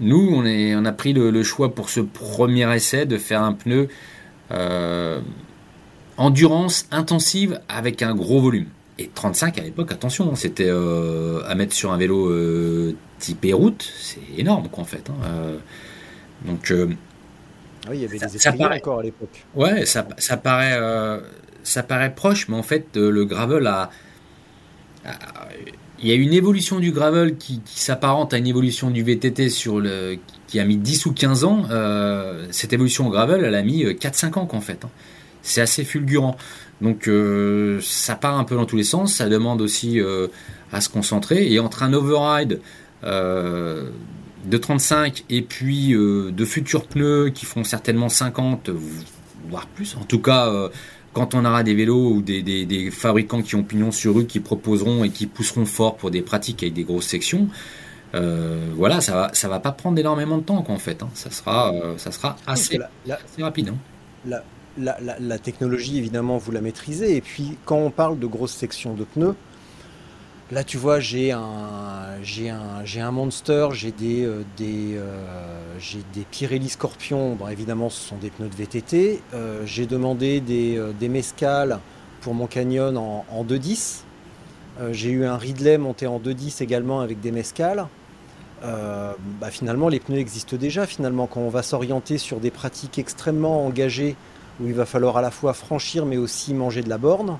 Nous, 0.01 0.31
on, 0.33 0.45
est, 0.45 0.75
on 0.75 0.83
a 0.85 0.91
pris 0.91 1.13
le, 1.13 1.43
choix 1.43 1.73
pour 1.73 1.89
ce 1.89 1.99
premier 1.99 2.73
essai 2.75 3.05
de 3.05 3.17
faire 3.17 3.43
un 3.43 3.53
pneu 3.53 3.87
euh, 4.51 5.21
endurance 6.17 6.87
intensive 6.91 7.61
avec 7.69 8.01
un 8.01 8.15
gros 8.15 8.41
volume. 8.41 8.65
Et 8.97 9.09
35 9.13 9.59
à 9.59 9.61
l'époque, 9.61 9.91
attention, 9.91 10.31
hein, 10.31 10.35
c'était 10.35 10.69
euh, 10.69 11.41
à 11.47 11.55
mettre 11.55 11.73
sur 11.73 11.91
un 11.91 11.97
vélo 11.97 12.29
euh, 12.29 12.95
typé 13.19 13.53
route, 13.53 13.87
c'est 13.99 14.19
énorme 14.37 14.67
quoi, 14.69 14.81
en 14.81 14.87
fait. 14.87 15.09
Hein, 15.09 15.59
donc, 16.45 16.73
oui, 17.89 17.95
il 17.95 18.01
y 18.01 18.05
avait 18.05 18.17
des 18.17 18.27
ça 18.39 18.51
paraît, 18.51 18.77
encore 18.77 18.99
à 18.99 19.03
l'époque. 19.03 19.45
Ouais, 19.55 19.85
ça, 19.85 20.07
ça 20.17 20.37
paraît, 20.37 20.79
ça 21.63 21.83
paraît 21.83 22.13
proche, 22.13 22.47
mais 22.47 22.57
en 22.57 22.63
fait, 22.63 22.95
le 22.95 23.25
gravel 23.25 23.67
a 23.67 23.91
il 26.01 26.09
y 26.09 26.11
a 26.11 26.15
une 26.15 26.33
évolution 26.33 26.79
du 26.79 26.91
gravel 26.91 27.37
qui, 27.37 27.61
s'apparente 27.65 28.33
à 28.33 28.37
une 28.37 28.47
évolution 28.47 28.89
du 28.89 29.03
VTT 29.03 29.49
sur 29.49 29.79
le, 29.79 30.17
qui 30.47 30.59
a 30.59 30.65
mis 30.65 30.77
10 30.77 31.05
ou 31.05 31.13
15 31.13 31.43
ans. 31.43 31.65
Euh, 31.69 32.47
cette 32.51 32.73
évolution 32.73 33.07
au 33.07 33.11
gravel, 33.11 33.43
elle 33.43 33.55
a 33.55 33.61
mis 33.61 33.83
4-5 33.85 34.25
euh, 34.37 34.39
ans 34.39 34.45
qu'en 34.47 34.61
fait. 34.61 34.83
Hein. 34.83 34.89
C'est 35.43 35.61
assez 35.61 35.83
fulgurant. 35.83 36.37
Donc 36.81 37.07
euh, 37.07 37.79
ça 37.81 38.15
part 38.15 38.37
un 38.39 38.43
peu 38.43 38.55
dans 38.55 38.65
tous 38.65 38.77
les 38.77 38.83
sens. 38.83 39.13
Ça 39.15 39.29
demande 39.29 39.61
aussi 39.61 39.99
à 40.71 40.81
se 40.81 40.89
concentrer. 40.89 41.51
Et 41.51 41.59
entre 41.59 41.83
un 41.83 41.93
override 41.93 42.61
de 43.03 44.57
35 44.57 45.23
et 45.29 45.43
puis 45.43 45.93
de 45.93 46.45
futurs 46.45 46.87
pneus 46.87 47.29
qui 47.29 47.45
font 47.45 47.63
certainement 47.63 48.09
50, 48.09 48.71
voire 49.49 49.67
plus, 49.67 49.95
en 49.99 50.03
tout 50.03 50.19
cas 50.19 50.69
quand 51.13 51.35
on 51.35 51.43
aura 51.45 51.63
des 51.63 51.73
vélos 51.73 52.13
ou 52.13 52.21
des, 52.21 52.89
fabricants 52.91 53.41
qui 53.41 53.55
ont 53.55 53.63
pignon 53.63 53.91
sur 53.91 54.15
rue, 54.15 54.25
qui 54.25 54.39
proposeront 54.39 55.03
et 55.03 55.09
qui 55.09 55.27
pousseront 55.27 55.65
fort 55.65 55.97
pour 55.97 56.11
des 56.11 56.21
pratiques 56.21 56.63
avec 56.63 56.73
des 56.73 56.83
grosses 56.83 57.07
sections, 57.07 57.49
euh, 58.13 58.71
voilà, 58.75 59.01
ça 59.01 59.13
va, 59.13 59.29
ça 59.33 59.47
va 59.47 59.59
pas 59.59 59.71
prendre 59.71 59.97
énormément 59.97 60.37
de 60.37 60.43
temps, 60.43 60.63
en 60.67 60.77
fait. 60.77 61.01
Hein. 61.03 61.09
Ça 61.13 61.31
sera, 61.31 61.73
euh, 61.73 61.97
ça 61.97 62.11
sera 62.11 62.35
assez, 62.45 62.79
rapide. 63.39 63.73
Hein. 64.25 64.41
La, 64.77 65.37
technologie, 65.39 65.97
évidemment, 65.97 66.37
vous 66.37 66.51
la 66.51 66.61
maîtrisez. 66.61 67.15
Et 67.15 67.21
puis, 67.21 67.57
quand 67.65 67.77
on 67.77 67.91
parle 67.91 68.19
de 68.19 68.27
grosses 68.27 68.53
sections 68.53 68.93
de 68.93 69.03
pneus, 69.03 69.35
Là, 70.51 70.65
tu 70.65 70.77
vois, 70.77 70.99
j'ai 70.99 71.31
un, 71.31 72.21
j'ai 72.23 72.49
un, 72.49 72.83
j'ai 72.83 72.99
un 72.99 73.11
Monster, 73.11 73.69
j'ai 73.71 73.93
des, 73.93 74.25
euh, 74.25 74.43
euh, 74.59 75.77
des 76.13 76.25
Pirelli 76.29 76.67
Scorpion. 76.67 77.37
Évidemment, 77.49 77.89
ce 77.89 78.09
sont 78.09 78.17
des 78.17 78.31
pneus 78.31 78.49
de 78.49 78.55
VTT. 78.55 79.21
Euh, 79.33 79.61
j'ai 79.65 79.85
demandé 79.85 80.41
des, 80.41 80.77
des 80.99 81.07
Mescal 81.07 81.79
pour 82.19 82.33
mon 82.33 82.47
Canyon 82.47 82.97
en, 82.97 83.25
en 83.31 83.45
2.10. 83.45 84.01
Euh, 84.81 84.89
j'ai 84.91 85.11
eu 85.11 85.23
un 85.23 85.37
Ridley 85.37 85.77
monté 85.77 86.05
en 86.05 86.19
2.10 86.19 86.61
également 86.61 86.99
avec 86.99 87.21
des 87.21 87.31
Mescal. 87.31 87.87
Euh, 88.63 89.13
bah, 89.39 89.51
finalement, 89.51 89.87
les 89.87 90.01
pneus 90.01 90.19
existent 90.19 90.57
déjà. 90.57 90.85
Finalement, 90.85 91.27
quand 91.27 91.39
on 91.39 91.49
va 91.49 91.63
s'orienter 91.63 92.17
sur 92.17 92.41
des 92.41 92.51
pratiques 92.51 92.99
extrêmement 92.99 93.65
engagées, 93.65 94.17
où 94.59 94.67
il 94.67 94.73
va 94.73 94.85
falloir 94.85 95.15
à 95.15 95.21
la 95.21 95.31
fois 95.31 95.53
franchir 95.53 96.05
mais 96.05 96.17
aussi 96.17 96.53
manger 96.53 96.81
de 96.81 96.89
la 96.89 96.97
borne, 96.97 97.37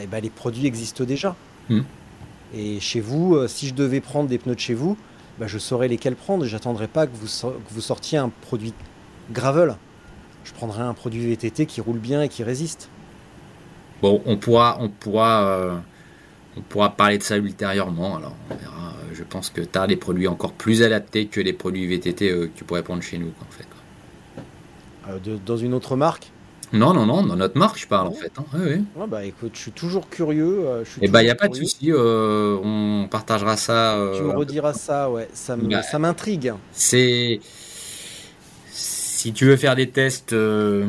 et 0.00 0.06
ben, 0.06 0.20
les 0.22 0.30
produits 0.30 0.66
existent 0.66 1.04
déjà. 1.04 1.36
Hmm. 1.68 1.80
Et 2.54 2.80
chez 2.80 3.00
vous, 3.00 3.34
euh, 3.34 3.48
si 3.48 3.66
je 3.68 3.74
devais 3.74 4.00
prendre 4.00 4.28
des 4.28 4.38
pneus 4.38 4.54
de 4.54 4.60
chez 4.60 4.74
vous, 4.74 4.96
bah, 5.38 5.46
je 5.46 5.58
saurais 5.58 5.88
lesquels 5.88 6.16
prendre. 6.16 6.44
J'attendrai 6.44 6.88
pas 6.88 7.06
que 7.06 7.14
vous, 7.16 7.26
que 7.26 7.72
vous 7.74 7.80
sortiez 7.80 8.18
un 8.18 8.28
produit 8.28 8.72
gravel. 9.32 9.76
Je 10.44 10.52
prendrais 10.52 10.82
un 10.82 10.94
produit 10.94 11.26
VTT 11.26 11.66
qui 11.66 11.80
roule 11.80 11.98
bien 11.98 12.22
et 12.22 12.28
qui 12.28 12.44
résiste. 12.44 12.88
Bon, 14.00 14.22
on 14.26 14.36
pourra, 14.36 14.76
on 14.80 14.88
pourra, 14.88 15.44
euh, 15.48 15.74
on 16.56 16.60
pourra 16.60 16.90
parler 16.90 17.18
de 17.18 17.22
ça 17.22 17.36
ultérieurement. 17.36 18.16
Alors, 18.16 18.36
on 18.50 18.54
verra. 18.54 18.92
Je 19.12 19.24
pense 19.24 19.50
que 19.50 19.62
tu 19.62 19.78
as 19.78 19.86
des 19.86 19.96
produits 19.96 20.28
encore 20.28 20.52
plus 20.52 20.82
adaptés 20.82 21.26
que 21.26 21.40
les 21.40 21.52
produits 21.54 21.86
VTT 21.86 22.30
euh, 22.30 22.46
que 22.46 22.58
tu 22.58 22.64
pourrais 22.64 22.82
prendre 22.82 23.02
chez 23.02 23.18
nous, 23.18 23.32
en 23.40 23.50
fait. 23.50 23.64
quoi. 23.64 25.14
Euh, 25.14 25.18
de- 25.18 25.38
dans 25.44 25.56
une 25.56 25.74
autre 25.74 25.96
marque? 25.96 26.30
Non, 26.72 26.92
non, 26.92 27.06
non, 27.06 27.22
dans 27.22 27.36
notre 27.36 27.56
marque, 27.56 27.78
je 27.78 27.86
parle, 27.86 28.08
en 28.08 28.12
fait. 28.12 28.32
hein. 28.38 28.44
Ouais. 28.54 28.80
Ouais, 28.96 29.06
bah 29.06 29.24
écoute, 29.24 29.52
je 29.54 29.60
suis 29.60 29.70
toujours 29.72 30.08
curieux. 30.10 30.66
euh, 30.66 30.84
je 30.84 30.90
suis 30.90 31.00
Eh 31.02 31.08
ben, 31.08 31.20
il 31.20 31.24
n'y 31.24 31.30
a 31.30 31.34
pas 31.36 31.48
de 31.48 31.54
souci. 31.54 31.92
euh, 31.92 32.56
on 32.62 33.06
partagera 33.08 33.56
ça. 33.56 33.94
Tu 34.16 34.22
me 34.22 34.30
euh, 34.30 34.36
rediras 34.36 34.72
ça, 34.72 35.08
ouais. 35.10 35.28
Ça 35.32 35.56
me- 35.56 35.68
Bah, 35.68 35.82
ça 35.82 35.98
m'intrigue. 35.98 36.52
C'est. 36.72 37.40
Si 38.70 39.32
tu 39.32 39.46
veux 39.46 39.56
faire 39.56 39.74
des 39.76 39.88
tests, 39.90 40.32
euh, 40.32 40.86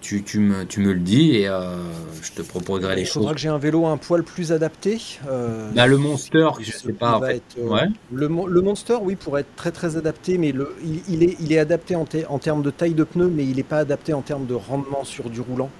tu, 0.00 0.22
tu, 0.22 0.38
me, 0.40 0.64
tu 0.64 0.80
me 0.80 0.92
le 0.92 1.00
dis 1.00 1.36
et 1.36 1.48
euh, 1.48 1.76
je 2.22 2.32
te 2.32 2.42
proposerai 2.42 2.96
les 2.96 3.02
Il 3.02 3.06
faudra 3.06 3.28
choses. 3.30 3.34
que 3.36 3.40
j'ai 3.40 3.48
un 3.48 3.58
vélo 3.58 3.86
un 3.86 3.96
poil 3.96 4.22
plus 4.22 4.52
adapté. 4.52 5.00
euh, 5.28 5.70
Bah, 5.74 5.86
le 5.86 5.98
Monster, 5.98 6.48
je 6.60 6.72
sais 6.72 6.92
pas, 6.92 7.16
en 7.16 7.20
va 7.20 7.28
fait. 7.28 7.36
être, 7.36 7.58
euh, 7.58 7.68
Ouais. 7.68 7.86
Le, 8.12 8.28
le 8.28 8.60
Monster, 8.62 8.96
oui, 9.02 9.16
pourrait 9.16 9.42
être 9.42 9.54
très 9.56 9.70
très 9.72 9.96
adapté, 9.96 10.38
mais 10.38 10.52
le, 10.52 10.74
il, 10.82 11.02
il 11.08 11.22
est, 11.22 11.36
il 11.40 11.52
est 11.52 11.58
adapté 11.58 11.96
en, 11.96 12.04
te- 12.06 12.26
en 12.28 12.38
termes 12.38 12.62
de 12.62 12.70
taille 12.70 12.94
de 12.94 13.04
pneu, 13.04 13.28
mais 13.28 13.44
il 13.44 13.56
n'est 13.56 13.62
pas 13.62 13.78
adapté 13.78 14.12
en 14.12 14.22
termes 14.22 14.46
de 14.46 14.54
rendement 14.54 15.04
sur 15.04 15.28
du 15.30 15.40
roulant. 15.40 15.70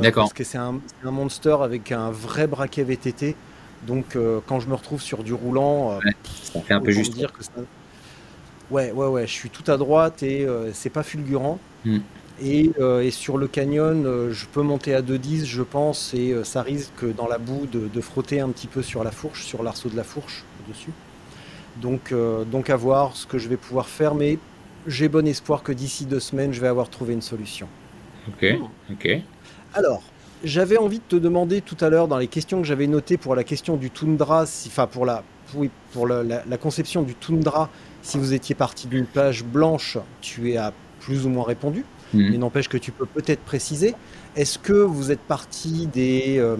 D'accord. 0.00 0.24
Parce 0.24 0.32
que 0.34 0.44
c'est 0.44 0.58
un, 0.58 0.80
Monster 1.04 1.56
avec 1.62 1.92
un 1.92 2.10
vrai 2.10 2.46
braquet 2.46 2.84
VTT. 2.84 3.36
Donc 3.86 4.16
quand 4.46 4.60
je 4.60 4.68
me 4.68 4.74
retrouve 4.74 5.00
sur 5.00 5.22
du 5.22 5.32
roulant, 5.32 5.92
euh, 5.92 6.10
Ça 6.52 6.60
fait 6.60 6.74
un 6.74 6.80
peu 6.80 6.90
juste. 6.90 7.14
dire 7.14 7.32
que 7.32 7.44
ça- 7.44 7.50
Ouais, 8.70 8.92
ouais, 8.92 9.06
ouais, 9.06 9.26
je 9.26 9.32
suis 9.32 9.48
tout 9.50 9.70
à 9.70 9.76
droite 9.76 10.22
et 10.22 10.46
c'est 10.74 10.90
pas 10.90 11.02
fulgurant. 11.02 11.58
Hmm. 11.84 11.98
Et, 12.40 12.70
euh, 12.78 13.00
et 13.02 13.10
sur 13.10 13.36
le 13.36 13.48
canyon, 13.48 14.06
euh, 14.06 14.32
je 14.32 14.46
peux 14.46 14.62
monter 14.62 14.94
à 14.94 15.02
2,10, 15.02 15.44
je 15.46 15.62
pense, 15.62 16.14
et 16.14 16.30
euh, 16.32 16.44
ça 16.44 16.62
risque 16.62 17.04
dans 17.16 17.26
la 17.26 17.38
boue 17.38 17.66
de, 17.66 17.88
de 17.88 18.00
frotter 18.00 18.40
un 18.40 18.50
petit 18.50 18.68
peu 18.68 18.82
sur 18.82 19.02
la 19.02 19.10
fourche, 19.10 19.44
sur 19.44 19.62
l'arceau 19.62 19.88
de 19.88 19.96
la 19.96 20.04
fourche 20.04 20.44
dessus. 20.68 20.92
Donc, 21.76 22.12
donc 22.46 22.70
à 22.70 22.76
voir 22.76 23.14
ce 23.16 23.26
que 23.26 23.38
je 23.38 23.48
vais 23.48 23.56
pouvoir 23.56 23.88
faire, 23.88 24.14
mais 24.14 24.38
j'ai 24.86 25.08
bon 25.08 25.26
espoir 25.28 25.62
que 25.62 25.72
d'ici 25.72 26.06
deux 26.06 26.20
semaines, 26.20 26.52
je 26.52 26.60
vais 26.60 26.66
avoir 26.68 26.90
trouvé 26.90 27.14
une 27.14 27.22
solution. 27.22 27.68
Ok, 28.26 28.44
ok. 28.90 29.08
Alors, 29.74 30.02
j'avais 30.42 30.76
envie 30.76 30.98
de 30.98 31.04
te 31.08 31.16
demander 31.16 31.62
tout 31.62 31.76
à 31.80 31.88
l'heure 31.90 32.08
dans 32.08 32.18
les 32.18 32.28
questions 32.28 32.60
que 32.60 32.66
j'avais 32.66 32.86
notées 32.86 33.16
pour 33.16 33.34
la 33.34 33.44
question 33.44 33.76
du 33.76 33.90
Tundra, 33.90 34.46
si- 34.46 34.68
enfin 34.68 34.86
pour 34.86 35.06
la, 35.06 35.24
oui, 35.54 35.70
pour 35.92 36.06
la, 36.06 36.22
la- 36.22 36.44
la 36.46 36.58
conception 36.58 37.02
du 37.02 37.14
Tundra, 37.14 37.70
si 38.02 38.18
vous 38.18 38.32
étiez 38.34 38.54
parti 38.54 38.86
d'une 38.88 39.06
page 39.06 39.44
blanche, 39.44 39.98
tu 40.20 40.56
as 40.56 40.72
plus 41.00 41.26
ou 41.26 41.28
moins 41.30 41.44
répondu, 41.44 41.84
Mhm. 42.14 42.30
mais 42.30 42.38
n'empêche 42.38 42.68
que 42.68 42.78
tu 42.78 42.92
peux 42.92 43.06
peut-être 43.06 43.40
préciser. 43.40 43.94
Est-ce 44.36 44.58
que 44.58 44.72
vous 44.72 45.10
êtes 45.10 45.20
parti 45.20 45.86
des, 45.86 46.38
euh, 46.38 46.56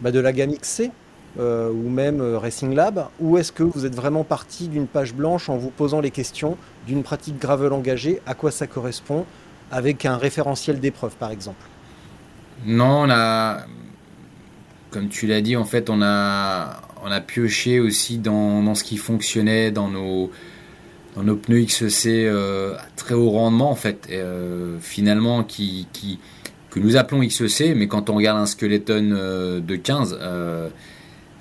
bah, 0.00 0.10
de 0.10 0.20
la 0.20 0.32
gamme 0.32 0.52
XC 0.52 0.90
euh, 1.38 1.70
ou 1.70 1.88
même 1.88 2.20
euh, 2.20 2.38
Racing 2.38 2.74
Lab, 2.74 3.06
ou 3.20 3.38
est-ce 3.38 3.52
que 3.52 3.62
vous 3.62 3.86
êtes 3.86 3.94
vraiment 3.94 4.24
parti 4.24 4.68
d'une 4.68 4.86
page 4.86 5.14
blanche 5.14 5.48
en 5.48 5.56
vous 5.56 5.70
posant 5.70 6.00
les 6.00 6.10
questions 6.10 6.56
d'une 6.86 7.02
pratique 7.04 7.38
gravel 7.38 7.72
engagée, 7.72 8.20
à 8.26 8.34
quoi 8.34 8.50
ça 8.50 8.66
correspond, 8.66 9.26
avec 9.70 10.04
un 10.06 10.16
référentiel 10.16 10.80
d'épreuve 10.80 11.14
par 11.16 11.30
exemple? 11.30 11.64
Non, 12.66 13.02
on 13.04 13.10
a, 13.10 13.64
comme 14.90 15.08
tu 15.08 15.26
l'as 15.26 15.40
dit, 15.40 15.56
en 15.56 15.64
fait, 15.64 15.88
on 15.88 16.02
a, 16.02 16.80
on 17.04 17.10
a 17.10 17.20
pioché 17.20 17.78
aussi 17.78 18.18
dans, 18.18 18.62
dans 18.62 18.74
ce 18.74 18.82
qui 18.82 18.96
fonctionnait 18.96 19.70
dans 19.70 19.88
nos, 19.88 20.32
dans 21.20 21.26
nos 21.26 21.36
pneus 21.36 21.64
XEC 21.66 22.06
euh, 22.24 22.74
à 22.76 22.86
très 22.96 23.14
haut 23.14 23.30
rendement, 23.30 23.70
en 23.70 23.74
fait, 23.74 24.06
et, 24.08 24.16
euh, 24.16 24.78
finalement, 24.80 25.44
qui, 25.44 25.86
qui, 25.92 26.18
que 26.70 26.80
nous 26.80 26.96
appelons 26.96 27.20
XEC, 27.22 27.74
mais 27.76 27.88
quand 27.88 28.08
on 28.08 28.14
regarde 28.14 28.38
un 28.40 28.46
skeleton 28.46 29.10
euh, 29.12 29.60
de 29.60 29.76
15, 29.76 30.16
euh, 30.18 30.68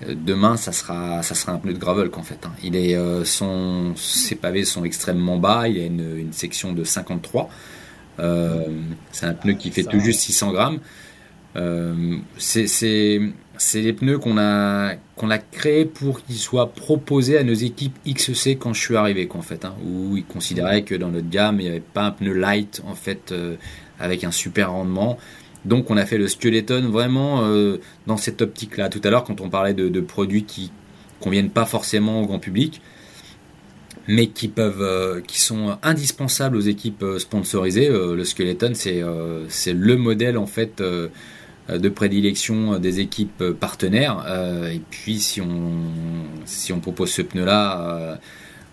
euh, 0.06 0.16
demain, 0.26 0.58
ça 0.58 0.74
sera, 0.74 1.24
ça 1.24 1.34
sera 1.34 1.54
un 1.54 1.58
pneu 1.60 1.74
de 1.74 1.80
gravel, 1.80 2.10
qu'en 2.10 2.24
fait. 2.24 2.46
hein. 2.46 2.52
Il 2.62 2.76
est, 2.76 2.96
euh, 2.96 3.24
son, 3.24 3.94
ses 3.96 4.36
pavés 4.36 4.66
sont 4.66 4.84
extrêmement 4.84 5.38
bas, 5.38 5.70
il 5.70 5.80
a 5.80 5.86
une, 5.86 6.18
une 6.18 6.34
section 6.34 6.74
de 6.74 6.84
53. 6.84 7.50
Euh, 8.20 8.66
c'est 9.14 9.28
un 9.28 9.34
pneu 9.34 9.54
qui 9.54 9.72
fait 9.72 9.84
tout 9.84 10.00
juste 10.02 10.20
600 10.20 10.52
grammes. 10.52 10.80
Euh, 11.56 12.18
c'est 12.38 12.68
les 13.74 13.94
pneus 13.94 14.20
qu'on 14.20 14.38
a 14.38 14.94
qu'on 15.16 15.32
a 15.32 15.40
créés 15.40 15.86
pour 15.86 16.24
qu'ils 16.24 16.38
soient 16.38 16.72
proposés 16.72 17.38
à 17.38 17.44
nos 17.44 17.54
équipes 17.54 17.98
XEC 18.08 18.60
quand 18.60 18.74
je 18.74 18.80
suis 18.80 18.96
arrivé 18.96 19.28
qu'en 19.28 19.42
fait 19.42 19.66
hein, 19.66 19.76
où 19.84 20.16
ils 20.16 20.24
considéraient 20.24 20.84
que 20.84 20.94
dans 20.94 21.10
notre 21.10 21.30
gamme 21.30 21.60
il 21.60 21.64
n'y 21.64 21.70
avait 21.70 21.80
pas 21.80 22.04
un 22.04 22.12
pneu 22.12 22.34
light 22.34 22.82
en 22.86 22.94
fait 22.94 23.32
euh, 23.32 23.56
avec 24.00 24.24
un 24.24 24.32
super 24.32 24.72
rendement. 24.72 25.18
Donc 25.66 25.90
on 25.90 25.98
a 25.98 26.06
fait 26.06 26.18
le 26.20 26.28
skeleton 26.28 26.90
vraiment 26.90 27.44
euh, 27.44 27.78
dans 28.06 28.16
cette 28.16 28.42
optique 28.42 28.78
là 28.78 28.88
tout 28.88 29.02
à 29.04 29.10
l'heure 29.10 29.24
quand 29.24 29.42
on 29.42 29.50
parlait 29.50 29.74
de, 29.74 30.02
produits 30.02 30.44
qui 30.44 30.72
conviennent 31.20 31.50
pas 31.50 31.66
forcément 31.66 32.22
au 32.22 32.28
grand 32.28 32.40
public 32.40 32.82
mais 34.08 34.28
qui 34.28 34.48
peuvent 34.48 35.22
qui 35.24 35.42
sont 35.42 35.78
indispensables 35.84 36.56
aux 36.56 36.62
équipes 36.62 37.04
sponsorisées 37.18 37.90
le 37.90 38.24
skeleton 38.24 38.72
c'est 38.74 39.74
le 39.74 39.98
modèle 39.98 40.38
en 40.38 40.48
fait 40.48 40.82
de 41.78 41.90
prédilection 41.90 42.80
des 42.80 43.00
équipes 43.00 43.44
partenaires 43.60 44.26
Euh, 44.28 44.72
et 44.72 44.82
puis 44.90 45.20
si 45.20 45.42
on 45.42 45.72
si 46.46 46.74
on 46.74 46.80
propose 46.80 47.12
ce 47.12 47.22
pneu 47.22 47.46
là 47.46 48.18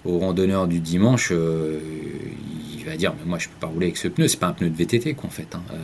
au 0.05 0.19
randonneur 0.19 0.69
du 0.69 0.81
dimanche 0.81 1.31
euh, 1.33 1.79
il 2.79 2.85
va 2.85 2.97
dire 2.97 3.15
mais 3.19 3.29
moi 3.29 3.39
je 3.39 3.49
peux 3.49 3.61
pas 3.61 3.67
rouler 3.67 3.87
avec 3.87 3.97
ce 3.97 4.09
pneu 4.09 4.29
c'est 4.29 4.39
pas 4.39 4.47
un 4.49 4.53
pneu 4.53 4.71
de 4.71 4.77
VTT 4.77 5.15
quoi 5.15 5.27
en 5.27 5.31
fait 5.31 5.55
hein. 5.55 5.63
Euh, 5.73 5.77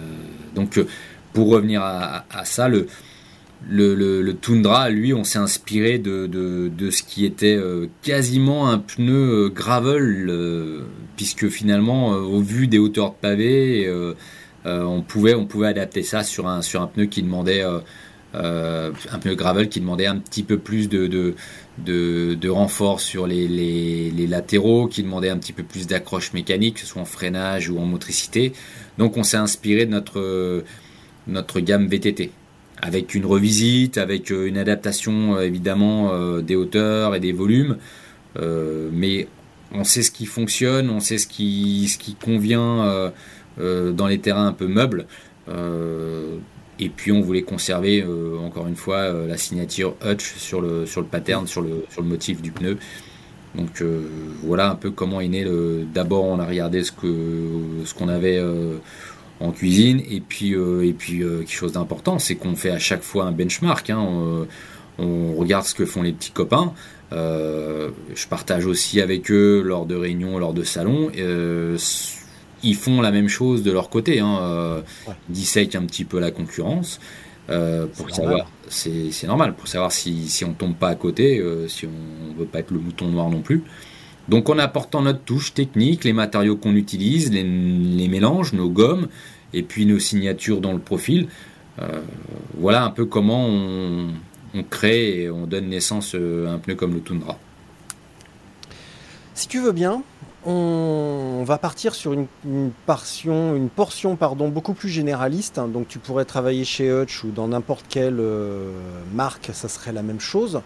donc 0.54 0.78
euh, 0.78 0.86
pour 1.32 1.48
revenir 1.48 1.82
à, 1.82 2.24
ça 2.44 2.68
le 2.68 2.86
le, 3.70 4.32
Tundra, 4.32 4.90
lui, 4.90 5.14
on 5.14 5.24
s'est 5.24 5.38
inspiré 5.38 5.98
de, 5.98 6.26
de, 6.26 6.68
de 6.76 6.90
ce 6.90 7.02
qui 7.02 7.24
était 7.24 7.56
euh, 7.56 7.86
quasiment 8.02 8.68
un 8.68 8.78
pneu 8.78 9.46
euh, 9.46 9.48
gravel, 9.48 10.26
euh, 10.28 10.80
puisque 11.16 11.48
finalement, 11.48 12.14
euh, 12.14 12.18
au 12.18 12.40
vu 12.40 12.66
des 12.66 12.78
hauteurs 12.78 13.10
de 13.10 13.16
pavé, 13.20 13.86
euh, 13.86 13.92
euh, 13.92 14.14
on 14.64 15.02
pouvait 15.02 15.34
on 15.34 15.46
pouvait 15.46 15.68
adapter 15.68 16.02
ça 16.02 16.22
sur 16.22 16.46
un 16.48 16.62
sur 16.62 16.82
un 16.82 16.86
pneu 16.86 17.06
qui 17.06 17.22
demandait 17.22 17.62
euh, 17.62 17.80
euh, 18.34 18.92
un 19.10 19.18
pneu 19.18 19.34
gravel 19.34 19.68
qui 19.68 19.80
demandait 19.80 20.06
un 20.06 20.18
petit 20.18 20.42
peu 20.42 20.58
plus 20.58 20.88
de 20.88 21.34
de, 21.78 22.48
renfort 22.48 23.00
sur 23.00 23.26
les, 23.26 23.48
les, 23.48 24.26
latéraux, 24.26 24.86
qui 24.86 25.02
demandait 25.02 25.30
un 25.30 25.38
petit 25.38 25.54
peu 25.54 25.62
plus 25.62 25.86
d'accroche 25.86 26.32
mécanique, 26.34 26.74
que 26.74 26.80
ce 26.80 26.86
soit 26.86 27.00
en 27.00 27.06
freinage 27.06 27.70
ou 27.70 27.78
en 27.78 27.86
motricité. 27.86 28.52
Donc 28.98 29.16
on 29.16 29.22
s'est 29.22 29.38
inspiré 29.38 29.86
de 29.86 29.90
notre 29.90 30.20
euh, 30.20 30.64
notre 31.26 31.60
gamme 31.60 31.86
VTT 31.86 32.30
avec 32.80 33.14
une 33.14 33.24
revisite, 33.24 33.96
avec 33.96 34.30
euh, 34.32 34.46
une 34.46 34.58
adaptation 34.58 35.36
euh, 35.36 35.42
évidemment 35.42 36.12
euh, 36.12 36.42
des 36.42 36.56
hauteurs 36.56 37.14
et 37.14 37.20
des 37.20 37.32
volumes, 37.32 37.76
Euh, 38.38 38.88
mais 38.92 39.28
on 39.72 39.84
sait 39.84 40.02
ce 40.02 40.10
qui 40.10 40.26
fonctionne, 40.26 40.90
on 40.90 41.00
sait 41.00 41.18
ce 41.18 41.26
qui, 41.26 41.88
ce 41.88 41.98
qui 41.98 42.14
convient 42.14 42.84
euh, 42.84 43.10
euh, 43.10 43.10
dans 43.58 44.06
les 44.06 44.18
terrains 44.18 44.46
un 44.46 44.52
peu 44.52 44.66
meubles. 44.66 45.06
Euh, 45.48 46.36
et 46.78 46.88
puis 46.88 47.12
on 47.12 47.20
voulait 47.20 47.42
conserver 47.42 48.02
euh, 48.02 48.38
encore 48.38 48.66
une 48.66 48.76
fois 48.76 48.96
euh, 48.96 49.26
la 49.26 49.36
signature 49.36 49.94
Hutch 50.04 50.34
sur 50.36 50.60
le, 50.60 50.86
sur 50.86 51.00
le 51.00 51.06
pattern, 51.06 51.46
sur 51.46 51.62
le, 51.62 51.84
sur 51.90 52.02
le 52.02 52.08
motif 52.08 52.42
du 52.42 52.50
pneu. 52.50 52.78
Donc 53.54 53.82
euh, 53.82 54.08
voilà 54.42 54.70
un 54.70 54.74
peu 54.74 54.90
comment 54.90 55.20
est 55.20 55.28
né 55.28 55.44
le. 55.44 55.84
D'abord 55.92 56.24
on 56.24 56.38
a 56.38 56.46
regardé 56.46 56.82
ce 56.82 56.90
que 56.90 57.84
ce 57.84 57.92
qu'on 57.94 58.08
avait 58.08 58.38
euh, 58.38 58.78
en 59.40 59.52
cuisine 59.52 60.00
et 60.08 60.20
puis 60.20 60.54
euh, 60.54 60.86
et 60.86 60.92
puis 60.92 61.22
euh, 61.22 61.40
quelque 61.40 61.52
chose 61.52 61.72
d'important 61.72 62.18
c'est 62.18 62.36
qu'on 62.36 62.56
fait 62.56 62.70
à 62.70 62.78
chaque 62.78 63.02
fois 63.02 63.24
un 63.24 63.32
benchmark. 63.32 63.90
hein. 63.90 64.46
on, 64.98 65.34
regarde 65.36 65.64
ce 65.64 65.74
que 65.74 65.84
font 65.84 66.02
les 66.02 66.12
petits 66.12 66.30
copains. 66.30 66.72
Euh, 67.12 67.90
je 68.14 68.26
partage 68.26 68.64
aussi 68.64 69.00
avec 69.00 69.30
eux 69.30 69.62
lors 69.64 69.84
de 69.84 69.96
réunions, 69.96 70.38
lors 70.38 70.54
de 70.54 70.62
salons. 70.62 71.10
Ils 72.62 72.76
font 72.76 73.00
la 73.00 73.10
même 73.10 73.28
chose 73.28 73.62
de 73.62 73.72
leur 73.72 73.88
côté. 73.90 74.20
Hein. 74.20 74.38
Euh, 74.40 74.80
Ouais. 75.06 75.14
Ils 75.28 75.32
dissèquent 75.34 75.74
un 75.74 75.84
petit 75.84 76.04
peu 76.04 76.18
la 76.20 76.30
concurrence. 76.30 77.00
Euh, 77.50 77.86
pour 77.86 78.08
savoir, 78.14 78.48
c'est 78.68 79.26
normal, 79.26 79.54
pour 79.54 79.66
savoir 79.66 79.90
si, 79.90 80.28
si 80.28 80.44
on 80.44 80.52
tombe 80.54 80.76
pas 80.76 80.88
à 80.88 80.94
côté, 80.94 81.38
euh, 81.38 81.66
si 81.68 81.86
on 81.86 82.38
veut 82.38 82.46
pas 82.46 82.60
être 82.60 82.70
le 82.70 82.78
mouton 82.78 83.08
noir 83.08 83.28
non 83.30 83.40
plus. 83.40 83.62
Donc 84.28 84.48
en 84.48 84.58
apportant 84.58 85.02
notre 85.02 85.20
touche 85.20 85.52
technique, 85.52 86.04
les 86.04 86.12
matériaux 86.12 86.56
qu'on 86.56 86.76
utilise, 86.76 87.32
les, 87.32 87.42
les 87.42 88.08
mélanges, 88.08 88.52
nos 88.52 88.68
gommes, 88.70 89.08
et 89.52 89.62
puis 89.62 89.86
nos 89.86 89.98
signatures 89.98 90.60
dans 90.60 90.72
le 90.72 90.78
profil, 90.78 91.28
voilà 92.56 92.84
un 92.84 92.90
peu 92.90 93.06
comment 93.06 93.46
on, 93.48 94.10
on 94.54 94.62
crée 94.62 95.22
et 95.22 95.30
on 95.30 95.46
donne 95.46 95.68
naissance 95.68 96.14
à 96.14 96.52
un 96.52 96.58
pneu 96.58 96.76
comme 96.76 96.94
le 96.94 97.00
Tundra. 97.00 97.38
Si 99.34 99.48
tu 99.48 99.58
veux 99.58 99.72
bien, 99.72 100.02
on 100.44 101.44
va 101.44 101.58
partir 101.58 101.94
sur 101.94 102.12
une, 102.12 102.26
portion, 102.86 103.54
une 103.54 103.68
portion 103.68 104.16
pardon, 104.16 104.48
beaucoup 104.48 104.74
plus 104.74 104.88
généraliste. 104.88 105.58
hein. 105.58 105.68
Donc 105.68 105.88
tu 105.88 105.98
pourrais 105.98 106.24
travailler 106.24 106.64
chez 106.64 106.90
Hutch 106.90 107.24
ou 107.24 107.30
dans 107.30 107.48
n'importe 107.48 107.84
quelle 107.88 108.18
euh, 108.18 108.72
marque, 109.14 109.50
ça 109.52 109.68
serait 109.68 109.92
la 109.92 110.02
même 110.02 110.20
chose. 110.20 110.60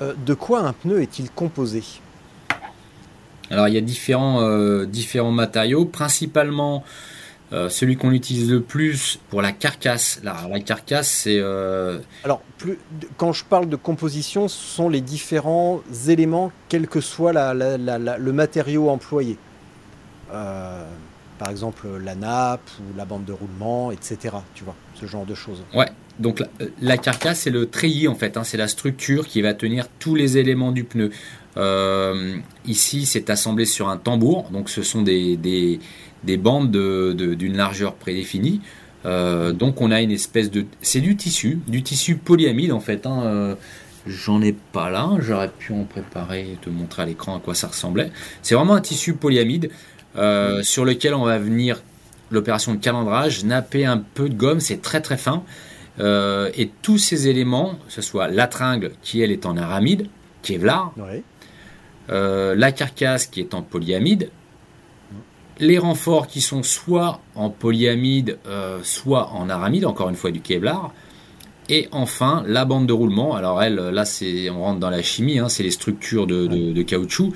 Euh, 0.00 0.14
de 0.26 0.34
quoi 0.34 0.60
un 0.60 0.72
pneu 0.72 1.02
est-il 1.02 1.30
composé? 1.30 1.82
Alors 3.50 3.68
il 3.68 3.74
y 3.74 3.78
a 3.78 3.82
différents, 3.82 4.42
euh, 4.42 4.86
différents 4.86 5.32
matériaux, 5.32 5.84
principalement 5.84 6.84
euh, 7.52 7.68
celui 7.68 7.96
qu'on 7.96 8.12
utilise 8.12 8.50
le 8.50 8.60
plus 8.62 9.18
pour 9.28 9.42
la 9.42 9.52
carcasse. 9.52 10.20
La, 10.22 10.48
la 10.50 10.60
carcasse, 10.60 11.08
c'est 11.10 11.38
euh, 11.38 11.98
Alors, 12.24 12.40
plus, 12.58 12.78
quand 13.18 13.32
je 13.32 13.44
parle 13.44 13.68
de 13.68 13.76
composition, 13.76 14.48
ce 14.48 14.56
sont 14.58 14.88
les 14.88 15.00
différents 15.02 15.82
éléments, 16.08 16.50
quel 16.68 16.88
que 16.88 17.00
soit 17.00 17.32
la- 17.32 17.52
la- 17.52 17.76
le 18.18 18.32
matériau 18.32 18.88
employé. 18.88 19.36
Euh, 20.32 20.84
par 21.38 21.50
exemple, 21.50 21.86
la 22.02 22.14
nappe 22.14 22.70
ou 22.80 22.96
la 22.96 23.04
bande 23.04 23.24
de 23.24 23.32
roulement, 23.32 23.90
etc. 23.92 24.16
Tu 24.54 24.64
vois, 24.64 24.76
ce 24.94 25.06
genre 25.06 25.26
de 25.26 25.34
choses. 25.34 25.62
Ouais, 25.74 25.88
donc 26.20 26.38
la, 26.40 26.46
la 26.80 26.96
carcasse, 26.96 27.40
c'est 27.40 27.50
le 27.50 27.66
treillis 27.68 28.06
en 28.08 28.14
fait, 28.14 28.36
hein, 28.36 28.44
c'est 28.44 28.56
la 28.56 28.68
structure 28.68 29.26
qui 29.26 29.42
va 29.42 29.52
tenir 29.52 29.88
tous 29.98 30.14
les 30.14 30.38
éléments 30.38 30.70
du 30.72 30.84
pneu. 30.84 31.10
Ici, 32.64 33.06
c'est 33.06 33.28
assemblé 33.28 33.66
sur 33.66 33.88
un 33.88 33.96
tambour, 33.96 34.48
donc 34.52 34.70
ce 34.70 34.82
sont 34.82 35.02
des, 35.02 35.36
des, 35.36 35.80
des 36.24 36.36
bandes 36.36 36.70
de- 36.70 37.12
de- 37.16 37.34
d'une 37.34 37.56
largeur 37.56 37.94
prédéfinie. 37.94 38.60
Euh, 39.04 39.52
donc 39.52 39.80
on 39.80 39.90
a 39.90 40.00
une 40.00 40.12
espèce 40.12 40.50
de... 40.50 40.64
C'est 40.80 41.00
du 41.00 41.16
tissu, 41.16 41.58
du 41.66 41.82
tissu 41.82 42.16
polyamide 42.16 42.72
en 42.72 42.80
fait. 42.80 43.06
hein, 43.06 43.22
euh, 43.24 43.54
J'en 44.06 44.42
ai 44.42 44.52
pas 44.52 44.90
là, 44.90 45.10
j'aurais 45.20 45.48
pu 45.48 45.72
en 45.72 45.84
préparer 45.84 46.40
et 46.52 46.56
te 46.60 46.68
montrer 46.70 47.02
à 47.02 47.06
l'écran 47.06 47.36
à 47.36 47.40
quoi 47.40 47.54
ça 47.54 47.68
ressemblait. 47.68 48.10
C'est 48.42 48.56
vraiment 48.56 48.74
un 48.74 48.80
tissu 48.80 49.14
polyamide 49.14 49.70
euh, 50.16 50.62
sur 50.64 50.84
lequel 50.84 51.14
on 51.14 51.24
va 51.24 51.38
venir 51.38 51.82
l'opération 52.32 52.74
de 52.74 52.78
calendrage, 52.80 53.44
napper 53.44 53.84
un 53.84 53.98
peu 53.98 54.28
de 54.28 54.34
gomme, 54.34 54.58
c'est 54.60 54.82
très 54.82 55.00
très 55.00 55.16
fin. 55.16 55.44
Et 56.00 56.70
tous 56.82 56.98
ces 56.98 57.28
éléments, 57.28 57.76
que 57.86 57.92
ce 57.92 58.02
soit 58.02 58.26
la 58.26 58.46
tringle 58.48 58.90
qui 59.02 59.20
elle 59.22 59.30
est 59.30 59.46
en 59.46 59.56
aramide, 59.56 60.08
Kevlar, 60.42 60.92
euh, 62.10 62.54
la 62.56 62.72
carcasse 62.72 63.26
qui 63.26 63.38
est 63.40 63.54
en 63.54 63.62
polyamide, 63.62 64.30
les 65.62 65.78
renforts 65.78 66.26
qui 66.26 66.40
sont 66.42 66.62
soit 66.62 67.20
en 67.34 67.48
polyamide, 67.48 68.36
euh, 68.46 68.80
soit 68.82 69.30
en 69.32 69.48
aramide, 69.48 69.86
encore 69.86 70.10
une 70.10 70.16
fois 70.16 70.30
du 70.30 70.40
Kevlar, 70.40 70.92
et 71.70 71.88
enfin 71.92 72.42
la 72.46 72.64
bande 72.66 72.86
de 72.86 72.92
roulement. 72.92 73.34
Alors 73.34 73.62
elle, 73.62 73.76
là 73.76 74.04
c'est, 74.04 74.50
on 74.50 74.60
rentre 74.60 74.80
dans 74.80 74.90
la 74.90 75.02
chimie, 75.02 75.38
hein, 75.38 75.48
c'est 75.48 75.62
les 75.62 75.70
structures 75.70 76.26
de, 76.26 76.46
de- 76.48 76.72
de 76.72 76.82
caoutchouc 76.82 77.32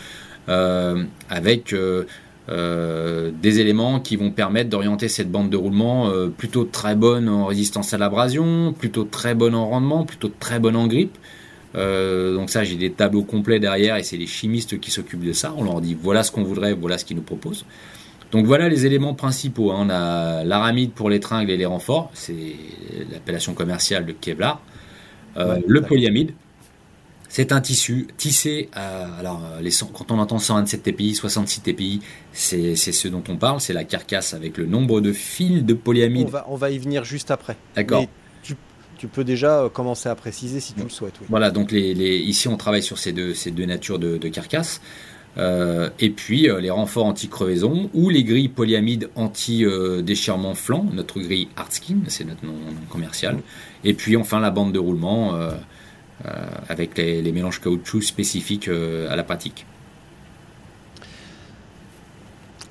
euh, 0.49 1.05
avec 1.31 1.73
euh, 1.73 2.05
des 2.49 3.61
éléments 3.61 4.01
qui 4.01 4.17
vont 4.17 4.31
permettre 4.31 4.71
d'orienter 4.71 5.09
cette 5.09 5.31
bande 5.31 5.49
de 5.51 5.57
roulement 5.57 6.11
plutôt 6.37 6.65
très 6.65 6.95
bonne 6.95 7.29
en 7.29 7.47
résistance 7.47 7.95
à 7.95 7.99
l'abrasion, 7.99 8.73
plutôt 8.73 9.05
très 9.05 9.35
bonne 9.35 9.55
en 9.55 9.69
rendement, 9.69 10.05
plutôt 10.05 10.31
très 10.39 10.59
bonne 10.59 10.77
en 10.77 10.87
grippe. 10.87 11.17
Euh, 11.77 12.35
donc 12.35 12.49
ça, 12.51 12.65
j'ai 12.65 12.77
des 12.77 12.91
tableaux 12.91 13.25
complets 13.25 13.59
derrière 13.61 13.97
et 13.97 14.03
c'est 14.03 14.17
les 14.17 14.27
chimistes 14.27 14.81
qui 14.81 14.91
s'occupent 14.91 15.25
de 15.27 15.33
ça. 15.33 15.55
On 15.57 15.65
leur 15.65 15.81
dit 15.81 15.97
voilà 16.01 16.23
ce 16.23 16.31
qu'on 16.33 16.45
voudrait, 16.45 16.73
voilà 16.73 16.99
ce 16.99 17.05
qu'ils 17.05 17.17
nous 17.17 17.23
proposent. 17.23 17.65
Donc 18.33 18.45
voilà 18.47 18.69
les 18.69 18.87
éléments 18.87 19.15
principaux. 19.15 19.71
hein. 19.73 19.77
On 19.87 19.91
a 19.91 20.45
l'aramide 20.45 20.93
pour 20.93 21.09
les 21.11 21.21
tringles 21.21 21.51
et 21.51 21.57
les 21.57 21.67
renforts, 21.67 22.11
c'est 22.15 22.35
l'appellation 23.11 23.55
commerciale 23.55 24.05
de 24.07 24.13
Kevlar. 24.13 24.61
Euh, 25.37 25.55
Ouais, 25.57 25.65
le 25.67 25.83
polyamide, 25.83 26.33
c'est 27.29 27.53
un 27.53 27.61
tissu 27.61 28.09
tissé. 28.17 28.69
à- 28.75 29.07
alors 29.19 29.43
les, 29.61 29.71
cent- 29.71 29.87
quand 29.93 30.11
on 30.11 30.19
entend 30.19 30.39
127 30.39 30.83
TPI, 30.83 31.15
66 31.15 31.61
TPI, 31.61 32.01
c'est 32.33 32.75
ce 32.77 33.09
dont 33.09 33.23
on 33.29 33.37
parle. 33.37 33.61
C'est 33.61 33.73
la 33.75 33.85
carcasse 33.85 34.35
avec 34.35 34.57
le 34.59 34.67
nombre 34.67 35.01
de 35.01 35.13
fils 35.13 35.63
de 35.65 35.75
On 35.75 35.77
polyamide. 35.77 36.29
va, 36.29 36.47
on 36.49 36.57
va 36.57 36.71
y 36.71 36.79
venir 36.79 37.05
juste 37.05 37.31
après. 37.31 37.57
D'accord. 37.75 38.05
Tu, 38.99 39.09
peux 39.09 39.25
déjà 39.25 39.61
euh, 39.61 39.69
commencer 39.69 40.09
à 40.09 40.15
préciser 40.15 40.59
si 40.59 40.73
tu 40.73 40.83
le 40.83 40.89
souhaites. 40.89 41.13
Oui. 41.21 41.27
Voilà, 41.29 41.51
donc 41.51 41.71
les, 41.71 41.93
les- 41.93 42.17
ici 42.17 42.49
on 42.49 42.57
travaille 42.57 42.83
sur 42.83 42.97
ces 42.97 43.13
deux, 43.13 43.35
ces 43.35 43.51
deux 43.51 43.67
natures 43.67 43.99
de, 43.99 44.17
de 44.17 44.29
carcasse. 44.29 44.81
Euh, 45.39 45.91
et 46.01 46.09
puis 46.11 46.49
euh, 46.49 46.61
les 46.61 46.71
renforts 46.71 47.05
anti-crevaison 47.07 47.91
ou 47.93 48.09
les 48.09 48.25
grilles 48.25 48.49
polyamides 48.49 49.11
anti-déchirement 49.17 50.55
flanc, 50.55 50.87
notre 50.93 51.21
grille 51.21 51.49
Artskin, 51.57 51.97
c'est 52.09 52.25
notre 52.25 52.45
nom, 52.47 52.53
nom 52.53 52.87
commercial. 52.89 53.39
Et 53.85 53.93
puis 53.93 54.17
enfin 54.17 54.41
la 54.41 54.51
bande 54.51 54.73
de 54.73 54.79
roulement 54.79 55.35
euh, 55.35 55.51
avec 56.71 56.97
les, 56.97 57.21
les 57.21 57.33
mélanges 57.33 57.61
caoutchouc 57.61 58.01
spécifiques 58.03 58.69
à 58.69 59.15
la 59.15 59.23
pratique. 59.25 59.67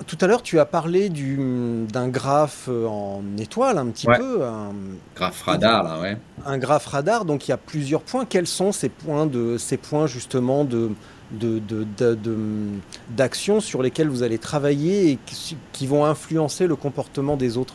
Tout 0.06 0.18
à 0.20 0.26
l'heure, 0.26 0.42
tu 0.42 0.58
as 0.60 0.66
parlé 0.66 1.08
du- 1.08 1.86
d'un 1.90 2.08
graphe 2.08 2.68
en 2.68 3.22
étoile, 3.38 3.78
un 3.78 3.86
petit 3.86 4.06
Ouais. 4.06 4.18
peu, 4.18 4.44
un, 4.44 4.72
Graphe 5.16 5.42
radar 5.42 5.82
là, 5.82 6.00
ouais. 6.00 6.16
un 6.44 6.58
graphe 6.58 6.86
radar. 6.86 7.24
Donc 7.24 7.48
il 7.48 7.50
y 7.50 7.54
a 7.54 7.56
plusieurs 7.56 8.02
points. 8.02 8.24
Quels 8.24 8.46
sont 8.46 8.72
ces 8.72 8.88
points 8.90 9.26
de 9.26 9.56
ces 9.56 9.76
points 9.78 10.06
justement 10.06 10.64
de 10.64 10.90
de- 11.32 11.58
de- 11.58 11.84
de- 12.14 13.60
sur 13.60 13.82
lesquels 13.82 14.08
vous 14.08 14.22
allez 14.22 14.38
travailler 14.38 15.10
et 15.10 15.18
qui, 15.26 15.56
qui 15.72 15.86
vont 15.86 16.04
influencer 16.04 16.66
le 16.66 16.76
comportement 16.76 17.36
des 17.36 17.56
autres 17.56 17.74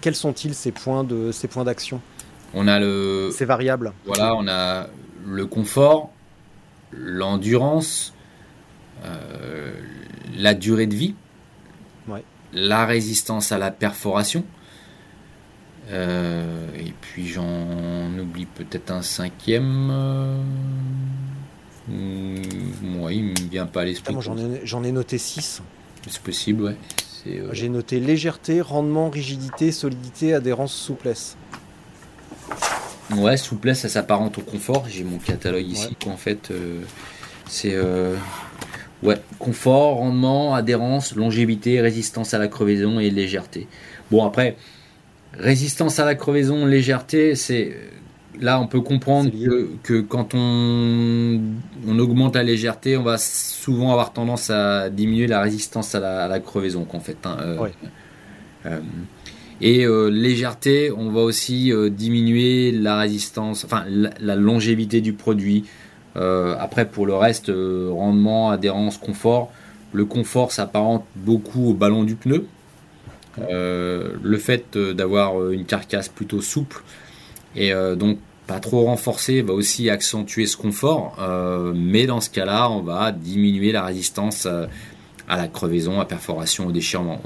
Quels 0.00 0.14
sont-ils 0.16 0.54
ces 0.54 0.72
points 0.72 1.04
de 1.04 1.30
ces 1.32 1.48
points 1.48 1.64
d'action? 1.64 2.00
On 2.54 2.66
a 2.68 2.78
le, 2.80 3.30
C'est 3.32 3.44
variable. 3.44 3.92
Voilà, 4.04 4.34
on 4.34 4.46
a 4.48 4.88
le 5.26 5.46
confort, 5.46 6.10
l'endurance, 6.92 8.12
euh, 9.04 9.72
la 10.36 10.54
durée 10.54 10.86
de 10.86 10.94
vie, 10.94 11.14
Ouais. 12.08 12.24
la 12.52 12.84
résistance 12.84 13.52
à 13.52 13.58
la 13.58 13.70
perforation. 13.70 14.44
euh, 15.90 16.68
et 16.78 16.92
puis 17.00 17.26
j'en 17.26 18.16
oublie 18.18 18.46
peut-être 18.46 18.90
un 18.92 19.02
cinquième. 19.02 19.88
Euh, 19.90 20.36
hmm, 21.92 23.00
ouais, 23.02 23.16
il 23.16 23.24
me 23.24 23.50
vient 23.50 23.66
pas 23.66 23.82
à 23.82 23.84
l'esprit. 23.84 24.14
j'en 24.64 24.84
ai, 24.84 24.92
noté 24.92 25.18
6. 25.18 25.62
C'est 26.08 26.22
possible, 26.22 26.62
ouais. 26.64 26.76
Euh, 27.28 27.50
J'ai 27.52 27.68
noté 27.68 28.00
légèreté, 28.00 28.60
rendement, 28.60 29.08
rigidité, 29.10 29.70
solidité, 29.70 30.34
adhérence, 30.34 30.74
souplesse. 30.74 31.36
Ouais, 33.16 33.36
souplesse, 33.36 33.80
ça 33.80 33.88
s'apparente 33.88 34.38
au 34.38 34.40
confort. 34.40 34.86
J'ai 34.88 35.04
mon 35.04 35.18
catalogue 35.18 35.66
ici, 35.66 35.88
Ouais. 35.88 35.96
quoi, 36.02 36.12
en 36.12 36.16
fait. 36.16 36.50
euh, 36.50 36.80
c'est. 37.46 37.74
euh, 37.74 38.16
ouais, 39.02 39.16
confort, 39.38 39.96
rendement, 39.98 40.54
adhérence, 40.54 41.14
longévité, 41.14 41.80
résistance 41.80 42.34
à 42.34 42.38
la 42.38 42.48
crevaison 42.48 42.98
et 43.00 43.10
légèreté. 43.10 43.68
Bon, 44.10 44.24
après, 44.24 44.56
résistance 45.34 45.98
à 45.98 46.04
la 46.04 46.14
crevaison, 46.14 46.64
légèreté, 46.66 47.34
c'est. 47.34 47.76
Là, 48.40 48.60
on 48.60 48.66
peut 48.66 48.80
comprendre 48.80 49.30
que, 49.30 49.68
que 49.82 50.00
quand 50.00 50.34
on, 50.34 51.40
on 51.86 51.98
augmente 51.98 52.34
la 52.34 52.42
légèreté, 52.42 52.96
on 52.96 53.02
va 53.02 53.18
souvent 53.18 53.92
avoir 53.92 54.12
tendance 54.12 54.48
à 54.50 54.88
diminuer 54.90 55.26
la 55.26 55.40
résistance 55.42 55.94
à 55.94 56.00
la, 56.00 56.24
à 56.24 56.28
la 56.28 56.40
crevaison, 56.40 56.84
qu'en 56.84 57.00
fait. 57.00 57.18
hein, 57.24 57.36
euh, 57.40 57.58
Ouais. 57.58 57.72
euh, 58.66 58.80
et 59.60 59.84
euh, 59.84 60.08
légèreté, 60.08 60.90
on 60.90 61.10
va 61.10 61.20
aussi 61.20 61.70
diminuer 61.90 62.72
la 62.72 62.96
résistance, 62.96 63.64
enfin 63.64 63.84
la, 63.88 64.10
la 64.18 64.34
longévité 64.34 65.00
du 65.00 65.12
produit. 65.12 65.64
Après, 66.14 66.86
pour 66.86 67.06
le 67.06 67.14
reste, 67.14 67.50
rendement, 67.50 68.50
adhérence, 68.50 68.98
confort. 68.98 69.52
Le 69.92 70.04
confort 70.04 70.52
s'apparente 70.52 71.04
beaucoup 71.16 71.70
au 71.70 71.74
ballon 71.74 72.02
du 72.02 72.16
pneu. 72.16 72.46
Le 73.38 74.38
fait 74.38 74.76
d'avoir 74.76 75.50
une 75.52 75.64
carcasse 75.64 76.08
plutôt 76.08 76.40
souple 76.40 76.82
et 77.56 77.72
euh, 77.72 77.94
donc 77.94 78.18
pas 78.46 78.60
trop 78.60 78.84
renforcée 78.84 79.42
va 79.42 79.52
aussi 79.52 79.88
accentuer 79.88 80.46
ce 80.46 80.56
confort. 80.56 81.16
Euh, 81.20 81.72
mais 81.74 82.06
dans 82.06 82.20
ce 82.20 82.30
cas-là, 82.30 82.70
on 82.70 82.82
va 82.82 83.12
diminuer 83.12 83.72
la 83.72 83.84
résistance 83.84 84.46
euh, 84.46 84.66
à 85.28 85.36
la 85.36 85.48
crevaison, 85.48 86.00
à 86.00 86.04
perforation, 86.04 86.66
au 86.66 86.72
déchirement. 86.72 87.20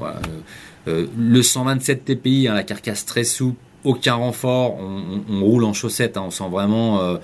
Le 0.87 1.43
127 1.43 2.05
TPI, 2.05 2.47
hein, 2.49 2.55
la 2.55 2.62
carcasse 2.62 3.07
très 3.07 3.24
souple, 3.24 3.59
aucun 3.83 4.14
renfort, 4.14 4.79
on, 4.79 5.41
roule 5.41 5.64
en 5.64 5.72
chaussettes, 5.72 6.16
hein, 6.16 6.24
on 6.27 6.31
sent 6.31 6.49
vraiment. 6.49 7.18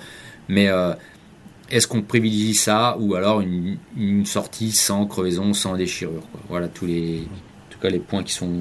mais 0.49 0.69
est-ce 1.69 1.87
qu'on 1.87 2.01
privilégie 2.01 2.55
ça 2.55 2.97
ou 2.99 3.15
alors 3.15 3.41
une, 3.41 4.25
sortie 4.25 4.71
sans 4.71 5.05
crevaison, 5.05 5.53
sans 5.53 5.77
déchirure. 5.77 6.23
Voilà 6.49 6.67
tous 6.67 6.85
les, 6.85 7.19
en 7.19 7.71
tout 7.71 7.79
cas 7.79 7.89
les 7.89 7.99
points 7.99 8.23
qui 8.23 8.33
sont, 8.33 8.51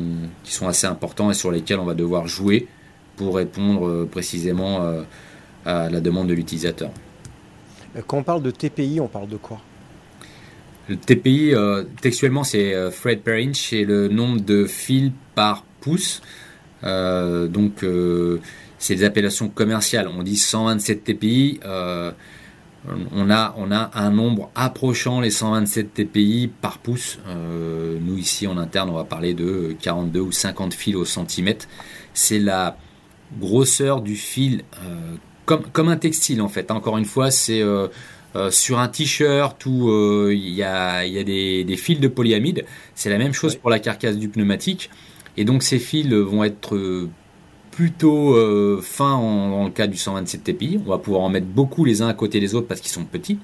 qui 0.44 0.52
sont 0.52 0.68
assez 0.68 0.86
importants 0.86 1.30
et 1.30 1.34
sur 1.34 1.50
lesquels 1.50 1.80
on 1.80 1.84
va 1.84 1.94
devoir 1.94 2.28
jouer 2.28 2.68
pour 3.16 3.36
répondre 3.36 4.04
précisément 4.04 4.80
à 5.64 5.90
la 5.90 6.00
demande 6.00 6.28
de 6.28 6.34
l'utilisateur. 6.34 6.90
Quand 8.06 8.18
on 8.18 8.22
parle 8.22 8.42
de 8.42 8.50
TPI, 8.50 9.00
on 9.00 9.08
parle 9.08 9.28
de 9.28 9.36
quoi? 9.36 9.60
Le 10.88 10.96
TPI, 10.96 11.54
textuellement, 12.00 12.44
c'est 12.44 12.74
thread 12.90 13.20
per 13.20 13.42
inch, 13.42 13.70
c'est 13.70 13.84
le 13.84 14.08
nombre 14.08 14.40
de 14.40 14.64
fils 14.64 15.12
par 15.34 15.64
pouce. 15.80 16.22
donc, 16.82 17.84
c'est 18.78 18.96
des 18.96 19.04
appellations 19.04 19.48
commerciales. 19.48 20.08
On 20.08 20.22
dit 20.22 20.36
127 20.36 21.04
TPI 21.04 21.60
on 23.14 23.30
a, 23.30 23.54
on 23.56 23.70
a 23.70 23.90
un 23.94 24.10
nombre 24.10 24.50
approchant 24.54 25.20
les 25.20 25.30
127 25.30 25.94
TPI 25.94 26.50
par 26.60 26.78
pouce. 26.78 27.18
Euh, 27.28 27.98
nous 28.00 28.18
ici 28.18 28.46
en 28.46 28.58
interne, 28.58 28.90
on 28.90 28.94
va 28.94 29.04
parler 29.04 29.34
de 29.34 29.76
42 29.80 30.20
ou 30.20 30.32
50 30.32 30.74
fils 30.74 30.96
au 30.96 31.04
centimètre. 31.04 31.66
C'est 32.12 32.40
la 32.40 32.76
grosseur 33.40 34.00
du 34.00 34.16
fil, 34.16 34.62
euh, 34.84 35.14
comme, 35.44 35.62
comme 35.72 35.88
un 35.88 35.96
textile 35.96 36.42
en 36.42 36.48
fait. 36.48 36.70
Encore 36.70 36.98
une 36.98 37.04
fois, 37.04 37.30
c'est 37.30 37.62
euh, 37.62 37.88
sur 38.50 38.78
un 38.78 38.88
t-shirt 38.88 39.64
où 39.66 39.90
il 40.30 40.50
y 40.50 40.62
a, 40.62 41.04
y 41.04 41.18
a 41.18 41.24
des, 41.24 41.64
des, 41.64 41.76
fils 41.76 42.00
de 42.00 42.08
polyamide. 42.08 42.64
C'est 42.94 43.10
la 43.10 43.18
même 43.18 43.34
chose 43.34 43.56
pour 43.56 43.70
la 43.70 43.78
carcasse 43.78 44.16
du 44.16 44.28
pneumatique. 44.28 44.90
Et 45.36 45.44
donc 45.44 45.62
ces 45.62 45.78
fils 45.78 46.08
vont 46.08 46.44
être 46.44 47.08
plutôt 47.72 48.36
euh, 48.36 48.80
fin 48.80 49.12
en, 49.14 49.50
dans 49.50 49.64
le 49.64 49.70
cas 49.70 49.88
du 49.88 49.96
127 49.96 50.44
TPI. 50.44 50.78
On 50.86 50.90
va 50.90 50.98
pouvoir 50.98 51.22
en 51.22 51.28
mettre 51.28 51.46
beaucoup 51.46 51.84
les 51.84 52.02
uns 52.02 52.08
à 52.08 52.14
côté 52.14 52.38
des 52.38 52.54
autres 52.54 52.68
parce 52.68 52.80
qu'ils 52.80 52.92
sont 52.92 53.04
petits. 53.04 53.38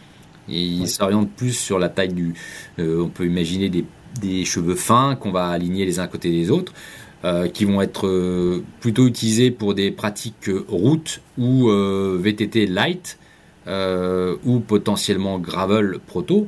Et 0.48 0.62
ils 0.62 0.88
s'orientent 0.88 1.32
plus 1.32 1.52
sur 1.52 1.78
la 1.78 1.88
taille 1.88 2.12
du. 2.12 2.34
Euh, 2.78 3.02
on 3.02 3.08
peut 3.08 3.26
imaginer 3.26 3.68
des, 3.68 4.44
cheveux 4.44 4.76
fins 4.76 5.16
qu'on 5.16 5.32
va 5.32 5.48
aligner 5.48 5.84
les 5.84 5.98
uns 5.98 6.04
à 6.04 6.06
côté 6.06 6.30
des 6.30 6.50
autres, 6.50 6.72
euh, 6.72 7.07
qui 7.52 7.64
vont 7.64 7.82
être 7.82 8.62
plutôt 8.80 9.06
utilisés 9.06 9.50
pour 9.50 9.74
des 9.74 9.90
pratiques 9.90 10.50
route 10.68 11.20
ou 11.36 11.68
VTT 11.68 12.66
light, 12.66 13.18
ou 13.66 14.60
potentiellement 14.60 15.38
gravel 15.38 15.98
proto. 16.06 16.46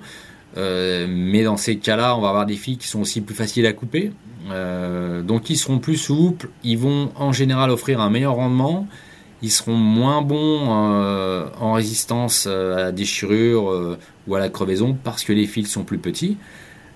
mais 0.56 1.42
dans 1.42 1.56
ces 1.56 1.78
cas-là, 1.78 2.16
on 2.16 2.20
va 2.20 2.28
avoir 2.28 2.46
des 2.46 2.54
filles 2.54 2.78
qui 2.78 2.86
sont 2.86 3.00
aussi 3.00 3.20
plus 3.20 3.34
faciles 3.34 3.66
à 3.66 3.72
couper. 3.72 4.12
Euh, 4.48 5.22
donc 5.22 5.50
ils 5.50 5.56
seront 5.56 5.78
plus 5.78 5.96
souples, 5.96 6.48
ils 6.64 6.78
vont 6.78 7.10
en 7.14 7.32
général 7.32 7.70
offrir 7.70 8.00
un 8.00 8.10
meilleur 8.10 8.34
rendement, 8.34 8.86
ils 9.42 9.50
seront 9.50 9.74
moins 9.74 10.22
bons 10.22 10.66
euh, 10.68 11.46
en 11.60 11.74
résistance 11.74 12.46
euh, 12.48 12.76
à 12.76 12.82
la 12.84 12.92
déchirure 12.92 13.98
ou 14.26 14.34
à 14.34 14.38
la 14.38 14.48
crevaison 14.48 14.96
parce 15.02 15.24
que 15.24 15.32
les 15.32 15.46
fils 15.46 15.70
sont 15.70 15.84
plus 15.84 15.98
petits. 15.98 16.36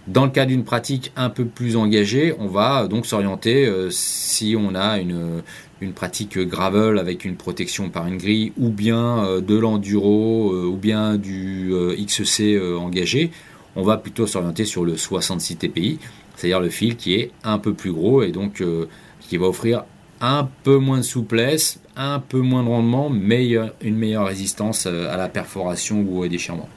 Dans 0.07 0.25
le 0.25 0.31
cas 0.31 0.45
d'une 0.45 0.65
pratique 0.65 1.13
un 1.17 1.31
peu 1.31 1.47
plus 1.47 1.77
engagée, 1.77 2.35
on 2.39 2.47
va 2.47 2.89
donc 2.89 3.07
s'orienter 3.07 3.71
si 3.91 4.55
on 4.59 4.75
a 4.75 4.99
une, 4.99 5.43
une, 5.81 5.95
pratique 5.95 6.39
gravel 6.39 6.99
avec 6.99 7.25
une 7.25 7.37
protection 7.37 7.89
par 7.89 8.07
une 8.07 8.19
grille 8.19 8.53
ou 8.59 8.69
bien 8.69 9.41
de 9.41 9.57
l'enduro 9.57 10.55
ou 10.55 10.77
bien 10.77 11.17
du 11.17 11.73
XC 11.97 12.61
engagé, 12.79 13.31
on 13.77 13.83
va 13.83 13.97
plutôt 13.97 14.27
s'orienter 14.27 14.67
sur 14.67 14.85
le 14.85 14.99
66 14.99 15.57
TPI 15.57 15.99
c'est-à-dire 16.37 16.61
le 16.61 16.69
fil 16.69 16.97
qui 16.97 17.15
est 17.15 17.31
un 17.43 17.59
peu 17.59 17.75
plus 17.75 17.93
gros 17.93 18.23
et 18.23 18.33
donc 18.33 18.61
euh, 18.61 18.87
qui 19.21 19.37
va 19.37 19.47
offrir 19.47 19.85
un 20.21 20.49
peu 20.63 20.79
moins 20.79 20.99
de 20.99 21.03
souplesse, 21.03 21.81
un 21.97 22.19
peu 22.19 22.39
moins 22.39 22.63
de 22.63 22.69
rendement, 22.69 23.11
mais 23.11 23.57
une 23.83 23.97
meilleure 23.97 24.27
résistance 24.27 24.87
euh, 24.87 25.13
à 25.13 25.17
la 25.17 25.29
perforation 25.29 26.05
ou 26.09 26.21
au 26.21 26.29
déchirement. 26.29 26.69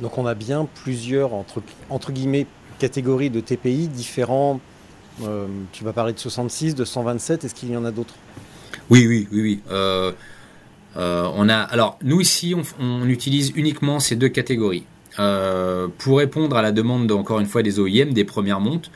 Donc 0.00 0.18
on 0.18 0.26
a 0.26 0.34
bien 0.34 0.66
plusieurs 0.82 1.34
entre, 1.34 2.12
guillemets 2.12 2.46
catégories 2.78 3.30
de 3.30 3.40
TPI 3.40 3.88
différents. 3.88 4.60
Euh, 5.24 5.46
tu 5.72 5.82
vas 5.84 5.92
parler 5.92 6.12
de 6.12 6.18
66, 6.18 6.74
de 6.74 6.84
127, 6.84 7.44
est-ce 7.44 7.54
qu'il 7.54 7.70
y 7.70 7.76
en 7.76 7.84
a 7.84 7.90
d'autres? 7.90 8.14
Oui, 8.90 9.06
oui, 9.06 9.28
oui, 9.32 9.42
oui. 9.42 9.74
on 10.96 11.48
a, 11.48 11.56
alors 11.56 11.98
nous 12.02 12.20
ici, 12.20 12.54
on 12.80 13.08
utilise 13.08 13.52
uniquement 13.56 14.00
ces 14.00 14.16
deux 14.16 14.28
catégories. 14.28 14.84
Euh, 15.18 15.88
pour 15.98 16.18
répondre 16.18 16.56
à 16.56 16.62
la 16.62 16.70
demande 16.70 17.10
encore 17.10 17.40
une 17.40 17.46
fois 17.46 17.62
des 17.62 17.80
OEM, 17.80 18.12
des 18.12 18.24
premières 18.24 18.60
montes, 18.60 18.90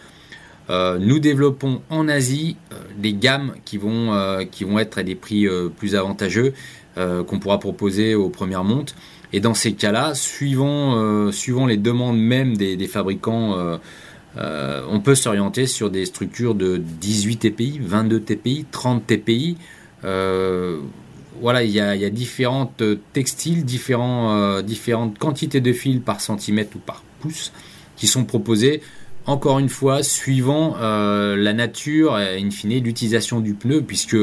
euh, 0.71 0.99
nous 0.99 1.19
développons 1.19 1.83
en 1.91 2.09
Asie 2.09 2.57
euh, 2.73 2.77
des 2.97 3.13
gammes 3.13 3.55
qui 3.65 3.77
vont, 3.77 4.13
qui 4.51 4.65
vont 4.65 4.79
être 4.79 4.99
à 4.99 5.03
des 5.03 5.15
prix 5.15 5.47
plus 5.77 5.95
avantageux 5.95 6.53
qu'on 6.97 7.39
pourra 7.39 7.59
proposer 7.59 8.15
aux 8.15 8.29
premières 8.29 8.65
montes. 8.65 8.95
Et 9.33 9.41
dans 9.41 9.55
ces 9.55 9.73
cas-là, 9.73 10.15
suivant, 10.15 11.33
suivant 11.33 11.67
les 11.67 11.79
demandes 11.79 12.19
même 12.19 12.57
des, 12.57 12.77
des 12.77 12.87
fabricants, 12.87 13.79
on 14.37 15.01
peut 15.01 15.15
s'orienter 15.15 15.67
sur 15.67 15.91
des 15.91 16.05
structures 16.05 16.55
de 16.55 16.77
18 16.77 17.37
TPI, 17.39 17.81
22 17.83 18.21
TPI, 18.21 18.67
30 18.71 19.07
TPI 19.07 19.57
voilà, 21.43 21.65
il 21.65 21.71
y, 21.71 21.81
a, 21.81 22.11
différentes 22.11 22.83
euh, 22.83 23.01
textiles, 23.13 23.65
euh, 23.91 24.63
différentes 24.63 25.19
quantités 25.19 25.61
de 25.61 25.73
fils 25.73 26.01
par 26.01 26.21
centimètre 26.21 26.77
ou 26.77 26.79
par 26.79 27.03
pouce 27.21 27.53
qui 27.97 28.07
sont 28.07 28.25
proposées, 28.25 28.81
encore 29.27 29.59
une 29.59 29.69
fois, 29.69 30.03
suivant 30.05 30.77
euh, 30.81 31.37
la 31.37 31.53
nature 31.53 32.15
in 32.15 32.51
fine 32.51 32.83
l'utilisation 32.83 33.41
du 33.41 33.55
pneu, 33.55 33.83
puisque 33.83 34.17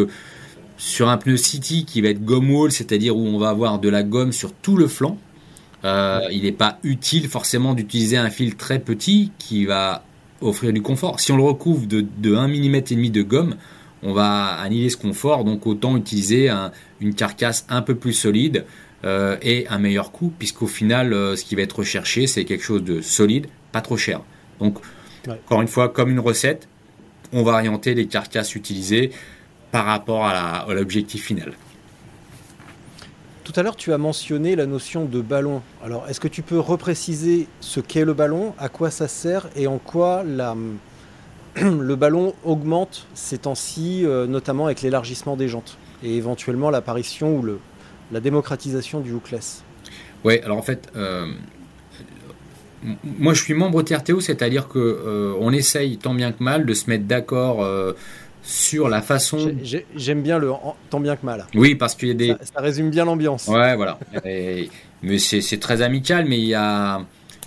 sur 0.79 1.09
un 1.09 1.17
pneu 1.17 1.37
City 1.37 1.85
qui 1.85 2.01
va 2.01 2.07
être 2.07 2.25
gomme 2.25 2.49
wall, 2.49 2.71
c'est-à-dire 2.71 3.15
où 3.15 3.27
on 3.27 3.37
va 3.37 3.49
avoir 3.49 3.77
de 3.77 3.89
la 3.89 4.01
gomme 4.01 4.31
sur 4.31 4.51
tout 4.51 4.77
le 4.77 4.87
flanc, 4.87 5.17
il 5.83 6.41
n'est 6.41 6.51
pas 6.51 6.79
utile 6.83 7.27
forcément 7.27 7.75
d'utiliser 7.75 8.17
un 8.17 8.31
fil 8.31 8.55
très 8.55 8.79
petit 8.79 9.31
qui 9.37 9.65
va 9.65 10.03
offrir 10.41 10.73
du 10.73 10.81
confort. 10.81 11.19
Si 11.19 11.31
on 11.31 11.37
le 11.37 11.43
recouvre 11.43 11.85
de, 11.85 12.03
de 12.17 12.35
1 12.35 12.47
mm 12.47 12.75
et 12.75 12.81
demi 12.81 13.11
de 13.11 13.21
gomme, 13.21 13.55
on 14.03 14.13
va 14.13 14.53
annihiler 14.53 14.89
ce 14.89 14.97
confort, 14.97 15.43
donc 15.43 15.67
autant 15.67 15.97
utiliser 15.97 16.49
une 17.01 17.13
carcasse 17.13 17.65
un 17.69 17.81
peu 17.81 17.95
plus 17.95 18.13
solide 18.13 18.65
euh, 19.05 19.37
et 19.41 19.67
un 19.69 19.79
meilleur 19.79 20.11
coût, 20.11 20.31
puisqu'au 20.37 20.67
final, 20.67 21.13
euh, 21.13 21.35
ce 21.35 21.45
qui 21.45 21.55
va 21.55 21.61
être 21.61 21.79
recherché, 21.79 22.27
c'est 22.27 22.45
quelque 22.45 22.63
chose 22.63 22.83
de 22.83 23.01
solide, 23.01 23.47
pas 23.71 23.81
trop 23.81 23.97
cher. 23.97 24.21
Donc, 24.59 24.77
encore 25.27 25.61
une 25.61 25.67
fois, 25.67 25.89
comme 25.89 26.09
une 26.09 26.19
recette, 26.19 26.67
on 27.31 27.43
va 27.43 27.53
orienter 27.53 27.93
les 27.93 28.07
carcasses 28.07 28.55
utilisées 28.55 29.11
par 29.71 29.85
rapport 29.85 30.25
à 30.25 30.65
l'objectif 30.73 31.25
final. 31.25 31.53
Tout 33.51 33.59
à 33.59 33.63
l'heure, 33.63 33.75
tu 33.75 33.91
as 33.93 33.97
mentionné 33.97 34.55
la 34.55 34.67
notion 34.67 35.05
de 35.05 35.21
ballon. 35.21 35.63
Alors, 35.83 36.07
est-ce 36.07 36.19
que 36.19 36.27
tu 36.27 36.43
peux 36.43 36.59
repréciser 36.59 37.47
ce 37.61 37.79
qu'est 37.79 38.05
le 38.05 38.13
ballon, 38.13 38.53
à 38.59 38.69
quoi 38.69 38.91
ça 38.91 39.07
sert 39.07 39.49
et 39.55 39.65
en 39.65 39.79
quoi 39.79 40.23
la, 40.23 40.55
le 41.55 41.95
ballon 41.95 42.35
augmente 42.43 43.07
ces 43.15 43.39
temps-ci, 43.39 44.05
euh, 44.05 44.27
notamment 44.27 44.67
avec 44.67 44.83
l'élargissement 44.83 45.35
des 45.35 45.47
jantes 45.47 45.79
et 46.03 46.15
éventuellement 46.15 46.69
l'apparition 46.69 47.37
ou 47.37 47.41
le, 47.41 47.59
la 48.11 48.19
démocratisation 48.19 48.99
du 48.99 49.13
hookless? 49.13 49.63
Oui, 50.23 50.39
alors 50.43 50.59
en 50.59 50.61
fait, 50.61 50.87
euh, 50.95 51.25
moi 53.03 53.33
je 53.33 53.41
suis 53.41 53.55
membre 53.55 53.81
TRTO, 53.81 54.19
c'est-à-dire 54.19 54.67
que 54.67 54.77
euh, 54.77 55.33
on 55.39 55.51
essaye 55.51 55.97
tant 55.97 56.13
bien 56.13 56.33
que 56.33 56.43
mal 56.43 56.67
de 56.67 56.73
se 56.75 56.87
mettre 56.87 57.05
d'accord 57.05 57.65
sur 58.49 58.89
la 58.89 59.01
façon. 59.01 59.51
J'aime 59.95 60.21
bien 60.21 60.39
le 60.39 60.51
tant 60.89 60.99
bien 60.99 61.15
que 61.15 61.25
mal. 61.25 61.45
Oui, 61.53 61.75
parce 61.75 61.93
qu'il 61.95 62.07
y 62.07 62.11
a 62.11 62.15
des. 62.15 62.35
Ça, 62.41 62.61
résume 62.61 62.89
bien 62.89 63.05
l'ambiance. 63.05 63.47
Ouais, 63.47 63.75
voilà. 63.75 63.99
mais 64.25 65.17
c'est 65.19 65.59
très 65.59 65.81
amical, 65.81 66.25
mais 66.25 66.39
il 66.39 66.47
y 66.47 66.55
a 66.55 67.01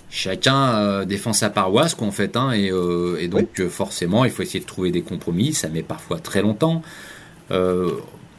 chacun 0.09 0.75
euh, 0.75 1.05
défend 1.05 1.33
sa 1.33 1.49
paroisse, 1.49 1.93
quoi, 1.95 2.07
en 2.07 2.11
fait, 2.11 2.37
hein, 2.37 2.51
et, 2.51 2.71
euh, 2.71 3.27
donc 3.27 3.59
euh, 3.59 3.67
forcément, 3.67 4.23
il 4.23 4.31
faut 4.31 4.43
essayer 4.43 4.59
de 4.61 4.65
trouver 4.65 4.91
des 4.91 5.01
compromis. 5.01 5.53
Ça 5.53 5.67
met 5.67 5.83
parfois 5.83 6.19
très 6.19 6.41
longtemps. 6.41 6.81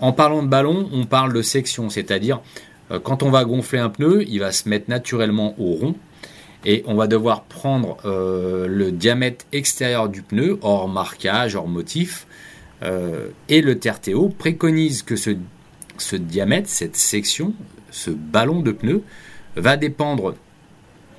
en 0.01 0.13
parlant 0.13 0.43
de 0.43 0.49
ballon, 0.49 0.89
on 0.93 1.05
parle 1.05 1.33
de 1.35 1.43
section, 1.43 1.91
c'est-à-dire 1.91 2.41
quand 3.03 3.23
on 3.23 3.31
va 3.31 3.45
gonfler 3.45 3.79
un 3.79 3.91
pneu, 3.91 4.25
il 4.27 4.41
va 4.41 4.53
se 4.53 4.69
mettre 4.69 4.89
naturellement 4.89 5.55
au 5.59 5.75
rond. 5.75 5.95
Et 6.67 6.83
on 6.87 6.95
va 6.95 7.07
devoir 7.07 7.45
prendre 7.45 7.99
le 8.05 8.91
diamètre 8.91 9.45
extérieur 9.53 10.09
du 10.09 10.23
pneu, 10.23 10.59
hors 10.63 10.89
marquage, 10.89 11.57
hors 11.57 11.69
motif. 11.69 12.27
Et 12.83 13.63
le 13.63 13.79
TRTO 13.79 14.29
préconise 14.29 15.03
que 15.03 15.17
ce, 15.17 16.17
diamètre, 16.17 16.69
cette 16.69 16.97
section, 16.97 17.55
ce 17.91 18.11
ballon 18.11 18.61
de 18.61 18.73
pneu, 18.73 19.03
va 19.57 19.77
dépendre 19.77 20.35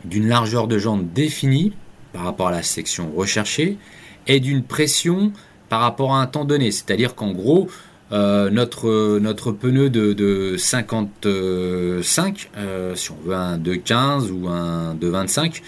d'une 0.03 0.27
largeur 0.27 0.67
de 0.67 0.77
jante 0.77 1.11
définie 1.13 1.73
par 2.13 2.23
rapport 2.23 2.49
à 2.49 2.51
la 2.51 2.63
section 2.63 3.11
recherchée 3.15 3.77
et 4.27 4.39
d'une 4.39 4.63
pression 4.63 5.31
par 5.69 5.81
rapport 5.81 6.13
à 6.13 6.21
un 6.21 6.27
temps 6.27 6.45
donné. 6.45 6.71
C'est-à-dire 6.71 7.15
qu'en 7.15 7.31
gros, 7.31 7.67
euh, 8.11 8.49
notre, 8.49 9.51
pneu 9.51 9.89
de, 9.89 10.55
55, 10.57 12.49
euh, 12.55 12.95
si 12.95 13.11
on 13.11 13.17
veut 13.25 13.33
un 13.33 13.57
2,15 13.57 14.31
ou 14.31 14.47
un 14.47 14.95
2,25, 14.95 15.61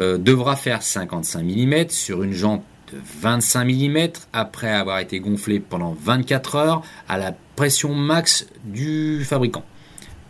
euh, 0.00 0.18
devra 0.18 0.54
faire 0.54 0.82
55 0.82 1.42
mm 1.42 1.88
sur 1.88 2.22
une 2.22 2.32
jante 2.32 2.62
de 2.92 2.98
25 3.20 3.64
mm 3.64 4.08
après 4.32 4.70
avoir 4.70 4.98
été 4.98 5.20
gonflé 5.20 5.60
pendant 5.60 5.96
24 6.00 6.56
heures 6.56 6.82
à 7.08 7.18
la 7.18 7.34
pression 7.56 7.94
max 7.94 8.46
du 8.64 9.24
fabricant. 9.24 9.64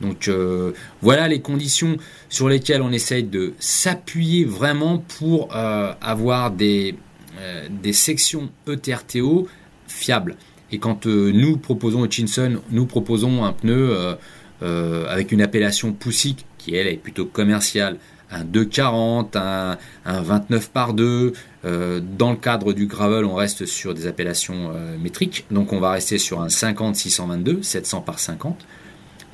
Donc 0.01 0.29
euh, 0.29 0.73
voilà 1.03 1.29
les 1.29 1.41
conditions 1.41 1.97
sur 2.29 2.49
lesquelles 2.49 2.83
on 2.83 2.93
essaye 2.93 3.25
de 3.25 3.55
s'appuyer 3.59 4.45
vraiment 4.45 4.99
pour 5.19 5.55
euh, 5.55 5.93
avoir 6.01 6.51
des, 6.51 6.95
euh, 7.41 7.69
sections 7.93 8.51
ETRTO 8.69 9.49
fiables. 9.87 10.37
Et 10.71 10.79
quand 10.79 11.07
nous 11.07 11.57
proposons 11.57 12.05
Hutchinson, 12.05 12.61
nous 12.71 12.85
proposons 12.85 13.43
un 13.43 13.55
pneu 13.55 14.17
avec 14.61 15.33
une 15.33 15.41
appellation 15.41 15.95
poussique 15.95 16.45
qui 16.59 16.75
elle 16.75 16.89
est 16.89 16.99
plutôt 16.99 17.25
commerciale, 17.25 17.97
un 18.31 18.45
240, 18.45 19.37
un, 19.37 19.79
un 20.05 20.21
29 20.21 20.71
par 20.71 20.95
2. 20.95 21.33
dans 21.65 22.31
le 22.31 22.37
cadre 22.37 22.73
du 22.73 22.87
gravel, 22.87 23.25
on 23.25 23.35
reste 23.35 23.67
sur 23.67 23.95
des 23.95 24.07
appellations 24.07 24.73
métriques, 25.01 25.47
donc 25.51 25.73
on 25.73 25.81
va 25.81 25.93
rester 25.93 26.19
sur 26.19 26.41
un 26.41 26.49
50 26.49 26.97
622, 26.97 27.63
700 27.63 28.01
par 28.03 28.19
50. 28.19 28.67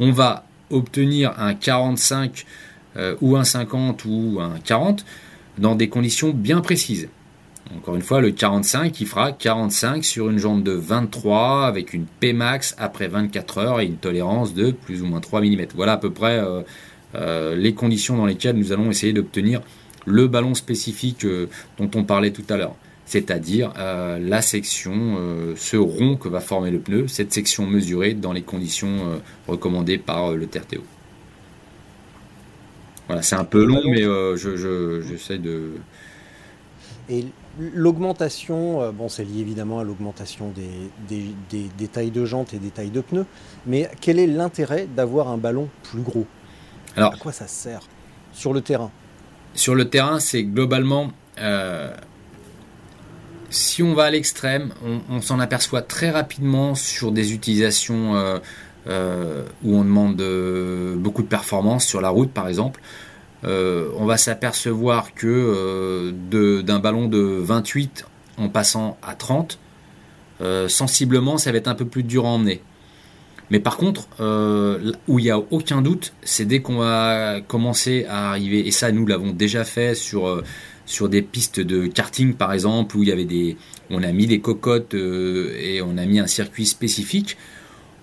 On 0.00 0.10
va 0.10 0.46
obtenir 0.70 1.34
un 1.38 1.54
45 1.54 2.46
ou 3.20 3.36
un 3.36 3.44
50 3.44 4.04
ou 4.04 4.38
un 4.40 4.58
40 4.62 5.04
dans 5.58 5.74
des 5.74 5.88
conditions 5.88 6.30
bien 6.30 6.60
précises. 6.60 7.08
Encore 7.74 7.96
une 7.96 8.02
fois, 8.02 8.20
le 8.20 8.30
45 8.30 8.92
qui 8.92 9.06
fera 9.06 9.32
45 9.32 10.04
sur 10.04 10.28
une 10.28 10.38
jambe 10.38 10.62
de 10.62 10.72
23 10.72 11.66
avec 11.66 11.94
une 11.94 12.04
Pmax 12.20 12.74
après 12.78 13.08
24 13.08 13.58
heures 13.58 13.80
et 13.80 13.86
une 13.86 13.96
tolérance 13.96 14.52
de 14.52 14.70
plus 14.70 15.02
ou 15.02 15.06
moins 15.06 15.20
3 15.20 15.40
mm. 15.40 15.66
Voilà 15.74 15.92
à 15.92 15.96
peu 15.96 16.10
près 16.10 16.38
euh, 16.38 16.60
euh, 16.60 16.62
les 17.14 17.74
conditions 17.74 18.16
dans 18.16 18.26
lesquelles 18.26 18.56
nous 18.56 18.72
allons 18.72 18.90
essayer 18.90 19.12
d'obtenir 19.12 19.60
le 20.06 20.28
ballon 20.28 20.54
spécifique 20.54 21.24
euh, 21.24 21.48
dont 21.78 21.90
on 21.94 22.04
parlait 22.04 22.30
tout 22.30 22.44
à 22.50 22.56
l'heure. 22.56 22.76
C'est-à-dire 23.06 23.74
la 23.76 24.40
section, 24.40 25.18
ce 25.56 25.76
rond 25.76 26.16
que 26.16 26.26
va 26.26 26.40
former 26.40 26.70
le 26.70 26.78
pneu, 26.78 27.06
cette 27.06 27.34
section 27.34 27.66
mesurée 27.66 28.14
dans 28.14 28.32
les 28.32 28.40
conditions 28.40 29.20
recommandées 29.46 29.98
par 29.98 30.32
le 30.32 30.46
TRTO. 30.46 30.82
Voilà, 33.06 33.20
c'est 33.20 33.36
un 33.36 33.44
peu 33.44 33.62
long, 33.62 33.82
mais 33.84 34.00
je, 34.00 35.02
j'essaie 35.06 35.36
de. 35.36 35.72
Et 37.10 37.26
l'augmentation, 37.58 38.82
euh, 38.82 38.92
bon, 38.92 39.08
c'est 39.08 39.24
lié 39.24 39.40
évidemment 39.40 39.78
à 39.78 39.84
l'augmentation 39.84 40.52
des, 41.08 41.34
des, 41.50 41.88
tailles 41.88 42.10
de 42.10 42.24
jantes 42.24 42.54
et 42.54 42.58
des 42.58 42.70
tailles 42.70 42.90
de 42.90 43.00
pneus, 43.00 43.26
mais 43.66 43.90
quel 44.00 44.18
est 44.18 44.26
l'intérêt 44.26 44.86
d'avoir 44.86 45.28
un 45.28 45.36
ballon 45.38 45.68
plus 45.82 46.02
gros? 46.02 46.26
Alors, 46.96 47.14
À 47.14 47.16
quoi 47.16 47.32
ça 47.32 47.46
sert 47.46 47.80
sur 48.32 48.52
le 48.52 48.60
terrain? 48.60 48.90
Sur 49.54 49.74
le 49.74 49.88
terrain, 49.88 50.18
c'est 50.18 50.42
globalement. 50.42 51.12
Euh, 51.38 51.94
si 53.50 53.82
on 53.82 53.94
va 53.94 54.04
à 54.04 54.10
l'extrême, 54.10 54.72
on, 55.08 55.20
s'en 55.20 55.38
aperçoit 55.38 55.82
très 55.82 56.10
rapidement 56.10 56.74
sur 56.74 57.12
des 57.12 57.32
utilisations 57.32 58.16
euh, 58.16 58.38
euh, 58.88 59.44
où 59.62 59.76
on 59.76 59.84
demande 59.84 60.16
beaucoup 60.96 61.22
de 61.22 61.28
performance 61.28 61.86
sur 61.86 62.00
la 62.00 62.08
route 62.08 62.32
par 62.32 62.48
exemple, 62.48 62.80
on 63.44 64.06
va 64.06 64.16
s'apercevoir 64.16 65.14
que 65.14 66.10
d'un 66.10 66.78
ballon 66.80 67.06
de 67.06 67.18
28 67.18 68.06
en 68.38 68.48
passant 68.48 68.96
à 69.06 69.14
30, 69.14 69.60
sensiblement 70.66 71.38
ça 71.38 71.52
va 71.52 71.58
être 71.58 71.68
un 71.68 71.76
peu 71.76 71.84
plus 71.84 72.02
dur 72.02 72.26
à 72.26 72.30
emmener. 72.30 72.60
Mais 73.50 73.60
par 73.60 73.76
contre, 73.76 74.08
où 75.06 75.18
il 75.18 75.22
n'y 75.22 75.30
a 75.30 75.38
aucun 75.38 75.82
doute, 75.82 76.14
c'est 76.22 76.46
dès 76.46 76.60
qu'on 76.60 76.78
va 76.78 77.40
commencer 77.46 78.06
à 78.08 78.30
arriver, 78.30 78.66
et 78.66 78.70
ça 78.70 78.90
nous 78.90 79.06
l'avons 79.06 79.32
déjà 79.32 79.64
fait 79.64 79.94
sur, 79.94 80.42
sur 80.86 81.08
des 81.08 81.20
pistes 81.20 81.60
de 81.60 81.86
karting 81.86 82.34
par 82.34 82.52
exemple, 82.52 82.96
où 82.96 83.02
il 83.02 83.10
y 83.10 83.12
avait 83.12 83.26
des, 83.26 83.56
on 83.90 84.02
a 84.02 84.12
mis 84.12 84.26
des 84.26 84.40
cocottes 84.40 84.94
et 84.94 85.82
on 85.82 85.98
a 85.98 86.06
mis 86.06 86.20
un 86.20 86.26
circuit 86.26 86.66
spécifique. 86.66 87.36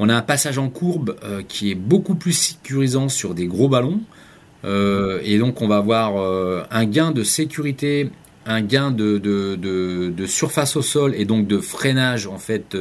On 0.03 0.09
a 0.09 0.15
un 0.15 0.23
passage 0.23 0.57
en 0.57 0.69
courbe 0.69 1.15
euh, 1.23 1.43
qui 1.47 1.69
est 1.69 1.75
beaucoup 1.75 2.15
plus 2.15 2.33
sécurisant 2.33 3.07
sur 3.07 3.35
des 3.35 3.45
gros 3.45 3.69
ballons. 3.69 4.01
Euh, 4.65 5.19
et 5.23 5.37
donc 5.37 5.61
on 5.61 5.67
va 5.67 5.77
avoir 5.77 6.17
euh, 6.17 6.63
un 6.71 6.85
gain 6.85 7.11
de 7.11 7.23
sécurité, 7.23 8.09
un 8.45 8.61
gain 8.61 8.91
de, 8.91 10.25
surface 10.27 10.75
au 10.75 10.81
sol 10.81 11.13
et 11.15 11.25
donc 11.25 11.47
de 11.47 11.59
freinage 11.59 12.27
en 12.27 12.37
fait 12.37 12.75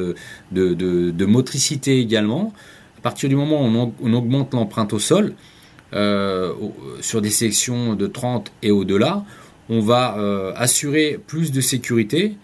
de, 0.52 1.24
motricité 1.26 2.00
également. 2.00 2.52
À 2.98 3.02
partir 3.02 3.28
du 3.28 3.36
moment 3.36 3.66
où 3.66 3.92
on, 4.02 4.12
augmente 4.12 4.54
l'empreinte 4.54 4.92
au 4.92 4.98
sol, 4.98 5.34
sur 5.92 7.20
des 7.22 7.30
sections 7.30 7.94
de 7.94 8.06
30 8.06 8.52
et 8.62 8.70
au-delà, 8.70 9.24
on 9.68 9.80
va 9.80 10.16
assurer 10.56 11.18
plus 11.26 11.52
de 11.52 11.60
sécurité 11.60 12.36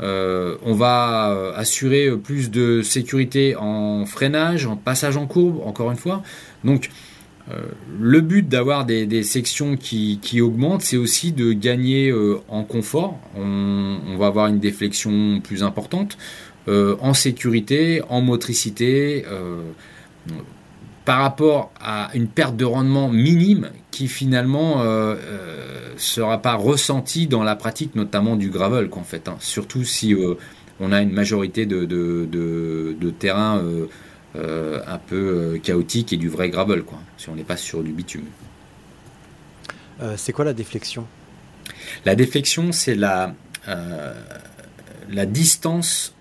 euh, 0.00 0.56
on 0.62 0.74
va 0.74 1.30
euh, 1.30 1.52
assurer 1.56 2.10
plus 2.16 2.50
de 2.50 2.82
sécurité 2.82 3.56
en 3.56 4.06
freinage, 4.06 4.66
en 4.66 4.76
passage 4.76 5.16
en 5.16 5.26
courbe, 5.26 5.60
encore 5.64 5.90
une 5.90 5.96
fois. 5.96 6.22
Donc, 6.64 6.86
euh, 6.86 6.90
le 8.00 8.20
but 8.20 8.46
d'avoir 8.48 8.84
des, 8.84 9.22
sections 9.22 9.76
qui, 9.76 10.40
augmentent, 10.40 10.82
c'est 10.82 10.96
aussi 10.96 11.32
de 11.32 11.52
gagner 11.52 12.12
en 12.48 12.64
confort. 12.64 13.18
On, 13.36 14.16
va 14.18 14.26
avoir 14.26 14.48
une 14.48 14.58
déflexion 14.58 15.40
plus 15.42 15.62
importante, 15.62 16.18
en 16.66 17.14
sécurité, 17.14 18.02
en 18.08 18.20
motricité 18.20 19.24
par 21.08 21.20
rapport 21.20 21.72
à 21.80 22.10
une 22.12 22.28
perte 22.28 22.54
de 22.54 22.66
rendement 22.66 23.08
minime 23.08 23.70
qui 23.90 24.08
finalement 24.08 24.82
euh, 24.82 25.14
euh, 25.14 25.94
sera 25.96 26.42
pas 26.42 26.52
ressentie 26.52 27.26
dans 27.26 27.42
la 27.42 27.56
pratique 27.56 27.94
notamment 27.94 28.36
du 28.36 28.50
gravel 28.50 28.90
fait. 29.04 29.26
Hein. 29.26 29.36
Surtout 29.40 29.84
si 29.84 30.12
euh, 30.12 30.34
on 30.80 30.92
a 30.92 31.00
une 31.00 31.12
majorité 31.12 31.64
de, 31.64 31.86
de, 31.86 33.10
terrain 34.42 34.82
un 34.86 34.98
peu 34.98 35.58
chaotique 35.62 36.12
et 36.12 36.16
du 36.16 36.28
vrai 36.28 36.50
gravel, 36.50 36.82
quoi, 36.82 36.98
si 37.16 37.28
on 37.28 37.34
n'est 37.34 37.44
pas 37.44 37.56
sur 37.56 37.82
du 37.82 37.92
bitume. 37.92 38.26
c'est 40.16 40.32
quoi 40.32 40.44
la 40.44 40.54
déflexion? 40.54 41.06
La 42.04 42.14
déflexion, 42.14 42.72
c'est 42.72 42.94
la, 42.94 43.34
la 43.66 45.26
distance 45.26 46.14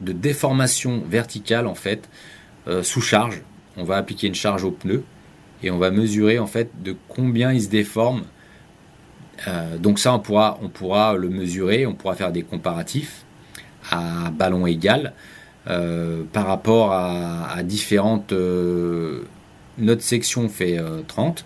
de 0.00 0.12
déformation 0.12 1.02
verticale 1.08 1.66
en 1.66 1.74
fait 1.74 2.08
sous 2.82 3.00
charge 3.00 3.42
on 3.76 3.84
va 3.84 3.96
appliquer 3.96 4.26
une 4.26 4.34
charge 4.34 4.64
au 4.64 4.70
pneu 4.70 5.04
et 5.62 5.70
on 5.70 5.78
va 5.78 5.90
mesurer 5.90 6.38
en 6.38 6.46
fait 6.46 6.70
de 6.82 6.94
combien 7.08 7.52
il 7.52 7.62
se 7.62 7.68
déforme. 7.68 8.24
Euh, 9.48 9.78
donc 9.78 9.98
ça, 9.98 10.14
on 10.14 10.20
pourra, 10.20 10.58
on 10.62 10.68
pourra 10.68 11.14
le 11.14 11.28
mesurer, 11.28 11.86
on 11.86 11.94
pourra 11.94 12.14
faire 12.14 12.32
des 12.32 12.42
comparatifs 12.42 13.24
à 13.90 14.30
ballon 14.30 14.66
égal 14.66 15.08
euh, 15.08 15.10
par 15.66 16.46
rapport 16.46 16.92
à, 16.92 17.62
différentes... 17.62 18.32
Euh, 18.32 19.22
notre 19.76 20.02
section 20.02 20.48
fait 20.48 20.78
30, 21.08 21.44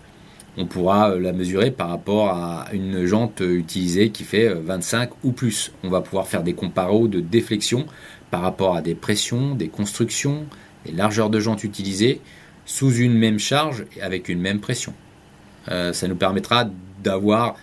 on 0.59 0.67
pourra 0.67 1.15
la 1.17 1.33
mesurer 1.33 1.71
par 1.71 1.89
rapport 1.89 2.29
à 2.29 2.67
une 2.75 3.07
jante 3.07 3.41
utilisée 3.41 4.11
qui 4.11 4.25
fait 4.25 4.53
25 4.53 5.11
ou 5.25 5.33
plus. 5.33 5.73
On 5.83 5.89
va 5.89 6.03
pouvoir 6.03 6.27
faire 6.27 6.43
des 6.43 6.53
comparos 6.53 7.09
de 7.09 7.21
déflexion 7.21 7.87
par 8.31 8.43
rapport 8.43 8.77
à 8.77 8.83
des 8.83 8.95
pressions, 8.95 9.55
des 9.55 9.69
constructions, 9.69 10.45
les 10.85 10.93
largeurs 10.93 11.31
de 11.31 11.41
jantes 11.41 11.65
utilisées 11.65 12.21
sous 12.67 12.95
une 12.95 13.15
même 13.15 13.39
charge 13.39 13.85
et 13.97 14.03
avec 14.03 14.29
une 14.29 14.41
même 14.41 14.61
pression. 14.61 14.93
Euh, 15.71 15.93
ça 15.93 16.07
nous 16.07 16.17
permettra 16.17 16.69
d'avoir, 17.03 17.57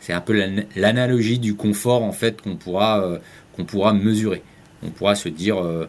c'est 0.00 0.12
un 0.12 0.20
peu 0.20 0.32
l'analogie 0.74 1.38
du 1.38 1.54
confort 1.54 2.02
en 2.02 2.12
fait 2.12 2.40
qu'on 2.40 2.56
pourra, 2.56 3.00
euh, 3.00 3.18
qu'on 3.54 3.64
pourra 3.64 3.92
mesurer. 3.92 4.42
On 4.82 4.90
pourra 4.90 5.14
se 5.14 5.28
dire 5.28 5.58
euh, 5.58 5.86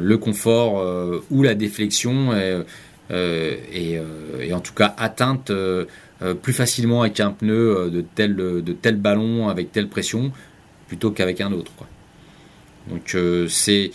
le 0.00 0.18
confort 0.18 0.82
ou 1.30 1.42
la 1.42 1.54
déflexion 1.54 2.32
est, 3.10 4.00
en 4.52 4.60
tout 4.60 4.74
cas 4.74 4.94
atteinte 4.96 5.52
plus 6.42 6.52
facilement 6.52 7.02
avec 7.02 7.20
un 7.20 7.32
pneu 7.32 7.90
de 7.90 8.00
tel, 8.00 8.34
de 8.34 8.72
tel 8.72 8.96
ballon 8.96 9.48
avec 9.48 9.72
telle 9.72 9.88
pression 9.88 10.32
plutôt 10.86 11.10
qu'avec 11.10 11.40
un 11.40 11.52
autre. 11.52 11.72
Donc 12.88 13.14
c'est 13.48 13.90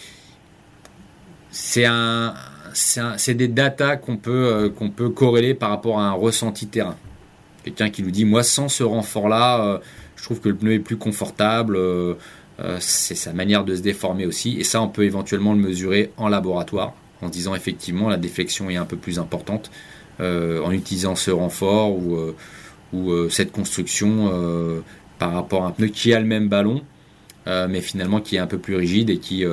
c'est 1.49 1.85
un, 1.85 2.33
c'est 2.73 3.35
des 3.35 3.47
datas 3.47 3.97
qu'on 3.97 4.17
peut, 4.17 4.31
euh, 4.31 4.69
qu'on 4.69 4.89
peut 4.89 5.09
corréler 5.09 5.53
par 5.53 5.69
rapport 5.69 5.99
à 5.99 6.07
un 6.07 6.13
ressenti 6.13 6.67
terrain. 6.67 6.97
Quelqu'un 7.63 7.89
qui 7.89 8.03
nous 8.03 8.11
dit, 8.11 8.25
moi, 8.25 8.43
sans 8.43 8.67
ce 8.67 8.83
renfort-là, 8.83 9.63
euh, 9.63 9.77
je 10.15 10.23
trouve 10.23 10.41
que 10.41 10.49
le 10.49 10.55
pneu 10.55 10.73
est 10.73 10.79
plus 10.79 10.97
confortable. 10.97 11.75
Euh, 11.77 12.15
c'est 12.79 13.15
sa 13.15 13.33
manière 13.33 13.65
de 13.65 13.75
se 13.75 13.81
déformer 13.81 14.25
aussi. 14.25 14.57
Et 14.59 14.63
ça, 14.63 14.81
on 14.81 14.87
peut 14.87 15.03
éventuellement 15.03 15.53
le 15.53 15.59
mesurer 15.59 16.11
en 16.17 16.29
laboratoire, 16.29 16.93
en 17.21 17.29
disant 17.29 17.55
effectivement 17.55 18.09
la 18.09 18.17
déflexion 18.17 18.69
est 18.69 18.77
un 18.77 18.85
peu 18.85 18.97
plus 18.97 19.19
importante 19.19 19.69
en 20.19 20.71
utilisant 20.71 21.15
ce 21.15 21.31
renfort 21.31 21.91
ou, 21.97 22.17
ou 22.93 23.29
cette 23.29 23.51
construction 23.51 24.31
par 25.19 25.33
rapport 25.33 25.65
à 25.65 25.67
un 25.67 25.71
pneu 25.71 25.87
qui 25.87 26.13
a 26.13 26.19
le 26.19 26.25
même 26.25 26.47
ballon, 26.47 26.81
mais 27.45 27.81
finalement 27.81 28.21
qui 28.21 28.37
est 28.37 28.39
un 28.39 28.47
peu 28.47 28.59
plus 28.59 28.75
rigide 28.75 29.09
et 29.09 29.17
qui, 29.17 29.45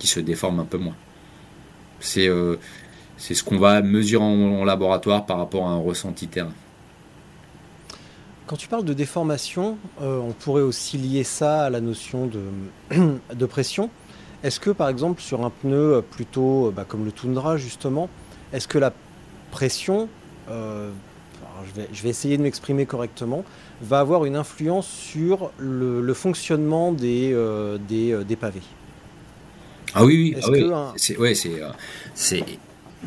se 0.00 0.20
déforme 0.20 0.60
un 0.60 0.64
peu 0.64 0.78
moins. 0.78 0.96
Euh, 2.16 2.56
c'est 3.16 3.34
ce 3.34 3.44
qu'on 3.44 3.58
va 3.58 3.82
mesurer 3.82 4.24
en, 4.24 4.64
laboratoire 4.64 5.26
par 5.26 5.38
rapport 5.38 5.66
à 5.66 5.70
un 5.70 5.78
ressenti 5.78 6.28
terrain. 6.28 6.52
Quand 8.50 8.56
tu 8.56 8.66
parles 8.66 8.84
de 8.84 8.94
déformation, 8.94 9.78
euh, 10.02 10.18
on 10.18 10.32
pourrait 10.32 10.62
aussi 10.62 10.98
lier 10.98 11.22
ça 11.22 11.66
à 11.66 11.70
la 11.70 11.80
notion 11.80 12.26
de, 12.26 12.40
de 13.32 13.46
pression. 13.46 13.90
Est-ce 14.42 14.58
que 14.58 14.70
par 14.70 14.88
exemple 14.88 15.22
sur 15.22 15.44
un 15.44 15.50
pneu 15.50 16.02
plutôt 16.10 16.66
euh, 16.66 16.70
bah, 16.72 16.84
comme 16.84 17.04
le 17.04 17.12
Tundra 17.12 17.56
justement, 17.58 18.08
est-ce 18.52 18.66
que 18.66 18.78
la 18.78 18.92
pression, 19.52 20.08
je, 20.48 20.90
vais, 21.76 21.88
je, 21.92 22.02
vais, 22.02 22.08
essayer 22.08 22.36
de 22.38 22.42
m'exprimer 22.42 22.86
correctement, 22.86 23.44
va 23.82 24.00
avoir 24.00 24.24
une 24.24 24.34
influence 24.34 24.88
sur 24.88 25.52
le, 25.58 26.12
fonctionnement 26.12 26.90
des, 26.90 27.32
des, 27.88 28.24
des 28.24 28.36
pavés? 28.36 28.62
Ah 29.94 30.04
oui, 30.04 30.34
oui, 30.34 30.42
ah 30.42 30.50
oui. 30.50 30.72
un- 30.72 30.92
C'est, 30.96 31.16
ouais, 31.16 31.36
c'est, 31.36 31.62
euh. 31.62 32.40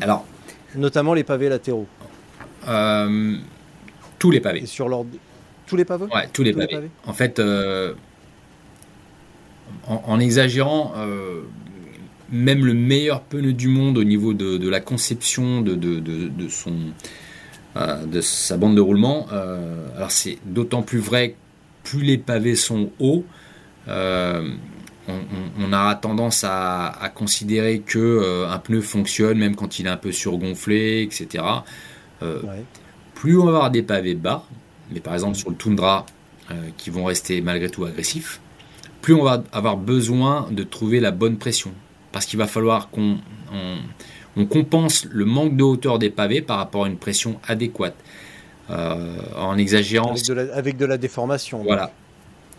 Alors, 0.00 0.24
Notamment 0.74 1.12
les 1.12 1.22
pavés 1.24 1.50
latéraux. 1.50 1.86
euh, 2.66 3.36
tous 4.18 4.30
les 4.30 4.38
Et 4.38 4.40
pavés. 4.40 4.64
sur 4.64 4.88
l'ordre. 4.88 5.10
Tous 5.66 5.76
les 5.76 5.84
pavés 5.84 6.04
Ouais, 6.06 6.28
tous 6.32 6.42
les 6.42 6.52
Tous 6.52 6.58
les 6.60 6.66
pavés. 6.66 6.90
En 7.06 7.12
fait, 7.12 7.38
euh, 7.38 7.94
en, 9.86 10.02
en 10.06 10.20
exagérant, 10.20 10.92
euh, 10.96 11.42
même 12.30 12.64
le 12.64 12.74
meilleur 12.74 13.22
pneu 13.22 13.52
du 13.52 13.68
monde 13.68 13.98
au 13.98 14.04
niveau 14.04 14.34
de, 14.34 14.56
de 14.58 14.68
la 14.68 14.80
conception 14.80 15.60
de, 15.60 15.74
de, 15.74 16.00
de- 16.00 16.28
de 16.28 16.48
son, 16.48 16.74
euh, 17.76 18.04
de 18.06 18.20
sa 18.20 18.56
bande 18.56 18.76
de 18.76 18.80
roulement, 18.80 19.26
alors 19.96 20.10
c'est 20.10 20.38
d'autant 20.44 20.82
plus 20.82 20.98
vrai 21.00 21.36
plus 21.82 22.02
les 22.02 22.16
pavés 22.18 22.56
sont 22.56 22.90
hauts. 22.98 23.24
on, 23.86 25.12
on- 25.12 25.68
on 25.68 25.72
a 25.74 25.94
tendance 25.96 26.44
à, 26.44 26.86
à 26.88 27.08
considérer 27.10 27.80
que 27.80 27.98
euh, 27.98 28.48
un 28.50 28.58
pneu 28.58 28.80
fonctionne 28.80 29.36
même 29.38 29.54
quand 29.54 29.78
il 29.78 29.86
est 29.86 29.90
un 29.90 29.98
peu 29.98 30.12
surgonflé, 30.12 31.02
etc. 31.02 31.44
Euh, 32.22 32.40
Ouais. 32.42 32.64
plus 33.14 33.36
on 33.38 33.44
va 33.44 33.50
avoir 33.50 33.70
des 33.70 33.82
pavés 33.82 34.14
bas, 34.14 34.46
mais 34.94 35.00
par 35.00 35.12
exemple 35.14 35.36
sur 35.36 35.50
le 35.50 35.56
toundra, 35.56 36.06
euh, 36.50 36.54
qui 36.76 36.90
vont 36.90 37.04
rester 37.04 37.40
malgré 37.40 37.68
tout 37.68 37.84
agressifs, 37.84 38.40
plus 39.02 39.14
on 39.14 39.22
va 39.24 39.44
avoir 39.52 39.76
besoin 39.76 40.48
de 40.50 40.62
trouver 40.62 41.00
la 41.00 41.10
bonne 41.10 41.36
pression. 41.36 41.72
Parce 42.12 42.26
qu'il 42.26 42.38
va 42.38 42.46
falloir 42.46 42.90
qu'on 42.90 43.18
on, 43.52 43.76
on 44.36 44.46
compense 44.46 45.04
le 45.10 45.24
manque 45.24 45.56
de 45.56 45.64
hauteur 45.64 45.98
des 45.98 46.10
pavés 46.10 46.40
par 46.42 46.58
rapport 46.58 46.84
à 46.84 46.88
une 46.88 46.96
pression 46.96 47.40
adéquate. 47.46 47.96
Euh, 48.70 49.16
en 49.36 49.58
exagérant, 49.58 50.12
Avec 50.12 50.24
de, 50.26 50.32
la, 50.32 50.54
avec 50.54 50.76
de 50.78 50.86
la 50.86 50.96
déformation. 50.96 51.62
voilà. 51.64 51.92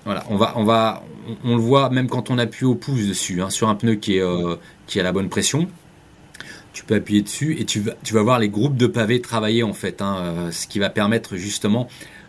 Voilà, 0.03 0.23
on 0.29 0.35
va, 0.37 0.53
on 0.55 0.63
va, 0.63 1.03
on, 1.43 1.53
on 1.53 1.55
le 1.55 1.61
voit 1.61 1.89
même 1.89 2.07
quand 2.07 2.29
on 2.29 2.37
appuie 2.37 2.65
au 2.67 2.75
pouce 2.75 3.07
dessus, 3.07 3.41
hein, 3.41 3.49
sur 3.49 3.69
un 3.69 3.73
pneu 3.73 3.95
qui 3.95 4.17
est, 4.17 4.21
euh, 4.21 4.55
qui 4.85 4.99
a 4.99 5.03
la 5.03 5.11
bonne 5.11 5.29
pression. 5.29 5.67
Tu 6.73 6.83
peux 6.83 6.93
appuyer 6.93 7.23
dessus 7.23 7.59
et 7.59 7.65
tu 7.65 7.79
vas, 7.79 7.93
tu 8.03 8.13
vas 8.13 8.21
voir 8.21 8.37
les 8.37 8.49
groupes 8.49 8.77
de 8.77 8.85
pavés 8.85 9.19
travailler 9.19 9.63
en 9.63 9.73
fait, 9.73 10.03
hein, 10.03 10.17
euh, 10.19 10.51
ce 10.51 10.67
qui 10.67 10.77
va 10.77 10.91
permettre 10.91 11.37
justement 11.37 11.87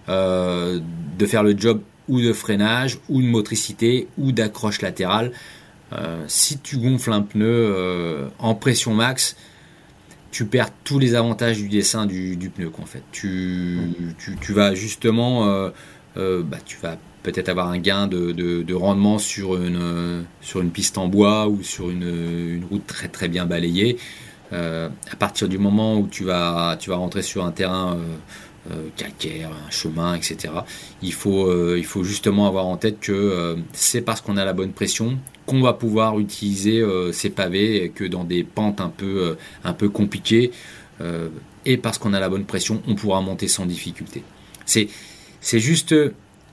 euh, 0.09 0.79
de 1.19 1.27
faire 1.27 1.43
le 1.43 1.59
job 1.59 1.81
ou 2.09 2.21
de 2.21 2.33
freinage, 2.33 2.99
ou 3.09 3.21
de 3.21 3.27
motricité, 3.27 4.07
ou 4.19 4.31
d'accroche 4.31 4.81
latérale. 4.81 5.33
Euh, 5.93 6.25
si 6.29 6.59
tu 6.59 6.77
gonfles 6.77 7.13
un 7.13 7.23
pneu 7.23 7.47
euh, 7.47 8.29
en 8.39 8.55
pression 8.55 8.95
max, 8.95 9.37
tu 10.31 10.45
perds 10.45 10.71
tous 10.85 11.01
les 11.01 11.17
avantages 11.17 11.57
du 11.57 11.69
dessin 11.69 12.07
du, 12.07 12.37
pneu. 12.55 12.71
Tu, 13.11 13.81
vas 14.51 14.75
justement, 14.75 15.71
bah, 16.15 16.59
tu 16.65 16.77
vas 16.77 16.99
peut-être 17.23 17.49
avoir 17.49 17.69
un 17.69 17.79
gain 17.79 18.07
de, 18.07 18.31
de- 18.31 18.63
de 18.63 18.75
rendement 18.75 19.19
sur 19.19 19.57
une, 19.57 20.25
piste 20.73 20.99
en 20.99 21.09
bois 21.09 21.49
ou 21.49 21.63
sur 21.63 21.91
une, 21.91 22.63
route 22.71 22.87
très 22.87 23.09
très 23.09 23.29
bien 23.29 23.47
balayée. 23.47 23.97
À 24.53 25.17
partir 25.19 25.49
du 25.49 25.59
moment 25.59 25.99
où 25.99 26.07
tu 26.07 26.23
vas, 26.23 26.77
tu 26.79 26.91
vas 26.91 26.97
rentrer 26.97 27.23
sur 27.23 27.45
un 27.45 27.51
terrain 27.51 27.97
calcaire, 28.97 29.51
un 29.51 29.71
chemin, 29.71 30.15
etc., 30.15 30.53
il 31.03 31.13
faut, 31.13 31.47
euh, 31.47 31.77
il 31.79 31.85
faut 31.85 32.05
justement 32.05 32.47
avoir 32.47 32.67
en 32.67 32.77
tête 32.77 33.01
que 33.01 33.13
euh, 33.13 33.57
c'est 33.73 34.01
parce 34.01 34.21
qu'on 34.21 34.37
a 34.37 34.45
la 34.45 34.53
bonne 34.53 34.73
pression 34.73 35.19
qu'on 35.47 35.63
va 35.63 35.73
pouvoir 35.73 36.19
utiliser 36.19 36.81
euh, 36.81 37.13
ces 37.13 37.31
pavés 37.31 37.93
que 37.95 38.05
dans 38.05 38.25
des 38.25 38.45
pentes 38.45 38.81
un 38.81 38.89
peu, 38.89 39.19
euh, 39.19 39.35
un 39.65 39.73
peu 39.73 39.89
compliquées, 39.89 40.51
euh, 41.01 41.29
et 41.65 41.77
parce 41.77 41.99
qu'on 41.99 42.13
a 42.13 42.21
la 42.21 42.29
bonne 42.29 42.45
pression, 42.45 42.83
on 42.87 42.95
pourra 42.95 43.21
monter 43.21 43.49
sans 43.49 43.67
difficulté. 43.67 44.23
C'est, 44.67 44.89
c'est 45.41 45.61
juste 45.61 45.95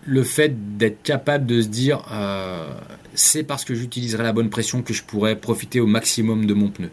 le 0.06 0.24
fait 0.24 0.78
d'être 0.78 1.02
capable 1.02 1.46
de 1.46 1.62
se 1.62 1.68
dire 1.68 2.04
euh, 2.12 2.68
c'est 3.16 3.44
parce 3.44 3.66
que 3.66 3.74
j'utiliserai 3.74 4.24
la 4.24 4.34
bonne 4.34 4.50
pression 4.50 4.82
que 4.82 4.94
je 4.94 5.04
pourrai 5.04 5.36
profiter 5.36 5.80
au 5.80 5.88
maximum 5.88 6.46
de 6.46 6.54
mon 6.54 6.70
pneu. 6.70 6.90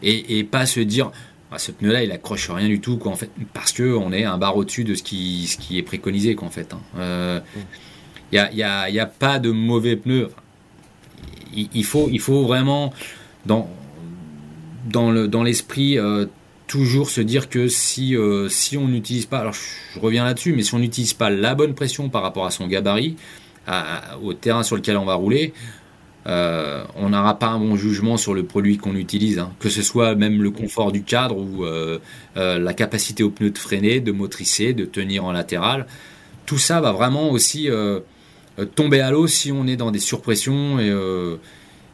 Et 0.00 0.44
pas 0.44 0.64
se 0.64 0.78
dire 0.78 1.10
ah, 1.50 1.58
ce 1.58 1.72
pneu 1.72 1.92
là 1.92 2.02
il 2.02 2.12
accroche 2.12 2.50
rien 2.50 2.68
du 2.68 2.80
tout 2.80 2.98
quoi, 2.98 3.12
en 3.12 3.16
fait, 3.16 3.30
parce 3.54 3.72
qu'on 3.72 4.12
est 4.12 4.24
un 4.24 4.38
bar 4.38 4.56
au-dessus 4.56 4.84
de 4.84 4.94
ce 4.94 5.02
qui, 5.02 5.46
ce 5.46 5.56
qui 5.56 5.78
est 5.78 5.82
préconisé 5.82 6.34
quoi, 6.34 6.48
en 6.48 6.50
fait. 6.50 6.74
Il 6.94 7.00
hein. 7.00 7.42
n'y 8.32 8.38
a, 8.38 8.52
y 8.52 8.62
a, 8.62 8.90
y 8.90 9.00
a 9.00 9.06
pas 9.06 9.38
de 9.38 9.50
mauvais 9.50 9.96
pneus. 9.96 10.28
Il, 11.54 11.84
faut, 11.84 12.08
il 12.12 12.20
faut 12.20 12.44
vraiment 12.44 12.92
dans, 13.46 13.68
dans, 14.84 15.10
le, 15.10 15.26
dans 15.26 15.42
l'esprit 15.42 15.98
euh, 15.98 16.26
toujours 16.68 17.10
se 17.10 17.22
dire 17.22 17.48
que 17.48 17.66
si, 17.66 18.14
euh, 18.14 18.48
si 18.48 18.76
on 18.76 18.86
n'utilise 18.86 19.26
pas, 19.26 19.38
alors 19.38 19.54
je 19.54 19.98
reviens 19.98 20.24
là-dessus, 20.24 20.52
mais 20.52 20.62
si 20.62 20.74
on 20.74 20.78
n'utilise 20.78 21.14
pas 21.14 21.30
la 21.30 21.54
bonne 21.54 21.74
pression 21.74 22.10
par 22.10 22.22
rapport 22.22 22.46
à 22.46 22.50
son 22.50 22.66
gabarit, 22.68 23.16
au 24.22 24.32
terrain 24.32 24.62
sur 24.62 24.76
lequel 24.76 24.96
on 24.96 25.04
va 25.04 25.14
rouler, 25.14 25.52
euh, 26.28 26.84
on 26.94 27.10
n'aura 27.10 27.38
pas 27.38 27.46
un 27.46 27.58
bon 27.58 27.74
jugement 27.76 28.18
sur 28.18 28.34
le 28.34 28.42
produit 28.42 28.76
qu'on 28.76 28.94
utilise, 28.94 29.38
hein. 29.38 29.50
que 29.60 29.70
ce 29.70 29.80
soit 29.80 30.14
même 30.14 30.42
le 30.42 30.50
confort 30.50 30.92
du 30.92 31.02
cadre 31.02 31.38
ou 31.38 31.64
euh, 31.64 31.98
euh, 32.36 32.58
la 32.58 32.74
capacité 32.74 33.22
au 33.22 33.30
pneu 33.30 33.50
de 33.50 33.56
freiner, 33.56 34.00
de 34.00 34.12
motricer, 34.12 34.74
de 34.74 34.84
tenir 34.84 35.24
en 35.24 35.32
latéral. 35.32 35.86
Tout 36.44 36.58
ça 36.58 36.80
va 36.80 36.92
vraiment 36.92 37.30
aussi 37.30 37.68
tomber 38.74 39.00
à 39.00 39.10
l'eau 39.10 39.26
si 39.26 39.52
on 39.52 39.66
est 39.66 39.76
dans 39.76 39.90
des 39.90 39.98
surpressions 39.98 40.78
et, 40.80 40.94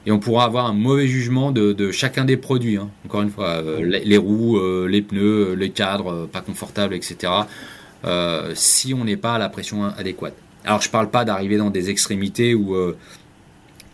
on 0.06 0.18
pourra 0.20 0.44
avoir 0.44 0.66
un 0.66 0.74
mauvais 0.74 1.08
jugement 1.08 1.50
de, 1.50 1.90
chacun 1.90 2.24
des 2.24 2.36
produits. 2.36 2.76
hein. 2.76 2.88
Encore 3.04 3.22
une 3.22 3.30
fois, 3.30 3.62
les, 3.80 4.16
roues, 4.16 4.60
les 4.86 5.02
pneus, 5.02 5.54
les 5.54 5.70
cadres 5.70 6.28
pas 6.30 6.40
confortables, 6.40 6.94
etc. 6.94 7.32
si 8.54 8.94
on 8.94 9.04
n'est 9.04 9.16
pas 9.16 9.34
à 9.34 9.38
la 9.38 9.48
pression 9.48 9.82
adéquate. 9.84 10.36
Alors 10.64 10.80
je 10.80 10.88
parle 10.88 11.10
pas 11.10 11.24
d'arriver 11.24 11.56
dans 11.56 11.70
des 11.70 11.90
extrémités 11.90 12.54
où, 12.54 12.76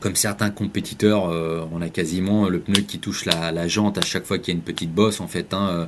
comme 0.00 0.16
certains 0.16 0.50
compétiteurs, 0.50 1.28
euh, 1.28 1.62
on 1.72 1.82
a 1.82 1.90
quasiment 1.90 2.48
le 2.48 2.58
pneu 2.58 2.80
qui 2.80 2.98
touche 2.98 3.26
la, 3.26 3.68
jante 3.68 3.98
à 3.98 4.00
chaque 4.00 4.24
fois 4.24 4.38
qu'il 4.38 4.54
y 4.54 4.56
a 4.56 4.58
une 4.58 4.64
petite 4.64 4.92
bosse 4.92 5.20
en 5.20 5.28
fait. 5.28 5.52
hein, 5.52 5.68
euh, 5.70 5.86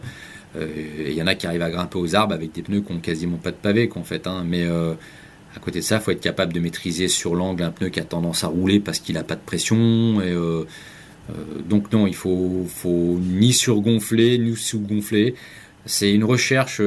euh, 0.57 1.07
Il 1.09 1.15
y 1.15 1.23
en 1.23 1.27
a 1.27 1.35
qui 1.35 1.47
arrivent 1.47 1.63
à 1.63 1.71
grimper 1.71 1.99
aux 1.99 2.15
arbres 2.15 2.35
avec 2.35 2.53
des 2.53 2.63
pneus 2.63 2.83
qui 2.83 2.93
ont 2.93 3.01
quasiment 3.01 3.39
pas 3.39 3.51
de 3.51 3.57
pavé 3.57 3.91
en 3.97 4.05
fait. 4.05 4.27
hein, 4.27 4.45
mais 4.47 4.67
à 4.67 5.59
côté 5.61 5.81
de 5.81 5.85
ça, 5.85 5.97
il 5.97 6.03
faut 6.03 6.11
être 6.11 6.21
capable 6.21 6.53
de 6.53 6.61
maîtriser 6.61 7.09
sur 7.09 7.35
l'angle 7.35 7.63
un 7.63 7.71
pneu 7.71 7.89
qui 7.89 8.01
a 8.01 8.05
tendance 8.05 8.45
à 8.45 8.49
rouler 8.49 8.81
parce 8.81 8.99
qu'il 9.01 9.15
n'a 9.15 9.25
pas 9.25 9.35
de 9.35 9.41
pression. 9.41 10.21
Donc 11.69 11.91
non, 11.93 12.07
il 12.07 12.15
faut, 12.15 12.67
faut 12.69 13.19
ni 13.19 13.55
surgonfler 13.55 14.37
ni 14.39 14.55
sous-gonfler. 14.57 15.35
C'est 15.87 16.13
une 16.13 16.25
recherche 16.25 16.83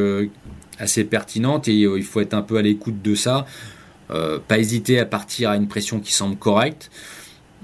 assez 0.78 1.04
pertinente 1.04 1.68
et 1.68 1.74
il 1.74 2.04
faut 2.04 2.22
être 2.22 2.36
un 2.36 2.44
peu 2.44 2.58
à 2.58 2.62
l'écoute 2.62 3.02
de 3.02 3.16
ça. 3.16 3.48
Pas 4.10 4.60
hésiter 4.60 5.00
à 5.00 5.06
partir 5.06 5.50
à 5.50 5.56
une 5.56 5.68
pression 5.68 6.00
qui 6.00 6.14
semble 6.14 6.36
correcte. 6.36 6.92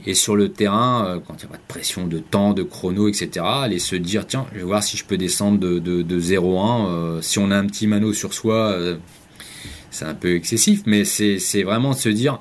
Et 0.07 0.13
sur 0.15 0.35
le 0.35 0.49
terrain, 0.49 1.05
euh, 1.05 1.19
quand 1.19 1.35
il 1.35 1.45
n'y 1.45 1.49
a 1.51 1.55
pas 1.55 1.57
de 1.57 1.67
pression 1.67 2.07
de 2.07 2.17
temps, 2.19 2.53
de 2.53 2.63
chrono, 2.63 3.07
etc., 3.07 3.29
aller 3.45 3.77
se 3.79 3.95
dire 3.95 4.25
tiens, 4.25 4.47
je 4.51 4.57
vais 4.59 4.63
voir 4.65 4.81
si 4.83 4.97
je 4.97 5.05
peux 5.05 5.17
descendre 5.17 5.59
de, 5.59 5.77
de, 5.79 6.01
de 6.01 6.19
0,1. 6.19 6.87
Euh, 6.89 7.21
si 7.21 7.37
on 7.39 7.51
a 7.51 7.55
un 7.57 7.67
petit 7.67 7.85
mano 7.87 8.11
sur 8.13 8.33
soi, 8.33 8.55
euh, 8.71 8.97
c'est 9.91 10.05
un 10.05 10.15
peu 10.15 10.33
excessif, 10.35 10.81
mais 10.85 11.05
c'est 11.05 11.63
vraiment 11.63 11.91
de 11.91 11.97
se 11.97 12.09
dire 12.09 12.39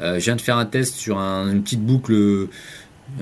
je 0.00 0.18
viens 0.18 0.34
de 0.36 0.40
faire 0.40 0.56
un 0.58 0.66
test 0.66 0.96
sur 0.96 1.18
un- 1.18 1.50
une 1.52 1.62
petite 1.62 1.84
boucle, 1.84 2.48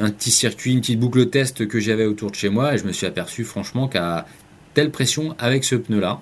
un 0.01 0.11
petit 0.11 0.31
circuit, 0.31 0.73
une 0.73 0.81
petite 0.81 0.99
boucle 1.01 1.27
test 1.29 1.69
que 1.69 1.81
j'avais 1.81 2.07
autour 2.07 2.31
de 2.31 2.37
chez 2.37 2.49
moi, 2.49 2.75
et 2.75 2.79
je 2.79 2.85
me 2.85 2.93
suis 2.93 3.07
aperçu 3.07 3.45
franchement 3.45 3.89
qu'à 3.89 4.27
telle 4.75 4.91
pression 4.91 5.35
avec 5.39 5.65
ce 5.65 5.75
pneu-là, 5.75 6.21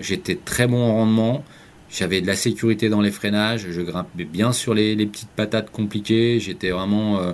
j'étais 0.00 0.34
très 0.36 0.66
bon 0.66 0.82
en 0.82 0.94
rendement. 0.94 1.44
J'avais 1.90 2.20
de 2.20 2.26
la 2.26 2.36
sécurité 2.36 2.88
dans 2.88 3.00
les 3.00 3.10
freinages, 3.10 3.66
je 3.70 3.80
grimpais 3.80 4.24
bien 4.24 4.52
sur 4.52 4.74
les, 4.74 4.94
les 4.94 5.06
petites 5.06 5.30
patates 5.30 5.70
compliquées, 5.70 6.38
j'étais 6.38 6.70
vraiment 6.70 7.18
euh, 7.18 7.32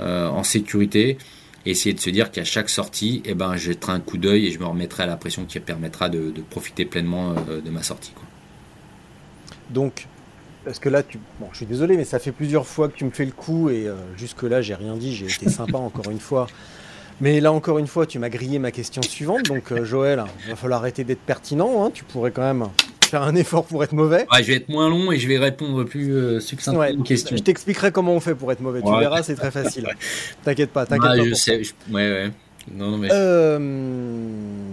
euh, 0.00 0.28
en 0.28 0.42
sécurité. 0.42 1.18
Et 1.66 1.72
essayer 1.72 1.94
de 1.94 2.00
se 2.00 2.08
dire 2.08 2.30
qu'à 2.30 2.42
chaque 2.44 2.70
sortie, 2.70 3.20
eh 3.26 3.34
ben, 3.34 3.54
je 3.56 3.66
jetterai 3.66 3.92
un 3.92 4.00
coup 4.00 4.16
d'œil 4.16 4.46
et 4.46 4.50
je 4.50 4.58
me 4.58 4.64
remettrai 4.64 5.02
à 5.02 5.06
la 5.06 5.16
pression 5.16 5.44
qui 5.44 5.60
permettra 5.60 6.08
de, 6.08 6.30
de 6.30 6.40
profiter 6.40 6.86
pleinement 6.86 7.34
euh, 7.50 7.60
de 7.60 7.68
ma 7.68 7.82
sortie. 7.82 8.12
Quoi. 8.12 8.24
Donc, 9.68 10.06
parce 10.64 10.78
que 10.78 10.88
là, 10.88 11.02
tu... 11.02 11.18
bon, 11.38 11.48
je 11.52 11.58
suis 11.58 11.66
désolé, 11.66 11.98
mais 11.98 12.04
ça 12.04 12.18
fait 12.18 12.32
plusieurs 12.32 12.66
fois 12.66 12.88
que 12.88 12.96
tu 12.96 13.04
me 13.04 13.10
fais 13.10 13.26
le 13.26 13.32
coup 13.32 13.68
et 13.68 13.86
euh, 13.86 13.94
jusque-là, 14.16 14.62
j'ai 14.62 14.74
rien 14.74 14.96
dit, 14.96 15.14
j'ai 15.14 15.26
été 15.26 15.50
sympa 15.50 15.76
encore 15.78 16.10
une 16.10 16.20
fois. 16.20 16.46
Mais 17.20 17.40
là, 17.40 17.52
encore 17.52 17.78
une 17.78 17.86
fois, 17.86 18.06
tu 18.06 18.18
m'as 18.18 18.30
grillé 18.30 18.58
ma 18.58 18.70
question 18.70 19.02
suivante. 19.02 19.42
Donc, 19.44 19.70
euh, 19.70 19.84
Joël, 19.84 20.24
il 20.44 20.50
va 20.50 20.56
falloir 20.56 20.80
arrêter 20.80 21.04
d'être 21.04 21.20
pertinent. 21.20 21.84
hein. 21.84 21.90
Tu 21.92 22.04
pourrais 22.04 22.30
quand 22.30 22.40
même 22.42 22.68
faire 23.10 23.22
un 23.22 23.34
effort 23.34 23.64
pour 23.64 23.84
être 23.84 23.92
mauvais. 23.92 24.26
Ouais, 24.32 24.42
je 24.42 24.48
vais 24.48 24.56
être 24.56 24.68
moins 24.68 24.88
long 24.88 25.12
et 25.12 25.18
je 25.18 25.28
vais 25.28 25.38
répondre 25.38 25.84
plus 25.84 26.12
euh, 26.14 26.40
succinctement 26.40 26.80
Ouais, 26.80 26.92
aux 26.96 27.02
questions. 27.02 27.36
je 27.36 27.42
t'expliquerai 27.42 27.92
comment 27.92 28.14
on 28.14 28.20
fait 28.20 28.34
pour 28.34 28.50
être 28.52 28.60
mauvais. 28.60 28.80
Tu 28.82 28.88
verras, 28.90 29.22
c'est 29.22 29.34
très 29.34 29.50
facile. 29.50 29.86
T'inquiète 30.44 30.70
pas, 30.70 30.86
t'inquiète 30.86 31.10
Ouais, 31.10 31.18
pas. 31.18 31.24
je 31.24 31.34
sais. 31.34 31.62
je- 31.64 31.72
Ouais, 31.92 32.10
ouais. 32.10 32.30
Non, 32.74 32.90
non, 32.90 32.98
mais. 32.98 33.08
Euh, 33.10 33.58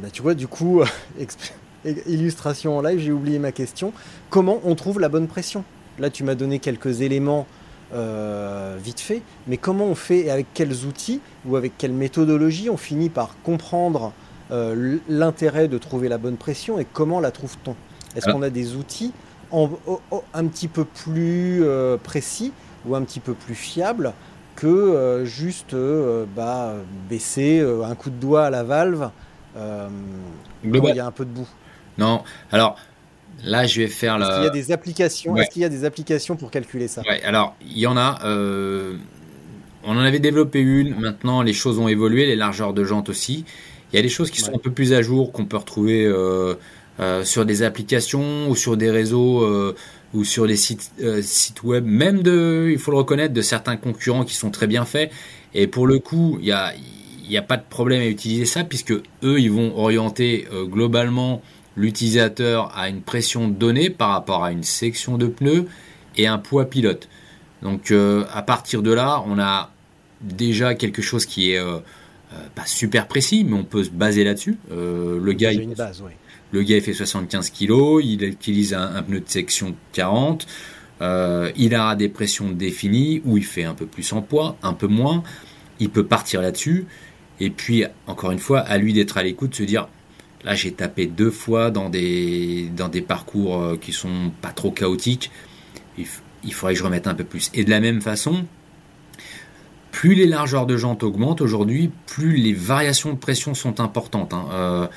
bah, 0.02 0.10
tu 0.12 0.22
vois, 0.22 0.34
du 0.36 0.48
coup, 0.48 0.82
illustration 2.08 2.78
en 2.78 2.82
live, 2.82 3.00
j'ai 3.00 3.12
oublié 3.12 3.40
ma 3.40 3.52
question. 3.52 3.94
Comment 4.30 4.60
on 4.66 4.76
trouve 4.76 5.00
la 5.00 5.10
bonne 5.10 5.28
pression? 5.28 5.64
Là, 6.00 6.10
tu 6.10 6.24
m'as 6.24 6.36
donné 6.36 6.60
quelques 6.60 7.02
éléments 7.02 7.48
euh, 7.94 8.78
vite 8.84 9.00
fait, 9.00 9.22
mais 9.48 9.58
comment 9.58 9.86
on 9.86 9.96
fait 9.96 10.20
et 10.26 10.30
avec 10.32 10.48
quels 10.54 10.86
outils 10.86 11.22
ou 11.46 11.56
avec 11.56 11.78
quelle 11.78 11.94
méthodologie 11.94 12.70
on 12.70 12.78
finit 12.78 13.10
par 13.10 13.36
comprendre 13.44 14.12
euh, 14.52 14.98
l'intérêt 15.08 15.68
de 15.68 15.78
trouver 15.78 16.10
la 16.10 16.18
bonne 16.18 16.36
pression 16.38 16.80
et 16.80 16.86
comment 16.92 17.20
la 17.20 17.32
trouve-t-on? 17.32 17.76
Est-ce 18.18 18.30
qu'on 18.31 18.41
a 18.41 18.49
des 18.49 18.76
outils 18.76 19.14
en- 19.52 19.69
un 20.34 20.45
petit 20.48 20.68
peu 20.68 20.84
plus 20.84 21.64
euh, 21.64 21.95
précis 21.98 22.52
ou 22.85 22.95
un 22.95 23.02
petit 23.03 23.19
peu 23.22 23.34
plus 23.34 23.56
fiables 23.56 24.14
que 24.56 24.68
euh, 24.68 25.23
juste 25.23 25.73
euh, 25.73 26.26
bah, 26.35 26.73
baisser 27.10 27.61
un 27.85 27.95
coup 27.95 28.10
de 28.10 28.15
doigt 28.19 28.45
à 28.45 28.49
la 28.49 28.64
valve 28.64 29.10
quand 29.56 29.89
Global- 30.65 30.91
il 30.94 30.98
y 30.98 30.99
a 30.99 31.06
un 31.06 31.11
peu 31.11 31.26
de 31.26 31.30
boue? 31.31 31.48
Non, 31.98 32.23
alors 32.52 32.77
là, 33.44 33.65
je 33.65 33.81
vais 33.81 33.88
faire 33.88 34.15
Est-ce 34.18 34.27
la. 34.30 34.35
qu'il 34.35 34.44
y 34.44 34.48
a 34.48 34.52
des 34.52 34.72
applications 34.72 35.34
Ouais. 35.34 35.41
Est-ce 35.41 35.49
qu'il 35.52 35.61
y 35.61 35.65
a 35.65 35.69
des 35.69 35.85
applications 35.85 36.35
pour 36.35 36.52
calculer 36.52 36.88
ça? 36.88 37.02
Ouais, 37.07 37.23
alors, 37.23 37.56
il 37.61 37.77
y 37.77 37.88
en 37.88 37.98
a. 37.98 38.19
on 39.84 39.91
en 39.95 39.99
avait 39.99 40.19
développé 40.19 40.60
une. 40.60 40.99
Maintenant, 40.99 41.41
les 41.41 41.53
choses 41.53 41.80
ont 41.80 41.88
évolué, 41.88 42.26
les 42.26 42.35
largeurs 42.35 42.73
de 42.73 42.84
jantes 42.84 43.10
aussi. 43.10 43.45
Il 43.91 43.95
y 43.95 43.99
a 43.99 44.02
des 44.02 44.10
choses 44.10 44.31
qui 44.31 44.41
sont 44.41 44.49
Ouais. 44.52 44.56
un 44.57 44.60
peu 44.60 44.72
plus 44.72 44.91
à 44.94 45.02
jour 45.02 45.31
qu'on 45.31 45.45
peut 45.45 45.56
retrouver 45.57 46.06
euh, 46.06 46.56
sur 47.24 47.45
des 47.45 47.64
applications 47.64 48.49
ou 48.49 48.56
sur 48.56 48.78
des 48.78 48.90
réseaux 48.90 49.44
euh, 49.44 49.76
ou 50.14 50.24
sur 50.24 50.48
des 50.48 50.56
sites, 50.56 50.91
euh, 51.02 51.22
sites 51.22 51.64
web, 51.64 51.86
même 51.86 52.24
de, 52.24 52.69
il 52.72 52.80
faut 52.80 52.91
le 52.91 52.98
reconnaître, 52.98 53.34
de 53.34 53.41
certains 53.41 53.78
concurrents 53.78 54.24
qui 54.24 54.36
sont 54.36 54.52
très 54.52 54.68
bien 54.68 54.86
faits. 54.86 55.11
Et 55.53 55.68
pour 55.68 55.88
le 55.88 55.99
coup, 55.99 56.38
il 56.40 56.48
y 56.48 56.52
a, 56.52 56.74
il 57.24 57.30
n'y 57.30 57.38
a 57.38 57.41
pas 57.41 57.57
de 57.57 57.64
problème 57.69 58.02
à 58.02 58.07
utiliser 58.07 58.45
ça 58.45 58.64
puisque 58.64 58.91
eux, 58.91 59.40
ils 59.40 59.52
vont 59.52 59.78
orienter 59.78 60.48
euh, 60.52 60.65
globalement 60.65 61.41
l'utilisateur 61.76 62.72
à 62.76 62.90
une 62.90 63.02
pression 63.02 63.48
donnée 63.48 63.90
par 63.90 64.10
rapport 64.10 64.44
à 64.44 64.52
une 64.52 64.64
section 64.64 65.18
de 65.18 65.28
pneus 65.28 65.68
et 66.15 66.26
un 66.26 66.38
poids 66.40 66.65
pilote. 66.65 67.07
Donc 67.61 67.91
euh, 67.91 68.26
à 68.34 68.41
partir 68.41 68.82
de 68.82 68.91
là, 68.91 69.24
on 69.28 69.40
a 69.40 69.72
déjà 70.22 70.74
quelque 70.74 71.02
chose 71.02 71.26
qui 71.26 71.52
est 71.52 71.60
euh, 71.60 71.78
euh, 72.34 72.36
pas 72.56 72.65
super 72.65 73.07
précis, 73.07 73.44
mais 73.44 73.56
on 73.56 73.64
peut 73.64 73.84
se 73.84 73.90
baser 73.90 74.24
là-dessus. 74.24 74.57
Euh, 74.72 75.19
le 75.22 75.34
gars, 75.34 75.52
il, 75.52 75.61
une 75.61 75.74
base, 75.74 76.02
oui. 76.06 76.11
Le 76.52 76.64
gars 76.64 76.80
fait 76.82 76.94
75 76.94 77.49
kg, 77.49 77.99
il 78.03 78.24
utilise 78.24 78.74
un, 78.74 79.02
pneu 79.03 79.19
de 79.19 79.30
section 79.30 79.76
40, 79.94 80.48
euh, 81.02 81.52
il 81.56 81.76
a 81.76 81.95
des 81.95 82.10
pressions 82.10 82.49
définies 82.49 83.22
où 83.26 83.38
il 83.38 83.45
fait 83.45 83.64
un 83.64 83.74
peu 83.74 83.86
plus 83.86 84.11
en 84.14 84.22
poids, 84.22 84.57
un 84.64 84.74
peu 84.74 84.88
moins, 84.88 85.24
il 85.80 85.90
peut 85.90 86.06
partir 86.06 86.41
là-dessus. 86.41 86.86
Et 87.40 87.49
puis 87.49 87.84
encore 88.07 88.32
une 88.32 88.40
fois, 88.40 88.61
à 88.61 88.78
lui 88.78 88.94
d'être 88.94 89.18
à 89.18 89.24
l'écoute, 89.24 89.56
se 89.56 89.64
dire 89.64 89.88
là 90.44 90.56
j'ai 90.56 90.72
tapé 90.72 91.06
deux 91.06 91.30
fois 91.30 91.72
dans 91.72 91.90
des 91.90 92.69
dans 92.76 92.90
des 92.90 93.02
parcours 93.02 93.61
euh, 93.61 93.78
qui 93.78 93.91
sont 93.91 94.32
pas 94.41 94.49
trop 94.49 94.72
chaotiques. 94.72 95.30
Il, 96.44 96.53
faudrait 96.53 96.74
que 96.74 96.80
je 96.80 96.84
remette 96.84 97.07
un 97.07 97.15
peu 97.15 97.24
plus. 97.24 97.49
Et 97.56 97.64
de 97.64 97.69
la 97.72 97.80
même 97.80 98.02
façon, 98.02 98.45
plus 99.91 100.14
les 100.14 100.28
largeurs 100.28 100.68
de 100.68 100.78
jantes 100.78 101.02
augmentent 101.02 101.41
aujourd'hui, 101.41 101.90
plus 102.06 102.38
les 102.38 102.53
variations 102.53 103.11
de 103.11 103.18
pression 103.18 103.56
sont 103.56 103.80
importantes. 103.80 104.34
hein. 104.34 104.45
Euh, 104.52 104.88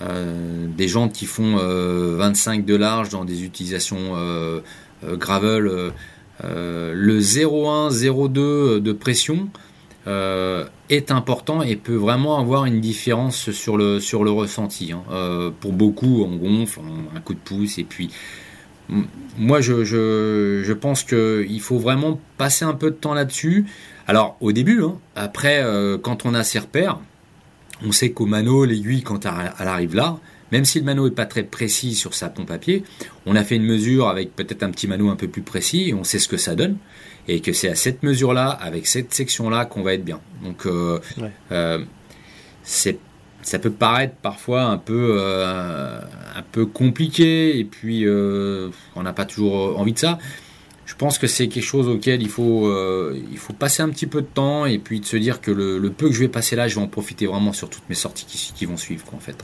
des 0.00 0.88
jantes 0.88 1.12
qui 1.12 1.26
font 1.26 1.56
euh, 1.58 2.16
25 2.18 2.64
de 2.64 2.74
large 2.76 3.08
dans 3.10 3.24
des 3.24 3.44
utilisations 3.44 4.16
euh, 4.16 4.60
euh, 5.04 5.16
gravel, 5.16 5.66
euh, 5.66 5.90
euh, 6.44 6.92
le 6.94 7.20
0,1, 7.20 7.90
0,2 7.90 8.80
de 8.80 8.92
pression 8.92 9.48
euh, 10.06 10.66
est 10.90 11.10
important 11.10 11.62
et 11.62 11.76
peut 11.76 11.94
vraiment 11.94 12.38
avoir 12.38 12.64
une 12.66 12.80
différence 12.80 13.50
sur 13.52 13.76
le, 13.76 14.00
sur 14.00 14.24
le 14.24 14.30
ressenti. 14.30 14.92
hein. 14.92 15.02
Euh, 15.10 15.50
pour 15.60 15.72
beaucoup, 15.72 16.24
on 16.24 16.36
gonfle, 16.36 16.80
on- 16.80 17.16
un 17.16 17.20
coup 17.20 17.34
de 17.34 17.38
pouce 17.38 17.78
et 17.78 17.84
puis 17.84 18.10
moi 19.38 19.62
je, 19.62 19.82
je, 19.84 20.72
pense 20.74 21.04
qu'il 21.04 21.60
faut 21.62 21.78
vraiment 21.78 22.20
passer 22.36 22.66
un 22.66 22.74
peu 22.74 22.90
de 22.90 22.96
temps 22.96 23.14
là-dessus. 23.14 23.64
Alors 24.06 24.36
au 24.40 24.52
début, 24.52 24.82
hein, 24.82 24.98
après 25.16 25.62
euh, 25.62 25.96
quand 25.96 26.26
on 26.26 26.34
a 26.34 26.44
ses 26.44 26.58
repères, 26.58 26.98
on 27.84 27.92
sait 27.92 28.10
qu'au 28.12 28.26
mano, 28.26 28.64
l'aiguille, 28.64 29.02
quand 29.02 29.26
elle 29.26 29.68
arrive 29.68 29.94
là, 29.94 30.18
même 30.52 30.64
si 30.64 30.78
le 30.78 30.84
mano 30.84 31.06
est 31.06 31.10
pas 31.14 31.26
très 31.26 31.42
précis 31.42 31.94
sur 31.94 32.14
sa 32.14 32.28
pompe 32.28 32.50
à 32.50 32.58
pied, 32.58 32.84
on 33.26 33.34
a 33.36 33.42
fait 33.44 33.56
une 33.56 33.64
mesure 33.64 34.08
avec 34.08 34.34
peut-être 34.36 34.62
un 34.62 34.70
petit 34.70 34.86
mano 34.86 35.08
un 35.10 35.16
peu 35.16 35.28
plus 35.28 35.42
précis 35.42 35.88
et 35.90 35.94
on 35.94 36.04
sait 36.04 36.18
ce 36.18 36.28
que 36.28 36.36
ça 36.36 36.54
donne. 36.54 36.76
Et 37.26 37.40
que 37.40 37.52
c'est 37.54 37.70
à 37.70 37.74
cette 37.74 38.02
mesure-là, 38.02 38.50
avec 38.50 38.86
cette 38.86 39.12
section-là, 39.14 39.64
qu'on 39.64 39.82
va 39.82 39.94
être 39.94 40.04
bien. 40.04 40.20
Donc, 40.44 40.66
euh, 40.66 40.98
Ouais. 41.18 41.30
euh, 41.52 41.78
c'est, 42.62 42.98
ça 43.42 43.58
peut 43.58 43.70
paraître 43.70 44.14
parfois 44.16 44.64
un 44.64 44.76
peu, 44.76 45.16
euh, 45.18 45.98
un 46.36 46.42
peu 46.52 46.66
compliqué 46.66 47.58
et 47.58 47.64
puis 47.64 48.06
euh, 48.06 48.68
on 48.94 49.02
n'a 49.02 49.12
pas 49.14 49.24
toujours 49.24 49.78
envie 49.80 49.92
de 49.94 49.98
ça. 49.98 50.18
Je 50.94 50.98
pense 50.98 51.18
que 51.18 51.26
c'est 51.26 51.48
quelque 51.48 51.64
chose 51.64 51.88
auquel 51.88 52.22
il 52.22 52.28
faut, 52.28 52.68
euh, 52.68 53.20
il 53.32 53.36
faut 53.36 53.52
passer 53.52 53.82
un 53.82 53.88
petit 53.88 54.06
peu 54.06 54.22
de 54.22 54.28
temps 54.28 54.64
et 54.64 54.78
puis 54.78 55.00
de 55.00 55.04
se 55.04 55.16
dire 55.16 55.40
que 55.40 55.50
le, 55.50 55.90
peu 55.90 56.06
que 56.06 56.14
je 56.14 56.20
vais 56.20 56.28
passer 56.28 56.54
là, 56.54 56.68
je 56.68 56.76
vais 56.76 56.80
en 56.80 56.86
profiter 56.86 57.26
vraiment 57.26 57.52
sur 57.52 57.68
toutes 57.68 57.88
mes 57.88 57.96
sorties 57.96 58.26
qui, 58.54 58.64
vont 58.64 58.76
suivre, 58.76 59.04
quoi, 59.04 59.16
en 59.16 59.20
fait. 59.20 59.36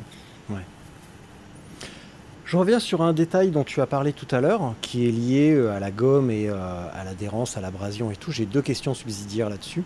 Je 2.45 2.57
reviens 2.57 2.79
sur 2.79 3.03
un 3.03 3.13
détail 3.13 3.51
dont 3.51 3.65
tu 3.65 3.81
as 3.81 3.87
parlé 3.87 4.13
tout 4.13 4.29
à 4.31 4.41
l'heure, 4.41 4.75
qui 4.81 5.09
est 5.09 5.11
lié 5.11 5.53
euh, 5.53 5.73
à 5.73 5.81
la 5.81 5.91
gomme 5.91 6.31
et 6.31 6.49
euh, 6.49 6.55
à 6.95 7.03
l'adhérence, 7.05 7.57
à 7.57 7.61
l'abrasion 7.61 8.13
et 8.13 8.17
tout. 8.17 8.31
J'ai 8.31 8.47
deux 8.47 8.63
questions 8.63 8.95
subsidiaires 8.95 9.51
là-dessus. 9.51 9.83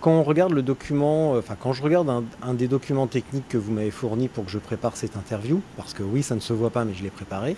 Quand 0.00 0.10
on 0.10 0.24
regarde 0.24 0.52
le 0.54 0.62
document, 0.62 1.34
enfin 1.34 1.54
quand 1.58 1.72
je 1.72 1.84
regarde 1.84 2.10
un, 2.10 2.24
un 2.42 2.52
des 2.52 2.66
documents 2.66 3.06
techniques 3.06 3.46
que 3.48 3.56
vous 3.56 3.70
m'avez 3.70 3.92
fourni 3.92 4.26
pour 4.26 4.44
que 4.44 4.50
je 4.50 4.58
prépare 4.58 4.96
cette 4.96 5.16
interview, 5.16 5.62
parce 5.76 5.94
que 5.94 6.02
oui, 6.02 6.24
ça 6.24 6.34
ne 6.34 6.40
se 6.40 6.52
voit 6.52 6.70
pas, 6.70 6.84
mais 6.84 6.94
je 6.94 7.04
l'ai 7.04 7.10
préparé. 7.10 7.56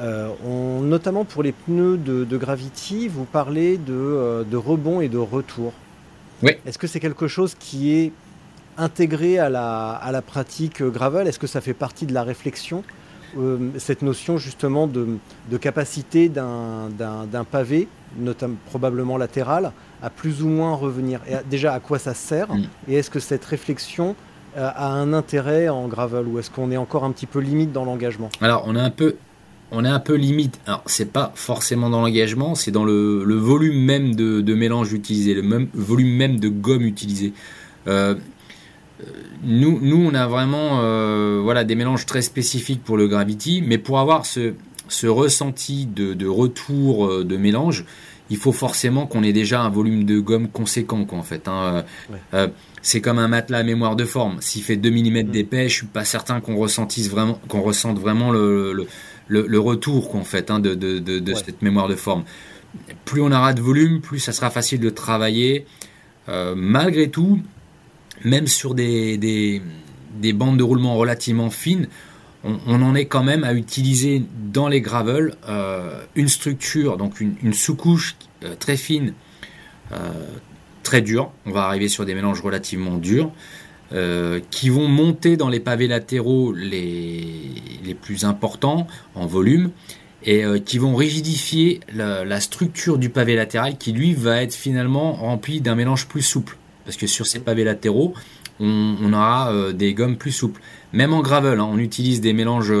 Euh, 0.00 0.28
on, 0.46 0.80
notamment 0.80 1.24
pour 1.24 1.42
les 1.42 1.52
pneus 1.52 1.96
de, 1.96 2.24
de 2.24 2.36
Gravity, 2.36 3.08
vous 3.08 3.24
parlez 3.24 3.76
de, 3.78 3.92
euh, 3.92 4.44
de 4.44 4.56
rebond 4.56 5.00
et 5.00 5.08
de 5.08 5.18
retour. 5.18 5.72
Oui. 6.42 6.52
Est-ce 6.66 6.78
que 6.78 6.86
c'est 6.86 7.00
quelque 7.00 7.28
chose 7.28 7.54
qui 7.58 7.92
est 7.94 8.12
intégré 8.76 9.38
à 9.38 9.48
la, 9.48 9.90
à 9.92 10.10
la 10.12 10.20
pratique 10.22 10.82
euh, 10.82 10.90
gravel? 10.90 11.28
Est-ce 11.28 11.38
que 11.38 11.46
ça 11.46 11.60
fait 11.60 11.74
partie 11.74 12.06
de 12.06 12.12
la 12.14 12.24
réflexion 12.24 12.82
euh, 13.38 13.70
cette 13.78 14.02
notion 14.02 14.36
justement 14.38 14.86
de, 14.86 15.06
de 15.50 15.56
capacité 15.56 16.28
d'un 16.28 17.44
pavé, 17.50 17.88
notamment 18.18 18.56
probablement 18.66 19.16
latéral, 19.16 19.72
à 20.02 20.10
plus 20.10 20.42
ou 20.42 20.48
moins 20.48 20.74
revenir? 20.74 21.20
Et 21.28 21.34
à- 21.34 21.42
Déjà, 21.42 21.72
à 21.72 21.80
quoi 21.80 21.98
ça 21.98 22.14
sert? 22.14 22.52
Mm. 22.52 22.64
Et 22.88 22.94
est-ce 22.96 23.10
que 23.10 23.20
cette 23.20 23.44
réflexion 23.44 24.16
euh, 24.56 24.68
a 24.74 24.88
un 24.88 25.12
intérêt 25.12 25.68
en 25.68 25.88
gravel 25.88 26.26
ou 26.26 26.38
est-ce 26.38 26.50
qu'on 26.50 26.70
est 26.70 26.76
encore 26.76 27.04
un 27.04 27.10
petit 27.12 27.26
peu 27.26 27.38
limite 27.40 27.72
dans 27.72 27.84
l'engagement? 27.84 28.30
Alors, 28.40 28.64
on 28.66 28.76
est 28.76 28.80
un 28.80 28.90
peu, 28.90 29.16
on 29.74 29.84
est 29.84 29.88
un 29.88 30.00
peu 30.00 30.14
limite. 30.14 30.58
Alors, 30.66 30.82
c'est 30.86 31.12
pas 31.12 31.32
forcément 31.34 31.90
dans 31.90 32.00
l'engagement, 32.00 32.54
c'est 32.54 32.70
dans 32.70 32.84
le, 32.84 33.24
le 33.24 33.34
volume 33.34 33.78
même 33.84 34.14
de, 34.14 34.40
de 34.40 34.54
mélange 34.54 34.92
utilisé, 34.92 35.34
le 35.34 35.42
même 35.42 35.68
volume 35.74 36.14
même 36.16 36.38
de 36.40 36.48
gomme 36.48 36.82
utilisée. 36.82 37.32
Euh, 37.86 38.14
euh, 39.00 39.04
nous, 39.42 39.78
nous, 39.82 39.96
on 40.10 40.14
a 40.14 40.26
vraiment, 40.26 40.80
euh, 40.82 41.40
voilà, 41.42 41.64
des 41.64 41.74
mélanges 41.74 42.06
très 42.06 42.22
spécifiques 42.22 42.82
pour 42.82 42.96
le 42.96 43.08
Gravity, 43.08 43.62
mais 43.66 43.78
pour 43.78 43.98
avoir 43.98 44.24
ce, 44.26 44.54
ce 44.88 45.06
ressenti 45.06 45.86
de, 45.86 46.14
de 46.14 46.26
retour 46.26 47.24
de 47.24 47.36
mélange, 47.36 47.84
il 48.30 48.38
faut 48.38 48.52
forcément 48.52 49.06
qu'on 49.06 49.22
ait 49.22 49.34
déjà 49.34 49.60
un 49.62 49.68
volume 49.68 50.04
de 50.04 50.18
gomme 50.18 50.48
conséquent, 50.48 51.04
quoi, 51.04 51.18
en 51.18 51.22
fait. 51.22 51.46
hein. 51.46 51.84
Ouais. 52.10 52.18
Euh, 52.32 52.48
c'est 52.80 53.00
comme 53.00 53.18
un 53.18 53.28
matelas 53.28 53.58
à 53.58 53.62
mémoire 53.62 53.96
de 53.96 54.04
forme. 54.04 54.36
S'il 54.40 54.62
fait 54.62 54.76
2 54.76 54.90
mm 54.90 55.22
d'épais, 55.24 55.68
je 55.70 55.74
suis 55.74 55.86
pas 55.86 56.04
certain 56.04 56.40
qu'on 56.40 56.56
ressentisse 56.56 57.08
vraiment, 57.10 57.40
qu'on 57.48 57.62
ressente 57.62 57.98
vraiment 57.98 58.30
le, 58.30 58.74
le, 58.74 58.86
le- 59.28 59.46
le 59.46 59.58
retour, 59.60 60.10
quoi, 60.10 60.20
en 60.20 60.24
fait, 60.24 60.50
hein, 60.50 60.60
de, 60.60 60.74
de, 60.74 60.98
de, 60.98 61.18
de 61.18 61.32
Ouais. 61.32 61.38
cette 61.44 61.62
mémoire 61.62 61.88
de 61.88 61.96
forme. 61.96 62.24
Plus 63.04 63.20
on 63.20 63.30
aura 63.32 63.52
de 63.54 63.60
volume, 63.60 64.00
plus 64.00 64.18
ça 64.18 64.32
sera 64.32 64.50
facile 64.50 64.80
de 64.80 64.90
travailler. 64.90 65.66
Euh, 66.28 66.54
malgré 66.56 67.08
tout, 67.10 67.40
même 68.24 68.46
sur 68.46 68.74
des, 68.74 69.16
des, 69.16 69.62
des 70.20 70.32
bandes 70.32 70.58
de 70.58 70.62
roulement 70.62 70.96
relativement 70.96 71.50
fines, 71.50 71.88
on, 72.44 72.58
on 72.66 72.82
en 72.82 72.94
est 72.94 73.06
quand 73.06 73.22
même 73.22 73.44
à 73.44 73.54
utiliser 73.54 74.22
dans 74.52 74.68
les 74.68 74.80
gravels 74.80 75.34
euh, 75.48 76.02
une 76.14 76.28
structure, 76.28 76.96
donc 76.96 77.20
une, 77.20 77.34
une 77.42 77.54
sous-couche 77.54 78.16
euh, 78.44 78.54
très 78.58 78.76
fine, 78.76 79.14
très 80.82 81.00
dure. 81.02 81.30
On 81.46 81.50
va 81.52 81.64
arriver 81.64 81.88
sur 81.88 82.04
des 82.04 82.14
mélanges 82.14 82.40
relativement 82.40 82.96
durs. 82.96 83.30
Euh, 83.94 84.40
qui 84.50 84.70
vont 84.70 84.88
monter 84.88 85.36
dans 85.36 85.48
les 85.48 85.60
pavés 85.60 85.86
latéraux 85.86 86.52
les, 86.52 87.22
les 87.84 87.94
plus 87.94 88.24
importants 88.24 88.88
en 89.14 89.26
volume 89.26 89.70
et 90.24 90.44
euh, 90.44 90.58
qui 90.58 90.78
vont 90.78 90.96
rigidifier 90.96 91.78
la, 91.94 92.40
structure 92.40 92.98
du 92.98 93.08
pavé 93.08 93.36
latéral 93.36 93.78
qui 93.78 93.92
lui 93.92 94.12
va 94.12 94.42
être 94.42 94.54
finalement 94.54 95.12
rempli 95.12 95.60
d'un 95.60 95.76
mélange 95.76 96.08
plus 96.08 96.22
souple. 96.22 96.56
Parce 96.84 96.96
que 96.96 97.06
sur 97.06 97.26
ces 97.26 97.38
pavés 97.38 97.62
latéraux 97.62 98.14
on, 98.58 99.12
aura 99.12 99.52
euh, 99.52 99.72
des 99.72 99.94
gommes 99.94 100.16
plus 100.16 100.32
souples. 100.32 100.60
Même 100.92 101.12
en 101.12 101.20
gravel 101.20 101.60
hein, 101.60 101.68
on 101.70 101.78
utilise 101.78 102.20
des 102.20 102.32
mélanges 102.32 102.74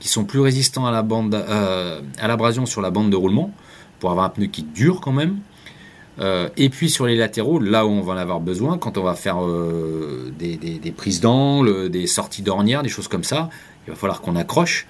qui 0.00 0.08
sont 0.08 0.24
plus 0.24 0.40
résistants 0.40 0.84
à 0.84 0.90
la 0.90 1.02
bande 1.02 1.34
à 1.34 2.28
l'abrasion 2.28 2.66
sur 2.66 2.82
la 2.82 2.90
bande 2.90 3.08
de 3.08 3.16
roulement 3.16 3.54
pour 4.00 4.10
avoir 4.10 4.26
un 4.26 4.30
pneu 4.30 4.46
qui 4.46 4.64
dure 4.64 5.00
quand 5.00 5.12
même 5.12 5.38
euh, 6.20 6.48
et 6.56 6.68
puis 6.68 6.90
sur 6.90 7.06
les 7.06 7.16
latéraux, 7.16 7.60
là 7.60 7.86
où 7.86 7.90
on 7.90 8.02
va 8.02 8.14
en 8.14 8.16
avoir 8.16 8.40
besoin, 8.40 8.78
quand 8.78 8.98
on 8.98 9.02
va 9.02 9.14
faire 9.14 9.44
euh, 9.44 10.32
des, 10.38 10.92
prises 10.96 11.20
d'angle, 11.20 11.90
des 11.90 12.06
sorties 12.06 12.42
d'ornière, 12.42 12.82
des 12.82 12.88
choses 12.88 13.08
comme 13.08 13.24
ça, 13.24 13.50
il 13.86 13.90
va 13.90 13.96
falloir 13.96 14.20
qu'on 14.20 14.36
accroche. 14.36 14.86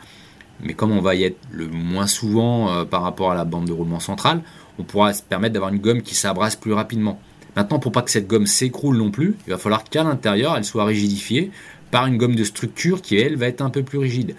Mais 0.62 0.74
comme 0.74 0.90
on 0.90 1.00
va 1.00 1.14
y 1.14 1.24
être 1.24 1.38
le 1.52 1.68
moins 1.68 2.06
souvent 2.06 2.70
euh, 2.70 2.84
par 2.84 3.02
rapport 3.02 3.30
à 3.30 3.34
la 3.34 3.44
bande 3.44 3.66
de 3.66 3.72
roulement 3.72 4.00
centrale, 4.00 4.42
on 4.78 4.84
pourra 4.84 5.12
se 5.12 5.22
permettre 5.22 5.52
d'avoir 5.52 5.72
une 5.72 5.80
gomme 5.80 6.02
qui 6.02 6.14
s'abrasse 6.14 6.56
plus 6.56 6.72
rapidement. 6.72 7.20
Maintenant, 7.56 7.78
pour 7.78 7.92
pas 7.92 8.02
que 8.02 8.10
cette 8.10 8.26
gomme 8.26 8.46
s'écroule 8.46 8.96
non 8.96 9.10
plus, 9.10 9.36
il 9.46 9.50
va 9.50 9.58
falloir 9.58 9.84
qu'à 9.84 10.04
l'intérieur, 10.04 10.56
elle 10.56 10.64
soit 10.64 10.84
rigidifiée 10.84 11.50
par 11.90 12.06
une 12.06 12.16
gomme 12.16 12.34
de 12.34 12.44
structure 12.44 13.02
qui, 13.02 13.16
elle, 13.16 13.36
va 13.36 13.46
être 13.46 13.62
un 13.62 13.70
peu 13.70 13.82
plus 13.82 13.98
rigide. 13.98 14.34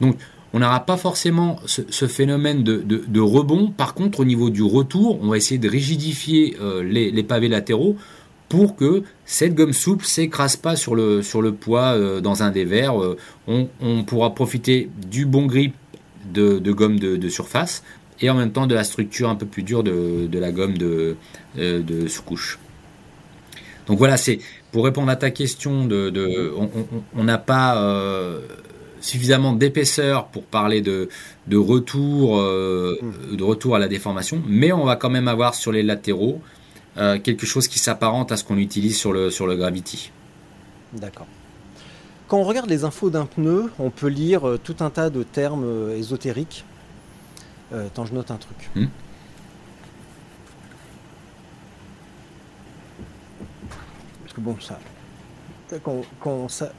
Donc, 0.00 0.16
on 0.52 0.58
n'aura 0.58 0.80
pas 0.80 0.96
forcément 0.96 1.60
ce, 1.66 2.06
phénomène 2.06 2.64
de, 2.64 3.20
rebond. 3.20 3.70
Par 3.70 3.94
contre, 3.94 4.20
au 4.20 4.24
niveau 4.24 4.50
du 4.50 4.62
retour, 4.62 5.18
on 5.22 5.28
va 5.28 5.36
essayer 5.36 5.58
de 5.58 5.68
rigidifier 5.68 6.56
euh, 6.60 6.82
les, 6.82 7.22
pavés 7.22 7.48
latéraux 7.48 7.96
pour 8.48 8.74
que 8.74 9.04
cette 9.24 9.54
gomme 9.54 9.72
souple 9.72 10.04
s'écrase 10.04 10.56
pas 10.56 10.74
sur 10.74 10.96
le, 10.96 11.50
poids 11.52 11.94
euh, 11.94 12.20
dans 12.20 12.42
un 12.42 12.50
des 12.50 12.64
verres. 12.64 12.96
On, 13.46 13.68
pourra 14.04 14.34
profiter 14.34 14.90
du 15.08 15.24
bon 15.24 15.46
grip 15.46 15.74
de, 16.32 16.58
gomme 16.72 16.98
de, 16.98 17.28
surface 17.28 17.84
et 18.20 18.28
en 18.28 18.34
même 18.34 18.50
temps 18.50 18.66
de 18.66 18.74
la 18.74 18.84
structure 18.84 19.30
un 19.30 19.36
peu 19.36 19.46
plus 19.46 19.62
dure 19.62 19.84
de, 19.84 20.28
la 20.32 20.50
gomme 20.50 20.76
de, 20.76 21.16
sous-couche. 22.08 22.58
Donc 23.86 23.98
voilà, 23.98 24.16
c'est 24.16 24.40
pour 24.72 24.84
répondre 24.84 25.10
à 25.10 25.16
ta 25.16 25.30
question, 25.30 25.84
de, 25.86 26.52
on 27.14 27.24
n'a 27.24 27.38
pas 27.38 27.82
euh, 27.82 28.40
suffisamment 29.00 29.52
d'épaisseur 29.52 30.26
pour 30.26 30.44
parler 30.44 30.80
de, 30.80 31.08
de 31.46 31.56
retour, 31.56 32.38
euh, 32.38 32.98
hmm. 33.00 33.36
de 33.36 33.42
retour 33.42 33.76
à 33.76 33.78
la 33.78 33.88
déformation, 33.88 34.42
mais 34.46 34.72
on 34.72 34.84
va 34.84 34.96
quand 34.96 35.10
même 35.10 35.28
avoir 35.28 35.54
sur 35.54 35.72
les 35.72 35.82
latéraux 35.82 36.40
euh, 36.96 37.18
quelque 37.18 37.46
chose 37.46 37.68
qui 37.68 37.78
s'apparente 37.78 38.32
à 38.32 38.36
ce 38.36 38.44
qu'on 38.44 38.58
utilise 38.58 38.96
sur 38.96 39.12
le, 39.12 39.30
sur 39.30 39.46
le 39.46 39.56
Gravity. 39.56 40.10
D'accord. 40.92 41.26
Quand 42.28 42.38
on 42.38 42.44
regarde 42.44 42.70
les 42.70 42.84
infos 42.84 43.10
d'un 43.10 43.26
pneu, 43.26 43.70
on 43.78 43.90
peut 43.90 44.08
lire 44.08 44.42
tout 44.62 44.76
un 44.80 44.90
tas 44.90 45.10
de 45.10 45.22
termes 45.24 45.90
ésotériques. 45.96 46.64
attends, 47.72 48.06
je 48.06 48.14
note 48.14 48.30
un 48.30 48.36
truc. 48.36 48.70
Hmm. 48.76 48.86
bon, 54.40 54.56
ça. 54.60 54.78
Quand, 56.20 56.48
ça. 56.48 56.72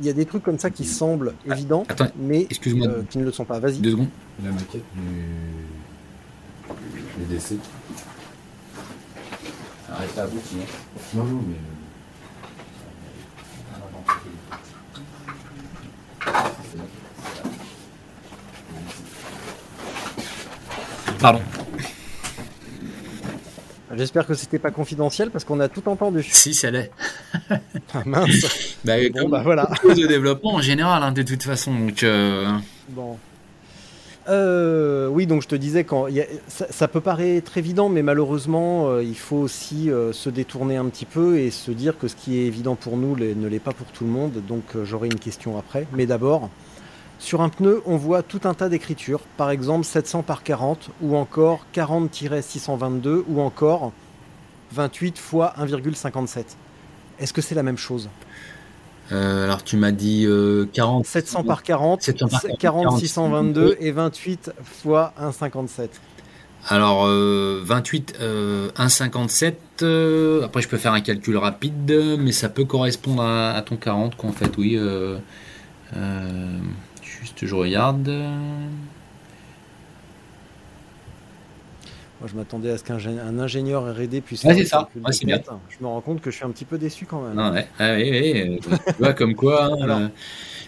Il 0.00 0.06
y 0.06 0.08
a 0.08 0.12
des 0.12 0.26
trucs 0.26 0.42
comme 0.42 0.58
ça 0.58 0.70
qui 0.70 0.84
semblent 0.84 1.34
ah, 1.48 1.54
évidents, 1.54 1.84
mais 2.16 2.48
euh, 2.66 3.02
qui 3.08 3.18
ne 3.18 3.24
le 3.24 3.32
sont 3.32 3.44
pas. 3.44 3.58
Vas-y. 3.60 3.78
Deux 3.78 3.90
secondes. 3.92 4.08
La 4.42 4.50
maquette 4.50 4.82
du. 4.94 6.74
du 7.18 7.24
décès. 7.28 7.56
Arrête 9.92 10.18
à 10.18 10.26
bout, 10.26 10.40
sinon. 10.44 10.64
Non, 11.14 11.24
non, 11.24 11.42
mais. 11.46 11.56
Pardon. 21.20 21.40
J'espère 23.94 24.26
que 24.26 24.34
c'était 24.34 24.58
pas 24.58 24.70
confidentiel 24.70 25.30
parce 25.30 25.44
qu'on 25.44 25.60
a 25.60 25.68
tout 25.68 25.88
entendu. 25.88 26.22
Si, 26.32 26.54
ça 26.54 26.70
l'est. 26.70 26.90
ah, 27.50 28.02
mince. 28.04 28.76
bah, 28.84 28.94
bon, 29.12 29.28
bah 29.28 29.42
voilà. 29.44 29.70
de 29.84 30.06
développement 30.06 30.54
en 30.54 30.60
général, 30.60 31.02
hein, 31.02 31.12
de 31.12 31.22
toute 31.22 31.42
façon. 31.42 31.72
Donc, 31.72 32.02
euh, 32.02 32.50
Bon. 32.88 33.16
Euh, 34.28 35.08
oui, 35.08 35.26
donc 35.26 35.42
je 35.42 35.48
te 35.48 35.54
disais, 35.54 35.84
quand 35.84 36.06
ça, 36.48 36.88
peut 36.88 37.00
paraître 37.00 37.58
évident, 37.58 37.88
mais 37.88 38.02
malheureusement, 38.02 38.88
euh, 38.88 39.02
il 39.02 39.16
faut 39.16 39.36
aussi 39.36 39.90
se 40.12 40.30
détourner 40.30 40.76
un 40.76 40.86
petit 40.86 41.06
peu 41.06 41.38
et 41.38 41.50
se 41.50 41.70
dire 41.70 41.98
que 41.98 42.08
ce 42.08 42.16
qui 42.16 42.38
est 42.38 42.46
évident 42.46 42.76
pour 42.76 42.96
nous 42.96 43.16
ne 43.16 43.48
l'est 43.48 43.58
pas 43.58 43.72
pour 43.72 43.88
tout 43.88 44.04
le 44.04 44.10
monde. 44.10 44.42
Donc 44.48 44.62
j'aurai 44.84 45.08
une 45.08 45.18
question 45.18 45.58
après. 45.58 45.86
Mais 45.92 46.06
d'abord, 46.06 46.50
sur 47.22 47.40
un 47.40 47.48
pneu, 47.48 47.82
on 47.86 47.96
voit 47.96 48.24
tout 48.24 48.40
un 48.44 48.52
tas 48.52 48.68
d'écritures, 48.68 49.20
par 49.36 49.50
exemple 49.50 49.84
700 49.84 50.24
par 50.24 50.42
40, 50.42 50.90
ou 51.02 51.16
encore 51.16 51.64
40-622, 51.72 53.22
ou 53.28 53.40
encore 53.40 53.92
28 54.72 55.18
fois 55.18 55.54
1,57. 55.56 56.44
Est-ce 57.20 57.32
que 57.32 57.40
c'est 57.40 57.54
la 57.54 57.62
même 57.62 57.78
chose? 57.78 58.08
Euh, 59.12 59.44
alors 59.44 59.62
tu 59.62 59.76
m'as 59.76 59.92
dit 59.92 60.26
40 60.72 61.06
700 61.06 61.44
par 61.44 61.62
40, 61.62 62.10
40, 62.58 62.98
622 62.98 63.76
et 63.78 63.92
28 63.92 64.50
fois 64.64 65.14
1,57. 65.20 65.90
Alors 66.68 67.06
28 67.06 68.18
1,57. 68.20 70.44
après 70.44 70.62
je 70.62 70.68
peux 70.68 70.76
faire 70.76 70.92
un 70.92 71.00
calcul 71.00 71.36
rapide, 71.36 72.16
mais 72.18 72.32
ça 72.32 72.48
peut 72.48 72.64
correspondre 72.64 73.22
à, 73.22 73.62
ton 73.62 73.76
40 73.76 74.16
qu'en 74.16 74.32
fait 74.32 74.56
oui. 74.56 74.76
Euh, 74.76 75.18
euh, 75.96 76.58
Juste, 77.22 77.46
je 77.46 77.54
regarde. 77.54 78.08
Moi, 82.20 82.28
je 82.28 82.36
m'attendais 82.36 82.70
à 82.70 82.78
ce 82.78 82.82
qu'un 82.82 82.98
ingénieur 83.38 83.84
R&D 83.96 84.20
puisse. 84.20 84.42
Ouais, 84.42 84.56
c'est 84.56 84.64
ça. 84.64 84.88
bien. 85.24 85.40
Je 85.68 85.76
me 85.80 85.86
rends 85.86 86.00
compte 86.00 86.20
que 86.20 86.32
je 86.32 86.36
suis 86.36 86.44
un 86.44 86.50
petit 86.50 86.64
peu 86.64 86.78
déçu 86.78 87.06
quand 87.06 87.22
même. 87.22 87.38
Ah 87.38 87.52
ouais. 87.52 87.68
Ah, 87.78 87.94
oui, 87.94 88.10
oui. 88.10 88.60
tu 88.86 88.92
vois 88.98 89.12
comme 89.12 89.36
quoi. 89.36 89.66
Hein, 89.66 89.88
euh. 89.88 90.08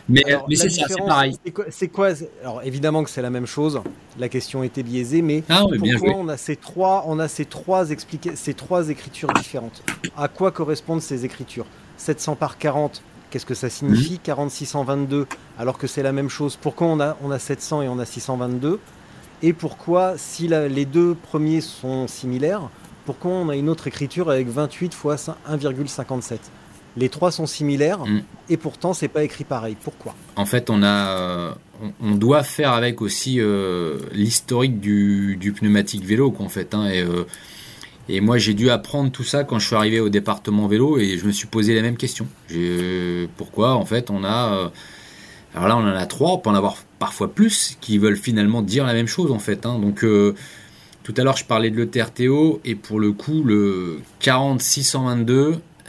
mais, 0.09 0.22
mais 0.48 0.55
c'est 0.55 0.68
ça, 0.68 0.86
c'est 0.89 0.97
pareil. 0.97 1.36
C'est 1.70 1.89
quoi, 1.89 2.10
Alors 2.40 2.62
évidemment 2.62 3.02
que 3.02 3.10
c'est 3.10 3.22
la 3.22 3.31
même 3.31 3.47
chose. 3.47 3.81
La 4.20 4.28
question 4.28 4.62
était 4.62 4.85
biaisée, 4.85 5.22
mais 5.22 5.43
ah, 5.48 5.64
pourquoi 5.68 6.14
on 6.14 6.28
a 6.28 6.36
ces 6.36 6.55
trois, 6.55 7.05
on 7.09 7.18
a 7.18 7.26
ces 7.26 7.47
trois 7.47 7.85
ces 8.35 8.55
trois 8.55 8.90
écritures 8.90 9.32
différentes? 9.32 9.82
À 10.16 10.28
quoi 10.28 10.52
correspondent 10.52 11.02
ces 11.02 11.24
écritures? 11.24 11.66
700 11.97 12.36
par 12.36 12.59
40 12.59 13.02
Qu'est-ce 13.35 13.47
que 13.47 13.55
ça 13.55 13.69
signifie 13.69 14.20
4622 14.20 15.27
alors 15.59 15.77
que 15.77 15.89
c'est 15.89 16.05
la 16.05 16.12
même 16.12 16.28
chose? 16.28 16.55
Pourquoi 16.55 16.86
on 16.86 17.01
a, 17.01 17.16
on 17.20 17.32
a 17.32 17.40
700 17.40 17.82
et 17.82 17.89
on 17.89 17.98
a 17.98 18.05
622 18.05 18.78
Et 19.43 19.52
pourquoi, 19.52 20.15
si 20.16 20.47
les 20.47 20.85
deux 20.85 21.16
premiers 21.16 21.61
sont 21.61 22.06
similaires, 22.06 22.70
pourquoi 23.05 23.32
on 23.32 23.48
a 23.48 23.56
une 23.56 23.69
autre 23.69 23.89
écriture 23.89 24.31
avec 24.31 24.47
28 24.47 24.94
fois 24.94 25.16
1,57 25.16 26.39
Les 26.97 27.09
trois 27.09 27.32
sont 27.32 27.47
similaires 27.47 28.06
mm. 28.06 28.20
et 28.51 28.56
pourtant 28.56 28.94
c'est 28.94 29.09
pas 29.09 29.24
écrit 29.24 29.43
pareil. 29.43 29.77
Pourquoi? 29.82 30.15
En 30.36 30.47
fait, 30.47 30.70
on 30.70 30.85
a, 30.85 31.09
euh, 31.09 31.51
on, 32.01 32.15
doit 32.15 32.44
faire 32.44 32.70
avec 32.70 33.02
aussi 33.02 33.40
euh, 33.40 33.98
l'historique 34.12 34.78
du, 34.78 35.52
pneumatique 35.59 36.05
vélo 36.05 36.31
qu'en 36.31 36.48
fait. 36.48 36.73
Hein, 36.73 36.86
et, 36.86 37.02
euh, 37.02 37.24
et 38.09 38.20
moi, 38.20 38.39
j'ai 38.39 38.55
dû 38.55 38.70
apprendre 38.70 39.10
tout 39.10 39.24
ça 39.24 39.44
quand 39.44 39.59
je 39.59 39.66
suis 39.66 39.76
arrivé 39.76 40.01
au 40.01 40.09
département 40.09 40.66
vélo 40.66 40.98
et 40.98 41.16
je 41.16 41.24
me 41.24 41.32
suis 41.32 41.47
posé 41.47 41.74
la 41.74 41.82
même 41.82 41.97
question. 41.97 42.26
Pourquoi, 43.36 43.74
en 43.74 43.85
fait, 43.85 44.10
on 44.10 44.24
a. 44.24 44.55
Euh, 44.55 44.68
alors 45.55 45.68
là, 45.68 45.76
on 45.76 45.82
en 45.82 45.97
a 45.97 46.06
trois, 46.06 46.32
on 46.32 46.39
peut 46.39 46.51
en 46.51 46.55
avoir 46.55 46.76
parfois 46.98 47.32
plus 47.32 47.78
qui 47.81 47.98
veulent 47.98 48.16
finalement 48.16 48.60
dire 48.60 48.85
la 48.85 48.93
même 48.93 49.06
chose, 49.06 49.31
en 49.31 49.39
fait. 49.39 49.64
Hein. 49.64 49.78
Donc, 49.78 50.05
euh, 50.05 50.35
tout 51.02 51.14
à 51.16 51.22
l'heure, 51.22 51.36
je 51.36 51.44
parlais 51.44 51.70
de 51.70 51.76
l'ETRTO 51.76 52.60
et 52.64 52.74
pour 52.74 53.01
le 53.01 53.12
coup, 53.12 53.43
le 53.43 54.01
40622, 54.20 55.35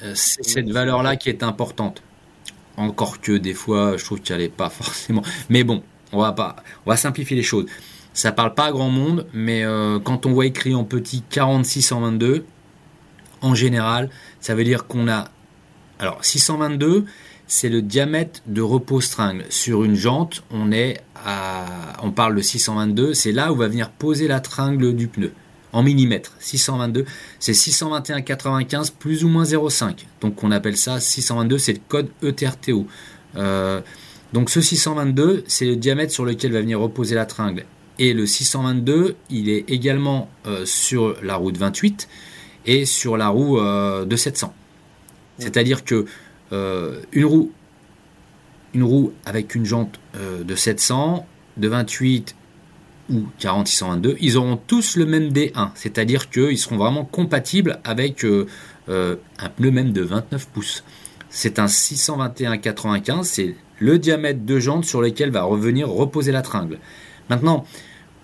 euh, 0.04 0.12
c'est 0.14 0.44
cette 0.44 0.70
valeur-là 0.70 1.18
qui 1.18 1.30
est 1.30 1.44
importante. 1.44 2.02
Encore 2.78 3.20
que 3.20 3.34
des 3.34 3.54
fois, 3.54 3.98
je 3.98 4.06
trouve 4.06 4.22
qu'elle 4.22 4.40
n'est 4.40 4.50
pas 4.50 4.70
forcément. 4.70 5.24
Mais 5.50 5.64
bon, 5.64 5.84
on 6.14 6.22
va 6.22 6.32
pas, 6.32 6.56
on 6.86 6.92
va 6.92 6.98
simplifier 6.98 7.36
les 7.36 7.44
choses. 7.44 7.66
Ça 8.16 8.32
parle 8.32 8.54
pas 8.54 8.68
à 8.68 8.72
grand 8.72 8.90
monde, 8.90 9.28
mais 9.34 9.66
euh, 9.66 10.00
quand 10.00 10.26
on 10.26 10.32
voit 10.32 10.46
écrit 10.46 10.74
en 10.74 10.86
petit 10.86 11.22
4622, 11.30 12.46
en 13.42 13.54
général, 13.54 14.10
ça 14.40 14.56
veut 14.56 14.64
dire 14.64 14.88
qu'on 14.88 15.10
a. 15.10 15.28
Alors, 16.00 16.24
622, 16.24 17.06
c'est 17.46 17.68
le 17.68 17.82
diamètre 17.82 18.40
de 18.48 18.62
repose-tringle. 18.62 19.44
Sur 19.50 19.84
une 19.84 19.96
jante, 19.96 20.44
on 20.50 20.72
est 20.72 21.02
à. 21.26 21.66
On 22.04 22.12
parle 22.12 22.36
de 22.36 22.42
622, 22.42 23.14
c'est 23.14 23.34
là 23.34 23.52
où 23.52 23.58
va 23.58 23.68
venir 23.68 23.90
poser 23.92 24.30
la 24.30 24.40
tringle 24.40 24.96
du 24.96 25.10
pneu. 25.10 25.34
En 25.74 25.84
millimètres, 25.84 26.32
622, 26.40 27.04
c'est 27.42 27.52
621,95 27.52 28.94
plus 28.98 29.26
ou 29.26 29.28
moins 29.28 29.44
0,5. 29.44 30.06
Donc 30.22 30.42
on 30.42 30.52
appelle 30.52 30.78
ça 30.78 31.02
622, 31.02 31.58
c'est 31.58 31.74
le 31.74 31.82
code 31.86 32.08
ETRTO. 32.24 32.88
Euh, 33.36 33.82
donc 34.32 34.50
ce 34.50 34.62
622, 34.62 35.44
c'est 35.48 35.66
le 35.66 35.76
diamètre 35.76 36.14
sur 36.14 36.24
lequel 36.24 36.54
va 36.54 36.62
venir 36.62 36.80
reposer 36.80 37.14
la 37.14 37.26
tringle. 37.26 37.66
Et 37.98 38.14
le 38.14 38.26
622, 38.26 39.16
il 39.30 39.50
est 39.50 39.70
également 39.70 40.30
euh, 40.48 40.66
sur 40.66 41.16
la 41.24 41.36
roue 41.36 41.52
de 41.52 41.58
28 41.58 42.08
et 42.66 42.86
sur 42.86 43.16
la 43.16 43.30
roue 43.30 43.60
euh, 43.60 44.06
de 44.06 44.16
700. 44.16 44.54
C'est-à-dire 45.38 45.86
que 45.86 46.06
euh, 46.52 47.02
une 47.12 47.26
roue 47.26 47.52
une 48.74 48.84
roue 48.84 49.14
avec 49.26 49.56
une 49.56 49.64
jante 49.64 50.02
de 50.44 50.54
700, 50.54 51.26
de 51.56 51.68
28 51.70 52.36
ou 53.10 53.24
40 53.40 53.70
622, 53.70 54.18
ils 54.20 54.36
auront 54.36 54.58
tous 54.58 54.98
le 54.98 55.06
même 55.06 55.30
D1, 55.30 55.70
c'est-à-dire 55.76 56.30
qu'ils 56.30 56.58
seront 56.58 56.76
vraiment 56.76 57.06
compatibles 57.06 57.80
avec 57.86 58.26
un 58.26 59.50
pneu 59.56 59.72
même 59.72 59.94
de 59.94 60.02
29 60.02 60.50
pouces. 60.50 60.84
C'est 61.30 61.58
un 61.58 61.68
621-95, 61.68 63.24
c'est 63.24 63.56
le 63.80 63.98
diamètre 63.98 64.44
de 64.44 64.60
jante 64.60 64.84
sur 64.84 65.02
lequel 65.02 65.32
va 65.32 65.44
revenir 65.44 65.88
reposer 65.88 66.34
la 66.34 66.42
tringle. 66.42 66.80
Maintenant, 67.30 67.66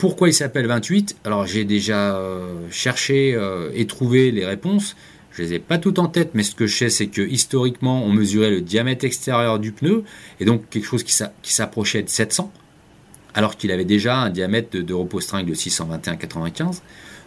pourquoi 0.01 0.29
il 0.29 0.33
s'appelle 0.33 0.65
28 0.65 1.17
Alors 1.25 1.45
j'ai 1.45 1.63
déjà 1.63 2.15
euh, 2.15 2.55
cherché 2.71 3.35
euh, 3.35 3.69
et 3.75 3.85
trouvé 3.85 4.31
les 4.31 4.45
réponses. 4.45 4.95
Je 5.31 5.43
les 5.43 5.53
ai 5.53 5.59
pas 5.59 5.77
toutes 5.77 5.99
en 5.99 6.07
tête, 6.07 6.31
mais 6.33 6.41
ce 6.41 6.55
que 6.55 6.65
je 6.65 6.75
sais, 6.75 6.89
c'est 6.89 7.05
que 7.05 7.21
historiquement, 7.21 8.03
on 8.03 8.11
mesurait 8.11 8.49
le 8.49 8.61
diamètre 8.61 9.05
extérieur 9.05 9.59
du 9.59 9.71
pneu, 9.71 10.03
et 10.39 10.45
donc 10.45 10.67
quelque 10.69 10.85
chose 10.85 11.03
qui 11.03 11.53
s'approchait 11.53 12.01
de 12.01 12.09
700, 12.09 12.51
alors 13.35 13.55
qu'il 13.55 13.71
avait 13.71 13.85
déjà 13.85 14.17
un 14.17 14.29
diamètre 14.29 14.77
de, 14.77 14.93
repos 14.93 15.21
string 15.21 15.45
de 15.45 15.53
621,95. 15.53 16.81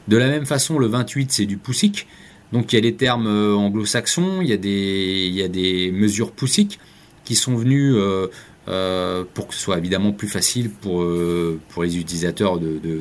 De 0.08 0.16
la 0.16 0.28
même 0.28 0.44
façon, 0.44 0.78
le 0.78 0.86
28, 0.86 1.32
c'est 1.32 1.46
du 1.46 1.56
poussique. 1.56 2.06
Donc 2.52 2.72
il 2.72 2.76
y 2.76 2.78
a 2.78 2.82
des 2.82 2.94
termes 2.94 3.26
euh, 3.26 3.54
anglo-saxons, 3.54 4.42
il, 4.42 4.48
y 4.48 5.42
a 5.42 5.48
des 5.48 5.90
mesures 5.94 6.32
poussiques 6.32 6.80
qui 7.24 7.36
sont 7.36 7.54
venues 7.54 7.94
pour 8.66 9.48
que 9.48 9.54
ce 9.54 9.60
soit 9.60 9.78
évidemment 9.78 10.12
plus 10.12 10.28
facile 10.28 10.70
pour, 10.70 11.02
euh, 11.02 11.60
pour 11.68 11.82
les 11.82 11.98
utilisateurs 11.98 12.58
de, 12.58 12.78
de, 12.78 12.98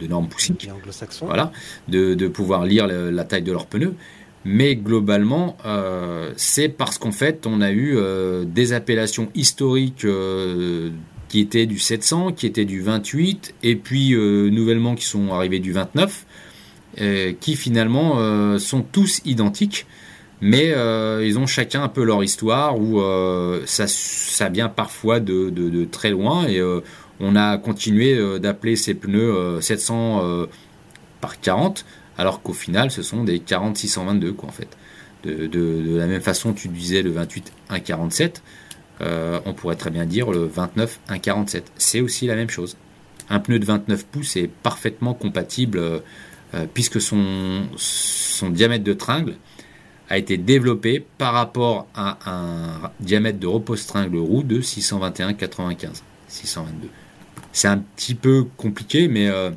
de 0.00 0.06
normes 0.06 0.28
poussiques. 0.28 0.68
Voilà, 1.26 1.52
de, 1.88 2.14
de 2.14 2.28
pouvoir 2.28 2.64
lire 2.64 2.86
la 2.86 3.24
taille 3.24 3.42
de 3.42 3.52
leurs 3.52 3.66
pneus. 3.66 3.94
Mais 4.44 4.74
globalement, 4.74 5.56
euh, 5.66 6.32
c'est 6.36 6.70
parce 6.70 6.96
qu'en 6.96 7.12
fait, 7.12 7.46
on 7.46 7.60
a 7.60 7.70
eu 7.70 7.96
euh, 7.96 8.44
des 8.46 8.72
appellations 8.72 9.28
historiques 9.34 10.06
euh, 10.06 10.90
qui 11.28 11.40
étaient 11.40 11.66
du 11.66 11.78
700, 11.78 12.32
qui 12.32 12.46
étaient 12.46 12.64
du 12.64 12.80
28, 12.80 13.54
et 13.62 13.76
puis 13.76 14.14
euh, 14.14 14.48
nouvellement 14.50 14.94
qui 14.94 15.04
sont 15.04 15.32
arrivés 15.32 15.58
du 15.58 15.72
29, 15.72 16.26
euh, 17.00 17.32
qui 17.38 17.54
finalement 17.54 18.14
euh, 18.16 18.58
sont 18.58 18.82
tous 18.82 19.20
identiques, 19.26 19.86
mais 20.40 20.72
euh, 20.72 21.24
ils 21.24 21.38
ont 21.38 21.46
chacun 21.46 21.82
un 21.82 21.88
peu 21.88 22.02
leur 22.02 22.22
histoire, 22.24 22.78
où 22.78 23.00
euh, 23.00 23.62
ça, 23.66 23.86
ça 23.86 24.48
vient 24.48 24.68
parfois 24.68 25.20
de, 25.20 25.50
de- 25.50 25.84
très 25.84 26.10
loin, 26.10 26.46
et 26.46 26.58
euh, 26.58 26.80
on 27.20 27.36
a 27.36 27.58
continué 27.58 28.38
d'appeler 28.38 28.76
ces 28.76 28.94
pneus 28.94 29.34
euh, 29.34 29.60
700 29.60 30.20
euh, 30.22 30.46
par 31.20 31.40
40, 31.40 31.84
alors 32.16 32.42
qu'au 32.42 32.54
final, 32.54 32.90
ce 32.90 33.02
sont 33.02 33.24
des 33.24 33.40
40 33.40 33.76
622 33.76 34.32
quoi 34.32 34.48
en 34.48 34.52
fait. 34.52 34.68
De, 35.22 35.98
la 35.98 36.06
même 36.06 36.22
façon, 36.22 36.54
tu 36.54 36.68
disais 36.68 37.02
le 37.02 37.10
28 37.10 37.52
147, 37.68 38.42
euh, 39.02 39.38
on 39.44 39.52
pourrait 39.52 39.76
très 39.76 39.90
bien 39.90 40.06
dire 40.06 40.30
le 40.30 40.46
29 40.46 40.98
147. 41.08 41.72
C'est 41.76 42.00
aussi 42.00 42.26
la 42.26 42.36
même 42.36 42.48
chose. 42.48 42.78
Un 43.28 43.38
pneu 43.38 43.58
de 43.58 43.66
29 43.66 44.06
pouces 44.06 44.36
est 44.36 44.48
parfaitement 44.48 45.12
compatible 45.12 45.80
puisque 46.74 47.00
son, 47.00 47.62
son 47.76 48.50
diamètre 48.50 48.82
de 48.82 48.92
tringle 48.92 49.34
a 50.10 50.18
été 50.18 50.36
développé 50.36 51.04
par 51.18 51.32
rapport 51.32 51.86
à 51.94 52.18
un 52.26 52.90
diamètre 53.00 53.38
de 53.38 53.46
repose-tringle 53.46 54.18
roue 54.18 54.42
de 54.42 54.60
621 54.60 55.34
95 55.34 56.02
622. 56.28 56.88
C'est 57.52 57.68
un 57.68 57.78
petit 57.78 58.14
peu 58.14 58.44
compliqué, 58.56 59.08
mais 59.08 59.28
euh, 59.28 59.50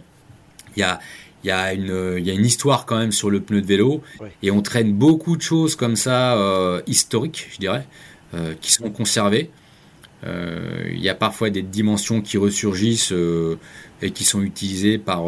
il 0.76 0.80
y 0.80 0.84
a 0.84 1.00
il 1.44 1.50
y, 1.50 1.52
a 1.52 1.74
une, 1.74 2.16
il 2.18 2.26
y 2.26 2.32
a 2.32 2.34
une 2.34 2.46
histoire 2.46 2.86
quand 2.86 2.98
même 2.98 3.12
sur 3.12 3.30
le 3.30 3.42
pneu 3.42 3.62
de 3.62 3.66
vélo 3.68 4.02
Ouais. 4.22 4.32
et 4.42 4.52
on 4.52 4.62
traîne 4.62 4.94
beaucoup 4.94 5.36
de 5.36 5.42
choses 5.42 5.76
comme 5.76 5.98
ça 5.98 6.38
euh, 6.38 6.82
historiques, 6.88 7.50
je 7.52 7.58
dirais, 7.60 7.86
euh, 8.34 8.54
qui 8.62 8.72
sont 8.72 8.90
conservées. 8.90 9.50
Euh, 10.24 10.90
il 10.90 11.02
y 11.02 11.10
a 11.10 11.16
parfois 11.16 11.50
des 11.50 11.62
dimensions 11.62 12.22
qui 12.22 12.38
ressurgissent 12.38 13.14
et 14.02 14.12
qui 14.12 14.24
sont 14.24 14.42
utilisées 14.42 14.98
par, 14.98 15.26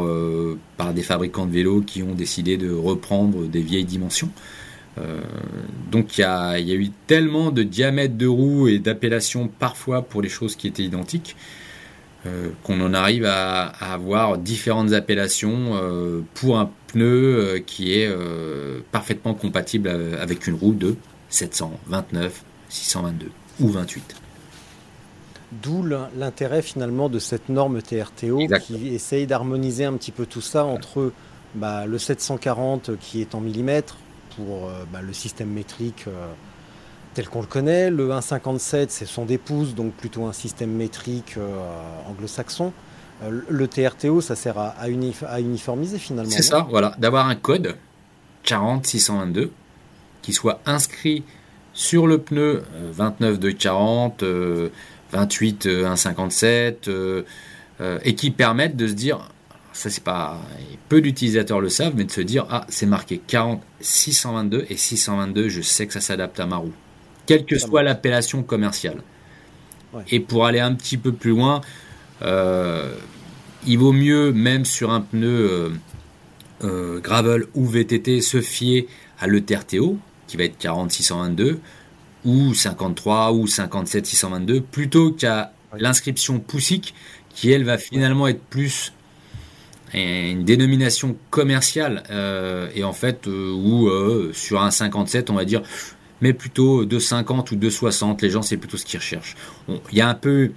par 0.78 0.94
des 0.94 1.04
fabricants 1.04 1.46
de 1.46 1.52
vélos 1.52 1.82
qui 1.82 2.02
ont 2.02 2.14
décidé 2.14 2.56
de 2.56 2.72
reprendre 2.72 3.46
des 3.46 3.62
vieilles 3.62 3.84
dimensions. 3.84 4.30
Euh, 4.98 5.20
donc 5.92 6.18
il 6.18 6.22
y, 6.22 6.24
a, 6.24 6.58
il 6.58 6.68
y 6.68 6.72
a 6.72 6.76
eu 6.76 6.90
tellement 7.08 7.52
de 7.52 7.64
diamètres 7.64 8.16
de 8.18 8.28
roues 8.28 8.68
et 8.70 8.80
d'appellations 8.80 9.48
parfois 9.50 10.02
pour 10.04 10.22
les 10.22 10.30
choses 10.30 10.56
qui 10.56 10.68
étaient 10.68 10.84
identiques 10.84 11.36
euh, 12.26 12.50
qu'on 12.64 12.80
en 12.80 12.94
arrive 12.94 13.26
à, 13.26 13.64
à 13.68 13.94
avoir 13.94 14.38
différentes 14.38 14.94
appellations 14.94 15.72
euh, 15.74 16.22
pour 16.36 16.58
un 16.60 16.70
pneu 16.88 17.62
qui 17.66 17.92
est 18.00 18.10
parfaitement 18.94 19.34
compatible 19.34 19.90
avec 20.22 20.48
une 20.48 20.56
roue 20.56 20.74
de 20.74 20.96
729, 21.30 22.44
622 22.70 23.30
ou 23.60 23.68
28. 23.68 24.16
D'où 25.62 25.84
l'in- 25.84 26.10
l'intérêt 26.18 26.62
finalement 26.62 27.10
de 27.10 27.20
cette 27.20 27.50
norme 27.50 27.82
TRTO 27.82 28.40
Exactement. 28.40 28.80
qui 28.80 28.88
essaye 28.96 29.28
d'harmoniser 29.28 29.86
un 29.86 29.94
petit 29.94 30.12
peu 30.12 30.26
tout 30.26 30.42
ça 30.42 30.66
entre 30.66 31.12
bah, 31.54 31.86
le 31.86 31.98
740 31.98 32.92
qui 33.00 33.22
est 33.22 33.36
en 33.36 33.42
millimètres 33.42 33.98
pour 34.36 34.68
euh, 34.68 34.84
bah, 34.92 35.02
le 35.02 35.14
système 35.14 35.50
métrique 35.50 36.06
euh, 36.08 36.28
tel 37.14 37.28
qu'on 37.30 37.42
le 37.42 37.48
connaît, 37.48 37.90
le 37.90 38.10
1,57 38.10 38.88
c'est 38.90 39.06
son 39.06 39.26
des 39.26 39.38
pouces 39.38 39.74
donc 39.76 39.94
plutôt 39.94 40.26
un 40.26 40.34
système 40.34 40.72
métrique 40.72 41.36
euh, 41.38 41.60
anglo-saxon. 42.10 42.74
Le 43.50 43.68
TRTO 43.68 44.20
ça 44.20 44.36
sert 44.36 44.58
à, 44.58 44.68
à 44.70 44.90
unif- 44.90 45.26
à 45.26 45.40
uniformiser 45.40 45.98
finalement. 45.98 46.30
C'est 46.32 46.42
ça, 46.44 46.68
voilà, 46.70 46.94
d'avoir 46.98 47.28
un 47.28 47.36
code 47.36 47.76
40 48.44 48.86
622 48.86 49.52
qui 50.22 50.34
soit 50.34 50.60
inscrit 50.66 51.24
sur 51.74 52.08
le 52.08 52.18
pneu 52.18 52.64
euh, 52.76 52.90
29 52.92 53.40
de 53.40 53.52
40, 53.52 54.24
euh, 54.24 54.70
28 55.12 55.66
euh, 55.66 55.86
157 55.96 56.88
euh, 56.90 57.24
euh, 57.80 58.00
et 58.04 58.16
qui 58.16 58.32
permettent 58.32 58.76
de 58.76 58.88
se 58.88 58.94
dire 58.94 59.30
ça 59.76 59.90
c'est 59.90 60.04
pas 60.04 60.40
peu 60.88 61.02
d'utilisateurs 61.02 61.60
le 61.60 61.68
savent 61.70 61.94
mais 61.96 62.06
de 62.06 62.12
se 62.12 62.22
dire 62.22 62.46
ah 62.50 62.66
c'est 62.70 62.86
marqué 62.86 63.22
40 63.28 63.62
622 63.82 64.66
et 64.70 64.78
622 64.78 65.50
je 65.50 65.62
sais 65.62 65.86
que 65.86 65.94
ça 65.94 66.00
s'adapte 66.00 66.40
à 66.40 66.46
ma 66.46 66.56
roue 66.56 66.74
quelle 67.26 67.46
que 67.46 67.58
soit 67.58 67.82
l'appellation 67.84 68.44
commerciale. 68.44 69.02
Ouais. 69.94 70.04
et 70.12 70.20
pour 70.20 70.46
aller 70.46 70.60
un 70.60 70.74
petit 70.74 70.98
peu 70.98 71.12
plus 71.12 71.32
loin 71.32 71.62
euh, 72.22 72.96
il 73.68 73.78
vaut 73.78 73.92
mieux 73.92 74.32
même 74.32 74.64
sur 74.64 74.92
un 74.92 75.02
pneu 75.02 75.28
euh, 75.28 75.70
euh, 76.64 77.00
gravel 77.02 77.46
ou 77.54 77.66
VTT 77.66 78.22
se 78.22 78.40
fier 78.40 78.88
à 79.20 79.28
l'ETRTO 79.28 79.98
qui 80.28 80.38
va 80.38 80.46
être 80.46 80.58
40 80.58 80.92
622 80.92 81.60
ou 82.24 82.54
53 82.54 83.34
ou 83.34 83.46
57 83.46 84.06
622 84.06 84.62
plutôt 84.62 85.12
qu'à 85.12 85.52
l'inscription 85.78 86.40
poussique 86.40 86.94
qui 87.30 87.52
elle 87.52 87.66
va 87.66 87.78
finalement 87.78 88.28
être 88.28 88.42
plus 88.42 88.94
une 90.04 90.44
dénomination 90.44 91.16
commerciale 91.30 92.04
euh, 92.10 92.70
et 92.76 92.84
en 92.84 92.94
fait 92.94 93.28
euh, 93.28 93.52
où 93.52 93.88
euh, 93.88 94.32
sur 94.34 94.62
un 94.62 94.72
57 94.72 95.30
on 95.30 95.36
va 95.36 95.46
dire 95.46 95.62
mais 96.22 96.34
plutôt 96.34 96.86
250 96.86 97.52
ou 97.52 97.56
260 97.56 98.22
les 98.22 98.30
gens 98.30 98.42
c'est 98.42 98.58
plutôt 98.58 98.78
ce 98.78 98.86
qu'ils 98.86 99.00
recherchent 99.00 99.36
il 99.70 99.98
y 99.98 100.02
a 100.02 100.10
un 100.10 100.16
peu 100.16 100.52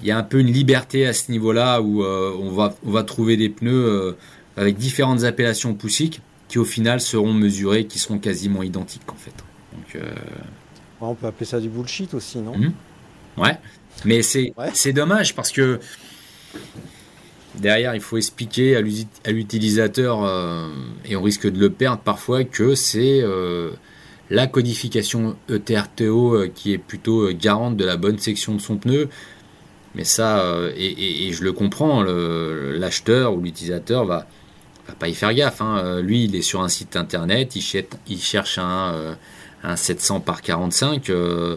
il 0.00 0.06
y 0.06 0.10
a 0.10 0.18
un 0.18 0.22
peu 0.22 0.40
une 0.40 0.52
liberté 0.52 1.06
à 1.06 1.12
ce 1.12 1.30
niveau-là 1.30 1.80
où 1.80 2.02
euh, 2.02 2.34
on 2.40 2.50
va 2.50 2.74
on 2.84 2.90
va 2.90 3.02
trouver 3.04 3.36
des 3.36 3.48
pneus 3.48 4.16
avec 4.56 4.76
différentes 4.76 5.24
appellations 5.24 5.74
poussiques 5.74 6.20
qui 6.48 6.58
au 6.58 6.64
final 6.64 7.00
seront 7.00 7.32
mesurés 7.32 7.86
qui 7.86 7.98
seront 7.98 8.18
quasiment 8.18 8.62
identiques 8.62 9.10
en 9.12 9.16
fait 9.16 9.34
donc 9.72 10.02
on 11.00 11.14
peut 11.14 11.26
appeler 11.26 11.46
ça 11.46 11.60
du 11.60 11.68
bullshit 11.68 12.14
aussi, 12.14 12.38
non? 12.38 12.56
Mhm. 12.56 12.72
Ouais, 13.36 13.58
mais 14.04 14.22
c'est 14.22 14.52
Ouais. 14.56 14.70
c'est 14.74 14.92
dommage 14.92 15.34
parce 15.34 15.50
que 15.52 15.80
derrière, 17.58 17.94
il 17.94 18.00
faut 18.00 18.16
expliquer 18.16 18.76
à 18.76 18.80
l'utilisateur, 19.30 20.24
euh, 20.24 20.68
et 21.04 21.16
on 21.16 21.22
risque 21.22 21.50
de 21.50 21.58
le 21.58 21.70
perdre 21.70 22.02
parfois, 22.02 22.44
que 22.44 22.74
c'est 22.74 23.20
euh, 23.22 23.70
la 24.30 24.46
codification 24.46 25.36
ETRTO 25.48 26.34
euh, 26.34 26.50
qui 26.54 26.72
est 26.72 26.78
plutôt 26.78 27.28
garante 27.32 27.76
de 27.76 27.84
la 27.84 27.96
bonne 27.96 28.18
section 28.18 28.54
de 28.54 28.60
son 28.60 28.76
pneu. 28.76 29.08
Mais 29.94 30.04
ça, 30.04 30.44
et, 30.76 31.32
je 31.32 31.44
le 31.44 31.52
comprends, 31.52 32.02
l'acheteur 32.02 33.32
ou 33.32 33.40
l'utilisateur 33.40 34.04
va, 34.04 34.26
va 34.88 34.94
pas 34.94 35.06
y 35.08 35.14
faire 35.14 35.32
gaffe. 35.32 35.60
hein. 35.60 36.00
Lui, 36.00 36.24
il 36.24 36.34
est 36.34 36.42
sur 36.42 36.62
un 36.62 36.68
site 36.68 36.96
internet, 36.96 37.54
il, 37.54 37.62
cherche- 38.20 38.58
un, 38.58 38.92
euh, 38.92 39.14
un 39.62 39.76
700 39.76 40.18
par 40.18 40.42
45 40.42 41.10
euh, 41.10 41.56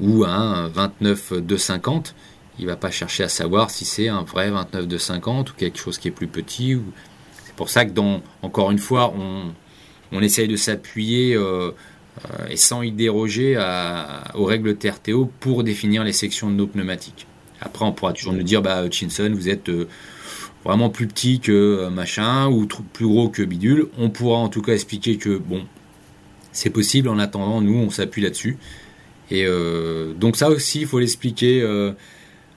ou 0.00 0.24
un 0.24 0.68
29 0.68 1.34
250. 1.34 2.14
Il 2.58 2.66
va 2.66 2.76
pas 2.76 2.90
chercher 2.90 3.24
à 3.24 3.28
savoir 3.28 3.70
si 3.70 3.84
c'est 3.84 4.08
un 4.08 4.22
vrai 4.22 4.50
29 4.50 4.88
250 4.88 5.50
ou 5.50 5.54
quelque 5.54 5.78
chose 5.78 5.98
qui 5.98 6.08
est 6.08 6.12
plus 6.12 6.26
petit. 6.26 6.74
Ou... 6.74 6.84
C'est 7.44 7.54
pour 7.54 7.68
ça 7.68 7.84
que, 7.84 7.90
dans, 7.90 8.22
encore 8.42 8.70
une 8.70 8.78
fois, 8.78 9.14
on, 9.14 10.20
essaye 10.22 10.48
de 10.48 10.56
s'appuyer 10.56 11.34
euh, 11.34 11.70
euh, 12.24 12.46
et 12.48 12.56
sans 12.56 12.82
y 12.82 12.90
déroger 12.92 13.56
aux 14.34 14.44
règles 14.44 14.76
TRTO 14.76 15.30
pour 15.40 15.64
définir 15.64 16.04
les 16.04 16.12
sections 16.12 16.50
de 16.50 16.54
nos 16.54 16.66
pneumatiques. 16.66 17.26
Après, 17.60 17.84
on 17.84 17.92
pourra 17.92 18.14
toujours 18.14 18.32
nous 18.32 18.42
dire, 18.42 18.62
bah, 18.62 18.84
Hutchinson, 18.84 19.30
vous 19.34 19.50
êtes 19.50 19.68
euh, 19.68 19.88
vraiment 20.64 20.88
plus 20.88 21.06
petit 21.06 21.40
que 21.40 21.88
machin 21.88 22.48
ou 22.48 22.66
plus 22.66 23.06
gros 23.06 23.28
que 23.28 23.42
bidule. 23.42 23.88
On 23.98 24.08
pourra 24.08 24.38
en 24.38 24.48
tout 24.48 24.62
cas 24.62 24.72
expliquer 24.72 25.18
que, 25.18 25.36
bon, 25.36 25.66
c'est 26.52 26.70
possible. 26.70 27.08
En 27.08 27.18
attendant, 27.18 27.60
nous, 27.60 27.76
on 27.76 27.90
s'appuie 27.90 28.22
là-dessus. 28.22 28.56
Et 29.30 29.44
donc 30.16 30.36
ça 30.36 30.50
aussi, 30.50 30.82
il 30.82 30.86
faut 30.86 31.00
l'expliquer 31.00 31.60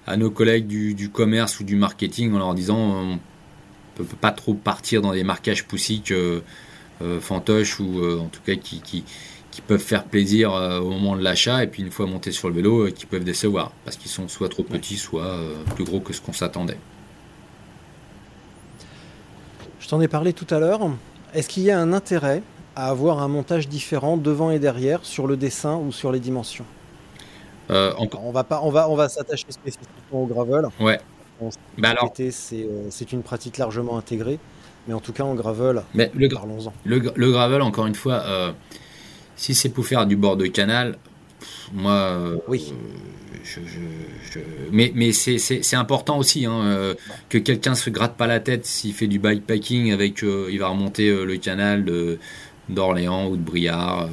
à 0.10 0.18
nos 0.18 0.31
collègues 0.31 0.65
du, 0.65 0.95
du 0.95 1.10
commerce 1.10 1.60
ou 1.60 1.64
du 1.64 1.76
marketing 1.76 2.34
en 2.34 2.40
leur 2.40 2.56
disant 2.56 2.77
on 2.77 3.19
peut, 3.95 4.03
peut 4.03 4.18
pas 4.18 4.31
trop 4.31 4.56
partir 4.56 5.03
dans 5.03 5.14
des 5.14 5.23
marquages 5.23 5.65
poussiques 5.65 6.11
euh, 6.11 6.41
euh, 7.03 7.19
fantoches 7.19 7.80
ou 7.80 7.99
euh, 7.99 8.19
en 8.19 8.26
tout 8.26 8.41
cas 8.44 8.56
qui, 8.56 8.81
qui, 8.81 9.03
qui 9.52 9.61
peuvent 9.61 9.80
faire 9.80 10.06
plaisir 10.06 10.52
euh, 10.52 10.80
au 10.80 10.90
moment 10.90 11.15
de 11.15 11.22
l'achat 11.22 11.64
et 11.64 11.68
puis 11.68 11.84
une 11.84 11.91
fois 11.91 12.07
montés 12.07 12.31
sur 12.31 12.49
le 12.49 12.56
vélo 12.56 12.88
euh, 12.88 12.91
qui 12.91 13.06
peuvent 13.06 13.23
décevoir 13.23 13.72
parce 13.86 13.98
qu'ils 13.98 14.10
sont 14.10 14.27
soit 14.27 14.49
trop 14.49 14.64
petits 14.64 14.98
soit 14.98 15.26
euh, 15.26 15.53
plus 15.76 15.84
gros 15.84 15.99
que 15.99 16.11
ce 16.11 16.22
qu'on 16.22 16.34
s'attendait. 16.34 16.80
Je 19.80 19.88
t'en 19.88 20.02
ai 20.02 20.07
parlé 20.07 20.34
tout 20.34 20.48
à 20.49 20.60
l'heure. 20.60 20.90
Est-ce 21.36 21.48
qu'il 21.48 21.64
y 21.64 21.69
a 21.69 21.80
un 21.80 21.94
intérêt 21.94 22.41
à 22.76 22.90
avoir 22.90 23.19
un 23.19 23.27
montage 23.27 23.68
différent 23.68 24.18
devant 24.18 24.49
et 24.49 24.57
derrière 24.57 25.06
sur 25.06 25.27
le 25.27 25.38
dessin 25.38 25.76
ou 25.76 25.91
sur 25.91 26.11
les 26.11 26.19
dimensions? 26.19 26.65
Euh, 27.70 27.94
On 28.22 28.32
va 28.32 28.44
pas, 28.44 28.62
on 28.64 28.72
va, 28.72 28.90
on 28.90 28.96
va 28.96 29.10
s'attacher 29.10 29.46
spécifiquement 29.50 30.24
au 30.24 30.26
gravel. 30.26 30.66
ouais. 30.80 31.00
On 31.41 31.50
Bah 31.78 31.91
alors, 31.91 32.12
c'est 32.18 32.32
euh, 32.54 32.88
c'est 32.90 33.14
une 33.14 33.24
pratique 33.24 33.58
largement 33.58 33.98
intégrée, 33.98 34.40
mais 34.88 34.94
en 34.94 35.00
tout 35.00 35.14
cas 35.14 35.24
en 35.24 35.36
gravel, 35.36 35.84
mais 35.94 36.12
le, 36.14 36.28
parlons-en. 36.28 36.74
Le, 36.84 37.00
gra- 37.00 37.14
le 37.16 37.32
gravel, 37.32 37.62
encore 37.62 37.86
une 37.86 37.96
fois, 37.96 38.22
euh, 38.26 38.52
si 39.38 39.56
c'est 39.56 39.70
pour 39.70 39.86
faire 39.86 40.06
du 40.06 40.18
bord 40.18 40.36
de 40.36 40.48
canal, 40.48 40.98
moi, 41.72 41.94
euh, 41.94 42.38
Oui. 42.50 42.74
je- 43.46 43.62
je- 43.62 44.32
je- 44.34 44.40
mais, 44.74 44.91
mais 44.96 45.14
c'est- 45.14 45.74
important 45.78 46.18
aussi 46.18 46.46
hein, 46.46 46.60
euh, 46.66 46.94
que 47.30 47.38
quelqu'un 47.38 47.74
se 47.76 47.90
gratte 47.90 48.18
pas 48.18 48.28
la 48.28 48.41
tête 48.41 48.66
s'il 48.66 48.94
fait 48.94 49.08
du 49.08 49.18
bikepacking 49.20 49.94
avec, 49.94 50.24
euh, 50.26 50.50
il 50.52 50.60
va 50.60 50.68
remonter 50.68 51.08
euh, 51.08 51.24
le 51.24 51.38
canal 51.38 51.86
d'Orléans 52.68 53.28
ou 53.30 53.38
de 53.38 53.41
Briard. 53.41 54.10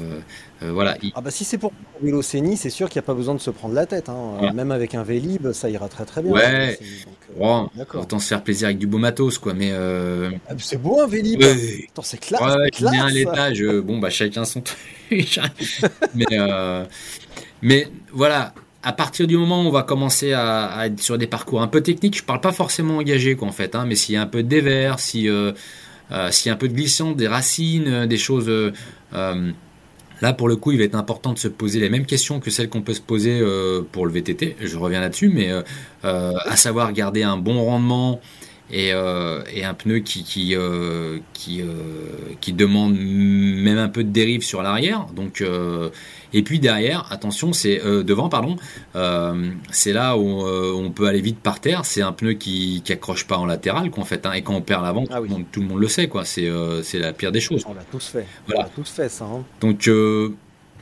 Euh, 0.62 0.72
voilà. 0.72 0.96
Il- 1.02 1.12
Ah 1.14 1.20
bah 1.20 1.30
si 1.30 1.44
c'est 1.44 1.58
pour 1.58 1.72
un 2.00 2.04
vélo 2.04 2.22
CENI, 2.22 2.56
c'est 2.56 2.70
sûr 2.70 2.88
qu'il 2.88 2.98
n'y 3.00 3.04
a 3.04 3.06
pas 3.06 3.14
besoin 3.14 3.34
de 3.34 3.40
se 3.40 3.50
prendre 3.50 3.74
la 3.74 3.84
tête. 3.86 4.08
hein. 4.08 4.38
Ouais. 4.40 4.52
Même 4.52 4.70
avec 4.70 4.94
un 4.94 5.02
Vélib, 5.02 5.52
ça 5.52 5.68
ira 5.68 5.88
très 5.88 6.04
très 6.06 6.22
bien. 6.22 6.32
Ouais. 6.32 6.78
donc, 7.04 7.14
euh, 7.42 7.62
D'accord. 7.76 8.02
autant 8.02 8.18
se 8.18 8.28
faire 8.28 8.42
plaisir 8.42 8.66
avec 8.68 8.78
du 8.78 8.86
beau 8.86 8.98
matos, 8.98 9.36
quoi. 9.38 9.52
Mais 9.54 9.70
euh, 9.72 10.30
Ah, 10.48 10.54
c'est 10.58 10.80
beau 10.80 11.00
un 11.00 11.06
Vélib 11.06 11.40
Ouais. 11.42 11.88
C'est 12.02 12.18
classe, 12.18 12.40
Ouais, 12.40 12.68
je 12.74 12.78
viens 12.80 13.06
à 13.06 13.10
classe. 13.10 13.12
l'étage. 13.12 13.62
bon, 13.84 13.98
bah, 13.98 14.10
chacun 14.10 14.44
son 14.46 14.62
truc. 14.62 14.78
mais, 16.14 16.26
mais 17.62 17.88
voilà, 18.12 18.54
à 18.82 18.92
partir 18.92 19.26
du 19.26 19.36
moment 19.36 19.62
où 19.62 19.66
on 19.66 19.70
va 19.70 19.82
commencer 19.82 20.32
à, 20.32 20.66
à 20.66 20.86
être 20.86 21.00
sur 21.02 21.18
des 21.18 21.26
parcours 21.26 21.60
un 21.62 21.68
peu 21.68 21.82
techniques, 21.82 22.16
je 22.16 22.22
parle 22.22 22.40
pas 22.40 22.52
forcément 22.52 22.98
engagé, 22.98 23.34
quoi, 23.36 23.48
en 23.48 23.52
fait, 23.52 23.74
hein, 23.74 23.84
mais 23.86 23.94
s'il 23.94 24.14
y 24.14 24.18
a 24.18 24.22
un 24.22 24.26
peu 24.26 24.42
de 24.42 24.48
dévers, 24.48 25.00
si, 25.00 25.28
s'il 26.30 26.46
y 26.46 26.50
a 26.50 26.52
un 26.52 26.56
peu 26.56 26.68
de 26.68 26.74
glissant, 26.74 27.12
des 27.12 27.28
racines, 27.28 28.06
des 28.06 28.16
choses. 28.18 28.50
Là, 30.22 30.32
pour 30.32 30.48
le 30.48 30.56
coup, 30.56 30.72
il 30.72 30.78
va 30.78 30.84
être 30.84 30.94
important 30.94 31.32
de 31.32 31.38
se 31.38 31.48
poser 31.48 31.80
les 31.80 31.90
mêmes 31.90 32.06
questions 32.06 32.40
que 32.40 32.50
celles 32.50 32.68
qu'on 32.68 32.82
peut 32.82 32.94
se 32.94 33.00
poser 33.00 33.38
euh, 33.40 33.82
pour 33.90 34.06
le 34.06 34.12
VTT. 34.12 34.56
Je 34.60 34.76
reviens 34.78 35.00
là-dessus, 35.00 35.28
mais 35.28 35.50
euh, 35.50 35.62
euh, 36.04 36.32
à 36.44 36.56
savoir 36.56 36.92
garder 36.92 37.22
un 37.22 37.36
bon 37.36 37.62
rendement 37.64 38.20
et, 38.70 38.92
un 38.92 39.74
pneu 39.74 39.98
qui 39.98 40.24
qui 41.34 42.52
demande 42.52 42.96
même 42.98 43.78
un 43.78 43.88
peu 43.88 44.02
de 44.02 44.10
dérive 44.10 44.42
sur 44.42 44.62
l'arrière. 44.62 45.06
Donc 45.14 45.44
et 46.38 46.42
puis 46.42 46.58
derrière, 46.60 47.06
attention, 47.10 47.52
c'est 47.52 47.80
euh, 47.84 48.02
devant, 48.02 48.28
pardon, 48.28 48.56
euh, 48.94 49.50
c'est 49.70 49.92
là 49.92 50.16
où 50.16 50.46
euh, 50.46 50.72
on 50.74 50.90
peut 50.90 51.06
aller 51.06 51.20
vite 51.20 51.38
par 51.40 51.60
terre. 51.60 51.84
C'est 51.84 52.02
un 52.02 52.12
pneu 52.12 52.34
qui 52.34 52.82
qui 52.84 52.92
accroche 52.92 53.26
pas 53.26 53.36
en 53.38 53.46
latéral, 53.46 53.90
quoi, 53.90 54.02
en 54.02 54.06
fait. 54.06 54.26
hein. 54.26 54.32
et 54.32 54.42
quand 54.42 54.54
on 54.54 54.60
perd 54.62 54.82
l'avant, 54.84 55.04
Ah 55.10 55.20
oui. 55.20 55.28
tout, 55.28 55.34
le 55.34 55.38
monde- 55.38 55.46
tout 55.52 55.60
le 55.60 55.66
monde 55.66 55.80
le 55.80 55.88
sait, 55.88 56.08
quoi. 56.08 56.24
C'est 56.24 56.48
la 56.98 57.12
pire 57.12 57.32
des 57.32 57.40
choses. 57.40 57.64
On 57.68 57.74
l'a 57.74 57.82
tous 57.90 58.06
fait. 58.06 58.26
Voilà. 58.46 58.60
On 58.60 58.64
l'a 58.64 58.70
tous 58.74 58.90
fait 58.90 59.08
ça. 59.08 59.24
hein. 59.24 59.44
Donc 59.60 59.88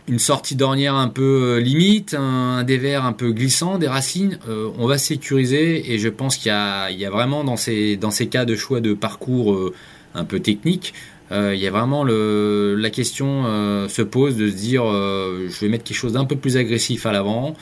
une 0.07 0.19
sortie 0.19 0.55
d'ornière 0.55 0.95
un 0.97 1.09
peu 1.09 1.59
limite, 1.59 2.13
un, 2.15 2.59
un 2.59 2.63
dévers 2.65 3.07
un 3.07 3.15
peu 3.15 3.33
glissant, 3.33 3.79
des 3.79 3.89
racines, 3.89 4.39
euh, 4.49 4.69
on 4.79 4.87
va 4.87 4.99
sécuriser 4.99 5.93
et 5.95 5.99
je 5.99 6.09
pense 6.11 6.37
qu'il 6.37 6.49
y 6.49 6.51
a, 6.51 6.91
il 6.91 6.99
y 6.99 7.07
a 7.07 7.11
vraiment 7.11 7.43
dans 7.43 7.57
ces, 7.57 7.97
dans 7.97 8.11
ces 8.11 8.27
cas 8.29 8.45
de 8.45 8.55
choix 8.55 8.81
de 8.83 8.93
parcours 8.93 9.55
euh, 9.55 9.73
un 10.15 10.25
peu 10.25 10.41
techniques, 10.41 10.93
euh, 10.93 11.14
il 11.35 11.61
y 11.61 11.67
a 11.67 11.71
vraiment 11.71 12.05
le, 12.05 12.75
la 12.79 12.91
question 12.91 13.45
euh, 13.47 13.89
se 13.89 14.03
pose 14.03 14.37
de 14.37 14.49
se 14.49 14.55
dire 14.55 14.85
euh, 14.87 15.49
je 15.51 15.61
vais 15.61 15.69
mettre 15.69 15.85
quelque 15.85 15.97
chose 15.97 16.13
d'un 16.13 16.25
peu 16.27 16.37
plus 16.37 16.57
agressif 16.57 17.07
à 17.07 17.13
l'avant, 17.13 17.55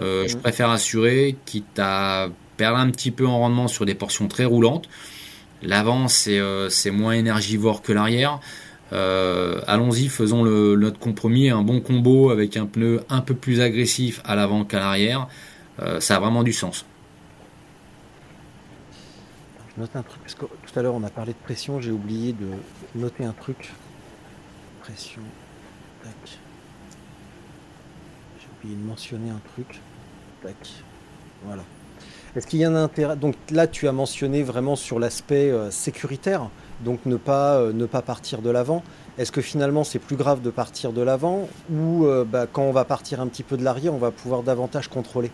euh, 0.00 0.26
je 0.28 0.36
Mhm. 0.36 0.40
préfère 0.42 0.70
assurer 0.70 1.36
quitte 1.44 1.78
à 1.78 2.28
perdre 2.56 2.78
un 2.78 2.90
petit 2.90 3.10
peu 3.10 3.26
en 3.26 3.38
rendement 3.38 3.68
sur 3.68 3.84
des 3.86 3.94
portions 3.94 4.28
très 4.28 4.44
roulantes. 4.44 4.88
L'avant 5.62 6.08
c'est 6.08 6.38
euh, 6.38 6.68
c'est 6.70 6.90
moins 6.90 7.12
énergivore 7.14 7.82
que 7.82 7.92
l'arrière. 7.92 8.40
Euh, 8.92 9.60
Allons-y, 9.66 10.08
faisons 10.08 10.42
le, 10.42 10.74
notre 10.76 10.98
compromis, 10.98 11.50
un 11.50 11.62
bon 11.62 11.80
combo 11.80 12.30
avec 12.30 12.56
un 12.56 12.66
pneu 12.66 13.02
un 13.08 13.20
peu 13.20 13.34
plus 13.34 13.60
agressif 13.60 14.20
à 14.24 14.34
l'avant 14.34 14.64
qu'à 14.64 14.78
l'arrière. 14.80 15.28
Euh, 15.80 16.00
ça 16.00 16.16
a 16.16 16.20
vraiment 16.20 16.42
du 16.42 16.52
sens. 16.52 16.84
Je 19.76 19.80
note 19.80 19.90
un 19.94 20.02
truc, 20.02 20.20
parce 20.22 20.34
que 20.34 20.44
tout 20.72 20.78
à 20.78 20.82
l'heure 20.82 20.94
on 20.94 21.02
a 21.02 21.10
parlé 21.10 21.32
de 21.32 21.38
pression, 21.38 21.80
j'ai 21.80 21.90
oublié 21.90 22.32
de 22.32 22.46
noter 22.94 23.24
un 23.24 23.32
truc. 23.32 23.72
Pression. 24.82 25.22
Tac. 26.02 26.12
J'ai 28.38 28.46
oublié 28.58 28.76
de 28.80 28.86
mentionner 28.86 29.30
un 29.30 29.40
truc. 29.54 29.80
Tac. 30.42 30.56
Voilà. 31.44 31.62
Est-ce 32.36 32.46
qu'il 32.46 32.60
y 32.60 32.64
a 32.64 32.68
un 32.70 32.76
intérêt? 32.76 33.16
Donc 33.16 33.34
là 33.50 33.66
tu 33.66 33.88
as 33.88 33.92
mentionné 33.92 34.42
vraiment 34.42 34.76
sur 34.76 35.00
l'aspect 35.00 35.50
euh, 35.50 35.70
sécuritaire, 35.70 36.48
donc 36.84 37.04
ne 37.04 37.16
pas, 37.16 37.56
euh, 37.56 37.72
ne 37.72 37.86
pas 37.86 38.02
partir 38.02 38.40
de 38.40 38.50
l'avant. 38.50 38.84
Est-ce 39.18 39.32
que 39.32 39.40
finalement 39.40 39.82
c'est 39.82 39.98
plus 39.98 40.16
grave 40.16 40.40
de 40.40 40.50
partir 40.50 40.92
de 40.92 41.02
l'avant 41.02 41.48
ou 41.72 42.04
euh, 42.06 42.24
bah, 42.24 42.46
quand 42.50 42.62
on 42.62 42.72
va 42.72 42.84
partir 42.84 43.20
un 43.20 43.26
petit 43.26 43.42
peu 43.42 43.56
de 43.56 43.64
l'arrière, 43.64 43.92
on 43.92 43.98
va 43.98 44.12
pouvoir 44.12 44.44
davantage 44.44 44.86
contrôler, 44.88 45.32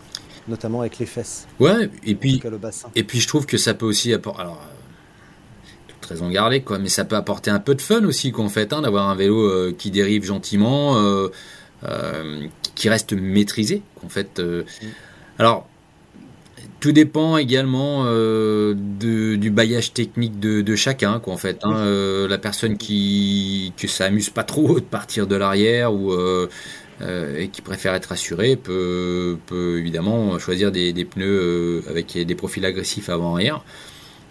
notamment 0.49 0.81
avec 0.81 0.99
les 0.99 1.07
fesses, 1.07 1.47
Ouais, 1.61 1.91
et 2.05 2.15
puis, 2.15 2.41
cas 2.41 2.49
le 2.49 2.57
bassin. 2.59 2.89
et 2.95 3.05
puis 3.05 3.21
je 3.21 3.29
trouve 3.29 3.45
que 3.45 3.59
ça 3.59 3.75
peut 3.75 3.87
aussi 3.87 4.15
apporter. 4.15 4.41
Alors, 4.41 4.61
toute 6.07 6.19
raison 6.19 6.31
gardée, 6.31 6.61
quoi, 6.61 6.79
mais 6.79 6.89
ça 6.89 7.05
peut 7.05 7.17
apporter 7.17 7.51
un 7.51 7.59
peu 7.59 7.75
de 7.75 7.83
fun 7.83 8.05
aussi, 8.05 8.33
qu'en 8.33 8.49
fait, 8.49 8.73
hein, 8.73 8.83
d'avoir 8.83 9.09
un 9.09 9.15
vélo 9.15 9.41
euh, 9.49 9.75
qui 9.77 9.91
dérive 9.91 10.25
gentiment, 10.25 10.97
euh, 10.99 11.29
euh, 11.85 12.47
qui 12.75 12.89
reste 12.89 13.13
maîtrisé, 13.13 13.83
qu'en 14.01 14.09
fait. 14.09 14.39
Mm. 14.39 14.63
Alors, 15.39 15.69
tout 16.81 16.93
dépend 16.93 17.37
également 17.37 18.05
de- 18.05 19.37
du 19.37 19.51
bailliage 19.51 19.93
technique 19.93 20.39
de, 20.39 20.61
de 20.61 20.77
chacun, 20.77 21.19
quoi, 21.21 21.33
en 21.35 21.37
fait. 21.37 21.59
hein. 21.63 22.27
La 22.29 22.39
personne 22.39 22.77
qui 22.79 23.73
que 23.77 23.89
ça 23.89 24.05
amuse 24.05 24.31
pas 24.31 24.45
trop 24.45 24.75
de 24.77 24.85
partir 24.85 25.27
de 25.27 25.37
l'arrière 25.37 25.93
ou 25.93 26.13
euh, 26.13 26.47
et 27.37 27.49
qui 27.49 27.61
préfère 27.63 27.93
être 27.95 28.13
assuré 28.13 28.57
peut, 28.57 29.37
peut 29.47 29.79
évidemment 29.79 30.39
choisir 30.39 30.71
des, 30.73 30.93
des 30.95 31.05
pneus 31.05 31.27
euh, 31.27 31.81
avec 31.91 32.17
des 32.17 32.35
profils 32.35 32.65
agressifs 32.65 33.09
avant-arrière. 33.11 33.63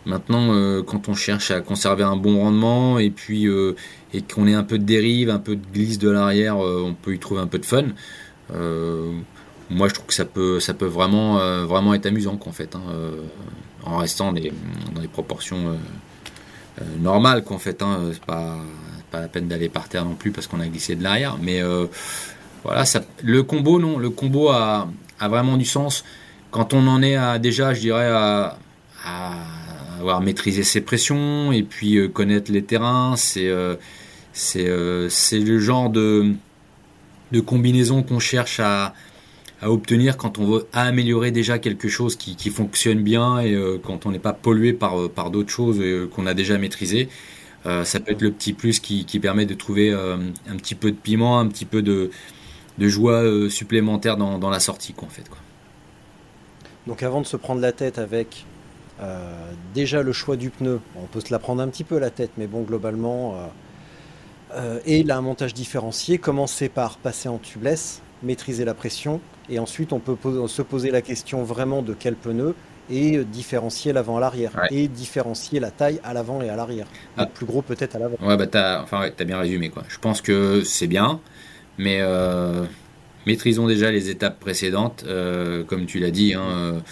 Maintenant, 0.06 0.54
euh, 0.54 0.84
quand 0.84 1.10
on 1.10 1.16
cherche 1.16 1.50
à 1.50 1.62
conserver 1.62 2.04
un 2.04 2.16
bon 2.16 2.40
rendement 2.40 3.00
et 3.00 3.10
puis 3.10 3.48
euh, 3.48 3.76
et 4.14 4.22
qu'on 4.22 4.46
ait 4.48 4.54
un 4.54 4.64
peu 4.64 4.78
de 4.78 4.84
dérive, 4.84 5.32
un 5.32 5.40
peu 5.40 5.56
de 5.56 5.66
glisse 5.74 5.98
de 5.98 6.10
l'arrière, 6.10 6.64
euh, 6.64 6.84
on 6.86 6.94
peut 6.94 7.16
y 7.16 7.20
trouver 7.20 7.42
un 7.42 7.48
peu 7.48 7.58
de 7.58 7.66
fun. 7.66 7.86
Moi, 9.72 9.88
je 9.88 9.96
trouve 9.96 10.06
que 10.06 10.14
ça 10.14 10.26
peut, 10.26 10.60
ça 10.60 10.76
peut 10.76 10.86
vraiment, 10.86 11.40
vraiment 11.66 11.96
être 11.96 12.06
amusant, 12.06 12.38
qu'en 12.38 12.52
fait, 12.52 12.76
hein, 12.76 12.84
en 13.84 13.98
restant 13.98 14.32
dans 14.32 15.02
des 15.02 15.08
proportions 15.12 15.76
normales, 17.00 17.44
qu'en 17.44 17.58
fait. 17.58 17.82
Hein, 17.82 18.12
c'est 18.14 18.24
pas, 18.24 18.60
la 19.12 19.28
peine 19.30 19.48
d'aller 19.48 19.70
par 19.70 19.88
terre 19.90 20.06
non 20.06 20.14
plus 20.14 20.32
parce 20.32 20.46
qu'on 20.46 20.60
a 20.60 20.68
glissé 20.68 20.96
de 20.96 21.02
l'arrière, 21.02 21.38
mais 21.42 21.64
voilà, 22.64 22.84
le 23.24 23.42
combo, 23.42 23.80
non, 23.80 23.98
le 23.98 24.12
combo 24.12 24.50
a, 24.50 24.88
vraiment 25.20 25.58
du 25.58 25.66
sens 25.66 26.04
quand 26.52 26.76
on 26.76 26.86
en 26.86 27.02
est 27.02 27.16
à 27.16 27.40
déjà, 27.40 27.74
je 27.74 27.80
dirais, 27.80 28.08
à 28.08 28.58
avoir 30.00 30.22
maîtrisé 30.22 30.64
ses 30.64 30.82
pressions 30.82 31.52
et 31.52 31.64
puis 31.64 31.98
euh, 31.98 32.08
connaître 32.08 32.52
les 32.52 32.64
terrains. 32.64 33.16
C'est 33.18 33.48
euh, 33.48 33.76
euh, 34.58 35.08
c'est 35.10 35.40
le 35.40 35.60
genre 35.60 35.90
de, 35.90 36.34
de 37.32 37.40
combinaison 37.40 38.04
qu'on 38.04 38.20
cherche 38.20 38.60
à, 38.60 38.94
à 39.62 39.72
obtenir 39.72 40.18
quand 40.18 40.38
on 40.38 40.46
veut 40.46 40.68
améliorer 40.74 41.32
déjà 41.32 41.60
quelque 41.60 41.88
chose 41.88 42.16
qui, 42.16 42.36
qui 42.36 42.50
fonctionne 42.50 43.02
bien 43.02 43.40
et 43.40 43.58
quand 43.84 44.06
on 44.06 44.12
n'est 44.12 44.20
pas 44.20 44.34
pollué 44.34 44.74
par, 44.74 45.10
par 45.10 45.32
d'autres 45.32 45.52
choses 45.52 45.82
qu'on 46.14 46.26
a 46.28 46.34
déjà 46.34 46.58
maîtrisées. 46.58 47.08
Ça 47.64 48.00
peut 48.00 48.12
être 48.12 48.22
le 48.22 48.32
petit 48.32 48.52
plus 48.52 48.82
qui, 48.82 49.06
qui 49.06 49.20
permet 49.20 49.46
de 49.46 49.54
trouver 49.54 49.94
un 49.94 50.58
petit 50.58 50.76
peu 50.76 50.92
de 50.92 50.98
piment, 50.98 51.40
un 51.40 51.48
petit 51.48 51.64
peu 51.64 51.82
de, 51.82 52.12
de 52.78 52.88
joie 52.90 53.24
supplémentaire 53.50 54.18
dans, 54.18 54.38
dans 54.38 54.50
la 54.50 54.60
sortie, 54.60 54.92
quoi, 54.92 55.08
en 55.08 55.12
fait. 55.12 55.28
Quoi. 55.30 55.40
Donc 56.88 57.02
avant 57.02 57.22
de 57.22 57.26
se 57.26 57.38
prendre 57.38 57.62
la 57.62 57.72
tête 57.72 57.98
avec 57.98 58.46
euh, 59.02 59.52
déjà 59.74 60.02
le 60.02 60.14
choix 60.14 60.36
du 60.38 60.50
pneu, 60.50 60.80
on 60.96 61.06
peut 61.06 61.20
se 61.20 61.32
la 61.32 61.40
prendre 61.40 61.62
un 61.62 61.68
petit 61.68 61.84
peu 61.84 62.00
la 62.00 62.10
tête, 62.10 62.32
mais 62.38 62.48
bon 62.48 62.62
globalement, 62.62 63.36
euh, 63.36 63.48
euh, 64.54 64.80
et 64.86 65.04
là 65.04 65.18
un 65.18 65.22
montage 65.22 65.54
différencié, 65.54 66.18
commencer 66.18 66.70
par 66.70 66.98
passer 66.98 67.28
en 67.30 67.38
tubeless, 67.38 68.02
maîtriser 68.24 68.64
la 68.66 68.74
pression, 68.74 69.20
et 69.50 69.60
ensuite 69.60 69.92
on 69.94 70.00
peut 70.00 70.16
se 70.48 70.62
poser 70.62 70.92
la 70.92 71.02
question 71.02 71.44
vraiment 71.44 71.82
de 71.82 71.94
quel 71.94 72.16
pneu, 72.16 72.56
et 72.90 73.24
différencier 73.26 73.94
l'avant 73.94 74.18
à 74.18 74.20
l'arrière, 74.20 74.52
Ouais. 74.56 74.68
et 74.72 74.88
différencier 74.88 75.60
la 75.60 75.72
taille 75.72 76.00
à 76.04 76.14
l'avant 76.14 76.42
et 76.44 76.50
à 76.50 76.56
l'arrière. 76.56 76.86
Ah. 77.18 77.24
Le 77.24 77.30
plus 77.30 77.46
gros 77.48 77.64
peut-être 77.64 77.96
à 77.96 78.00
l'avant. 78.00 78.16
Ouais, 78.22 78.38
bah 78.38 78.46
t'as, 78.48 78.84
enfin, 78.84 79.02
ouais, 79.02 79.12
t'as 79.12 79.24
bien 79.26 79.40
résumé, 79.40 79.70
quoi. 79.70 79.84
Je 79.90 79.98
pense 79.98 80.22
que 80.22 80.64
c'est 80.64 80.86
bien, 80.86 81.20
mais 81.80 81.98
euh, 82.02 82.64
maîtrisons 83.26 83.66
déjà 83.66 83.92
les 83.92 84.10
étapes 84.12 84.40
précédentes, 84.40 85.04
euh, 85.08 85.64
comme 85.64 85.88
tu 85.88 85.98
l'as 86.00 86.12
dit. 86.12 86.36
Hein, 86.36 86.84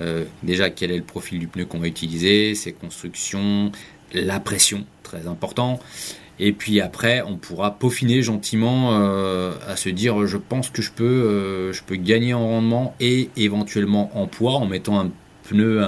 euh, 0.00 0.24
déjà, 0.42 0.70
quel 0.70 0.90
est 0.90 0.96
le 0.96 1.04
profil 1.04 1.38
du 1.38 1.46
pneu 1.46 1.64
qu'on 1.66 1.78
va 1.78 1.86
utiliser, 1.86 2.54
ses 2.54 2.72
constructions, 2.72 3.70
la 4.12 4.40
pression, 4.40 4.84
très 5.02 5.26
important. 5.26 5.80
Et 6.42 6.52
puis 6.52 6.80
après, 6.80 7.22
on 7.26 7.36
pourra 7.36 7.72
peaufiner 7.72 8.22
gentiment 8.22 8.92
euh, 8.94 9.52
à 9.68 9.76
se 9.76 9.90
dire, 9.90 10.26
je 10.26 10.38
pense 10.38 10.70
que 10.70 10.80
je 10.80 10.90
peux, 10.90 11.04
euh, 11.04 11.72
je 11.74 11.82
peux 11.82 11.96
gagner 11.96 12.32
en 12.32 12.46
rendement 12.48 12.94
et 12.98 13.28
éventuellement 13.36 14.10
en 14.18 14.26
poids 14.26 14.54
en 14.54 14.64
mettant 14.64 14.98
un 14.98 15.10
pneu 15.46 15.84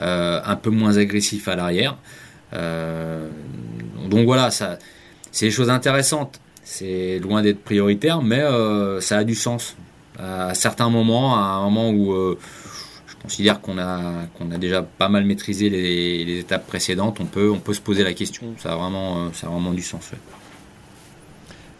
euh, 0.00 0.40
un 0.44 0.56
peu 0.56 0.70
moins 0.70 0.96
agressif 0.96 1.46
à 1.46 1.54
l'arrière. 1.54 1.96
Donc 2.52 4.24
voilà, 4.24 4.50
ça, 4.50 4.78
c'est 5.30 5.46
des 5.46 5.52
choses 5.52 5.70
intéressantes. 5.70 6.40
C'est 6.64 7.20
loin 7.20 7.42
d'être 7.42 7.62
prioritaire, 7.62 8.22
mais 8.22 8.42
ça 9.00 9.18
a 9.18 9.24
du 9.24 9.36
sens. 9.36 9.76
À 10.18 10.54
certains 10.54 10.90
moments, 10.90 11.36
à 11.36 11.58
un 11.58 11.70
moment 11.70 11.90
où 11.90 12.36
considère 13.26 13.60
qu'on 13.60 13.78
a, 13.78 14.26
qu'on 14.38 14.50
a 14.50 14.58
déjà 14.58 14.82
pas 14.82 15.08
mal 15.08 15.24
maîtrisé 15.24 15.68
les, 15.68 16.24
les 16.24 16.38
étapes 16.40 16.66
précédentes, 16.66 17.18
on 17.20 17.26
peut, 17.26 17.50
on 17.50 17.58
peut 17.58 17.74
se 17.74 17.80
poser 17.80 18.04
la 18.04 18.14
question. 18.14 18.54
Ça 18.58 18.72
a 18.72 18.76
vraiment, 18.76 19.08
euh, 19.18 19.28
ça 19.32 19.46
a 19.46 19.50
vraiment 19.50 19.72
du 19.72 19.82
sens. 19.82 20.10
ouais. 20.12 20.18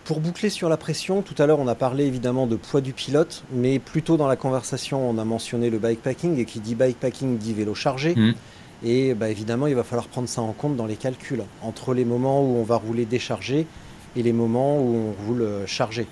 Pour 0.04 0.20
boucler 0.20 0.50
sur 0.50 0.68
la 0.68 0.76
pression, 0.76 1.22
tout 1.22 1.34
à 1.42 1.46
l'heure 1.46 1.58
on 1.58 1.66
a 1.66 1.74
parlé 1.74 2.04
évidemment 2.06 2.46
de 2.46 2.54
poids 2.54 2.80
du 2.80 2.92
pilote, 2.92 3.42
mais 3.52 3.80
plutôt 3.80 4.16
dans 4.16 4.28
la 4.28 4.36
conversation 4.36 5.08
on 5.10 5.18
a 5.18 5.24
mentionné 5.24 5.68
le 5.68 5.78
bikepacking 5.78 6.38
et 6.38 6.44
qui 6.44 6.60
dit 6.60 6.76
bikepacking 6.76 7.38
dit 7.38 7.54
vélo 7.54 7.74
chargé. 7.74 8.14
Mhm. 8.14 8.34
Et 8.84 9.14
bah, 9.14 9.30
évidemment 9.30 9.66
il 9.66 9.74
va 9.74 9.82
falloir 9.82 10.06
prendre 10.06 10.28
ça 10.28 10.42
en 10.42 10.52
compte 10.52 10.76
dans 10.76 10.86
les 10.86 10.94
calculs, 10.96 11.42
entre 11.62 11.92
les 11.92 12.04
moments 12.04 12.40
où 12.42 12.56
on 12.56 12.62
va 12.62 12.76
rouler 12.76 13.04
déchargé 13.04 13.66
et 14.14 14.22
les 14.22 14.32
moments 14.32 14.78
où 14.78 14.94
on 14.96 15.26
roule 15.26 15.42
euh, 15.42 15.66
chargé. 15.66 16.06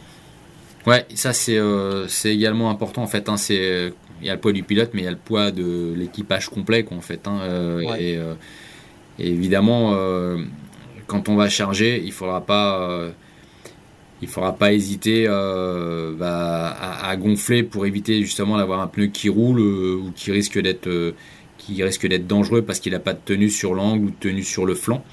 Ouais, 0.87 1.07
ça 1.15 1.33
c'est 1.33 1.57
euh, 1.57 2.09
c'est 2.09 2.35
également 2.35 2.71
important 2.71 3.03
en 3.03 3.07
fait. 3.07 3.29
hein, 3.29 3.37
c'est 3.37 3.93
il 4.21 4.27
y 4.27 4.31
a 4.31 4.35
le 4.35 4.41
poids 4.41 4.53
du 4.53 4.63
pilote, 4.63 4.91
mais 4.95 5.03
il 5.03 5.05
y 5.05 5.09
a 5.09 5.13
le 5.13 5.17
poids 5.19 5.51
de 5.51 5.93
l'équipage 5.97 6.49
complet 6.49 6.85
quoi, 6.85 6.97
en 6.97 7.01
fait. 7.01 7.27
hein, 7.27 7.41
euh, 7.43 7.83
Ouais. 7.85 8.03
et, 8.03 8.17
euh, 8.17 8.35
et 9.19 9.29
évidemment, 9.29 9.93
euh, 9.95 10.39
quand 11.07 11.29
on 11.29 11.37
va 11.37 11.49
charger, 11.49 12.03
il 12.05 12.13
faudra 12.13 12.41
pas 12.45 13.11
il 14.23 14.29
faudra 14.29 14.55
pas 14.57 14.73
hésiter 14.73 15.27
bah, 15.27 16.69
à, 16.69 17.09
à 17.11 17.17
gonfler 17.17 17.63
pour 17.63 17.87
éviter 17.87 18.23
justement 18.23 18.57
d'avoir 18.57 18.81
un 18.81 18.87
pneu 18.87 19.07
qui 19.07 19.29
roule 19.29 19.61
ou 19.61 20.13
qui 20.15 20.31
risque 20.33 20.59
d'être 20.61 20.89
qui 21.59 21.83
risque 21.83 22.07
d'être 22.07 22.27
dangereux 22.27 22.63
parce 22.63 22.81
qu'il 22.81 22.93
n'a 22.93 22.99
pas 23.01 23.13
de 23.15 23.21
tenue 23.25 23.51
sur 23.51 23.75
l'angle 23.75 24.07
ou 24.07 24.11
de 24.11 24.17
tenue 24.21 24.43
sur 24.43 24.67
le 24.67 24.75
flanc 24.75 25.05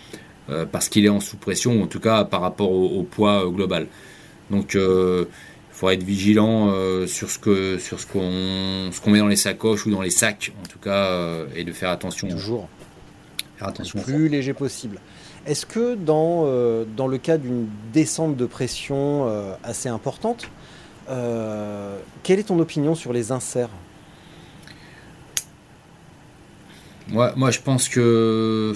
parce 0.71 0.89
qu'il 0.89 1.05
est 1.05 1.09
en 1.09 1.19
sous 1.21 1.37
pression 1.37 1.79
ou 1.79 1.83
en 1.83 1.87
tout 1.87 1.99
cas 1.99 2.23
par 2.25 2.41
rapport 2.41 2.71
au, 2.71 2.87
au 2.99 3.03
poids 3.03 3.45
global. 3.49 3.87
Donc 4.49 4.77
faudra 5.81 5.95
être 5.95 6.03
vigilant 6.03 6.69
euh, 6.69 7.07
sur 7.07 7.31
ce 7.31 7.39
que 7.39 7.79
sur 7.79 7.99
ce 7.99 8.05
qu'on 8.05 8.91
ce 8.91 9.01
qu'on 9.01 9.09
met 9.09 9.17
dans 9.17 9.27
les 9.27 9.35
sacoches 9.35 9.87
ou 9.87 9.91
dans 9.91 10.03
les 10.03 10.11
sacs 10.11 10.53
en 10.63 10.67
tout 10.67 10.77
cas 10.77 11.05
euh, 11.05 11.47
et 11.55 11.63
de 11.63 11.71
faire 11.71 11.89
attention. 11.89 12.27
Toujours. 12.27 12.69
Faire 13.57 13.69
attention. 13.69 13.97
le 13.97 14.05
plus 14.05 14.29
léger 14.29 14.53
possible. 14.53 14.99
Est-ce 15.47 15.65
que 15.65 15.95
dans, 15.95 16.43
euh, 16.45 16.85
dans 16.95 17.07
le 17.07 17.17
cas 17.17 17.39
d'une 17.39 17.67
descente 17.93 18.37
de 18.37 18.45
pression 18.45 19.27
assez 19.63 19.89
importante, 19.89 20.51
quelle 21.07 22.39
est 22.39 22.47
ton 22.47 22.59
opinion 22.59 22.93
sur 22.93 23.11
les 23.11 23.31
inserts? 23.31 23.69
Moi, 27.07 27.33
moi, 27.35 27.49
je 27.49 27.59
pense 27.59 27.89
que 27.89 28.73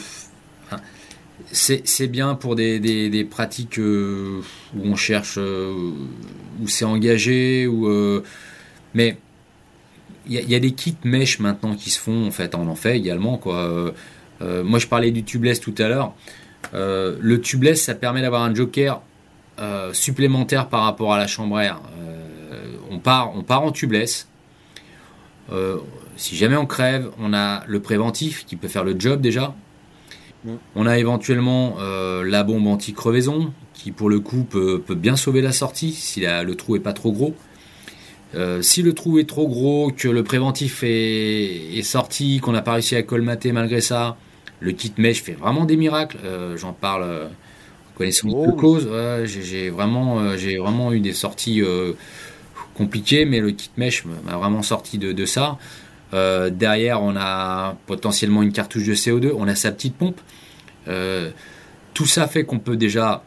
c'est 1.52 2.08
bien 2.08 2.36
pour 2.36 2.56
des, 2.56 3.28
pratiques 3.30 3.80
euh, 3.80 4.42
où 4.76 4.82
on 4.84 4.96
cherche, 4.96 5.36
euh, 5.38 5.92
où 6.62 6.68
c'est 6.68 6.86
engagé, 6.86 7.66
euh, 7.68 8.22
mais 8.94 9.18
il 10.28 10.34
y, 10.34 10.56
a- 10.56 10.60
des 10.60 10.72
kits 10.72 10.98
mèches 11.04 11.40
maintenant 11.40 11.76
qui 11.76 11.92
se 11.92 12.00
font, 12.00 12.26
en 12.26 12.32
fait, 12.32 12.56
on 12.56 12.68
en 12.68 12.76
fait 12.76 12.98
également. 12.98 13.40
Moi, 14.42 14.80
je 14.80 14.88
parlais 14.88 15.12
du 15.12 15.24
tubeless 15.24 15.60
tout 15.60 15.76
à 15.78 15.88
l'heure. 15.88 16.14
Le 16.74 17.38
tubeless, 17.42 17.84
ça 17.84 17.94
permet 17.94 18.22
d'avoir 18.22 18.42
un 18.42 18.56
joker 18.56 19.02
supplémentaire 19.94 20.68
par 20.68 20.84
rapport 20.84 21.14
à 21.14 21.20
la 21.20 21.28
chambre 21.28 21.60
air. 21.60 21.80
On, 22.90 22.98
part, 22.98 23.38
on 23.38 23.44
part 23.44 23.62
en 23.62 23.72
tubeless. 23.72 24.28
Si 26.18 26.36
jamais 26.36 26.56
on 26.58 26.66
crève, 26.66 27.12
on 27.20 27.32
a 27.32 27.64
le 27.68 27.80
préventif 27.80 28.48
qui 28.48 28.56
peut 28.56 28.68
faire 28.68 28.84
le 28.84 29.00
job 29.00 29.22
déjà. 29.22 29.54
Mm. 30.46 30.52
On 30.76 30.86
a 30.86 30.98
éventuellement 31.00 31.76
euh, 31.80 32.24
la 32.24 32.44
bombe 32.44 32.68
anti-crevaison 32.68 33.52
qui 33.74 33.92
pour 33.92 34.10
le 34.10 34.20
coup 34.20 34.44
peut, 34.44 34.82
peut 34.86 34.96
bien 34.96 35.16
sauver 35.16 35.42
la 35.42 35.52
sortie 35.52 35.92
si 35.92 36.22
la- 36.22 36.44
le 36.44 36.56
trou 36.56 36.76
est 36.76 36.80
pas 36.80 36.94
trop 36.94 37.12
gros. 37.12 37.34
Euh, 38.36 38.62
si 38.62 38.82
le 38.82 38.94
trou 38.94 39.18
est 39.20 39.28
trop 39.30 39.48
gros, 39.48 39.92
que 39.96 40.08
le 40.08 40.24
préventif 40.24 40.84
est, 40.84 41.78
est 41.78 41.84
sorti, 41.84 42.40
qu'on 42.40 42.52
n'a 42.52 42.62
pas 42.62 42.74
réussi 42.74 42.96
à 42.96 43.04
colmater 43.04 43.52
malgré 43.52 43.82
ça, 43.82 44.18
le 44.60 44.72
kit 44.72 44.94
mesh 44.98 45.22
fait 45.24 45.34
vraiment 45.34 45.66
des 45.66 45.78
miracles. 45.78 46.18
Euh, 46.26 46.58
J'en 46.58 46.74
parle 46.74 47.04
en 47.04 47.98
connaissance 47.98 48.34
Oh 48.36 48.48
de 48.48 48.52
cause. 48.52 48.88
Ouais, 48.88 49.24
j'ai 49.26 49.70
vraiment, 49.70 50.36
j'ai 50.38 50.58
vraiment 50.58 50.92
eu 50.92 51.00
des 51.00 51.14
sorties 51.14 51.62
compliquées, 52.76 53.26
mais 53.26 53.40
le 53.40 53.52
kit 53.52 53.70
mesh 53.78 54.04
m'a 54.06 54.36
vraiment 54.38 54.64
sorti 54.64 54.98
de, 54.98 55.12
de 55.14 55.26
ça. 55.26 55.58
Euh, 56.16 56.50
derrière, 56.50 57.04
on 57.04 57.16
a 57.18 57.76
potentiellement 57.88 58.42
une 58.42 58.54
cartouche 58.54 58.86
de 58.86 58.96
CO2, 58.96 59.32
on 59.38 59.48
a 59.48 59.56
sa 59.56 59.72
petite 59.72 59.96
pompe. 59.96 60.22
Euh, 60.88 61.32
tout 61.94 62.06
ça 62.06 62.28
fait 62.28 62.46
qu'on 62.46 62.60
peut 62.60 62.78
déjà 62.78 63.24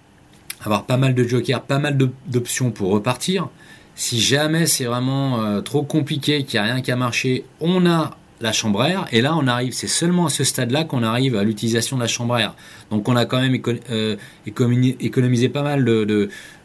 avoir 0.62 0.84
pas 0.84 0.96
mal 0.96 1.14
de 1.14 1.22
jokers, 1.22 1.62
pas 1.62 1.78
mal 1.78 1.98
d'options 2.26 2.70
pour 2.70 2.90
repartir. 2.90 3.48
Si 3.94 4.20
jamais 4.20 4.66
c'est 4.66 4.84
vraiment 4.84 5.42
euh, 5.42 5.60
trop 5.60 5.82
compliqué, 5.82 6.44
qu'il 6.44 6.60
n'y 6.60 6.66
a 6.66 6.72
rien 6.72 6.80
qui 6.80 6.90
a 6.90 6.96
marché, 6.96 7.44
on 7.60 7.84
a 7.86 8.16
la 8.40 8.52
chambre 8.52 8.84
air. 8.84 9.06
Et 9.12 9.20
là, 9.20 9.36
on 9.36 9.46
arrive, 9.48 9.72
c'est 9.72 9.88
seulement 9.88 10.26
à 10.26 10.30
ce 10.30 10.44
stade-là 10.44 10.84
qu'on 10.84 11.02
arrive 11.02 11.36
à 11.36 11.44
l'utilisation 11.44 11.96
de 11.96 12.02
la 12.02 12.08
chambre 12.08 12.38
air. 12.38 12.54
Donc, 12.90 13.08
on 13.08 13.16
a 13.16 13.26
quand 13.26 13.40
même 13.40 13.54
éco- 13.54 13.72
économisé, 14.46 15.48
pas 15.48 15.62
mal 15.62 15.84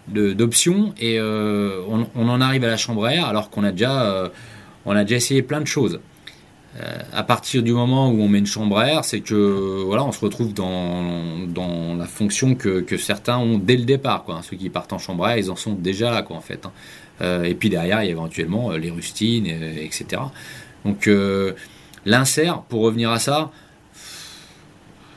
d'options 0.07 0.93
et 0.99 1.19
on, 1.19 2.05
en 2.15 2.41
arrive 2.41 2.63
à 2.63 2.67
la 2.67 2.77
chambre 2.77 3.07
air 3.07 3.25
alors 3.25 3.49
qu'on 3.49 3.63
a 3.63 3.71
déjà, 3.71 4.31
a 4.85 5.03
déjà 5.03 5.15
essayé 5.15 5.41
plein 5.41 5.61
de 5.61 5.67
choses. 5.67 5.99
Euh, 6.81 6.97
à 7.13 7.21
partir 7.23 7.61
du 7.61 7.71
moment 7.71 8.09
où 8.09 8.19
on 8.21 8.27
met 8.27 8.39
une 8.39 8.47
chambre 8.47 8.79
à 8.79 8.87
air, 8.87 9.05
c'est 9.05 9.19
que 9.19 9.83
voilà, 9.85 10.03
on 10.03 10.11
se 10.11 10.19
retrouve 10.19 10.53
dans, 10.55 11.45
dans 11.47 11.95
la 11.95 12.05
fonction 12.07 12.55
que, 12.55 12.81
que 12.81 12.97
certains 12.97 13.37
ont 13.37 13.59
dès 13.59 13.77
le 13.77 13.83
départ. 13.85 14.23
Quoi. 14.23 14.41
Ceux 14.41 14.57
qui 14.57 14.69
partent 14.69 14.91
en 14.93 14.97
chambre 14.97 15.25
à 15.25 15.31
air, 15.33 15.37
ils 15.37 15.51
en 15.51 15.55
sont 15.55 15.73
déjà 15.73 16.09
là, 16.09 16.23
quoi, 16.23 16.35
en 16.35 16.41
fait. 16.41 16.65
hein. 16.65 16.71
Euh, 17.21 17.43
et 17.43 17.53
puis 17.53 17.69
derrière, 17.69 18.01
il 18.01 18.07
y 18.07 18.09
a 18.09 18.11
éventuellement 18.11 18.71
euh, 18.71 18.77
les 18.77 18.89
rustines, 18.89 19.45
etc. 19.45 20.19
Donc 20.83 21.07
euh, 21.07 21.53
l'insert, 22.05 22.61
pour 22.63 22.81
revenir 22.81 23.11
à 23.11 23.19
ça, 23.19 23.51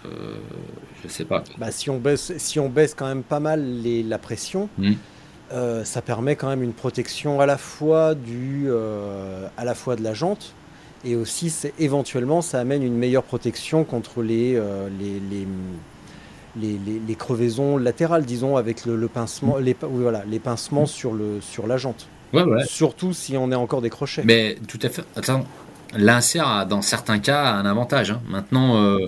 euh, 0.04 0.34
je 1.02 1.08
sais 1.08 1.24
pas. 1.24 1.42
Bah, 1.58 1.70
si, 1.70 1.88
on 1.90 1.98
baisse, 1.98 2.32
si 2.36 2.60
on 2.60 2.68
baisse 2.68 2.94
quand 2.94 3.06
même 3.06 3.22
pas 3.22 3.40
mal 3.40 3.64
les- 3.82 4.02
la 4.02 4.18
pression, 4.18 4.68
Mm. 4.78 4.92
euh, 5.52 5.84
ça 5.84 6.02
permet 6.02 6.36
quand 6.36 6.48
même 6.48 6.62
une 6.62 6.74
protection 6.74 7.40
à 7.40 7.46
la 7.46 7.56
fois, 7.56 8.14
du, 8.14 8.68
à 9.56 9.64
la 9.64 9.74
fois 9.74 9.96
de 9.96 10.02
la 10.02 10.12
jante 10.14 10.52
et 11.06 11.16
aussi 11.16 11.52
éventuellement 11.78 12.42
ça 12.42 12.60
amène 12.60 12.82
une 12.82 12.96
meilleure 12.96 13.22
protection 13.22 13.84
contre 13.84 14.22
les, 14.22 14.54
euh, 14.56 14.88
les, 15.00 15.20
les, 15.30 15.46
les, 16.60 16.78
les- 16.86 17.00
les 17.06 17.14
crevaisons 17.14 17.76
latérales, 17.76 18.24
disons, 18.24 18.56
avec 18.56 18.84
le, 18.86 18.96
le 18.96 19.08
pincement, 19.08 19.58
les, 19.58 19.76
oui, 19.82 20.02
voilà, 20.02 20.24
les 20.28 20.38
pincements 20.38 20.86
sur, 20.86 21.12
le, 21.12 21.40
sur 21.40 21.66
la 21.66 21.76
jante. 21.76 22.06
Ouais, 22.32 22.42
ouais. 22.42 22.64
Surtout 22.66 23.12
si 23.12 23.36
on 23.36 23.52
est 23.52 23.56
encore 23.56 23.82
décroché. 23.82 24.22
Mais 24.24 24.56
tout 24.66 24.78
à 24.82 24.88
fait. 24.88 25.04
Attends, 25.14 25.44
l'insert, 25.96 26.48
a, 26.48 26.64
dans 26.64 26.82
certains 26.82 27.18
cas, 27.18 27.52
un 27.52 27.66
avantage. 27.66 28.10
hein. 28.10 28.20
Maintenant, 28.28 28.82
euh, 28.82 28.98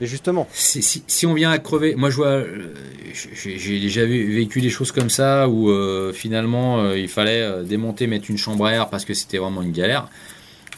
Mais 0.00 0.06
justement, 0.06 0.48
si, 0.52 0.82
si- 0.82 1.04
si 1.06 1.26
on 1.26 1.34
vient 1.34 1.50
à 1.50 1.58
crever, 1.58 1.94
moi 1.94 2.10
je 2.10 2.16
vois, 2.16 2.26
euh, 2.26 2.74
j'ai 3.14 3.56
j'ai 3.58 3.78
déjà 3.80 4.04
vécu 4.04 4.60
des 4.60 4.70
choses 4.70 4.90
comme 4.90 5.10
ça 5.10 5.48
où 5.48 5.70
euh, 5.70 6.12
finalement 6.12 6.90
il 6.92 7.08
fallait 7.08 7.62
démonter, 7.64 8.06
mettre 8.08 8.30
une 8.30 8.38
chambre 8.38 8.66
à 8.66 8.72
air 8.72 8.88
parce 8.90 9.04
que 9.04 9.14
c'était 9.14 9.38
vraiment 9.38 9.62
une 9.62 9.72
galère. 9.72 10.08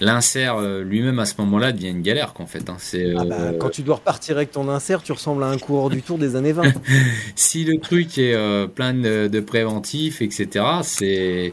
L'insert 0.01 0.57
euh, 0.57 0.83
lui-même 0.83 1.21
à 1.21 1.25
ce 1.25 1.35
moment-là 1.39 1.71
devient 1.73 1.91
une 1.91 2.03
galère 2.03 2.33
qu'en 2.33 2.47
fait. 2.47 2.69
hein. 2.69 2.77
C'est 2.79 3.15
ah 3.17 3.25
bah, 3.25 3.37
euh, 3.39 3.59
quand 3.59 3.71
tu 3.71 3.83
dois 3.83 3.97
repartir 3.97 4.37
avec 4.37 4.51
ton 4.51 4.69
insert, 4.69 5.03
tu 5.03 5.13
ressembles 5.13 5.43
à 5.45 5.47
un 5.47 5.59
coureur 5.59 5.89
du 5.89 6.03
tour 6.03 6.19
des 6.19 6.35
années 6.35 6.53
20. 6.53 6.65
si 7.37 7.65
le 7.65 7.79
truc 7.79 8.19
est 8.19 8.35
euh, 8.35 8.67
plein 8.67 8.93
de, 8.93 9.29
de 9.29 9.41
préventifs, 9.41 10.21
etc. 10.21 10.65
C'est 10.83 11.53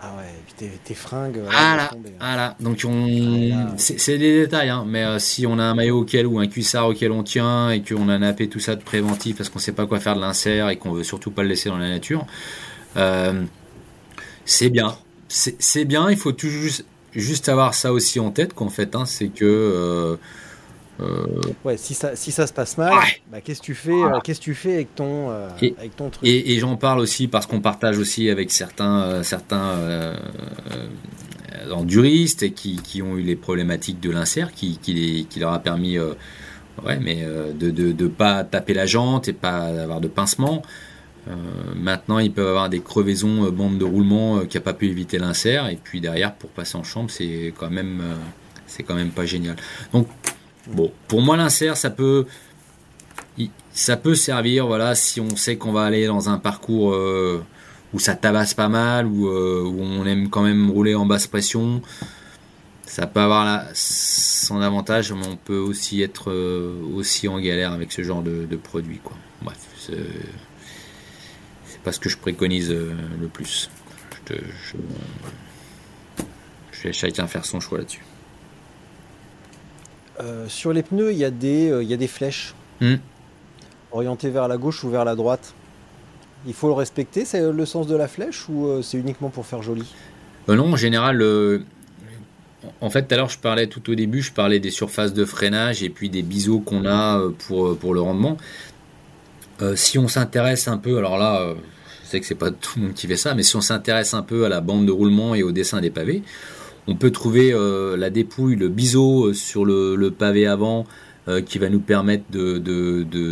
Ah 0.00 0.14
ouais, 0.16 0.22
et 0.22 0.42
puis 0.46 0.54
tes, 0.56 0.68
tes 0.84 0.94
fringues. 0.94 1.40
Ah 1.52 1.76
là, 1.76 1.88
tomber, 1.88 2.10
hein. 2.10 2.18
ah 2.20 2.36
là. 2.36 2.56
Donc 2.60 2.82
on, 2.84 3.08
Ah 3.52 3.74
c'est 3.76 4.18
des 4.18 4.42
détails, 4.42 4.68
hein. 4.70 4.84
mais 4.86 5.02
euh, 5.02 5.18
si 5.18 5.44
on 5.44 5.58
a 5.58 5.64
un 5.64 5.74
maillot 5.74 5.98
auquel 6.02 6.28
ou 6.28 6.38
un 6.38 6.46
cuissard 6.46 6.86
auquel 6.86 7.10
on 7.10 7.24
tient 7.24 7.70
et 7.70 7.82
qu'on 7.82 8.08
a 8.08 8.18
nappé 8.18 8.48
tout 8.48 8.60
ça 8.60 8.76
de 8.76 8.82
préventif 8.82 9.36
parce 9.36 9.48
qu'on 9.48 9.58
sait 9.58 9.72
pas 9.72 9.86
quoi 9.86 9.98
faire 9.98 10.14
de 10.14 10.20
l'insert 10.20 10.68
et 10.68 10.76
qu'on 10.76 10.92
veut 10.92 11.02
surtout 11.04 11.32
pas 11.32 11.42
le 11.42 11.48
laisser 11.48 11.70
dans 11.70 11.78
la 11.78 11.88
nature, 11.88 12.24
c'est 14.44 14.70
bien. 14.70 14.96
C'est 15.28 15.84
bien. 15.86 16.10
Il 16.10 16.16
faut 16.16 16.32
tout 16.32 16.48
juste, 17.14 17.48
avoir 17.48 17.74
ça 17.74 17.92
aussi 17.92 18.20
en 18.20 18.30
tête 18.30 18.52
qu'en 18.54 18.68
fait, 18.68 18.94
hein, 18.96 19.04
c'est 19.06 19.28
que 19.28 19.44
euh, 19.44 20.16
euh, 21.00 21.26
Ouais, 21.64 21.76
si 21.76 21.94
ça, 21.94 22.14
si 22.16 22.30
ça 22.32 22.46
se 22.46 22.52
passe 22.52 22.76
mal, 22.78 22.92
Ouais. 22.92 23.20
bah, 23.30 23.40
qu'est-ce 23.40 23.60
que 23.60 23.66
tu 23.66 23.74
fais, 23.74 23.90
euh, 23.92 24.20
qu'est-ce 24.22 24.38
que 24.40 24.44
tu 24.44 24.54
fais 24.54 24.74
avec 24.74 24.94
ton, 24.94 25.30
euh, 25.30 25.48
Et- 25.60 25.74
avec 25.78 25.96
ton 25.96 26.10
truc? 26.10 26.24
Et, 26.28 26.52
et 26.54 26.58
j'en 26.58 26.76
parle 26.76 27.00
aussi 27.00 27.28
parce 27.28 27.46
qu'on 27.46 27.60
partage 27.60 27.98
aussi 27.98 28.28
avec 28.30 28.50
certains, 28.50 29.02
euh, 29.02 29.22
certains 29.22 30.14
enduristes 31.70 32.54
qui, 32.54 32.76
qui 32.76 33.02
ont 33.02 33.16
eu 33.16 33.22
les 33.22 33.36
problématiques 33.36 34.00
de 34.00 34.10
l'insert, 34.10 34.52
qui, 34.52 34.78
qui, 34.78 34.94
les- 34.94 35.24
qui 35.24 35.40
leur 35.40 35.52
a 35.52 35.58
permis 35.60 35.98
ouais, 35.98 36.98
mais, 37.00 37.24
de 37.24 37.66
ne 37.66 37.70
de, 37.70 37.92
de 37.92 38.06
pas 38.08 38.44
taper 38.44 38.74
la 38.74 38.86
jante 38.86 39.28
et 39.28 39.32
pas 39.32 39.58
avoir 39.82 40.00
de 40.00 40.08
pincement. 40.08 40.62
Euh, 41.28 41.34
maintenant, 41.76 42.18
ils 42.18 42.32
peuvent 42.32 42.48
avoir 42.48 42.68
des 42.68 42.80
crevaisons, 42.80 43.44
euh, 43.46 43.50
bandes 43.50 43.78
de 43.78 43.84
roulement 43.84 44.38
euh, 44.38 44.44
qui 44.44 44.56
n'a 44.56 44.60
pas 44.60 44.74
pu 44.74 44.88
éviter 44.88 45.18
l'insert. 45.18 45.68
Et 45.68 45.78
puis 45.82 46.00
derrière, 46.00 46.34
pour 46.34 46.50
passer 46.50 46.76
en 46.76 46.82
chambre, 46.82 47.10
c'est 47.10 47.54
quand 47.56 47.70
même, 47.70 48.00
euh, 48.00 48.14
c'est 48.66 48.82
quand 48.82 48.94
même 48.94 49.10
pas 49.10 49.24
génial. 49.24 49.56
Donc, 49.92 50.08
bon, 50.68 50.92
pour 51.08 51.22
moi, 51.22 51.36
l'insert, 51.36 51.76
ça 51.76 51.90
peut, 51.90 52.26
ça 53.72 53.96
peut 53.96 54.14
servir, 54.14 54.66
voilà, 54.66 54.94
si 54.94 55.20
on 55.20 55.36
sait 55.36 55.56
qu'on 55.56 55.72
va 55.72 55.84
aller 55.84 56.06
dans 56.06 56.28
un 56.28 56.38
parcours 56.38 56.94
où 57.94 57.98
ça 57.98 58.14
tabasse 58.14 58.52
pas 58.52 58.68
mal, 58.68 59.06
où, 59.06 59.28
on 59.28 60.04
aime 60.04 60.28
quand 60.28 60.42
même 60.42 60.70
rouler 60.70 60.94
en 60.94 61.06
basse 61.06 61.26
pression. 61.26 61.80
Ça 62.84 63.06
peut 63.06 63.20
avoir 63.20 63.64
son 63.72 64.60
avantage, 64.60 65.12
mais 65.12 65.26
on 65.26 65.36
peut 65.36 65.56
aussi 65.56 66.02
être 66.02 66.30
aussi 66.94 67.28
en 67.28 67.40
galère 67.40 67.72
avec 67.72 67.92
ce 67.92 68.02
genre 68.02 68.22
de, 68.22 68.56
produit, 68.56 68.98
quoi. 69.02 69.16
Bref, 69.40 69.58
c'est 69.78 69.96
pas 71.84 71.92
ce 71.92 72.00
que 72.00 72.08
je 72.08 72.16
préconise 72.16 72.70
euh, 72.70 72.92
le 73.20 73.28
plus. 73.28 73.70
Je, 74.28 74.34
te- 74.34 74.40
je, 74.44 74.76
je 76.72 76.84
laisse 76.88 76.96
chacun 76.96 77.26
faire 77.26 77.44
son 77.44 77.60
choix 77.60 77.78
là-dessus. 77.78 78.04
Euh, 80.20 80.46
sur 80.48 80.72
les 80.72 80.82
pneus, 80.82 81.12
il 81.12 81.18
y, 81.18 81.24
a 81.24 81.30
des, 81.30 81.70
euh, 81.70 81.82
il 81.82 81.88
y 81.90 81.94
a 81.94 81.96
des 81.96 82.06
flèches 82.08 82.54
Hmm. 82.80 82.96
orientées 83.92 84.30
vers 84.30 84.48
la 84.48 84.56
gauche 84.56 84.82
ou 84.82 84.90
vers 84.90 85.04
la 85.04 85.14
droite. 85.14 85.54
Il 86.46 86.52
faut 86.54 86.66
le 86.66 86.72
respecter, 86.72 87.24
c'est 87.24 87.52
le 87.52 87.66
sens 87.66 87.86
de 87.86 87.94
la 87.94 88.08
flèche 88.08 88.48
ou 88.48 88.66
euh, 88.66 88.82
c'est 88.82 88.98
uniquement 88.98 89.28
pour 89.30 89.46
faire 89.46 89.62
joli? 89.62 89.84
Non, 90.48 90.72
en 90.72 90.76
général, 90.76 91.22
en 92.80 92.90
fait, 92.90 93.06
tout 93.06 93.14
à 93.14 93.16
l'heure, 93.18 93.28
je 93.28 93.38
parlais 93.38 93.68
tout 93.68 93.88
au 93.90 93.94
début, 93.94 94.20
je 94.22 94.32
parlais 94.32 94.58
des 94.58 94.72
surfaces 94.72 95.12
de 95.14 95.24
freinage 95.24 95.84
et 95.84 95.90
puis 95.90 96.10
des 96.10 96.22
biseaux 96.22 96.58
qu'on 96.58 96.84
a 96.84 97.20
pour, 97.46 97.76
pour 97.78 97.94
le 97.94 98.00
rendement. 98.00 98.36
Euh, 99.60 99.76
si 99.76 99.98
on 99.98 100.08
s'intéresse 100.08 100.66
un 100.66 100.78
peu, 100.78 100.98
alors 100.98 101.18
là, 101.18 101.54
sais 102.12 102.20
que 102.20 102.26
c'est 102.26 102.34
pas 102.34 102.50
tout 102.50 102.78
le 102.78 102.82
monde 102.84 102.94
qui 102.94 103.06
fait 103.06 103.16
ça, 103.16 103.34
mais 103.34 103.42
si 103.42 103.56
on 103.56 103.60
s'intéresse 103.60 104.14
un 104.14 104.22
peu 104.22 104.44
à 104.44 104.48
la 104.48 104.60
bande 104.60 104.86
de 104.86 104.92
roulement 104.92 105.34
et 105.34 105.42
au 105.42 105.52
dessin 105.52 105.80
des 105.80 105.90
pavés, 105.90 106.22
on 106.86 106.94
peut 106.96 107.10
trouver 107.10 107.52
euh, 107.52 107.96
la 107.96 108.10
dépouille, 108.10 108.56
le 108.56 108.68
biseau 108.68 109.26
euh, 109.28 109.34
sur 109.34 109.64
le, 109.64 110.10
pavé 110.10 110.46
avant 110.46 110.84
euh, 111.28 111.40
qui 111.40 111.58
va 111.58 111.68
nous 111.68 111.78
permettre 111.80 112.24
de, 112.32 112.58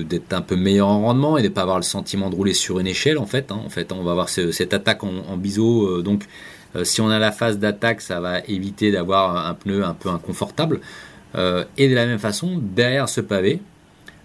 d'être 0.02 0.32
un 0.32 0.42
peu 0.42 0.56
meilleur 0.56 0.86
en 0.88 1.00
rendement 1.02 1.36
et 1.36 1.42
de 1.42 1.48
pas 1.48 1.62
avoir 1.62 1.78
le 1.78 1.82
sentiment 1.82 2.30
de 2.30 2.36
rouler 2.36 2.54
sur 2.54 2.78
une 2.78 2.86
échelle 2.86 3.18
en 3.18 3.26
fait. 3.26 3.50
hein. 3.50 3.60
En 3.64 3.68
fait, 3.70 3.92
on 3.92 4.02
va 4.02 4.12
avoir 4.12 4.28
ce- 4.28 4.52
cette 4.52 4.72
attaque 4.74 5.02
en, 5.04 5.36
biseau, 5.36 6.00
donc 6.02 6.24
si 6.84 7.00
on 7.00 7.08
a 7.08 7.18
la 7.18 7.32
phase 7.32 7.58
d'attaque, 7.58 8.00
ça 8.00 8.20
va 8.20 8.38
éviter 8.46 8.92
d'avoir 8.92 9.48
un 9.48 9.54
pneu 9.54 9.84
un 9.84 9.94
peu 9.94 10.08
inconfortable. 10.08 10.80
Et 11.34 11.88
de 11.88 11.94
la 11.94 12.06
même 12.06 12.20
façon, 12.20 12.60
derrière 12.62 13.08
ce 13.08 13.20
pavé, 13.20 13.60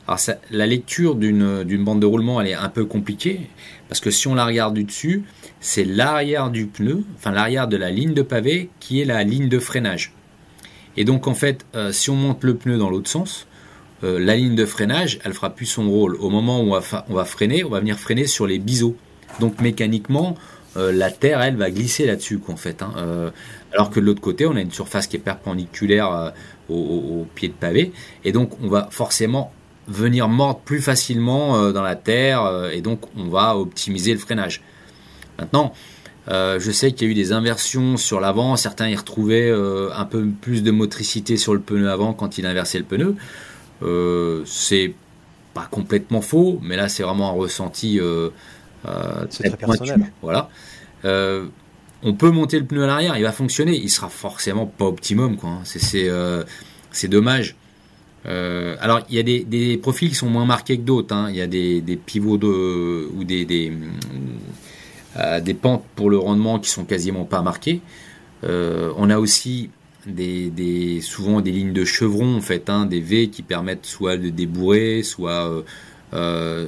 alors 0.08 0.20
la 0.52 0.68
lecture 0.68 1.16
d'une 1.16 1.64
d'une 1.64 1.84
bande 1.84 2.00
de 2.02 2.06
roulement, 2.06 2.40
elle 2.40 2.50
est 2.50 2.54
un 2.54 2.70
peu 2.70 2.86
compliquée, 2.86 3.42
parce 3.88 4.02
que 4.02 4.12
si 4.12 4.28
on 4.28 4.36
la 4.36 4.46
regarde 4.46 4.74
du 4.74 4.84
dessus, 4.84 5.24
c'est 5.60 5.86
l'arrière 5.86 6.50
du 6.50 6.66
pneu, 6.66 7.04
enfin 7.16 7.32
l'arrière 7.32 7.68
de 7.68 7.78
la 7.78 7.92
ligne 7.92 8.14
de 8.14 8.22
pavé, 8.22 8.70
qui 8.80 9.02
est 9.02 9.06
la 9.06 9.24
ligne 9.24 9.50
de 9.50 9.60
freinage. 9.60 10.14
Et 10.98 11.04
donc 11.04 11.28
en 11.28 11.34
fait, 11.34 11.66
euh, 11.76 11.92
si 11.92 12.10
on 12.10 12.16
monte 12.16 12.44
le 12.44 12.56
pneu 12.56 12.78
dans 12.78 12.90
l'autre 12.90 13.10
sens, 13.10 13.48
euh, 14.04 14.20
la 14.20 14.36
ligne 14.36 14.56
de 14.56 14.66
freinage, 14.66 15.20
elle 15.24 15.34
fera 15.34 15.50
plus 15.52 15.66
son 15.66 15.90
rôle. 15.90 16.16
Au 16.16 16.30
moment 16.30 16.62
où 16.62 16.76
on 16.76 17.14
va, 17.14 17.26
freiner, 17.26 17.64
on 17.64 17.70
va 17.70 17.80
venir 17.80 17.98
freiner 18.00 18.28
sur 18.28 18.48
les 18.48 18.60
biseaux. 18.60 18.96
Donc 19.40 19.62
mécaniquement, 19.62 20.36
euh, 20.78 20.92
la 20.92 21.12
terre, 21.12 21.42
elle, 21.42 21.56
va 21.56 21.70
glisser 21.70 22.06
là-dessus, 22.06 22.40
en 22.48 22.56
fait. 22.56 22.82
hein. 22.82 23.32
Alors 23.74 23.90
que 23.90 24.00
de 24.00 24.06
l'autre 24.06 24.22
côté, 24.22 24.46
on 24.46 24.56
a 24.56 24.62
une 24.62 24.72
surface 24.72 25.08
qui 25.08 25.18
est 25.18 25.20
perpendiculaire 25.20 26.34
au 26.70 27.28
pied 27.36 27.50
de 27.50 27.54
pavé. 27.54 27.92
Et 28.24 28.32
donc, 28.32 28.52
on 28.64 28.70
va 28.70 28.88
forcément 28.90 29.52
venir 29.88 30.28
mordre 30.28 30.60
plus 30.60 30.82
facilement 30.82 31.58
euh, 31.58 31.72
dans 31.72 31.84
la 31.84 31.96
terre. 31.96 32.44
euh, 32.44 32.70
et 32.72 32.82
donc, 32.82 33.02
on 33.18 33.30
va 33.30 33.58
optimiser 33.58 34.14
le 34.14 34.20
freinage. 34.20 34.62
Maintenant, 35.38 35.74
euh, 36.28 36.60
je 36.60 36.72
sais 36.72 36.92
qu'il 36.92 37.08
y 37.08 37.10
a 37.10 37.12
eu 37.12 37.16
des 37.16 37.32
inversions 37.34 37.98
sur 37.98 38.20
l'avant. 38.20 38.56
Certains 38.56 38.90
y 38.90 38.96
retrouvaient 38.96 39.50
euh, 39.50 39.90
un 39.96 40.06
peu 40.06 40.26
plus 40.42 40.64
de 40.64 40.72
motricité 40.72 41.38
sur 41.38 41.54
le 41.54 41.60
pneu 41.60 41.90
avant 41.90 42.14
quand 42.14 42.38
il 42.38 42.46
inversait 42.46 42.80
le 42.80 42.86
pneu. 42.86 43.16
Euh, 43.84 44.42
c'est 44.46 44.94
pas 45.54 45.68
complètement 45.70 46.22
faux, 46.22 46.60
mais 46.64 46.76
là, 46.76 46.90
c'est 46.90 47.04
vraiment 47.04 47.30
un 47.30 47.34
ressenti 47.34 48.00
très 48.84 49.50
pointu. 49.52 49.80
personnel. 49.80 50.12
Voilà. 50.22 50.50
On 52.04 52.14
peut 52.14 52.30
monter 52.30 52.60
le 52.60 52.66
pneu 52.66 52.84
à 52.84 52.88
l'arrière, 52.88 53.18
il 53.18 53.24
va 53.24 53.32
fonctionner. 53.32 53.76
Il 53.76 53.90
sera 53.90 54.10
forcément 54.10 54.66
pas 54.66 54.86
optimum, 54.86 55.38
quoi. 55.38 55.50
hein. 55.50 55.62
C'est 56.92 57.08
dommage. 57.08 57.56
Euh, 58.26 58.76
alors, 58.80 59.02
il 59.10 59.16
y 59.16 59.20
a 59.20 59.24
des, 59.24 59.44
des 59.44 59.78
profils 59.78 60.10
qui 60.10 60.16
sont 60.16 60.30
moins 60.30 60.46
marqués 60.46 60.78
que 60.78 60.84
d'autres. 60.84 61.14
hein. 61.16 61.28
Il 61.30 61.36
y 61.36 61.42
a 61.42 61.48
des, 61.48 61.82
des 61.82 61.96
pivots 61.96 62.38
de, 62.38 63.10
ou 63.14 63.24
des, 63.24 63.46
des, 63.46 63.72
euh, 65.18 65.40
des 65.40 65.54
pentes 65.54 65.84
pour 65.96 66.10
le 66.10 66.18
rendement 66.18 66.60
qui 66.60 66.70
sont 66.70 66.86
quasiment 66.86 67.26
pas 67.26 67.42
marquées. 67.42 67.82
Euh, 68.44 68.92
on 68.98 69.10
a 69.10 69.20
aussi 69.20 69.70
des, 70.08 71.00
souvent 71.02 71.42
des 71.42 71.52
lignes 71.52 71.74
de 71.74 71.86
chevron, 71.86 72.38
en 72.38 72.42
fait, 72.42 72.70
hein, 72.70 72.86
des 72.86 73.00
V 73.00 73.30
qui 73.30 73.44
permettent 73.44 73.86
soit 73.86 74.18
de 74.18 74.30
débourrer, 74.30 75.04
soit, 75.04 75.64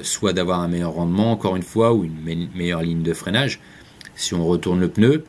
soit 0.04 0.34
d'avoir 0.34 0.62
un 0.62 0.68
meilleur 0.68 0.94
rendement, 0.94 1.32
encore 1.32 1.56
une 1.56 1.64
fois, 1.64 1.94
ou 1.94 2.04
une 2.04 2.20
me- 2.22 2.48
meilleure 2.56 2.82
ligne 2.82 3.04
de 3.04 3.14
freinage. 3.14 3.60
Si 4.16 4.34
on 4.34 4.46
retourne 4.46 4.80
le 4.80 4.90
pneu, 4.90 5.24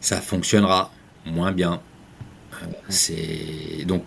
ça 0.00 0.20
fonctionnera 0.20 0.92
moins 1.24 1.52
bien. 1.52 1.80
C'est 2.88 3.84
donc 3.86 4.02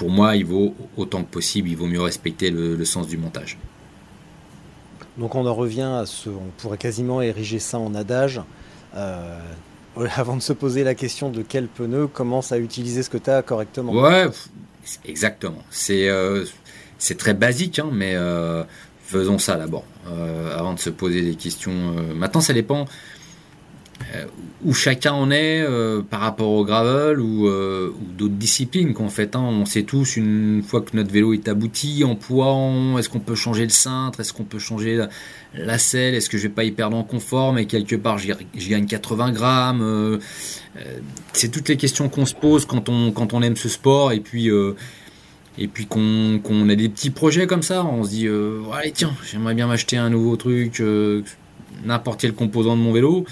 pour 0.00 0.08
moi, 0.08 0.34
il 0.34 0.46
vaut 0.46 0.74
autant 0.96 1.22
que 1.22 1.30
possible, 1.30 1.68
il 1.68 1.76
vaut 1.76 1.86
mieux 1.86 2.00
respecter 2.00 2.50
le, 2.50 2.74
le 2.74 2.84
sens 2.86 3.06
du 3.06 3.18
montage. 3.18 3.58
Donc 5.18 5.34
on 5.34 5.46
en 5.46 5.54
revient 5.54 5.92
à 6.00 6.06
ce, 6.06 6.30
on 6.30 6.48
pourrait 6.56 6.78
quasiment 6.78 7.20
ériger 7.20 7.58
ça 7.58 7.78
en 7.78 7.94
adage. 7.94 8.40
Euh, 8.96 9.38
avant 10.16 10.36
de 10.36 10.40
se 10.40 10.54
poser 10.54 10.84
la 10.84 10.94
question 10.94 11.28
de 11.28 11.42
quel 11.46 11.66
pneu, 11.66 12.06
commence 12.06 12.50
à 12.50 12.58
utiliser 12.58 13.02
ce 13.02 13.10
que 13.10 13.18
tu 13.18 13.28
as 13.28 13.42
correctement? 13.42 13.92
Ouais, 13.92 14.26
exactement. 15.04 15.62
C'est 15.68 16.08
euh, 16.08 16.46
c'est 16.96 17.18
très 17.18 17.34
basique, 17.34 17.78
hein, 17.78 17.90
mais 17.92 18.14
euh, 18.14 18.64
faisons 19.04 19.36
ça 19.36 19.56
d'abord, 19.56 19.84
avant 20.56 20.72
de 20.72 20.80
se 20.80 20.88
poser 20.88 21.20
des 21.20 21.34
questions. 21.34 21.94
Maintenant, 22.16 22.40
ça 22.40 22.54
dépend 22.54 22.86
où 24.64 24.74
chacun 24.74 25.12
en 25.12 25.30
est 25.30 25.62
euh, 25.62 26.02
par 26.02 26.20
rapport 26.20 26.50
au 26.50 26.64
gravel 26.64 27.18
ou, 27.18 27.48
euh, 27.48 27.90
ou 27.90 28.12
d'autres 28.12 28.34
disciplines 28.34 28.92
qu'en 28.92 29.08
fait. 29.08 29.34
hein. 29.34 29.40
on 29.40 29.64
sait 29.64 29.84
tous, 29.84 30.16
une 30.16 30.62
fois 30.62 30.82
que 30.82 30.94
notre 30.96 31.10
vélo 31.10 31.32
est 31.32 31.48
abouti, 31.48 32.04
en 32.04 32.14
poids, 32.14 32.54
est-ce 32.98 33.08
qu'on 33.08 33.20
peut 33.20 33.34
changer 33.34 33.64
le 33.64 33.70
cintre, 33.70 34.20
est-ce 34.20 34.32
qu'on 34.32 34.44
peut 34.44 34.58
changer 34.58 35.06
la, 35.54 35.78
selle, 35.78 36.14
est-ce 36.14 36.28
que 36.28 36.36
je 36.36 36.44
vais 36.44 36.48
pas 36.52 36.64
y 36.64 36.72
perdre 36.72 36.96
en 36.96 37.02
confort, 37.04 37.52
mais 37.52 37.64
quelque 37.64 37.96
part, 37.96 38.18
j'y 38.18 38.68
gagne 38.68 38.86
80 38.86 39.32
grammes. 39.32 39.82
euh, 39.82 40.18
euh, 40.76 40.98
c'est 41.32 41.50
toutes 41.50 41.68
les 41.68 41.76
questions 41.76 42.08
qu'on 42.08 42.26
se 42.26 42.34
pose 42.34 42.66
quand 42.66 42.88
on, 42.88 43.12
quand 43.12 43.32
on 43.32 43.42
aime 43.42 43.56
ce 43.56 43.68
sport 43.68 44.12
et 44.12 44.20
puis, 44.20 44.50
euh, 44.50 44.74
et 45.58 45.68
puis 45.68 45.86
qu'on 45.86 46.38
qu'on 46.42 46.68
a 46.68 46.74
des 46.74 46.88
petits 46.88 47.10
projets 47.10 47.46
comme 47.46 47.62
ça. 47.62 47.84
On 47.84 48.04
se 48.04 48.10
dit, 48.10 48.26
euh, 48.26 48.60
allez, 48.72 48.92
tiens, 48.92 49.12
j'aimerais 49.30 49.54
bien 49.54 49.66
m'acheter 49.66 49.96
un 49.96 50.10
nouveau 50.10 50.36
truc, 50.36 50.80
euh, 50.80 51.22
n'importe 51.84 52.20
quel 52.20 52.34
composant 52.34 52.76
de 52.76 52.82
mon 52.82 52.92
vélo. 52.92 53.24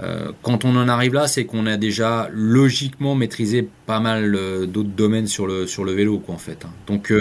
Euh, 0.00 0.30
quand 0.42 0.64
on 0.64 0.76
en 0.76 0.88
arrive 0.88 1.14
là, 1.14 1.26
c'est 1.26 1.44
qu'on 1.44 1.66
a 1.66 1.76
déjà 1.76 2.28
logiquement 2.32 3.14
maîtrisé 3.14 3.68
pas 3.86 3.98
mal 4.00 4.34
euh, 4.34 4.66
d'autres 4.66 4.88
domaines 4.90 5.26
sur 5.26 5.46
le, 5.46 5.66
sur 5.66 5.84
le 5.84 5.92
vélo, 5.92 6.18
quoi, 6.18 6.34
en 6.34 6.38
fait. 6.38 6.64
hein. 6.64 6.70
Donc, 6.86 7.10
euh, 7.10 7.20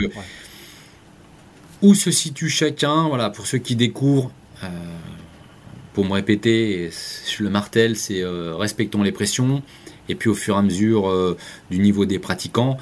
où 1.81 1.93
se 1.95 2.11
situe 2.11 2.49
chacun 2.49 3.07
Voilà, 3.07 3.29
pour 3.29 3.47
ceux 3.47 3.57
qui 3.57 3.75
découvrent, 3.75 4.31
euh, 4.63 4.67
pour 5.93 6.05
me 6.05 6.13
répéter, 6.13 6.91
je 7.27 7.43
le 7.43 7.49
martèle, 7.49 7.95
c'est 7.95 8.23
respectons 8.23 9.01
les 9.01 9.11
pressions. 9.11 9.63
Et 10.09 10.15
puis 10.15 10.29
au 10.29 10.35
fur 10.35 10.55
et 10.55 10.59
à 10.59 10.61
mesure 10.61 11.35
du 11.71 11.79
niveau 11.79 12.05
des 12.05 12.19
pratiquants, 12.19 12.77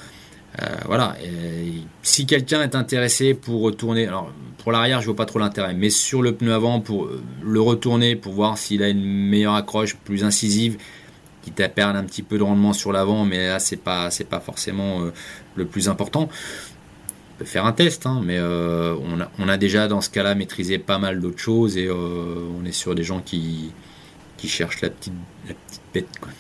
voilà. 0.86 1.16
Et 1.24 1.74
si 2.02 2.26
quelqu'un 2.26 2.62
est 2.62 2.76
intéressé 2.76 3.34
pour 3.34 3.62
retourner, 3.62 4.08
alors 4.08 4.32
pour 4.66 4.72
l'arrière, 4.72 5.00
je 5.02 5.06
vois 5.06 5.16
pas 5.16 5.26
trop 5.26 5.40
l'intérêt, 5.40 5.74
mais 5.74 5.90
sur 5.90 6.22
le 6.22 6.34
pneu 6.34 6.54
avant, 6.54 6.80
pour 6.80 7.06
euh, 7.06 7.22
le 7.44 7.62
retourner, 7.62 8.16
pour 8.16 8.34
voir 8.34 8.58
s'il 8.58 8.82
a 8.82 8.90
une 8.90 9.06
meilleure 9.06 9.54
accroche, 9.54 9.96
plus 9.96 10.24
incisive, 10.24 10.78
quitte 11.44 11.62
à 11.62 11.70
perdre 11.70 12.00
un 12.00 12.04
petit 12.04 12.24
peu 12.24 12.40
de 12.40 12.44
rendement 12.44 12.74
sur 12.74 12.92
l'avant, 12.92 13.24
mais 13.26 13.48
là 13.48 13.60
c'est 13.60 13.78
pas 13.78 14.10
pas 14.28 14.40
forcément 14.40 15.02
euh, 15.02 15.14
le 15.56 15.66
plus 15.66 15.88
important. 15.88 16.30
On 17.36 17.38
peut 17.38 17.46
faire 17.46 17.66
un 17.66 17.74
test, 17.74 18.08
hein, 18.08 18.22
mais 18.24 18.38
euh, 18.40 18.96
on, 19.38 19.50
a, 19.50 19.58
déjà 19.58 19.88
dans 19.88 20.02
ce 20.02 20.10
cas-là 20.10 20.36
maîtrisé 20.36 20.80
pas 20.80 20.98
mal 20.98 21.20
d'autres 21.20 21.38
choses 21.38 21.78
et 21.78 21.86
euh, 21.86 22.50
on 22.60 22.66
est 22.66 22.72
sur 22.72 22.96
des 22.96 23.04
gens 23.04 23.20
qui 23.20 23.72
qui 24.38 24.48
cherchent 24.48 24.82
la 24.82 24.90
petite 24.90 25.14
la 25.48 25.54
petite 25.54 25.82
bête. 25.94 26.20
Quoi. 26.20 26.32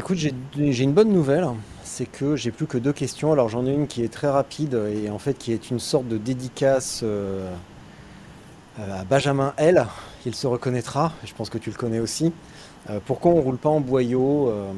Écoute, 0.00 0.16
j'ai 0.16 0.82
une 0.82 0.94
bonne 0.94 1.12
nouvelle, 1.12 1.46
c'est 1.84 2.06
que 2.06 2.34
j'ai 2.34 2.50
plus 2.50 2.66
que 2.66 2.78
deux 2.78 2.94
questions. 2.94 3.32
Alors 3.32 3.50
j'en 3.50 3.66
ai 3.66 3.74
une 3.74 3.86
qui 3.86 4.02
est 4.02 4.08
très 4.08 4.30
rapide 4.30 4.80
et 4.90 5.10
en 5.10 5.18
fait 5.18 5.34
qui 5.36 5.52
est 5.52 5.70
une 5.70 5.78
sorte 5.78 6.08
de 6.08 6.16
dédicace 6.16 7.02
euh, 7.02 7.52
euh, 8.78 9.00
à 9.00 9.04
Benjamin 9.04 9.52
L. 9.58 9.86
Il 10.24 10.34
se 10.34 10.46
reconnaîtra, 10.46 11.12
je 11.26 11.34
pense 11.34 11.50
que 11.50 11.58
tu 11.58 11.68
le 11.68 11.76
connais 11.76 11.98
aussi. 11.98 12.32
Euh, 12.88 12.98
pourquoi 13.04 13.32
on 13.32 13.42
roule 13.42 13.58
pas 13.58 13.68
en 13.68 13.80
boyau, 13.80 14.48
euh, 14.48 14.72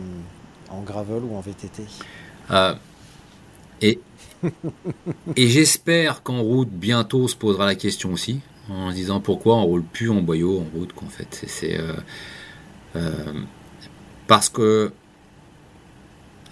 en 0.71 0.81
gravel 0.81 1.23
ou 1.23 1.37
en 1.37 1.41
VTT? 1.41 1.85
Euh, 2.51 2.75
et 3.81 4.01
et 5.37 5.47
j'espère 5.47 6.25
qu'en 6.25 6.43
route 6.43 6.69
bientôt 6.69 7.29
se 7.29 7.37
posera 7.37 7.65
la 7.65 7.77
question 7.77 8.13
aussi 8.13 8.41
en 8.69 8.91
se 8.91 8.97
disant 8.97 9.21
pourquoi 9.21 9.55
on 9.55 9.67
roule 9.67 9.85
plus 9.85 10.11
en 10.11 10.21
boyau 10.21 10.59
en 10.59 10.77
route 10.77 10.93
qu'en 10.93 11.07
fait 11.07 11.45
c'est 11.47 11.79
parce 14.27 14.49
que 14.49 14.93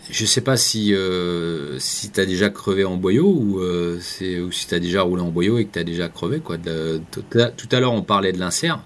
je 0.09 0.25
sais 0.25 0.41
pas 0.41 0.57
si 0.57 0.95
euh, 0.95 1.79
si 1.79 2.11
t'as 2.11 2.25
déjà 2.27 2.49
crevé 2.51 2.85
en 2.85 2.97
boyau 2.97 3.27
ou 3.29 3.61
euh, 3.61 3.99
c'est 4.01 4.41
ou 4.41 4.51
si 4.51 4.67
t'as 4.67 4.79
déjà 4.79 5.03
roulé 5.03 5.23
en 5.23 5.29
boyau 5.31 5.59
et 5.59 5.67
que 5.67 5.73
t'as 5.73 5.85
déjà 5.85 6.09
crevé 6.09 6.41
quoi 6.41 6.57
De- 6.57 7.01
tout 7.11 7.69
à, 7.73 7.81
l'heure 7.81 7.93
on 7.93 8.03
parlait 8.03 8.33
de 8.33 8.39
l'insert 8.39 8.83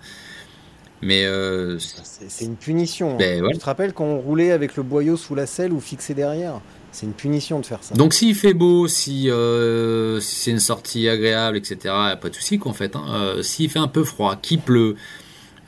mais 1.03 1.25
euh, 1.27 1.79
C'est 1.79 2.31
c'est 2.31 2.45
une 2.47 2.57
punition. 2.57 3.15
hein. 3.15 3.17
Ben, 3.19 3.41
voilà. 3.41 3.53
Tu 3.55 3.61
te 3.61 3.65
rappelles 3.67 3.93
quand 3.93 4.05
on 4.07 4.21
roulait 4.21 4.53
avec 4.53 4.77
le 4.77 4.83
boyau 4.83 5.17
sous 5.19 5.35
la 5.35 5.47
selle 5.47 5.73
ou 5.73 5.81
fixé 5.81 6.15
derrière? 6.15 6.61
C'est 6.93 7.05
une 7.07 7.13
punition 7.13 7.59
de 7.61 7.67
faire 7.67 7.81
ça. 7.83 7.95
Donc 7.95 8.15
s'il 8.15 8.35
fait 8.35 8.55
beau, 8.55 8.87
si, 8.89 9.29
euh, 9.29 10.21
si 10.21 10.37
c'est 10.37 10.51
une 10.53 10.61
sortie 10.61 11.09
agréable, 11.09 11.57
etc., 11.59 11.77
y 11.85 11.89
a 12.13 12.17
pas 12.17 12.31
de 12.31 12.35
souci 12.35 12.59
qu'en 12.59 12.73
fait. 12.73 12.95
Hein. 12.97 13.05
Euh, 13.11 13.43
s'il 13.43 13.69
fait 13.69 13.81
un 13.81 13.89
peu 13.89 14.05
froid, 14.05 14.37
qu'il 14.37 14.61
pleut, 14.61 14.95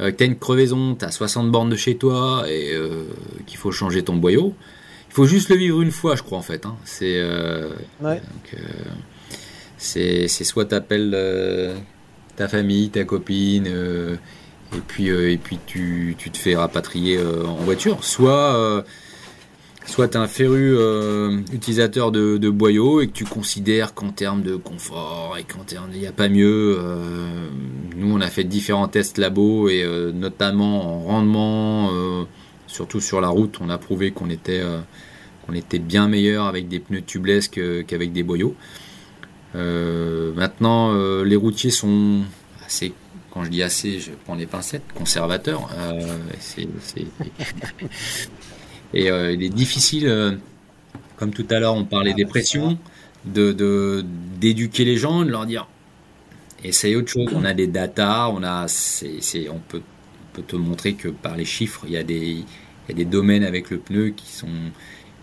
euh, 0.01 0.11
que 0.11 0.17
t'as 0.17 0.25
une 0.25 0.39
crevaison, 0.39 0.95
t'as 0.95 1.11
60 1.11 1.51
bornes 1.51 1.69
de 1.69 1.77
chez 1.77 1.97
toi 1.97 2.45
et 2.49 2.73
qu'il 3.47 3.59
faut 3.59 3.73
changer 3.73 4.05
ton 4.05 4.17
boyau, 4.17 4.55
faut 5.17 5.27
juste 5.27 5.49
le 5.49 5.57
vivre 5.57 5.81
une 5.81 5.91
fois, 5.91 6.15
je 6.15 6.23
crois 6.23 6.39
en 6.39 6.43
fait. 6.43 6.67
Hein. 6.67 6.77
C'est 6.85 7.17
euh, 7.19 7.71
Ouais. 8.03 8.21
euh, 8.55 8.59
c'est 9.79 10.29
c'est 10.29 10.45
soit 10.45 10.67
t'appelles 10.67 11.13
euh, 11.15 11.75
ta 12.37 12.49
famille, 12.49 12.91
ta 12.91 13.05
copine, 13.05 13.67
et 13.67 14.81
puis 14.87 15.09
et 15.09 15.39
puis 15.39 15.59
tu, 15.67 16.15
tu 16.19 16.31
te 16.31 16.39
fais 16.39 16.55
rapatrier 16.57 17.19
en 17.21 17.57
voiture, 17.65 18.05
soit 18.05 18.85
soit 19.87 20.09
tu 20.09 20.15
es 20.15 20.21
un 20.21 20.27
féru 20.27 20.77
euh, 20.77 21.39
utilisateur 21.53 22.11
de, 22.11 22.39
de 22.39 22.51
boyaux 22.51 23.01
et 23.01 23.07
que 23.07 23.13
tu 23.13 23.25
considères 23.25 23.95
qu'en 23.95 24.11
termes 24.11 24.43
de 24.43 24.57
confort 24.57 25.37
et 25.39 25.45
qu'en 25.45 25.63
termes 25.63 25.91
il 25.95 26.01
n'y 26.01 26.07
a 26.09 26.13
pas 26.13 26.29
mieux. 26.29 26.77
euh, 26.81 27.49
nous, 27.97 28.13
on 28.15 28.21
a 28.21 28.29
fait 28.29 28.45
différents 28.45 28.89
tests 28.89 29.17
labo 29.17 29.69
et 29.69 29.83
euh, 29.85 30.11
notamment 30.13 30.97
en 30.97 30.99
rendement, 31.05 31.91
surtout 32.67 33.01
sur 33.01 33.21
la 33.21 33.29
route, 33.29 33.59
on 33.61 33.71
a 33.71 33.79
prouvé 33.79 34.11
qu'on 34.11 34.29
était, 34.29 34.61
qu'on 35.47 35.55
était 35.55 35.79
bien 35.79 36.09
meilleur 36.09 36.47
avec 36.47 36.69
des 36.69 36.81
pneus 36.81 37.03
tubeless 37.03 37.49
qu'avec 37.49 38.13
des 38.13 38.23
boyaux. 38.23 38.55
Euh, 39.55 40.33
maintenant, 40.35 40.93
euh, 40.93 41.25
les 41.25 41.37
routiers 41.37 41.71
sont 41.71 42.23
assez, 42.65 42.93
quand 43.33 43.45
je 43.45 43.51
dis 43.51 43.63
assez, 43.63 43.99
je 44.01 44.11
prends 44.25 44.35
les 44.35 44.47
pincettes, 44.47 44.83
conservateurs. 44.95 45.69
Euh, 45.79 46.19
c'est- 46.41 46.69
c'est- 46.81 47.07
et 48.95 49.07
il 49.09 49.43
est 49.43 49.49
difficile, 49.55 50.39
comme 51.17 51.31
tout 51.33 51.47
à 51.51 51.59
l'heure, 51.61 51.75
on 51.75 51.85
parlait 51.85 52.13
Ah 52.13 52.17
des 52.17 52.25
bah, 52.25 52.31
pressions, 52.31 52.79
de 53.25 53.53
de- 53.53 54.05
d'éduquer 54.39 54.85
les 54.85 54.97
gens, 54.97 55.25
de 55.25 55.31
leur 55.31 55.47
dire 55.47 55.69
essaye 56.65 56.97
autre 56.97 57.09
chose. 57.09 57.29
On 57.35 57.45
a 57.45 57.55
des 57.55 57.67
datas, 57.67 58.29
on 58.29 58.43
a, 58.43 58.67
c'est, 58.69 59.21
c'est- 59.21 59.49
on 59.49 59.59
peut, 59.59 59.81
on 59.83 60.37
peut 60.37 60.43
te 60.43 60.57
montrer 60.57 60.95
que 60.95 61.09
par 61.09 61.37
les 61.37 61.45
chiffres, 61.45 61.85
il 61.87 61.93
y 61.93 61.97
a 61.97 62.03
des, 62.03 62.17
il 62.19 62.45
y 62.89 62.93
a 62.93 62.95
des 62.95 63.05
domaines 63.05 63.45
avec 63.45 63.71
le 63.71 63.79
pneu 63.79 64.11
qui 64.11 64.31
sont 64.33 64.49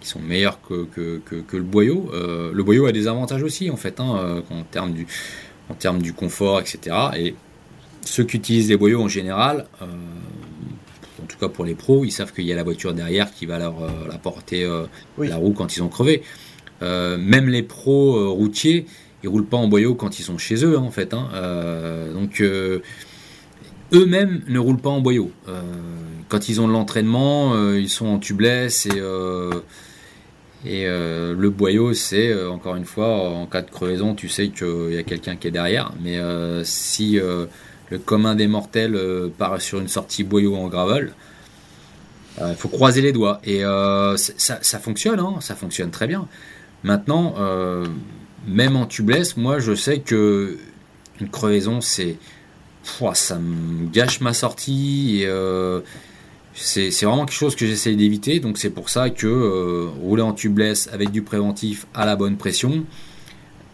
qui 0.03 0.09
sont 0.09 0.19
meilleurs 0.19 0.59
que, 0.61 0.85
que, 0.85 1.19
que, 1.25 1.35
que 1.37 1.57
le 1.57 1.63
boyau. 1.63 2.09
Euh, 2.13 2.51
le 2.53 2.63
boyau 2.63 2.85
a 2.85 2.91
des 2.91 3.07
avantages 3.07 3.41
aussi 3.41 3.69
en 3.71 3.77
fait, 3.77 3.99
hein, 3.99 4.15
euh, 4.17 4.41
en 4.51 4.63
termes 4.63 4.93
du 4.93 5.07
en 5.69 5.73
termes 5.75 6.01
du 6.01 6.11
confort, 6.13 6.59
etc. 6.59 6.77
Et 7.17 7.35
ceux 8.05 8.25
qui 8.25 8.37
utilisent 8.37 8.67
des 8.67 8.75
boyaux 8.77 9.01
en 9.01 9.07
général, 9.07 9.65
euh, 9.81 9.85
en 11.21 11.25
tout 11.25 11.37
cas 11.39 11.47
pour 11.47 11.63
les 11.65 11.73
pros, 11.73 12.03
ils 12.03 12.11
savent 12.11 12.33
qu'il 12.33 12.43
y 12.45 12.51
a 12.51 12.55
la 12.55 12.63
voiture 12.63 12.93
derrière 12.93 13.31
qui 13.33 13.45
va 13.45 13.57
leur, 13.59 13.75
apporter 14.13 14.65
euh, 14.65 14.85
Oui. 15.17 15.29
la 15.29 15.37
roue 15.37 15.53
quand 15.53 15.75
ils 15.75 15.81
ont 15.81 15.89
crevé. 15.89 16.21
Même 16.81 17.47
les 17.47 17.63
pros 17.63 18.33
routiers, 18.33 18.85
ils 19.23 19.29
roulent 19.29 19.45
pas 19.45 19.55
en 19.55 19.69
boyau 19.69 19.95
quand 19.95 20.19
ils 20.19 20.23
sont 20.23 20.37
chez 20.37 20.65
eux, 20.65 20.77
hein, 20.77 20.81
en 20.81 20.91
fait. 20.91 21.13
hein. 21.13 21.29
Donc 22.13 22.41
eux-mêmes 23.93 24.41
ne 24.47 24.59
roulent 24.59 24.81
pas 24.81 24.89
en 24.89 24.99
boyau. 25.01 25.31
Euh, 25.47 25.61
quand 26.29 26.49
ils 26.49 26.59
ont 26.59 26.67
de 26.67 26.73
l'entraînement, 26.73 27.53
euh, 27.53 27.79
ils 27.79 27.89
sont 27.89 28.07
en 28.07 28.19
tubeless 28.19 28.87
et 28.87 28.91
euh, 28.95 29.51
et 30.65 30.85
euh, 30.87 31.35
le 31.37 31.49
boyau, 31.49 31.93
c'est 31.93 32.29
euh, 32.29 32.49
encore 32.49 32.75
une 32.75 32.85
fois, 32.85 33.29
en 33.29 33.45
cas 33.45 33.61
de 33.61 33.69
crevaison, 33.69 34.15
tu 34.15 34.29
sais 34.29 34.49
qu'il 34.49 34.93
y 34.93 34.97
a 34.97 35.03
quelqu'un 35.03 35.35
qui 35.35 35.47
est 35.47 35.51
derrière. 35.51 35.91
Mais 36.01 36.17
euh, 36.17 36.63
si 36.63 37.19
le 37.89 37.97
commun 37.99 38.35
des 38.35 38.47
mortels 38.47 38.97
part 39.37 39.61
sur 39.61 39.79
une 39.79 39.87
sortie 39.87 40.23
boyau 40.23 40.55
en 40.55 40.67
gravel, 40.67 41.13
il 42.39 42.55
faut 42.55 42.69
croiser 42.69 43.01
les 43.01 43.11
doigts. 43.11 43.39
Et 43.43 43.61
ça, 43.61 44.59
ça 44.61 44.79
fonctionne, 44.79 45.19
hein, 45.19 45.35
ça 45.41 45.55
fonctionne 45.55 45.91
très 45.91 46.07
bien. 46.07 46.27
Maintenant, 46.83 47.35
même 48.47 48.75
en 48.75 48.85
tubeless, 48.85 49.37
moi 49.37 49.59
je 49.59 49.75
sais 49.75 49.99
que 49.99 50.57
une 51.19 51.29
crevaison, 51.29 51.81
c'est. 51.81 52.17
Ça 53.13 53.39
me 53.39 53.87
gâche 53.87 54.19
ma 54.19 54.33
sortie 54.33 55.21
et 55.21 55.27
c'est 56.53 56.91
c'est 56.91 57.05
vraiment 57.05 57.25
quelque 57.25 57.35
chose 57.35 57.55
que 57.55 57.65
j'essaie 57.65 57.95
d'éviter. 57.95 58.39
Donc 58.39 58.57
c'est 58.57 58.69
pour 58.69 58.89
ça 58.89 59.09
que 59.09 59.27
euh, 59.27 59.89
rouler 60.01 60.21
en 60.21 60.33
tubeless 60.33 60.89
avec 60.91 61.11
du 61.11 61.21
préventif 61.21 61.87
à 61.93 62.05
la 62.05 62.15
bonne 62.15 62.37
pression, 62.37 62.85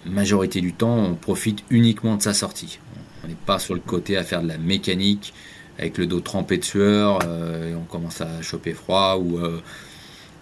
majorité 0.05 0.61
du 0.61 0.73
temps, 0.73 0.97
on 0.97 1.15
profite 1.15 1.63
uniquement 1.69 2.15
de 2.15 2.21
sa 2.21 2.33
sortie. 2.33 2.79
On 3.23 3.27
n'est 3.27 3.35
pas 3.45 3.59
sur 3.59 3.73
le 3.73 3.81
côté 3.81 4.17
à 4.17 4.23
faire 4.23 4.41
de 4.41 4.47
la 4.47 4.57
mécanique 4.57 5.33
avec 5.77 5.97
le 5.97 6.07
dos 6.07 6.19
trempé 6.19 6.57
de 6.57 6.63
sueur 6.63 7.19
euh, 7.25 7.71
et 7.71 7.75
on 7.75 7.83
commence 7.83 8.21
à 8.21 8.41
choper 8.41 8.73
froid 8.73 9.17
ou 9.17 9.37
euh, 9.37 9.61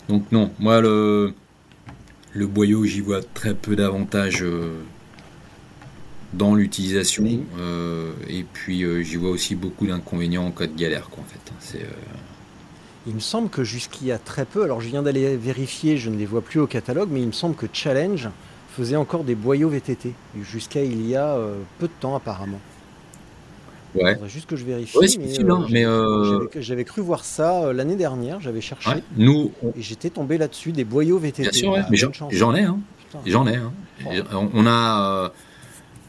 donc 0.10 0.32
non 0.32 0.52
moi 0.60 0.82
le 0.82 1.34
le 2.34 2.48
boyau 2.48 2.86
j'y 2.86 3.02
vois 3.02 3.22
très 3.22 3.54
peu 3.54 3.76
d'avantages 3.76 4.44
dans 6.34 6.56
l'utilisation 6.56 7.26
euh, 7.60 8.12
et 8.30 8.44
puis 8.44 8.84
euh, 8.84 9.02
j'y 9.02 9.16
vois 9.16 9.30
aussi 9.30 9.56
beaucoup 9.56 9.88
d'inconvénients 9.88 10.46
en 10.46 10.52
cas 10.52 10.68
de 10.68 10.76
galère 10.78 11.10
quoi 11.10 11.24
en 11.24 11.28
fait 11.28 11.54
c'est 11.60 11.84
euh, 11.84 11.90
Il 13.08 13.16
me 13.16 13.20
semble 13.20 13.50
que 13.50 13.64
jusqu'il 13.64 14.08
y 14.08 14.12
a 14.12 14.18
très 14.18 14.44
peu, 14.46 14.64
alors 14.64 14.82
je 14.82 14.88
viens 14.90 15.02
d'aller 15.02 15.38
vérifier, 15.38 15.98
je 15.98 16.10
ne 16.10 16.18
les 16.18 16.26
vois 16.26 16.42
plus 16.42 16.60
au 16.60 16.68
catalogue, 16.68 17.10
mais 17.12 17.22
il 17.22 17.28
me 17.28 17.32
semble 17.32 17.56
que 17.56 17.66
Challenge 17.72 18.30
faisait 18.76 18.98
encore 18.98 19.24
des 19.24 19.34
boyaux 19.36 19.70
VTT, 19.70 20.14
jusqu'à 20.44 20.84
il 20.84 21.08
y 21.08 21.16
a 21.16 21.30
euh, 21.36 21.56
peu 21.80 21.88
de 21.88 21.94
temps 22.00 22.16
apparemment. 22.16 22.60
ouais 23.96 24.14
Faudrait 24.16 24.30
juste 24.30 24.46
que 24.48 24.56
je 24.58 24.66
vérifie. 24.66 24.98
Ouais, 24.98 25.08
mais, 25.20 25.40
hein, 25.50 25.66
mais, 25.72 25.86
euh, 25.86 26.48
j'avais- 26.60 26.84
cru 26.84 27.02
voir 27.02 27.24
ça 27.24 27.64
euh, 27.64 27.74
l'année 27.74 27.96
dernière, 27.96 28.42
j'avais 28.42 28.62
cherché, 28.62 28.90
Ouais. 28.90 29.04
nous 29.16 29.52
et 29.78 29.82
j'étais 29.82 30.10
tombé 30.10 30.38
là-dessus, 30.38 30.74
des 30.74 30.84
boyaux 30.84 31.18
VTT. 31.18 31.44
bien 31.44 31.52
sûr 31.54 31.72
ouais. 31.72 31.80
Bah, 31.82 31.88
mais 31.90 31.98
j'en 32.32 32.54
ai 32.56 32.64
hein. 32.64 32.80
J'en 33.26 33.48
ai. 33.48 33.56
hein. 33.56 33.72
On, 34.34 34.50
on 34.54 34.66
a, 34.68 35.24
euh, 35.26 35.30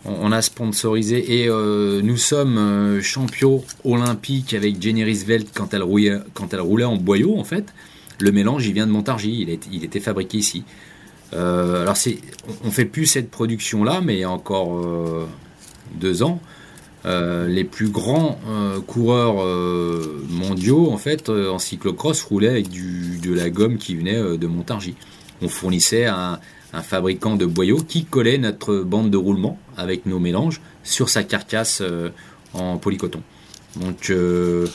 on 0.04 0.32
a 0.32 0.42
sponsorisé 0.42 1.42
et 1.42 1.48
euh, 1.48 2.00
nous 2.02 2.16
sommes 2.16 2.58
euh, 2.58 3.02
champions 3.02 3.64
olympiques 3.84 4.54
avec 4.54 4.80
Jenny 4.80 5.04
Riesveld 5.04 5.48
quand 5.54 5.74
elle 5.74 5.82
roulait, 5.82 6.18
quand 6.34 6.54
elle 6.54 6.60
roulait 6.60 6.84
en 6.84 6.96
boyau 6.96 7.36
en 7.36 7.44
fait. 7.44 7.72
Le 8.20 8.32
mélange, 8.32 8.66
il 8.66 8.74
vient 8.74 8.86
de 8.86 8.92
Montargis, 8.92 9.46
il, 9.70 9.84
était 9.84 10.00
fabriqué 10.00 10.38
ici. 10.38 10.64
Euh, 11.34 11.82
alors 11.82 11.96
c'est, 11.96 12.18
on, 12.48 12.68
on 12.68 12.70
fait 12.70 12.84
plus 12.84 13.06
cette 13.06 13.30
production 13.30 13.84
là, 13.84 14.00
mais 14.02 14.24
encore 14.24 14.82
deux 15.94 16.22
ans, 16.22 16.40
les 17.04 17.64
plus 17.64 17.88
grands 17.88 18.40
coureurs 18.86 19.44
mondiaux 20.28 20.90
en 20.90 20.98
fait 20.98 21.28
en 21.28 21.58
cyclocross 21.58 22.22
roulaient 22.22 22.48
avec 22.48 22.70
de 22.70 23.32
la 23.32 23.50
gomme 23.50 23.78
qui 23.78 23.94
venait 23.94 24.36
de 24.36 24.46
Montargis. 24.46 24.96
On 25.40 25.48
fournissait 25.48 26.06
un, 26.06 26.40
un 26.72 26.82
fabricant 26.82 27.36
de 27.36 27.46
boyaux 27.46 27.78
qui 27.78 28.04
collait 28.04 28.38
notre 28.38 28.80
bande 28.80 29.10
de 29.10 29.16
roulement 29.16 29.58
avec 29.76 30.04
nos 30.06 30.18
mélanges 30.18 30.60
sur 30.82 31.08
sa 31.08 31.22
carcasse 31.22 31.80
euh, 31.82 32.10
en 32.54 32.76
polycoton. 32.78 33.22
Donc 33.80 34.10
euh, 34.10 34.66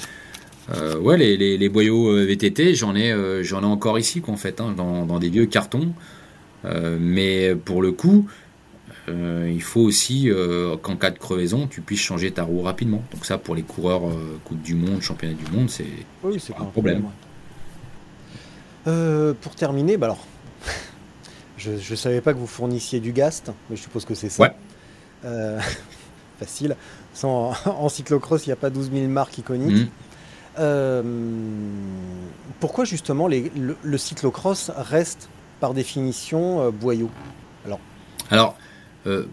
euh, 0.74 0.98
ouais, 1.00 1.18
les, 1.18 1.38
les- 1.38 1.58
les 1.58 1.70
boyaux 1.70 2.10
euh, 2.10 2.26
VTT, 2.26 2.74
j'en 2.74 2.96
ai, 2.96 3.12
euh, 3.12 3.44
j'en 3.44 3.62
ai 3.62 3.66
encore 3.66 4.00
ici 4.00 4.22
quoi, 4.22 4.34
en 4.34 4.38
fait, 4.38 4.60
hein, 4.62 4.74
dans, 4.76 5.06
dans 5.06 5.20
des 5.20 5.30
vieux 5.30 5.46
cartons. 5.46 5.94
Euh, 6.66 6.98
mais 7.00 7.54
pour 7.56 7.82
le 7.82 7.92
coup, 7.92 8.26
il 9.10 9.62
faut 9.62 9.82
aussi 9.82 10.30
qu'en 10.82 10.96
cas 10.96 11.12
de 11.12 11.20
crevaison, 11.20 11.68
tu 11.68 11.82
puisses 11.82 12.00
changer 12.00 12.32
ta 12.32 12.44
roue 12.44 12.62
rapidement. 12.62 13.04
Donc 13.14 13.26
ça, 13.26 13.38
pour 13.38 13.54
les 13.54 13.62
coureurs 13.64 14.04
Coupe 14.46 14.62
du 14.62 14.76
Monde, 14.76 15.02
Championnat 15.02 15.34
du 15.34 15.52
Monde, 15.52 15.70
c'est 15.70 15.84
Oui, 16.24 16.38
un 16.58 16.64
problème. 16.64 17.02
problème. 17.02 17.04
ouais. 18.86 19.34
Pour 19.42 19.56
terminer, 19.56 19.98
bah 19.98 20.06
alors, 20.08 20.26
je 21.64 21.92
ne 21.92 21.96
savais 21.96 22.22
pas 22.22 22.34
que 22.34 22.40
vous 22.40 22.48
fournissiez 22.48 23.00
du 23.00 23.12
Gast, 23.12 23.52
mais 23.70 23.76
je 23.76 23.82
suppose 23.82 24.06
que 24.06 24.16
c'est 24.16 24.30
ça. 24.30 24.44
Ouais. 24.44 24.52
Euh, 25.26 25.60
facile. 26.40 26.76
Sans, 27.14 27.54
en 27.66 27.90
cyclocross, 27.90 28.46
il 28.46 28.50
n'y 28.50 28.54
a 28.54 28.58
pas 28.58 28.70
12 28.70 28.92
000 28.92 29.08
marques 29.08 29.38
iconiques. 29.38 29.90
Euh, 30.60 31.02
pourquoi 32.60 32.86
justement 32.86 33.28
les- 33.28 33.52
le, 33.58 33.76
le 33.82 33.98
cyclocross 33.98 34.72
reste 34.76 35.28
par 35.60 35.74
définition 35.74 36.62
euh, 36.62 36.72
boyau? 36.72 37.10
Alors, 38.30 38.56
euh, 39.08 39.26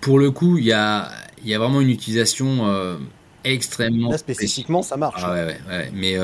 pour 0.00 0.18
le 0.18 0.30
coup, 0.30 0.58
il 0.58 0.64
y 0.64 0.72
a, 0.72 1.10
il 1.42 1.48
y 1.48 1.54
a 1.54 1.58
vraiment 1.58 1.80
une 1.80 1.90
utilisation 1.90 2.98
extrêmement 3.44 4.10
Là, 4.10 4.18
spécifiquement, 4.18 4.82
ça 4.82 4.96
marche. 4.96 5.22
Ah 5.24 5.32
ouais, 5.32 5.44
ouais, 5.46 5.58
ouais. 5.68 5.90
Mais 5.94 6.16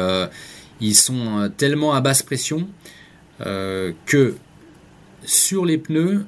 ils 0.80 0.94
sont 0.94 1.50
tellement 1.56 1.94
à 1.94 2.00
basse 2.00 2.22
pression 2.22 2.68
que 3.38 4.36
sur 5.24 5.65
les 5.65 5.78
pneus, 5.78 6.27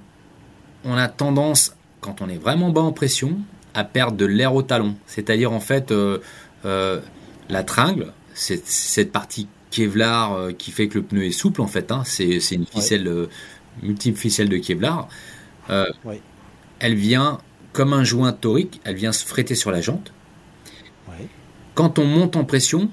on 0.85 0.95
a 0.95 1.09
tendance, 1.09 1.75
quand 2.01 2.21
on 2.23 2.29
est 2.29 2.37
vraiment 2.39 2.71
bas 2.71 2.83
en 2.83 2.93
pression, 2.93 3.39
à 3.75 3.85
perdre 3.85 4.17
de 4.17 4.27
l'air 4.27 4.55
au 4.55 4.63
talon. 4.63 4.97
C'est-à-dire 5.07 5.53
en 5.53 5.61
fait, 5.61 5.91
euh, 5.91 6.19
euh, 6.65 7.01
la 7.49 7.65
tringle, 7.65 8.13
c'est 8.35 8.67
cette 8.67 9.13
partie 9.13 9.49
Kevlar 9.71 10.33
euh, 10.33 10.53
qui 10.53 10.71
fait 10.71 10.89
que 10.89 10.99
le 10.99 11.05
pneu 11.05 11.25
est 11.25 11.33
souple 11.33 11.61
en 11.61 11.67
fait. 11.67 11.91
hein. 11.91 12.03
c'est 12.05 12.39
une 12.53 12.67
ficelle, 12.67 13.29
multiple 13.83 14.19
ficelle 14.19 14.49
de 14.49 14.59
Kevlar. 14.59 15.09
Ouais. 15.69 16.21
Elle 16.79 16.95
vient 16.95 17.39
comme 17.73 17.93
un 17.93 18.05
joint 18.05 18.33
torique, 18.33 18.81
elle 18.85 18.95
vient 18.95 19.13
se 19.13 19.25
fréter 19.25 19.55
sur 19.55 19.71
la 19.71 19.81
jante. 19.81 20.13
Ouais. 21.09 21.27
Quand 21.75 21.99
on 21.99 22.05
monte 22.05 22.37
en 22.37 22.45
pression, 22.45 22.89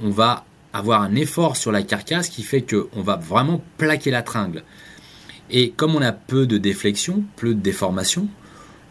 on 0.00 0.10
va 0.10 0.44
avoir 0.72 1.02
un 1.02 1.14
effort 1.14 1.56
sur 1.56 1.70
la 1.70 1.82
carcasse 1.82 2.28
qui 2.28 2.42
fait 2.42 2.62
qu'on 2.62 3.02
va 3.02 3.16
vraiment 3.16 3.62
plaquer 3.78 4.10
la 4.10 4.22
tringle. 4.22 4.64
Et 5.50 5.70
comme 5.70 5.94
on 5.94 6.02
a 6.02 6.12
peu 6.12 6.46
de 6.46 6.58
déflexion, 6.58 7.22
peu 7.36 7.48
de 7.48 7.60
déformation, 7.60 8.28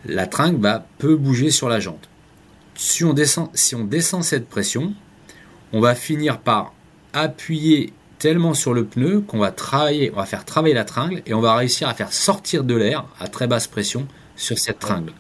la 0.05 0.27
tringle 0.27 0.61
va 0.61 0.85
peu 0.97 1.15
bouger 1.15 1.51
sur 1.51 1.69
la 1.69 1.79
jante. 1.79 2.09
Si 2.75 3.03
on 3.03 3.13
descend, 3.13 3.49
si 3.53 3.75
on 3.75 3.83
descend 3.83 4.23
cette 4.23 4.47
pression, 4.47 4.93
on 5.71 5.79
va 5.79 5.95
finir 5.95 6.39
par 6.39 6.73
appuyer 7.13 7.93
tellement 8.19 8.53
sur 8.53 8.73
le 8.73 8.85
pneu 8.85 9.21
qu'on 9.21 9.39
va 9.39 9.51
travailler, 9.51 10.11
on 10.13 10.17
va 10.17 10.25
faire 10.25 10.45
travailler 10.45 10.73
la 10.73 10.85
tringle 10.85 11.21
et 11.25 11.33
on 11.33 11.41
va 11.41 11.55
réussir 11.55 11.87
à 11.87 11.93
faire 11.93 12.13
sortir 12.13 12.63
de 12.63 12.75
l'air 12.75 13.05
à 13.19 13.27
très 13.27 13.47
basse 13.47 13.67
pression 13.67 14.07
sur 14.35 14.57
cette 14.57 14.79
tringle. 14.79 15.13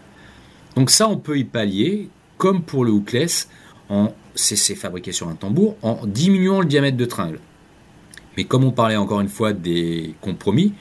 Donc 0.75 0.89
ça, 0.89 1.07
on 1.07 1.17
peut 1.17 1.37
y 1.37 1.43
pallier, 1.43 2.09
comme 2.37 2.63
pour 2.63 2.85
le 2.85 2.91
hookless, 2.91 3.49
en 3.89 4.13
c'est 4.35 4.75
fabriqué 4.75 5.11
sur 5.11 5.27
un 5.27 5.35
tambour, 5.35 5.75
en 5.83 5.99
diminuant 6.05 6.61
le 6.61 6.65
diamètre 6.65 6.97
de 6.97 7.05
tringle. 7.05 7.39
Mais 8.35 8.45
comme 8.45 8.63
on 8.63 8.71
parlait 8.71 8.95
encore 8.95 9.21
une 9.21 9.29
fois 9.29 9.53
des 9.53 10.15
compromis, 10.21 10.73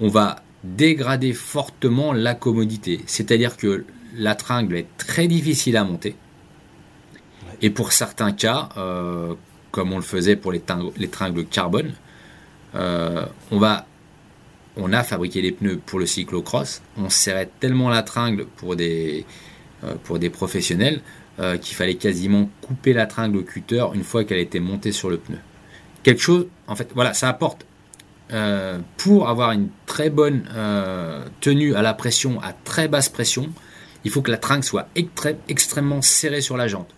on 0.00 0.08
va 0.08 0.42
dégrader 0.64 1.32
fortement 1.32 2.12
la 2.12 2.34
commodité. 2.34 3.00
C'est-à-dire 3.06 3.56
que 3.56 3.84
la 4.16 4.34
tringle 4.34 4.76
est 4.76 4.96
très 4.96 5.28
difficile 5.28 5.76
à 5.76 5.84
monter. 5.84 6.16
Et 7.62 7.70
pour 7.70 7.92
certains 7.92 8.32
cas, 8.32 8.68
euh, 8.76 9.34
comme 9.70 9.92
on 9.92 9.96
le 9.96 10.02
faisait 10.02 10.36
pour 10.36 10.52
les, 10.52 10.60
tringles 10.60 11.46
carbone, 11.46 11.94
euh, 12.74 13.24
on, 13.50 13.58
va, 13.58 13.86
on 14.76 14.92
a 14.92 15.02
fabriqué 15.02 15.40
les 15.40 15.52
pneus 15.52 15.80
pour 15.84 15.98
le 15.98 16.06
cyclocross. 16.06 16.82
On 16.98 17.08
serrait 17.08 17.50
tellement 17.60 17.88
la 17.88 18.02
tringle 18.02 18.46
pour 18.56 18.76
des, 18.76 19.24
euh, 19.84 19.94
pour 20.04 20.18
des 20.18 20.30
professionnels 20.30 21.00
qu'il 21.60 21.76
fallait 21.76 21.96
quasiment 21.96 22.48
couper 22.62 22.94
la 22.94 23.04
tringle 23.04 23.36
au 23.36 23.42
cutter 23.42 23.84
une 23.92 24.04
fois 24.04 24.24
qu'elle 24.24 24.38
était 24.38 24.58
montée 24.58 24.90
sur 24.90 25.10
le 25.10 25.18
pneu. 25.18 25.36
Quelque 26.02 26.22
chose, 26.22 26.46
en 26.66 26.74
fait, 26.76 26.88
voilà, 26.94 27.12
ça 27.12 27.28
apporte 27.28 27.66
euh, 28.32 28.78
pour 28.96 29.28
avoir 29.28 29.52
une 29.52 29.68
très 29.86 30.10
bonne 30.10 30.48
euh, 30.54 31.24
tenue 31.40 31.74
à 31.74 31.82
la 31.82 31.94
pression, 31.94 32.40
à 32.42 32.52
très 32.52 32.88
basse 32.88 33.08
pression, 33.08 33.50
il 34.04 34.10
faut 34.10 34.22
que 34.22 34.30
la 34.30 34.36
tringle 34.36 34.64
soit 34.64 34.88
extrêmement 35.48 36.02
serrée 36.02 36.40
sur 36.40 36.56
la 36.56 36.68
jante. 36.68 36.88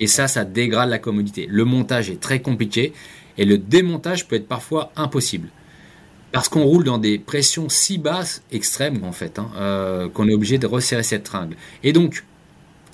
Et 0.00 0.06
ça, 0.06 0.28
ça 0.28 0.44
dégrade 0.44 0.88
la 0.88 0.98
commodité. 0.98 1.46
Le 1.48 1.64
montage 1.64 2.10
est 2.10 2.20
très 2.20 2.40
compliqué 2.40 2.92
et 3.36 3.44
le 3.44 3.58
démontage 3.58 4.26
peut 4.26 4.36
être 4.36 4.48
parfois 4.48 4.92
impossible. 4.96 5.48
Parce 6.32 6.48
qu'on 6.48 6.62
roule 6.62 6.84
dans 6.84 6.98
des 6.98 7.18
pressions 7.18 7.68
si 7.68 7.98
basses, 7.98 8.42
extrêmes 8.52 9.02
hein, 9.04 9.50
euh, 9.56 10.08
qu'on 10.08 10.28
est 10.28 10.34
obligé 10.34 10.58
de 10.58 10.66
resserrer 10.66 11.02
cette 11.02 11.24
tringle. 11.24 11.56
Et 11.82 11.92
donc, 11.92 12.24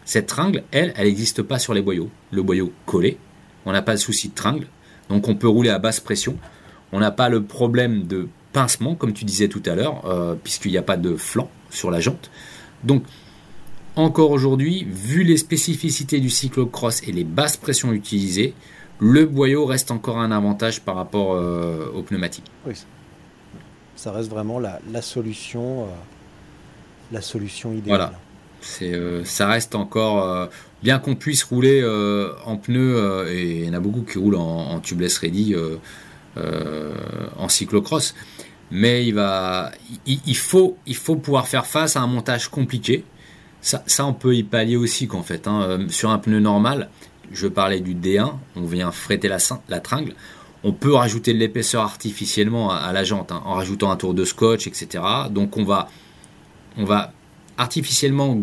cette 0.04 0.26
tringle, 0.26 0.62
elle, 0.70 0.94
elle 0.96 1.06
n'existe 1.06 1.42
pas 1.42 1.58
sur 1.58 1.74
les 1.74 1.82
boyaux. 1.82 2.10
Le 2.30 2.42
boyau 2.42 2.72
collé, 2.86 3.18
on 3.66 3.72
n'a 3.72 3.82
pas 3.82 3.94
de 3.94 4.00
souci 4.00 4.28
de 4.28 4.34
tringle, 4.34 4.66
donc 5.10 5.28
on 5.28 5.34
peut 5.34 5.48
rouler 5.48 5.70
à 5.70 5.78
basse 5.78 6.00
pression. 6.00 6.38
On 6.92 7.00
n'a 7.00 7.10
pas 7.10 7.28
le 7.28 7.42
problème 7.42 8.06
de 8.06 8.28
pincement, 8.52 8.94
comme 8.94 9.12
tu 9.12 9.24
disais 9.24 9.48
tout 9.48 9.62
à 9.66 9.74
l'heure, 9.74 10.06
euh, 10.06 10.34
puisqu'il 10.42 10.70
n'y 10.70 10.78
a 10.78 10.82
pas 10.82 10.96
de 10.96 11.16
flanc 11.16 11.50
sur 11.70 11.90
la 11.90 12.00
jante. 12.00 12.30
Donc, 12.84 13.02
encore 13.96 14.30
aujourd'hui, 14.30 14.86
vu 14.88 15.24
les 15.24 15.36
spécificités 15.36 16.20
du 16.20 16.30
cyclocross 16.30 17.02
et 17.06 17.12
les 17.12 17.24
basses 17.24 17.56
pressions 17.56 17.92
utilisées, 17.92 18.54
le 18.98 19.26
boyau 19.26 19.66
reste 19.66 19.90
encore 19.90 20.18
un 20.18 20.30
avantage 20.30 20.80
par 20.80 20.96
rapport 20.96 21.34
euh, 21.34 21.92
aux 21.94 22.02
pneumatiques. 22.02 22.50
Oui, 22.66 22.74
ça 23.94 24.12
reste 24.12 24.30
vraiment 24.30 24.58
la, 24.58 25.02
solution, 25.02 25.82
euh, 25.82 25.86
la 27.12 27.20
solution 27.20 27.72
idéale. 27.72 28.10
Voilà. 28.60 29.24
ça 29.24 29.48
reste 29.48 29.74
encore, 29.74 30.48
bien 30.82 30.98
qu'on 30.98 31.14
puisse 31.14 31.42
rouler 31.44 31.84
en 32.44 32.56
pneus, 32.56 33.26
et 33.30 33.60
il 33.60 33.64
y 33.66 33.68
en 33.68 33.74
a 33.74 33.80
beaucoup 33.80 34.02
qui 34.02 34.18
roulent 34.18 34.36
en, 34.36 34.70
en 34.70 34.80
tubeless 34.80 35.18
ready 35.18 35.54
euh, 35.54 35.76
en 37.38 37.48
cyclocross. 37.48 38.14
Mais 38.70 39.06
il, 39.06 39.14
va, 39.14 39.70
il, 40.06 40.36
faut, 40.36 40.76
il 40.86 40.96
faut 40.96 41.16
pouvoir 41.16 41.46
faire 41.46 41.66
face 41.66 41.96
à 41.96 42.00
un 42.00 42.06
montage 42.06 42.48
compliqué. 42.48 43.04
Ça, 43.60 43.82
ça 43.86 44.04
on 44.06 44.12
peut 44.12 44.34
y 44.34 44.42
pallier 44.42 44.76
aussi 44.76 45.06
qu'en 45.06 45.22
fait, 45.22 45.46
hein, 45.46 45.62
euh, 45.62 45.88
sur 45.88 46.10
un 46.10 46.18
pneu 46.18 46.40
normal, 46.40 46.90
je 47.32 47.46
parlais 47.46 47.80
du 47.80 47.94
D1, 47.94 48.32
on 48.56 48.64
vient 48.64 48.90
fréter 48.90 49.28
la, 49.28 49.38
la 49.68 49.80
tringle. 49.80 50.14
On 50.64 50.72
peut 50.72 50.94
rajouter 50.94 51.32
de 51.32 51.38
l'épaisseur 51.38 51.82
artificiellement 51.82 52.72
à, 52.72 52.92
la 52.92 53.04
jante 53.04 53.30
hein, 53.30 53.42
en 53.44 53.54
rajoutant 53.54 53.90
un 53.90 53.96
tour 53.96 54.14
de 54.14 54.24
scotch, 54.24 54.66
etc. 54.66 55.02
Donc 55.30 55.56
on 55.56 55.64
va, 55.64 55.88
on 56.76 56.84
va 56.84 57.12
artificiellement 57.56 58.36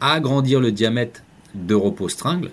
agrandir 0.00 0.60
le 0.60 0.72
diamètre 0.72 1.22
de 1.54 1.74
repos 1.74 2.08
tringle 2.08 2.50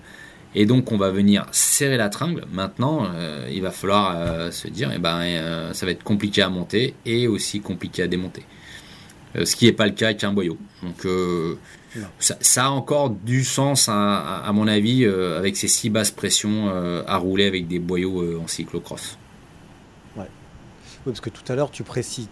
et 0.53 0.65
donc 0.65 0.91
on 0.91 0.97
va 0.97 1.11
venir 1.11 1.45
serrer 1.51 1.97
la 1.97 2.09
tringle. 2.09 2.45
Maintenant, 2.51 3.07
euh, 3.13 3.47
il 3.51 3.61
va 3.61 3.71
falloir 3.71 4.15
euh, 4.15 4.51
se 4.51 4.67
dire, 4.67 4.91
eh 4.93 4.99
ben, 4.99 5.21
euh, 5.21 5.73
ça 5.73 5.85
va 5.85 5.91
être 5.91 6.03
compliqué 6.03 6.41
à 6.41 6.49
monter 6.49 6.93
et 7.05 7.27
aussi 7.27 7.61
compliqué 7.61 8.03
à 8.03 8.07
démonter. 8.07 8.43
ce 9.43 9.55
qui 9.55 9.65
n'est 9.65 9.71
pas 9.71 9.85
le 9.85 9.93
cas 9.93 10.07
avec 10.07 10.23
un 10.23 10.33
boyau. 10.33 10.57
Donc 10.83 11.07
ça, 12.19 12.65
a 12.65 12.69
encore 12.69 13.11
du 13.11 13.43
sens, 13.43 13.87
à, 13.89 14.49
mon 14.53 14.67
avis, 14.67 15.05
avec 15.05 15.55
ces 15.55 15.69
six 15.69 15.89
basses 15.89 16.11
pressions 16.11 16.69
à 17.07 17.17
rouler 17.17 17.45
avec 17.45 17.67
des 17.67 17.79
boyaux 17.79 18.41
en 18.41 18.47
cyclocross. 18.47 19.17
Ouais. 20.17 20.25
Oui, 21.05 21.13
parce 21.13 21.21
que 21.21 21.29
tout 21.29 21.49
à 21.49 21.55
l'heure, 21.55 21.71
tu, 21.71 21.83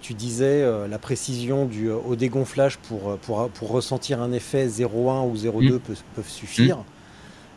tu 0.02 0.14
disais 0.14 0.66
la 0.90 1.00
précision 1.00 1.66
du, 1.66 1.90
au 1.90 2.18
dégonflage 2.18 2.78
pour, 2.80 3.18
pour, 3.20 3.50
pour, 3.50 3.72
ressentir 3.72 4.22
un 4.22 4.34
effet 4.34 4.68
0,1 4.68 5.30
ou 5.30 5.36
0,2 5.38 5.76
mmh. 5.76 5.80
peuvent, 6.16 6.28
suffire. 6.28 6.80
Mmh. 6.80 6.99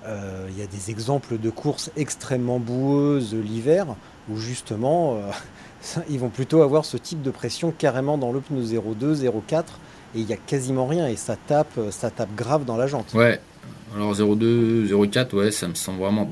Euh, 0.06 0.48
il 0.50 0.58
y 0.58 0.62
a 0.62 0.66
des 0.66 0.90
exemples 0.90 1.38
de 1.38 1.50
courses 1.50 1.90
extrêmement 1.96 2.58
boueuses 2.58 3.34
l'hiver 3.34 3.86
où 4.28 4.36
justement 4.36 5.16
euh, 5.16 6.00
ils 6.10 6.18
vont 6.18 6.28
plutôt 6.28 6.62
avoir 6.62 6.84
ce 6.84 6.96
type 6.96 7.22
de 7.22 7.30
pression 7.30 7.72
carrément 7.76 8.18
dans 8.18 8.32
le 8.32 8.40
pneu 8.40 8.62
0,2, 8.62 9.24
0,4 9.24 9.60
et 10.14 10.20
il 10.20 10.26
n'y 10.26 10.32
a 10.32 10.36
quasiment 10.36 10.86
rien 10.86 11.06
et 11.06 11.16
ça 11.16 11.36
tape, 11.36 11.78
ça 11.90 12.10
tape 12.10 12.34
grave 12.34 12.64
dans 12.64 12.76
la 12.76 12.86
jante. 12.86 13.14
Ouais. 13.14 13.40
Alors 13.94 14.14
0,2, 14.14 14.88
0,4, 14.88 15.36
ouais, 15.36 15.50
ça 15.50 15.68
me 15.68 15.74
semble 15.74 15.98
vraiment 16.00 16.28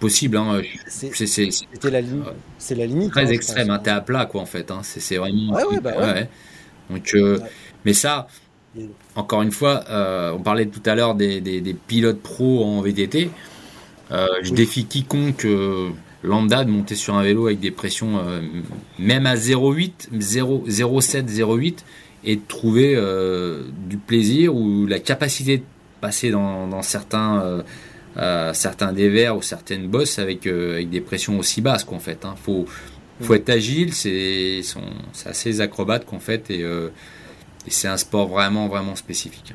possible. 0.00 0.36
Hein. 0.36 0.60
La, 1.84 2.00
c'est 2.58 2.74
la 2.74 2.86
limite. 2.86 3.12
Très 3.12 3.26
hein, 3.26 3.28
extrême, 3.28 3.70
hein, 3.70 3.78
t'es 3.78 3.90
à 3.90 4.00
plat 4.00 4.26
quoi 4.26 4.40
en 4.40 4.46
fait. 4.46 4.70
Hein. 4.70 4.80
C'est 4.82 5.16
vraiment. 5.16 5.52
Ouais, 5.52 5.64
ouais, 5.64 5.80
bah 5.80 5.92
ouais. 5.96 6.28
Donc, 6.90 7.14
euh, 7.14 7.38
mais 7.84 7.94
ça, 7.94 8.26
encore 9.16 9.42
une 9.42 9.52
fois, 9.52 9.84
euh, 9.90 10.32
on 10.32 10.40
parlait 10.40 10.66
tout 10.66 10.82
à 10.86 10.94
l'heure 10.94 11.14
des, 11.14 11.76
pilotes 11.86 12.20
pros 12.20 12.64
en 12.64 12.80
VTT. 12.80 13.30
Euh, 14.10 14.26
je 14.42 14.52
défie 14.52 14.84
quiconque 14.84 15.44
euh, 15.44 15.90
lambda 16.22 16.64
de 16.64 16.70
monter 16.70 16.94
sur 16.94 17.14
un 17.14 17.22
vélo 17.22 17.46
avec 17.46 17.60
des 17.60 17.70
pressions 17.70 18.20
même 18.98 19.26
à 19.26 19.34
0,8, 19.34 20.10
0,7, 20.12 21.26
0,8 21.26 21.76
et 22.24 22.36
de 22.36 22.40
trouver 22.46 22.98
du 23.88 23.98
plaisir 23.98 24.54
ou 24.54 24.86
la 24.86 24.98
capacité 24.98 25.58
de 25.58 25.62
passer 26.00 26.30
dans, 26.30 26.82
certains, 26.82 27.62
certains 28.52 28.92
dévers 28.92 29.36
ou 29.36 29.42
certaines 29.42 29.86
bosses 29.88 30.18
avec, 30.18 30.46
avec 30.46 30.88
des 30.90 31.00
pressions 31.00 31.38
aussi 31.38 31.60
basses 31.60 31.84
qu'en 31.84 32.00
fait. 32.00 32.24
Hein. 32.24 32.34
Faut, 32.42 32.64
faut 33.20 33.34
être 33.34 33.50
agile, 33.50 33.92
c'est 33.92 34.62
assez 35.26 35.60
acrobate 35.60 36.06
qu'en 36.06 36.20
fait 36.20 36.50
et 36.50 36.64
et 37.66 37.70
c'est 37.70 37.88
un 37.88 37.96
sport 37.96 38.28
vraiment, 38.28 38.68
vraiment 38.68 38.96
spécifique. 38.96 39.54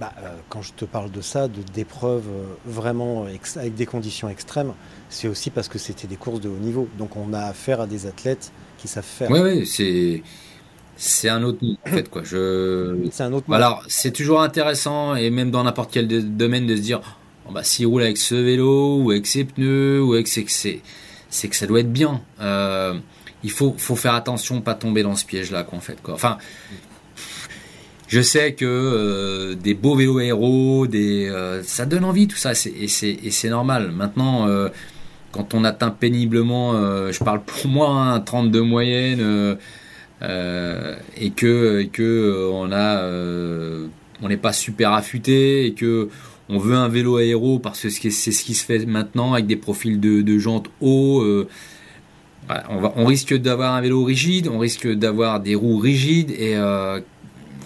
Bah, 0.00 0.12
euh, 0.22 0.28
quand 0.48 0.62
je 0.62 0.72
te 0.74 0.84
parle 0.84 1.10
de 1.10 1.20
ça, 1.20 1.48
de 1.48 1.60
d'épreuves 1.74 2.28
euh, 2.28 2.44
vraiment 2.64 3.26
avec 3.56 3.74
des 3.74 3.86
conditions 3.86 4.28
extrêmes, 4.28 4.72
c'est 5.10 5.26
aussi 5.26 5.50
parce 5.50 5.66
que 5.66 5.78
c'était 5.78 6.06
des 6.06 6.14
courses 6.14 6.40
de 6.40 6.48
haut 6.48 6.58
niveau. 6.58 6.88
Donc 6.98 7.16
on 7.16 7.32
a 7.32 7.40
affaire 7.40 7.80
à 7.80 7.86
des 7.88 8.06
athlètes 8.06 8.52
qui 8.76 8.86
savent 8.86 9.04
faire. 9.04 9.28
Oui, 9.28 9.40
oui, 9.40 9.66
c'est 9.66 10.22
c'est 10.96 11.28
un 11.28 11.42
autre 11.42 11.58
en 11.84 11.90
fait 11.90 12.08
quoi. 12.08 12.22
Je... 12.22 13.08
C'est 13.10 13.24
un 13.24 13.32
autre. 13.32 13.52
Alors 13.52 13.82
c'est 13.88 14.12
toujours 14.12 14.40
intéressant 14.40 15.16
et 15.16 15.30
même 15.30 15.50
dans 15.50 15.64
n'importe 15.64 15.92
quel 15.92 16.06
domaine 16.36 16.66
de 16.66 16.76
se 16.76 16.80
dire, 16.80 17.00
oh, 17.48 17.52
bah 17.52 17.64
s'il 17.64 17.86
roule 17.88 18.02
avec 18.02 18.18
ce 18.18 18.36
vélo 18.36 18.98
ou 19.02 19.10
avec 19.10 19.26
ses 19.26 19.44
pneus 19.44 20.00
ou 20.00 20.12
avec 20.12 20.28
ses, 20.28 20.46
c'est 21.28 21.48
que 21.48 21.56
ça 21.56 21.66
doit 21.66 21.80
être 21.80 21.92
bien. 21.92 22.20
Euh, 22.40 22.94
il 23.44 23.50
faut, 23.50 23.74
faut 23.78 23.96
faire 23.96 24.14
attention, 24.14 24.60
pas 24.60 24.74
tomber 24.74 25.02
dans 25.02 25.16
ce 25.16 25.24
piège-là, 25.24 25.62
quoi, 25.62 25.78
fait. 25.80 26.00
Quoi. 26.02 26.14
Enfin, 26.14 26.38
je 28.08 28.22
sais 28.22 28.54
que 28.54 28.64
euh, 28.64 29.54
des 29.54 29.74
beaux 29.74 29.94
vélos 29.94 30.20
héros, 30.20 30.86
des, 30.86 31.28
euh, 31.28 31.62
ça 31.62 31.84
donne 31.84 32.04
envie, 32.04 32.26
tout 32.26 32.36
ça, 32.36 32.52
et 32.52 32.88
c'est 32.88 33.48
normal. 33.50 33.92
Maintenant, 33.92 34.48
euh, 34.48 34.68
quand 35.30 35.52
on 35.52 35.62
atteint 35.62 35.90
péniblement, 35.90 36.72
je 37.12 37.18
parle 37.22 37.42
pour 37.42 37.66
moi, 37.70 37.90
un 37.90 38.20
32 38.20 38.62
moyenne, 38.62 39.58
et 40.22 41.30
que, 41.36 41.82
que 41.92 42.50
on 42.50 42.72
a, 42.72 43.04
on 44.22 44.28
n'est 44.28 44.38
pas 44.38 44.54
super 44.54 44.94
affûté, 44.94 45.66
et 45.66 45.74
que 45.74 46.08
on 46.48 46.58
veut 46.58 46.76
un 46.76 46.88
vélo 46.88 47.18
aéro 47.18 47.58
parce 47.58 47.82
que 47.82 48.08
c'est 48.08 48.32
ce 48.32 48.42
qui 48.42 48.54
se 48.54 48.64
fait 48.64 48.86
maintenant 48.86 49.34
avec 49.34 49.46
des 49.46 49.56
profils 49.56 50.00
de, 50.00 50.22
de 50.22 50.38
jantes 50.38 50.70
hauts 50.80 51.22
on, 52.68 53.04
risque 53.04 53.34
d'avoir 53.34 53.74
un 53.74 53.80
vélo 53.80 54.04
rigide, 54.04 54.48
on 54.48 54.58
risque 54.58 54.88
d'avoir 54.88 55.40
des 55.40 55.54
roues 55.54 55.78
rigides 55.78 56.30
et 56.30 56.56
euh, 56.56 57.00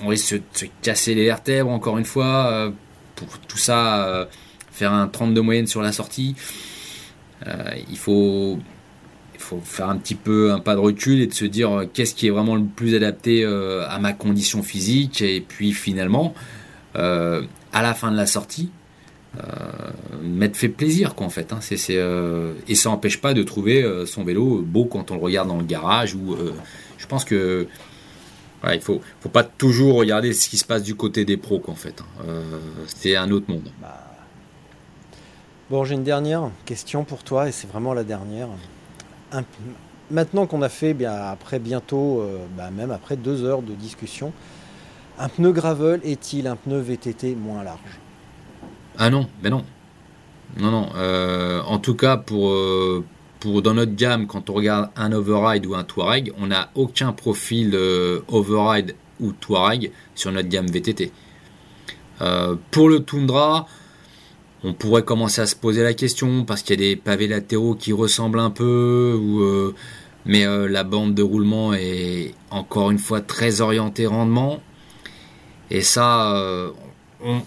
on 0.02 0.08
risque 0.08 0.34
de 0.34 0.42
se 0.52 0.64
casser 0.82 1.14
les 1.14 1.24
vertèbres 1.24 1.70
encore 1.70 1.98
une 1.98 2.04
fois. 2.04 2.46
Euh, 2.46 2.70
pour 3.14 3.38
tout 3.38 3.58
ça, 3.58 4.06
euh, 4.06 4.24
faire 4.72 4.92
un 4.92 5.06
30 5.06 5.34
de 5.34 5.40
moyenne 5.40 5.66
sur 5.66 5.82
la 5.82 5.92
sortie, 5.92 6.34
il 7.90 7.98
faut 7.98 8.58
faut 9.38 9.60
faire 9.64 9.88
un 9.88 9.96
petit 9.96 10.14
peu 10.14 10.52
un 10.52 10.60
pas 10.60 10.76
de 10.76 10.80
recul 10.80 11.20
et 11.20 11.26
de 11.26 11.34
se 11.34 11.44
dire 11.44 11.86
qu'est-ce 11.92 12.14
qui 12.14 12.28
est 12.28 12.30
vraiment 12.30 12.54
le 12.54 12.64
plus 12.64 12.94
adapté 12.94 13.44
à 13.44 13.98
ma 13.98 14.12
condition 14.12 14.62
physique. 14.62 15.22
Et 15.22 15.40
puis 15.40 15.72
finalement, 15.72 16.34
à 16.94 17.40
la 17.72 17.94
fin 17.94 18.12
de 18.12 18.16
la 18.16 18.26
sortie, 18.26 18.70
m'être 20.22 20.56
fait 20.56 20.68
plaisir 20.68 21.14
quoi 21.14 21.26
en 21.26 21.30
fait. 21.30 21.52
hein. 21.52 21.60
Euh, 21.90 22.54
et 22.68 22.74
ça 22.74 22.90
n'empêche 22.90 23.20
pas 23.20 23.34
de 23.34 23.42
trouver 23.42 23.82
euh, 23.82 24.06
son 24.06 24.24
vélo 24.24 24.62
beau 24.62 24.84
quand 24.84 25.10
on 25.10 25.14
le 25.14 25.20
regarde 25.20 25.48
dans 25.48 25.58
le 25.58 25.64
garage. 25.64 26.14
Ou 26.14 26.34
euh, 26.34 26.52
je 26.98 27.06
pense 27.06 27.24
que 27.24 27.66
il 28.72 28.80
faut, 28.80 29.00
faut 29.20 29.28
pas 29.28 29.42
toujours 29.42 29.96
regarder 29.96 30.32
ce 30.32 30.48
qui 30.48 30.56
se 30.56 30.64
passe 30.64 30.84
du 30.84 30.94
côté 30.94 31.24
des 31.24 31.36
pros 31.36 31.58
quoi, 31.58 31.72
en 31.72 31.76
fait. 31.76 32.00
hein. 32.00 32.24
Euh, 32.28 32.58
c'est 32.86 33.16
un 33.16 33.30
autre 33.32 33.50
monde. 33.50 33.68
Bon, 35.68 35.84
j'ai 35.84 35.94
une 35.94 36.04
dernière 36.04 36.50
question 36.66 37.02
pour 37.02 37.24
toi, 37.24 37.48
et 37.48 37.52
c'est 37.52 37.66
vraiment 37.66 37.94
la 37.94 38.04
dernière. 38.04 38.48
Maintenant 40.10 40.46
qu'on 40.46 40.60
a 40.60 40.68
fait, 40.68 40.92
bien, 40.92 41.12
après 41.12 41.58
bientôt, 41.58 42.20
euh, 42.20 42.44
bah, 42.56 42.70
même 42.70 42.90
après 42.90 43.16
deux 43.16 43.42
heures 43.44 43.62
de 43.62 43.72
discussion, 43.72 44.32
un 45.18 45.28
pneu 45.28 45.52
gravel 45.52 46.00
est-il 46.04 46.46
un 46.46 46.56
pneu 46.56 46.78
VTT 46.78 47.34
moins 47.34 47.64
large? 47.64 47.98
Ah 48.98 49.10
non, 49.10 49.28
ben 49.42 49.50
non. 49.50 49.64
Non, 50.58 50.70
non. 50.70 50.88
euh, 50.96 51.62
en 51.62 51.78
tout 51.78 51.94
cas, 51.94 52.16
pour, 52.16 52.50
euh, 52.50 53.04
pour 53.40 53.62
dans 53.62 53.74
notre 53.74 53.94
gamme, 53.94 54.26
quand 54.26 54.50
on 54.50 54.54
regarde 54.54 54.90
un 54.96 55.12
override 55.12 55.64
ou 55.66 55.74
un 55.74 55.84
Touareg, 55.84 56.32
on 56.38 56.48
n'a 56.48 56.70
aucun 56.74 57.12
profil 57.12 57.70
euh, 57.74 58.20
override 58.28 58.94
ou 59.20 59.32
Touareg 59.32 59.92
sur 60.14 60.30
notre 60.32 60.48
gamme 60.48 60.66
VTT. 60.66 61.12
Pour 62.70 62.88
le 62.88 63.02
Tundra, 63.02 63.66
on 64.62 64.74
pourrait 64.74 65.02
commencer 65.02 65.40
à 65.40 65.46
se 65.46 65.56
poser 65.56 65.82
la 65.82 65.92
question 65.92 66.44
parce 66.44 66.62
qu'il 66.62 66.80
y 66.80 66.84
a 66.84 66.90
des 66.90 66.96
pavés 66.96 67.26
latéraux 67.26 67.74
qui 67.74 67.92
ressemblent 67.92 68.38
un 68.38 68.50
peu, 68.50 69.74
mais 70.24 70.44
la 70.68 70.84
bande 70.84 71.14
de 71.14 71.22
roulement 71.24 71.74
est 71.74 72.36
encore 72.50 72.92
une 72.92 73.00
fois 73.00 73.22
très 73.22 73.60
orientée 73.60 74.06
rendement. 74.06 74.60
Et 75.70 75.80
ça, 75.80 76.72
on, 77.24 77.42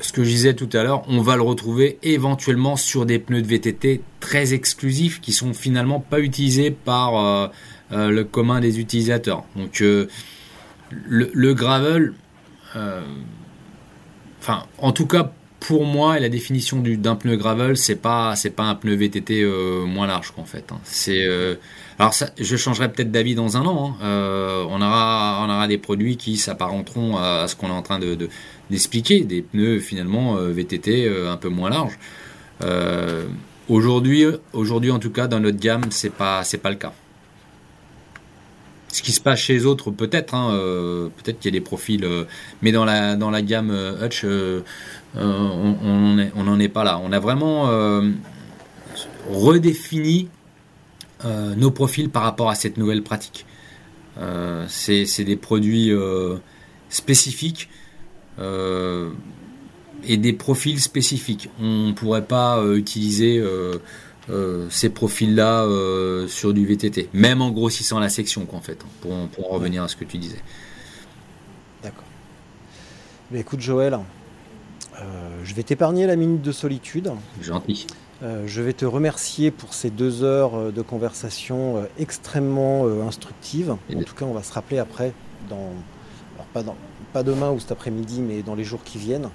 ce 0.00 0.12
que 0.12 0.24
je 0.24 0.28
disais 0.30 0.54
tout 0.54 0.68
à 0.72 0.82
l'heure, 0.82 1.02
on 1.08 1.20
va 1.20 1.36
le 1.36 1.42
retrouver 1.42 1.98
éventuellement 2.02 2.76
sur 2.76 3.06
des 3.06 3.18
pneus 3.18 3.42
de 3.42 3.46
VTT 3.46 4.00
très 4.20 4.52
exclusifs 4.52 5.20
qui 5.20 5.32
sont 5.32 5.54
finalement 5.54 6.00
pas 6.00 6.20
utilisés 6.20 6.70
par 6.72 7.16
euh, 7.16 7.46
euh, 7.92 8.10
le 8.10 8.24
commun 8.24 8.60
des 8.60 8.80
utilisateurs. 8.80 9.44
Donc 9.56 9.80
euh, 9.82 10.08
le, 10.90 11.54
gravel, 11.54 12.12
enfin 14.40 14.64
en 14.78 14.92
tout 14.92 15.06
cas 15.06 15.32
pour 15.60 15.84
moi 15.86 16.18
la 16.18 16.28
définition 16.28 16.80
du- 16.80 16.96
d'un 16.96 17.16
pneu 17.16 17.36
gravel, 17.36 17.76
c'est 17.76 17.96
pas 17.96 18.36
c'est 18.36 18.50
pas 18.50 18.64
un 18.64 18.74
pneu 18.74 18.94
VTT 18.96 19.44
moins 19.86 20.06
large 20.06 20.32
qu'en 20.34 20.44
fait. 20.44 20.70
hein. 20.72 20.80
C'est 20.84 21.24
alors 21.98 22.12
je 22.40 22.56
changerai 22.56 22.90
peut-être 22.90 23.12
d'avis 23.12 23.34
dans 23.34 23.56
un 23.56 23.66
an. 23.66 23.90
hein. 24.00 24.04
Euh, 24.04 24.64
on 24.68 24.82
aura 24.82 25.40
on 25.42 25.50
aura 25.50 25.68
des 25.68 25.78
produits 25.78 26.16
qui 26.16 26.36
s'apparenteront 26.36 27.16
à, 27.16 27.46
ce 27.46 27.54
qu'on 27.54 27.68
est 27.68 27.72
en 27.72 27.82
train 27.82 27.98
de, 28.00 28.14
de- 28.16 28.28
d'expliquer, 28.70 29.20
des 29.20 29.42
pneus 29.42 29.78
finalement 29.78 30.36
euh, 30.36 30.50
VTT 30.50 31.06
euh, 31.06 31.30
un 31.32 31.36
peu 31.36 31.48
moins 31.48 31.70
larges. 31.70 31.98
Aujourd'hui 33.68 34.24
aujourd'hui 34.52 34.90
en 34.90 34.98
tout 34.98 35.10
cas 35.10 35.26
dans 35.26 35.40
notre 35.40 35.58
gamme 35.58 35.84
c'est 35.90 36.12
pas 36.12 36.42
pas 36.62 36.70
le 36.70 36.76
cas. 36.76 36.92
Ce 38.92 39.02
qui 39.02 39.12
se 39.12 39.20
passe 39.20 39.40
chez 39.40 39.54
les 39.54 39.66
autres 39.66 39.90
peut-être 39.90 40.34
hein, 40.34 40.50
peut-être 41.16 41.38
qu'il 41.40 41.52
y 41.52 41.56
a 41.56 41.58
des 41.58 41.64
profils 41.64 42.06
mais 42.62 42.72
dans 42.72 42.84
la 42.84 43.16
dans 43.16 43.30
la 43.30 43.42
gamme 43.42 43.72
Hutch 44.02 44.24
on 45.16 46.44
n'en 46.44 46.58
est 46.60 46.68
pas 46.68 46.84
là. 46.84 47.00
On 47.02 47.12
a 47.12 47.18
vraiment 47.18 47.68
redéfini 49.30 50.28
euh, 51.24 51.54
nos 51.54 51.70
profils 51.70 52.10
par 52.10 52.22
rapport 52.22 52.50
à 52.50 52.54
cette 52.54 52.76
nouvelle 52.76 53.02
pratique. 53.02 53.46
Euh, 54.18 54.64
c'est 54.68 55.24
des 55.24 55.36
produits 55.36 55.90
euh, 55.90 56.36
spécifiques 56.88 57.68
euh, 58.38 59.10
et 60.04 60.16
des 60.16 60.32
profils 60.32 60.80
spécifiques. 60.80 61.50
On 61.60 61.88
ne 61.88 61.92
pourrait 61.92 62.26
pas 62.26 62.62
utiliser 62.74 63.42
ces 64.70 64.90
profils-là 64.90 65.66
sur 66.28 66.52
du 66.52 66.66
VTT, 66.66 67.08
même 67.12 67.42
en 67.42 67.50
grossissant 67.50 67.98
la 67.98 68.08
section, 68.08 68.46
quoi, 68.46 68.58
en 68.58 68.62
fait, 68.62 68.78
pour, 69.00 69.28
pour 69.28 69.52
en 69.52 69.54
revenir 69.54 69.82
à 69.82 69.88
ce 69.88 69.96
que 69.96 70.04
tu 70.04 70.18
disais. 70.18 70.40
D'accord. 71.82 72.04
Écoute 73.34 73.60
Joël, 73.60 73.98
je 75.42 75.54
vais 75.54 75.62
t'épargner 75.62 76.06
la 76.06 76.16
minute 76.16 76.42
de 76.42 76.52
solitude. 76.52 77.10
Gentil. 77.40 77.86
Euh, 78.24 78.44
je 78.46 78.62
vais 78.62 78.72
te 78.72 78.86
remercier 78.86 79.50
pour 79.50 79.74
ces 79.74 79.90
deux 79.90 80.22
heures 80.22 80.54
euh, 80.54 80.70
de 80.70 80.80
conversation 80.80 81.76
euh, 81.76 81.82
extrêmement 81.98 82.86
instructives. 83.06 83.76
Et 83.90 83.96
En 83.96 84.02
tout 84.02 84.14
cas, 84.14 84.24
on 84.24 84.32
va 84.32 84.42
se 84.42 84.52
rappeler 84.52 84.78
après, 84.78 85.12
dans, 85.50 85.72
alors 86.34 86.46
pas, 86.52 86.62
dans, 86.62 86.76
pas 87.12 87.22
demain 87.22 87.50
ou 87.50 87.60
cet 87.60 87.72
après-midi, 87.72 88.22
mais 88.22 88.42
dans 88.42 88.54
les 88.54 88.64
jours 88.64 88.82
qui 88.82 88.98
viennent. 88.98 89.28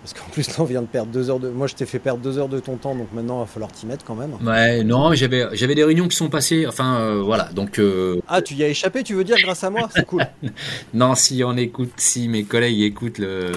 Parce 0.00 0.14
qu'en 0.14 0.30
plus, 0.30 0.48
là, 0.48 0.54
on 0.58 0.64
vient 0.64 0.82
de 0.82 0.86
perdre 0.86 1.10
deux 1.12 1.30
heures 1.30 1.38
de. 1.38 1.48
Moi, 1.48 1.66
je 1.66 1.74
t'ai 1.74 1.86
fait 1.86 1.98
perdre 1.98 2.22
deux 2.22 2.38
heures 2.38 2.48
de 2.48 2.60
ton 2.60 2.76
temps, 2.76 2.94
donc 2.94 3.08
maintenant, 3.12 3.38
il 3.38 3.40
va 3.40 3.46
falloir 3.46 3.72
t'y 3.72 3.86
mettre 3.86 4.04
quand 4.04 4.14
même. 4.14 4.36
Ouais, 4.44 4.84
non, 4.84 5.12
j'avais 5.14 5.48
j'avais 5.52 5.74
des 5.74 5.84
réunions 5.84 6.08
qui 6.08 6.16
sont 6.16 6.28
passées, 6.28 6.66
enfin 6.66 7.00
euh, 7.00 7.22
voilà, 7.22 7.50
donc 7.52 7.78
euh, 7.78 8.20
Ah, 8.28 8.42
tu 8.42 8.54
y 8.54 8.62
as 8.64 8.68
échappé, 8.68 9.02
tu 9.02 9.14
veux 9.14 9.24
dire, 9.24 9.36
grâce 9.42 9.64
à 9.64 9.70
moi? 9.70 9.88
C'est 9.94 10.06
cool. 10.06 10.24
non, 10.94 11.14
si 11.14 11.42
on 11.44 11.56
écoute, 11.56 11.92
si 11.96 12.28
mes 12.28 12.44
collègues 12.44 12.80
écoutent 12.80 13.18
le, 13.18 13.52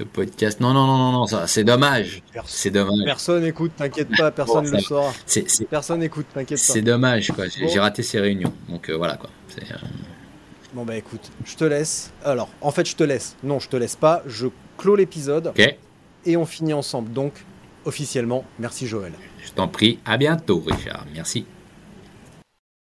le 0.00 0.06
podcast, 0.06 0.60
non, 0.60 0.72
non, 0.72 0.86
non, 0.86 0.96
non, 0.98 1.12
non, 1.12 1.26
ça, 1.26 1.46
c'est 1.46 1.62
dommage, 1.64 2.22
c'est 2.46 2.70
dommage, 2.70 3.04
Personne 3.04 3.44
écoute, 3.44 3.72
t'inquiète 3.76 4.08
pas, 4.16 4.30
personne 4.30 4.64
ne 4.64 4.70
Bon, 4.70 4.76
le 4.78 4.82
saura. 4.82 5.12
c'est 5.26 5.48
c'est- 5.48 5.64
Personne 5.66 6.02
écoute, 6.02 6.26
t'inquiète 6.34 6.58
pas. 6.58 6.72
c'est 6.72 6.82
dommage 6.82 7.30
quoi, 7.32 7.46
j'ai 7.48 7.64
Bon. 7.64 7.68
j'ai 7.70 7.78
raté 7.80 8.02
ces 8.02 8.18
réunions, 8.18 8.52
donc 8.68 8.88
euh, 8.90 8.96
voilà 8.96 9.16
quoi. 9.16 9.30
C'est, 9.48 9.70
euh, 9.70 9.76
Bon, 10.72 10.84
bah 10.84 10.96
écoute, 10.96 11.30
je 11.44 11.56
te 11.56 11.64
laisse. 11.64 12.12
Alors, 12.24 12.48
en 12.60 12.70
fait, 12.70 12.88
je 12.88 12.94
te 12.94 13.02
laisse. 13.02 13.34
Non, 13.42 13.58
je 13.58 13.68
te 13.68 13.76
laisse 13.76 13.96
pas. 13.96 14.22
Je 14.26 14.46
clôt 14.78 14.94
l'épisode 14.94 15.48
ok, 15.48 15.76
et 16.26 16.36
on 16.36 16.46
finit 16.46 16.72
ensemble. 16.72 17.12
Donc, 17.12 17.44
officiellement, 17.84 18.44
merci 18.60 18.86
Joël. 18.86 19.12
je 19.44 19.50
t'en 19.50 19.66
prie, 19.68 19.98
à 20.06 20.16
bientôt 20.16 20.62
Richard, 20.64 21.04
merci. 21.14 21.44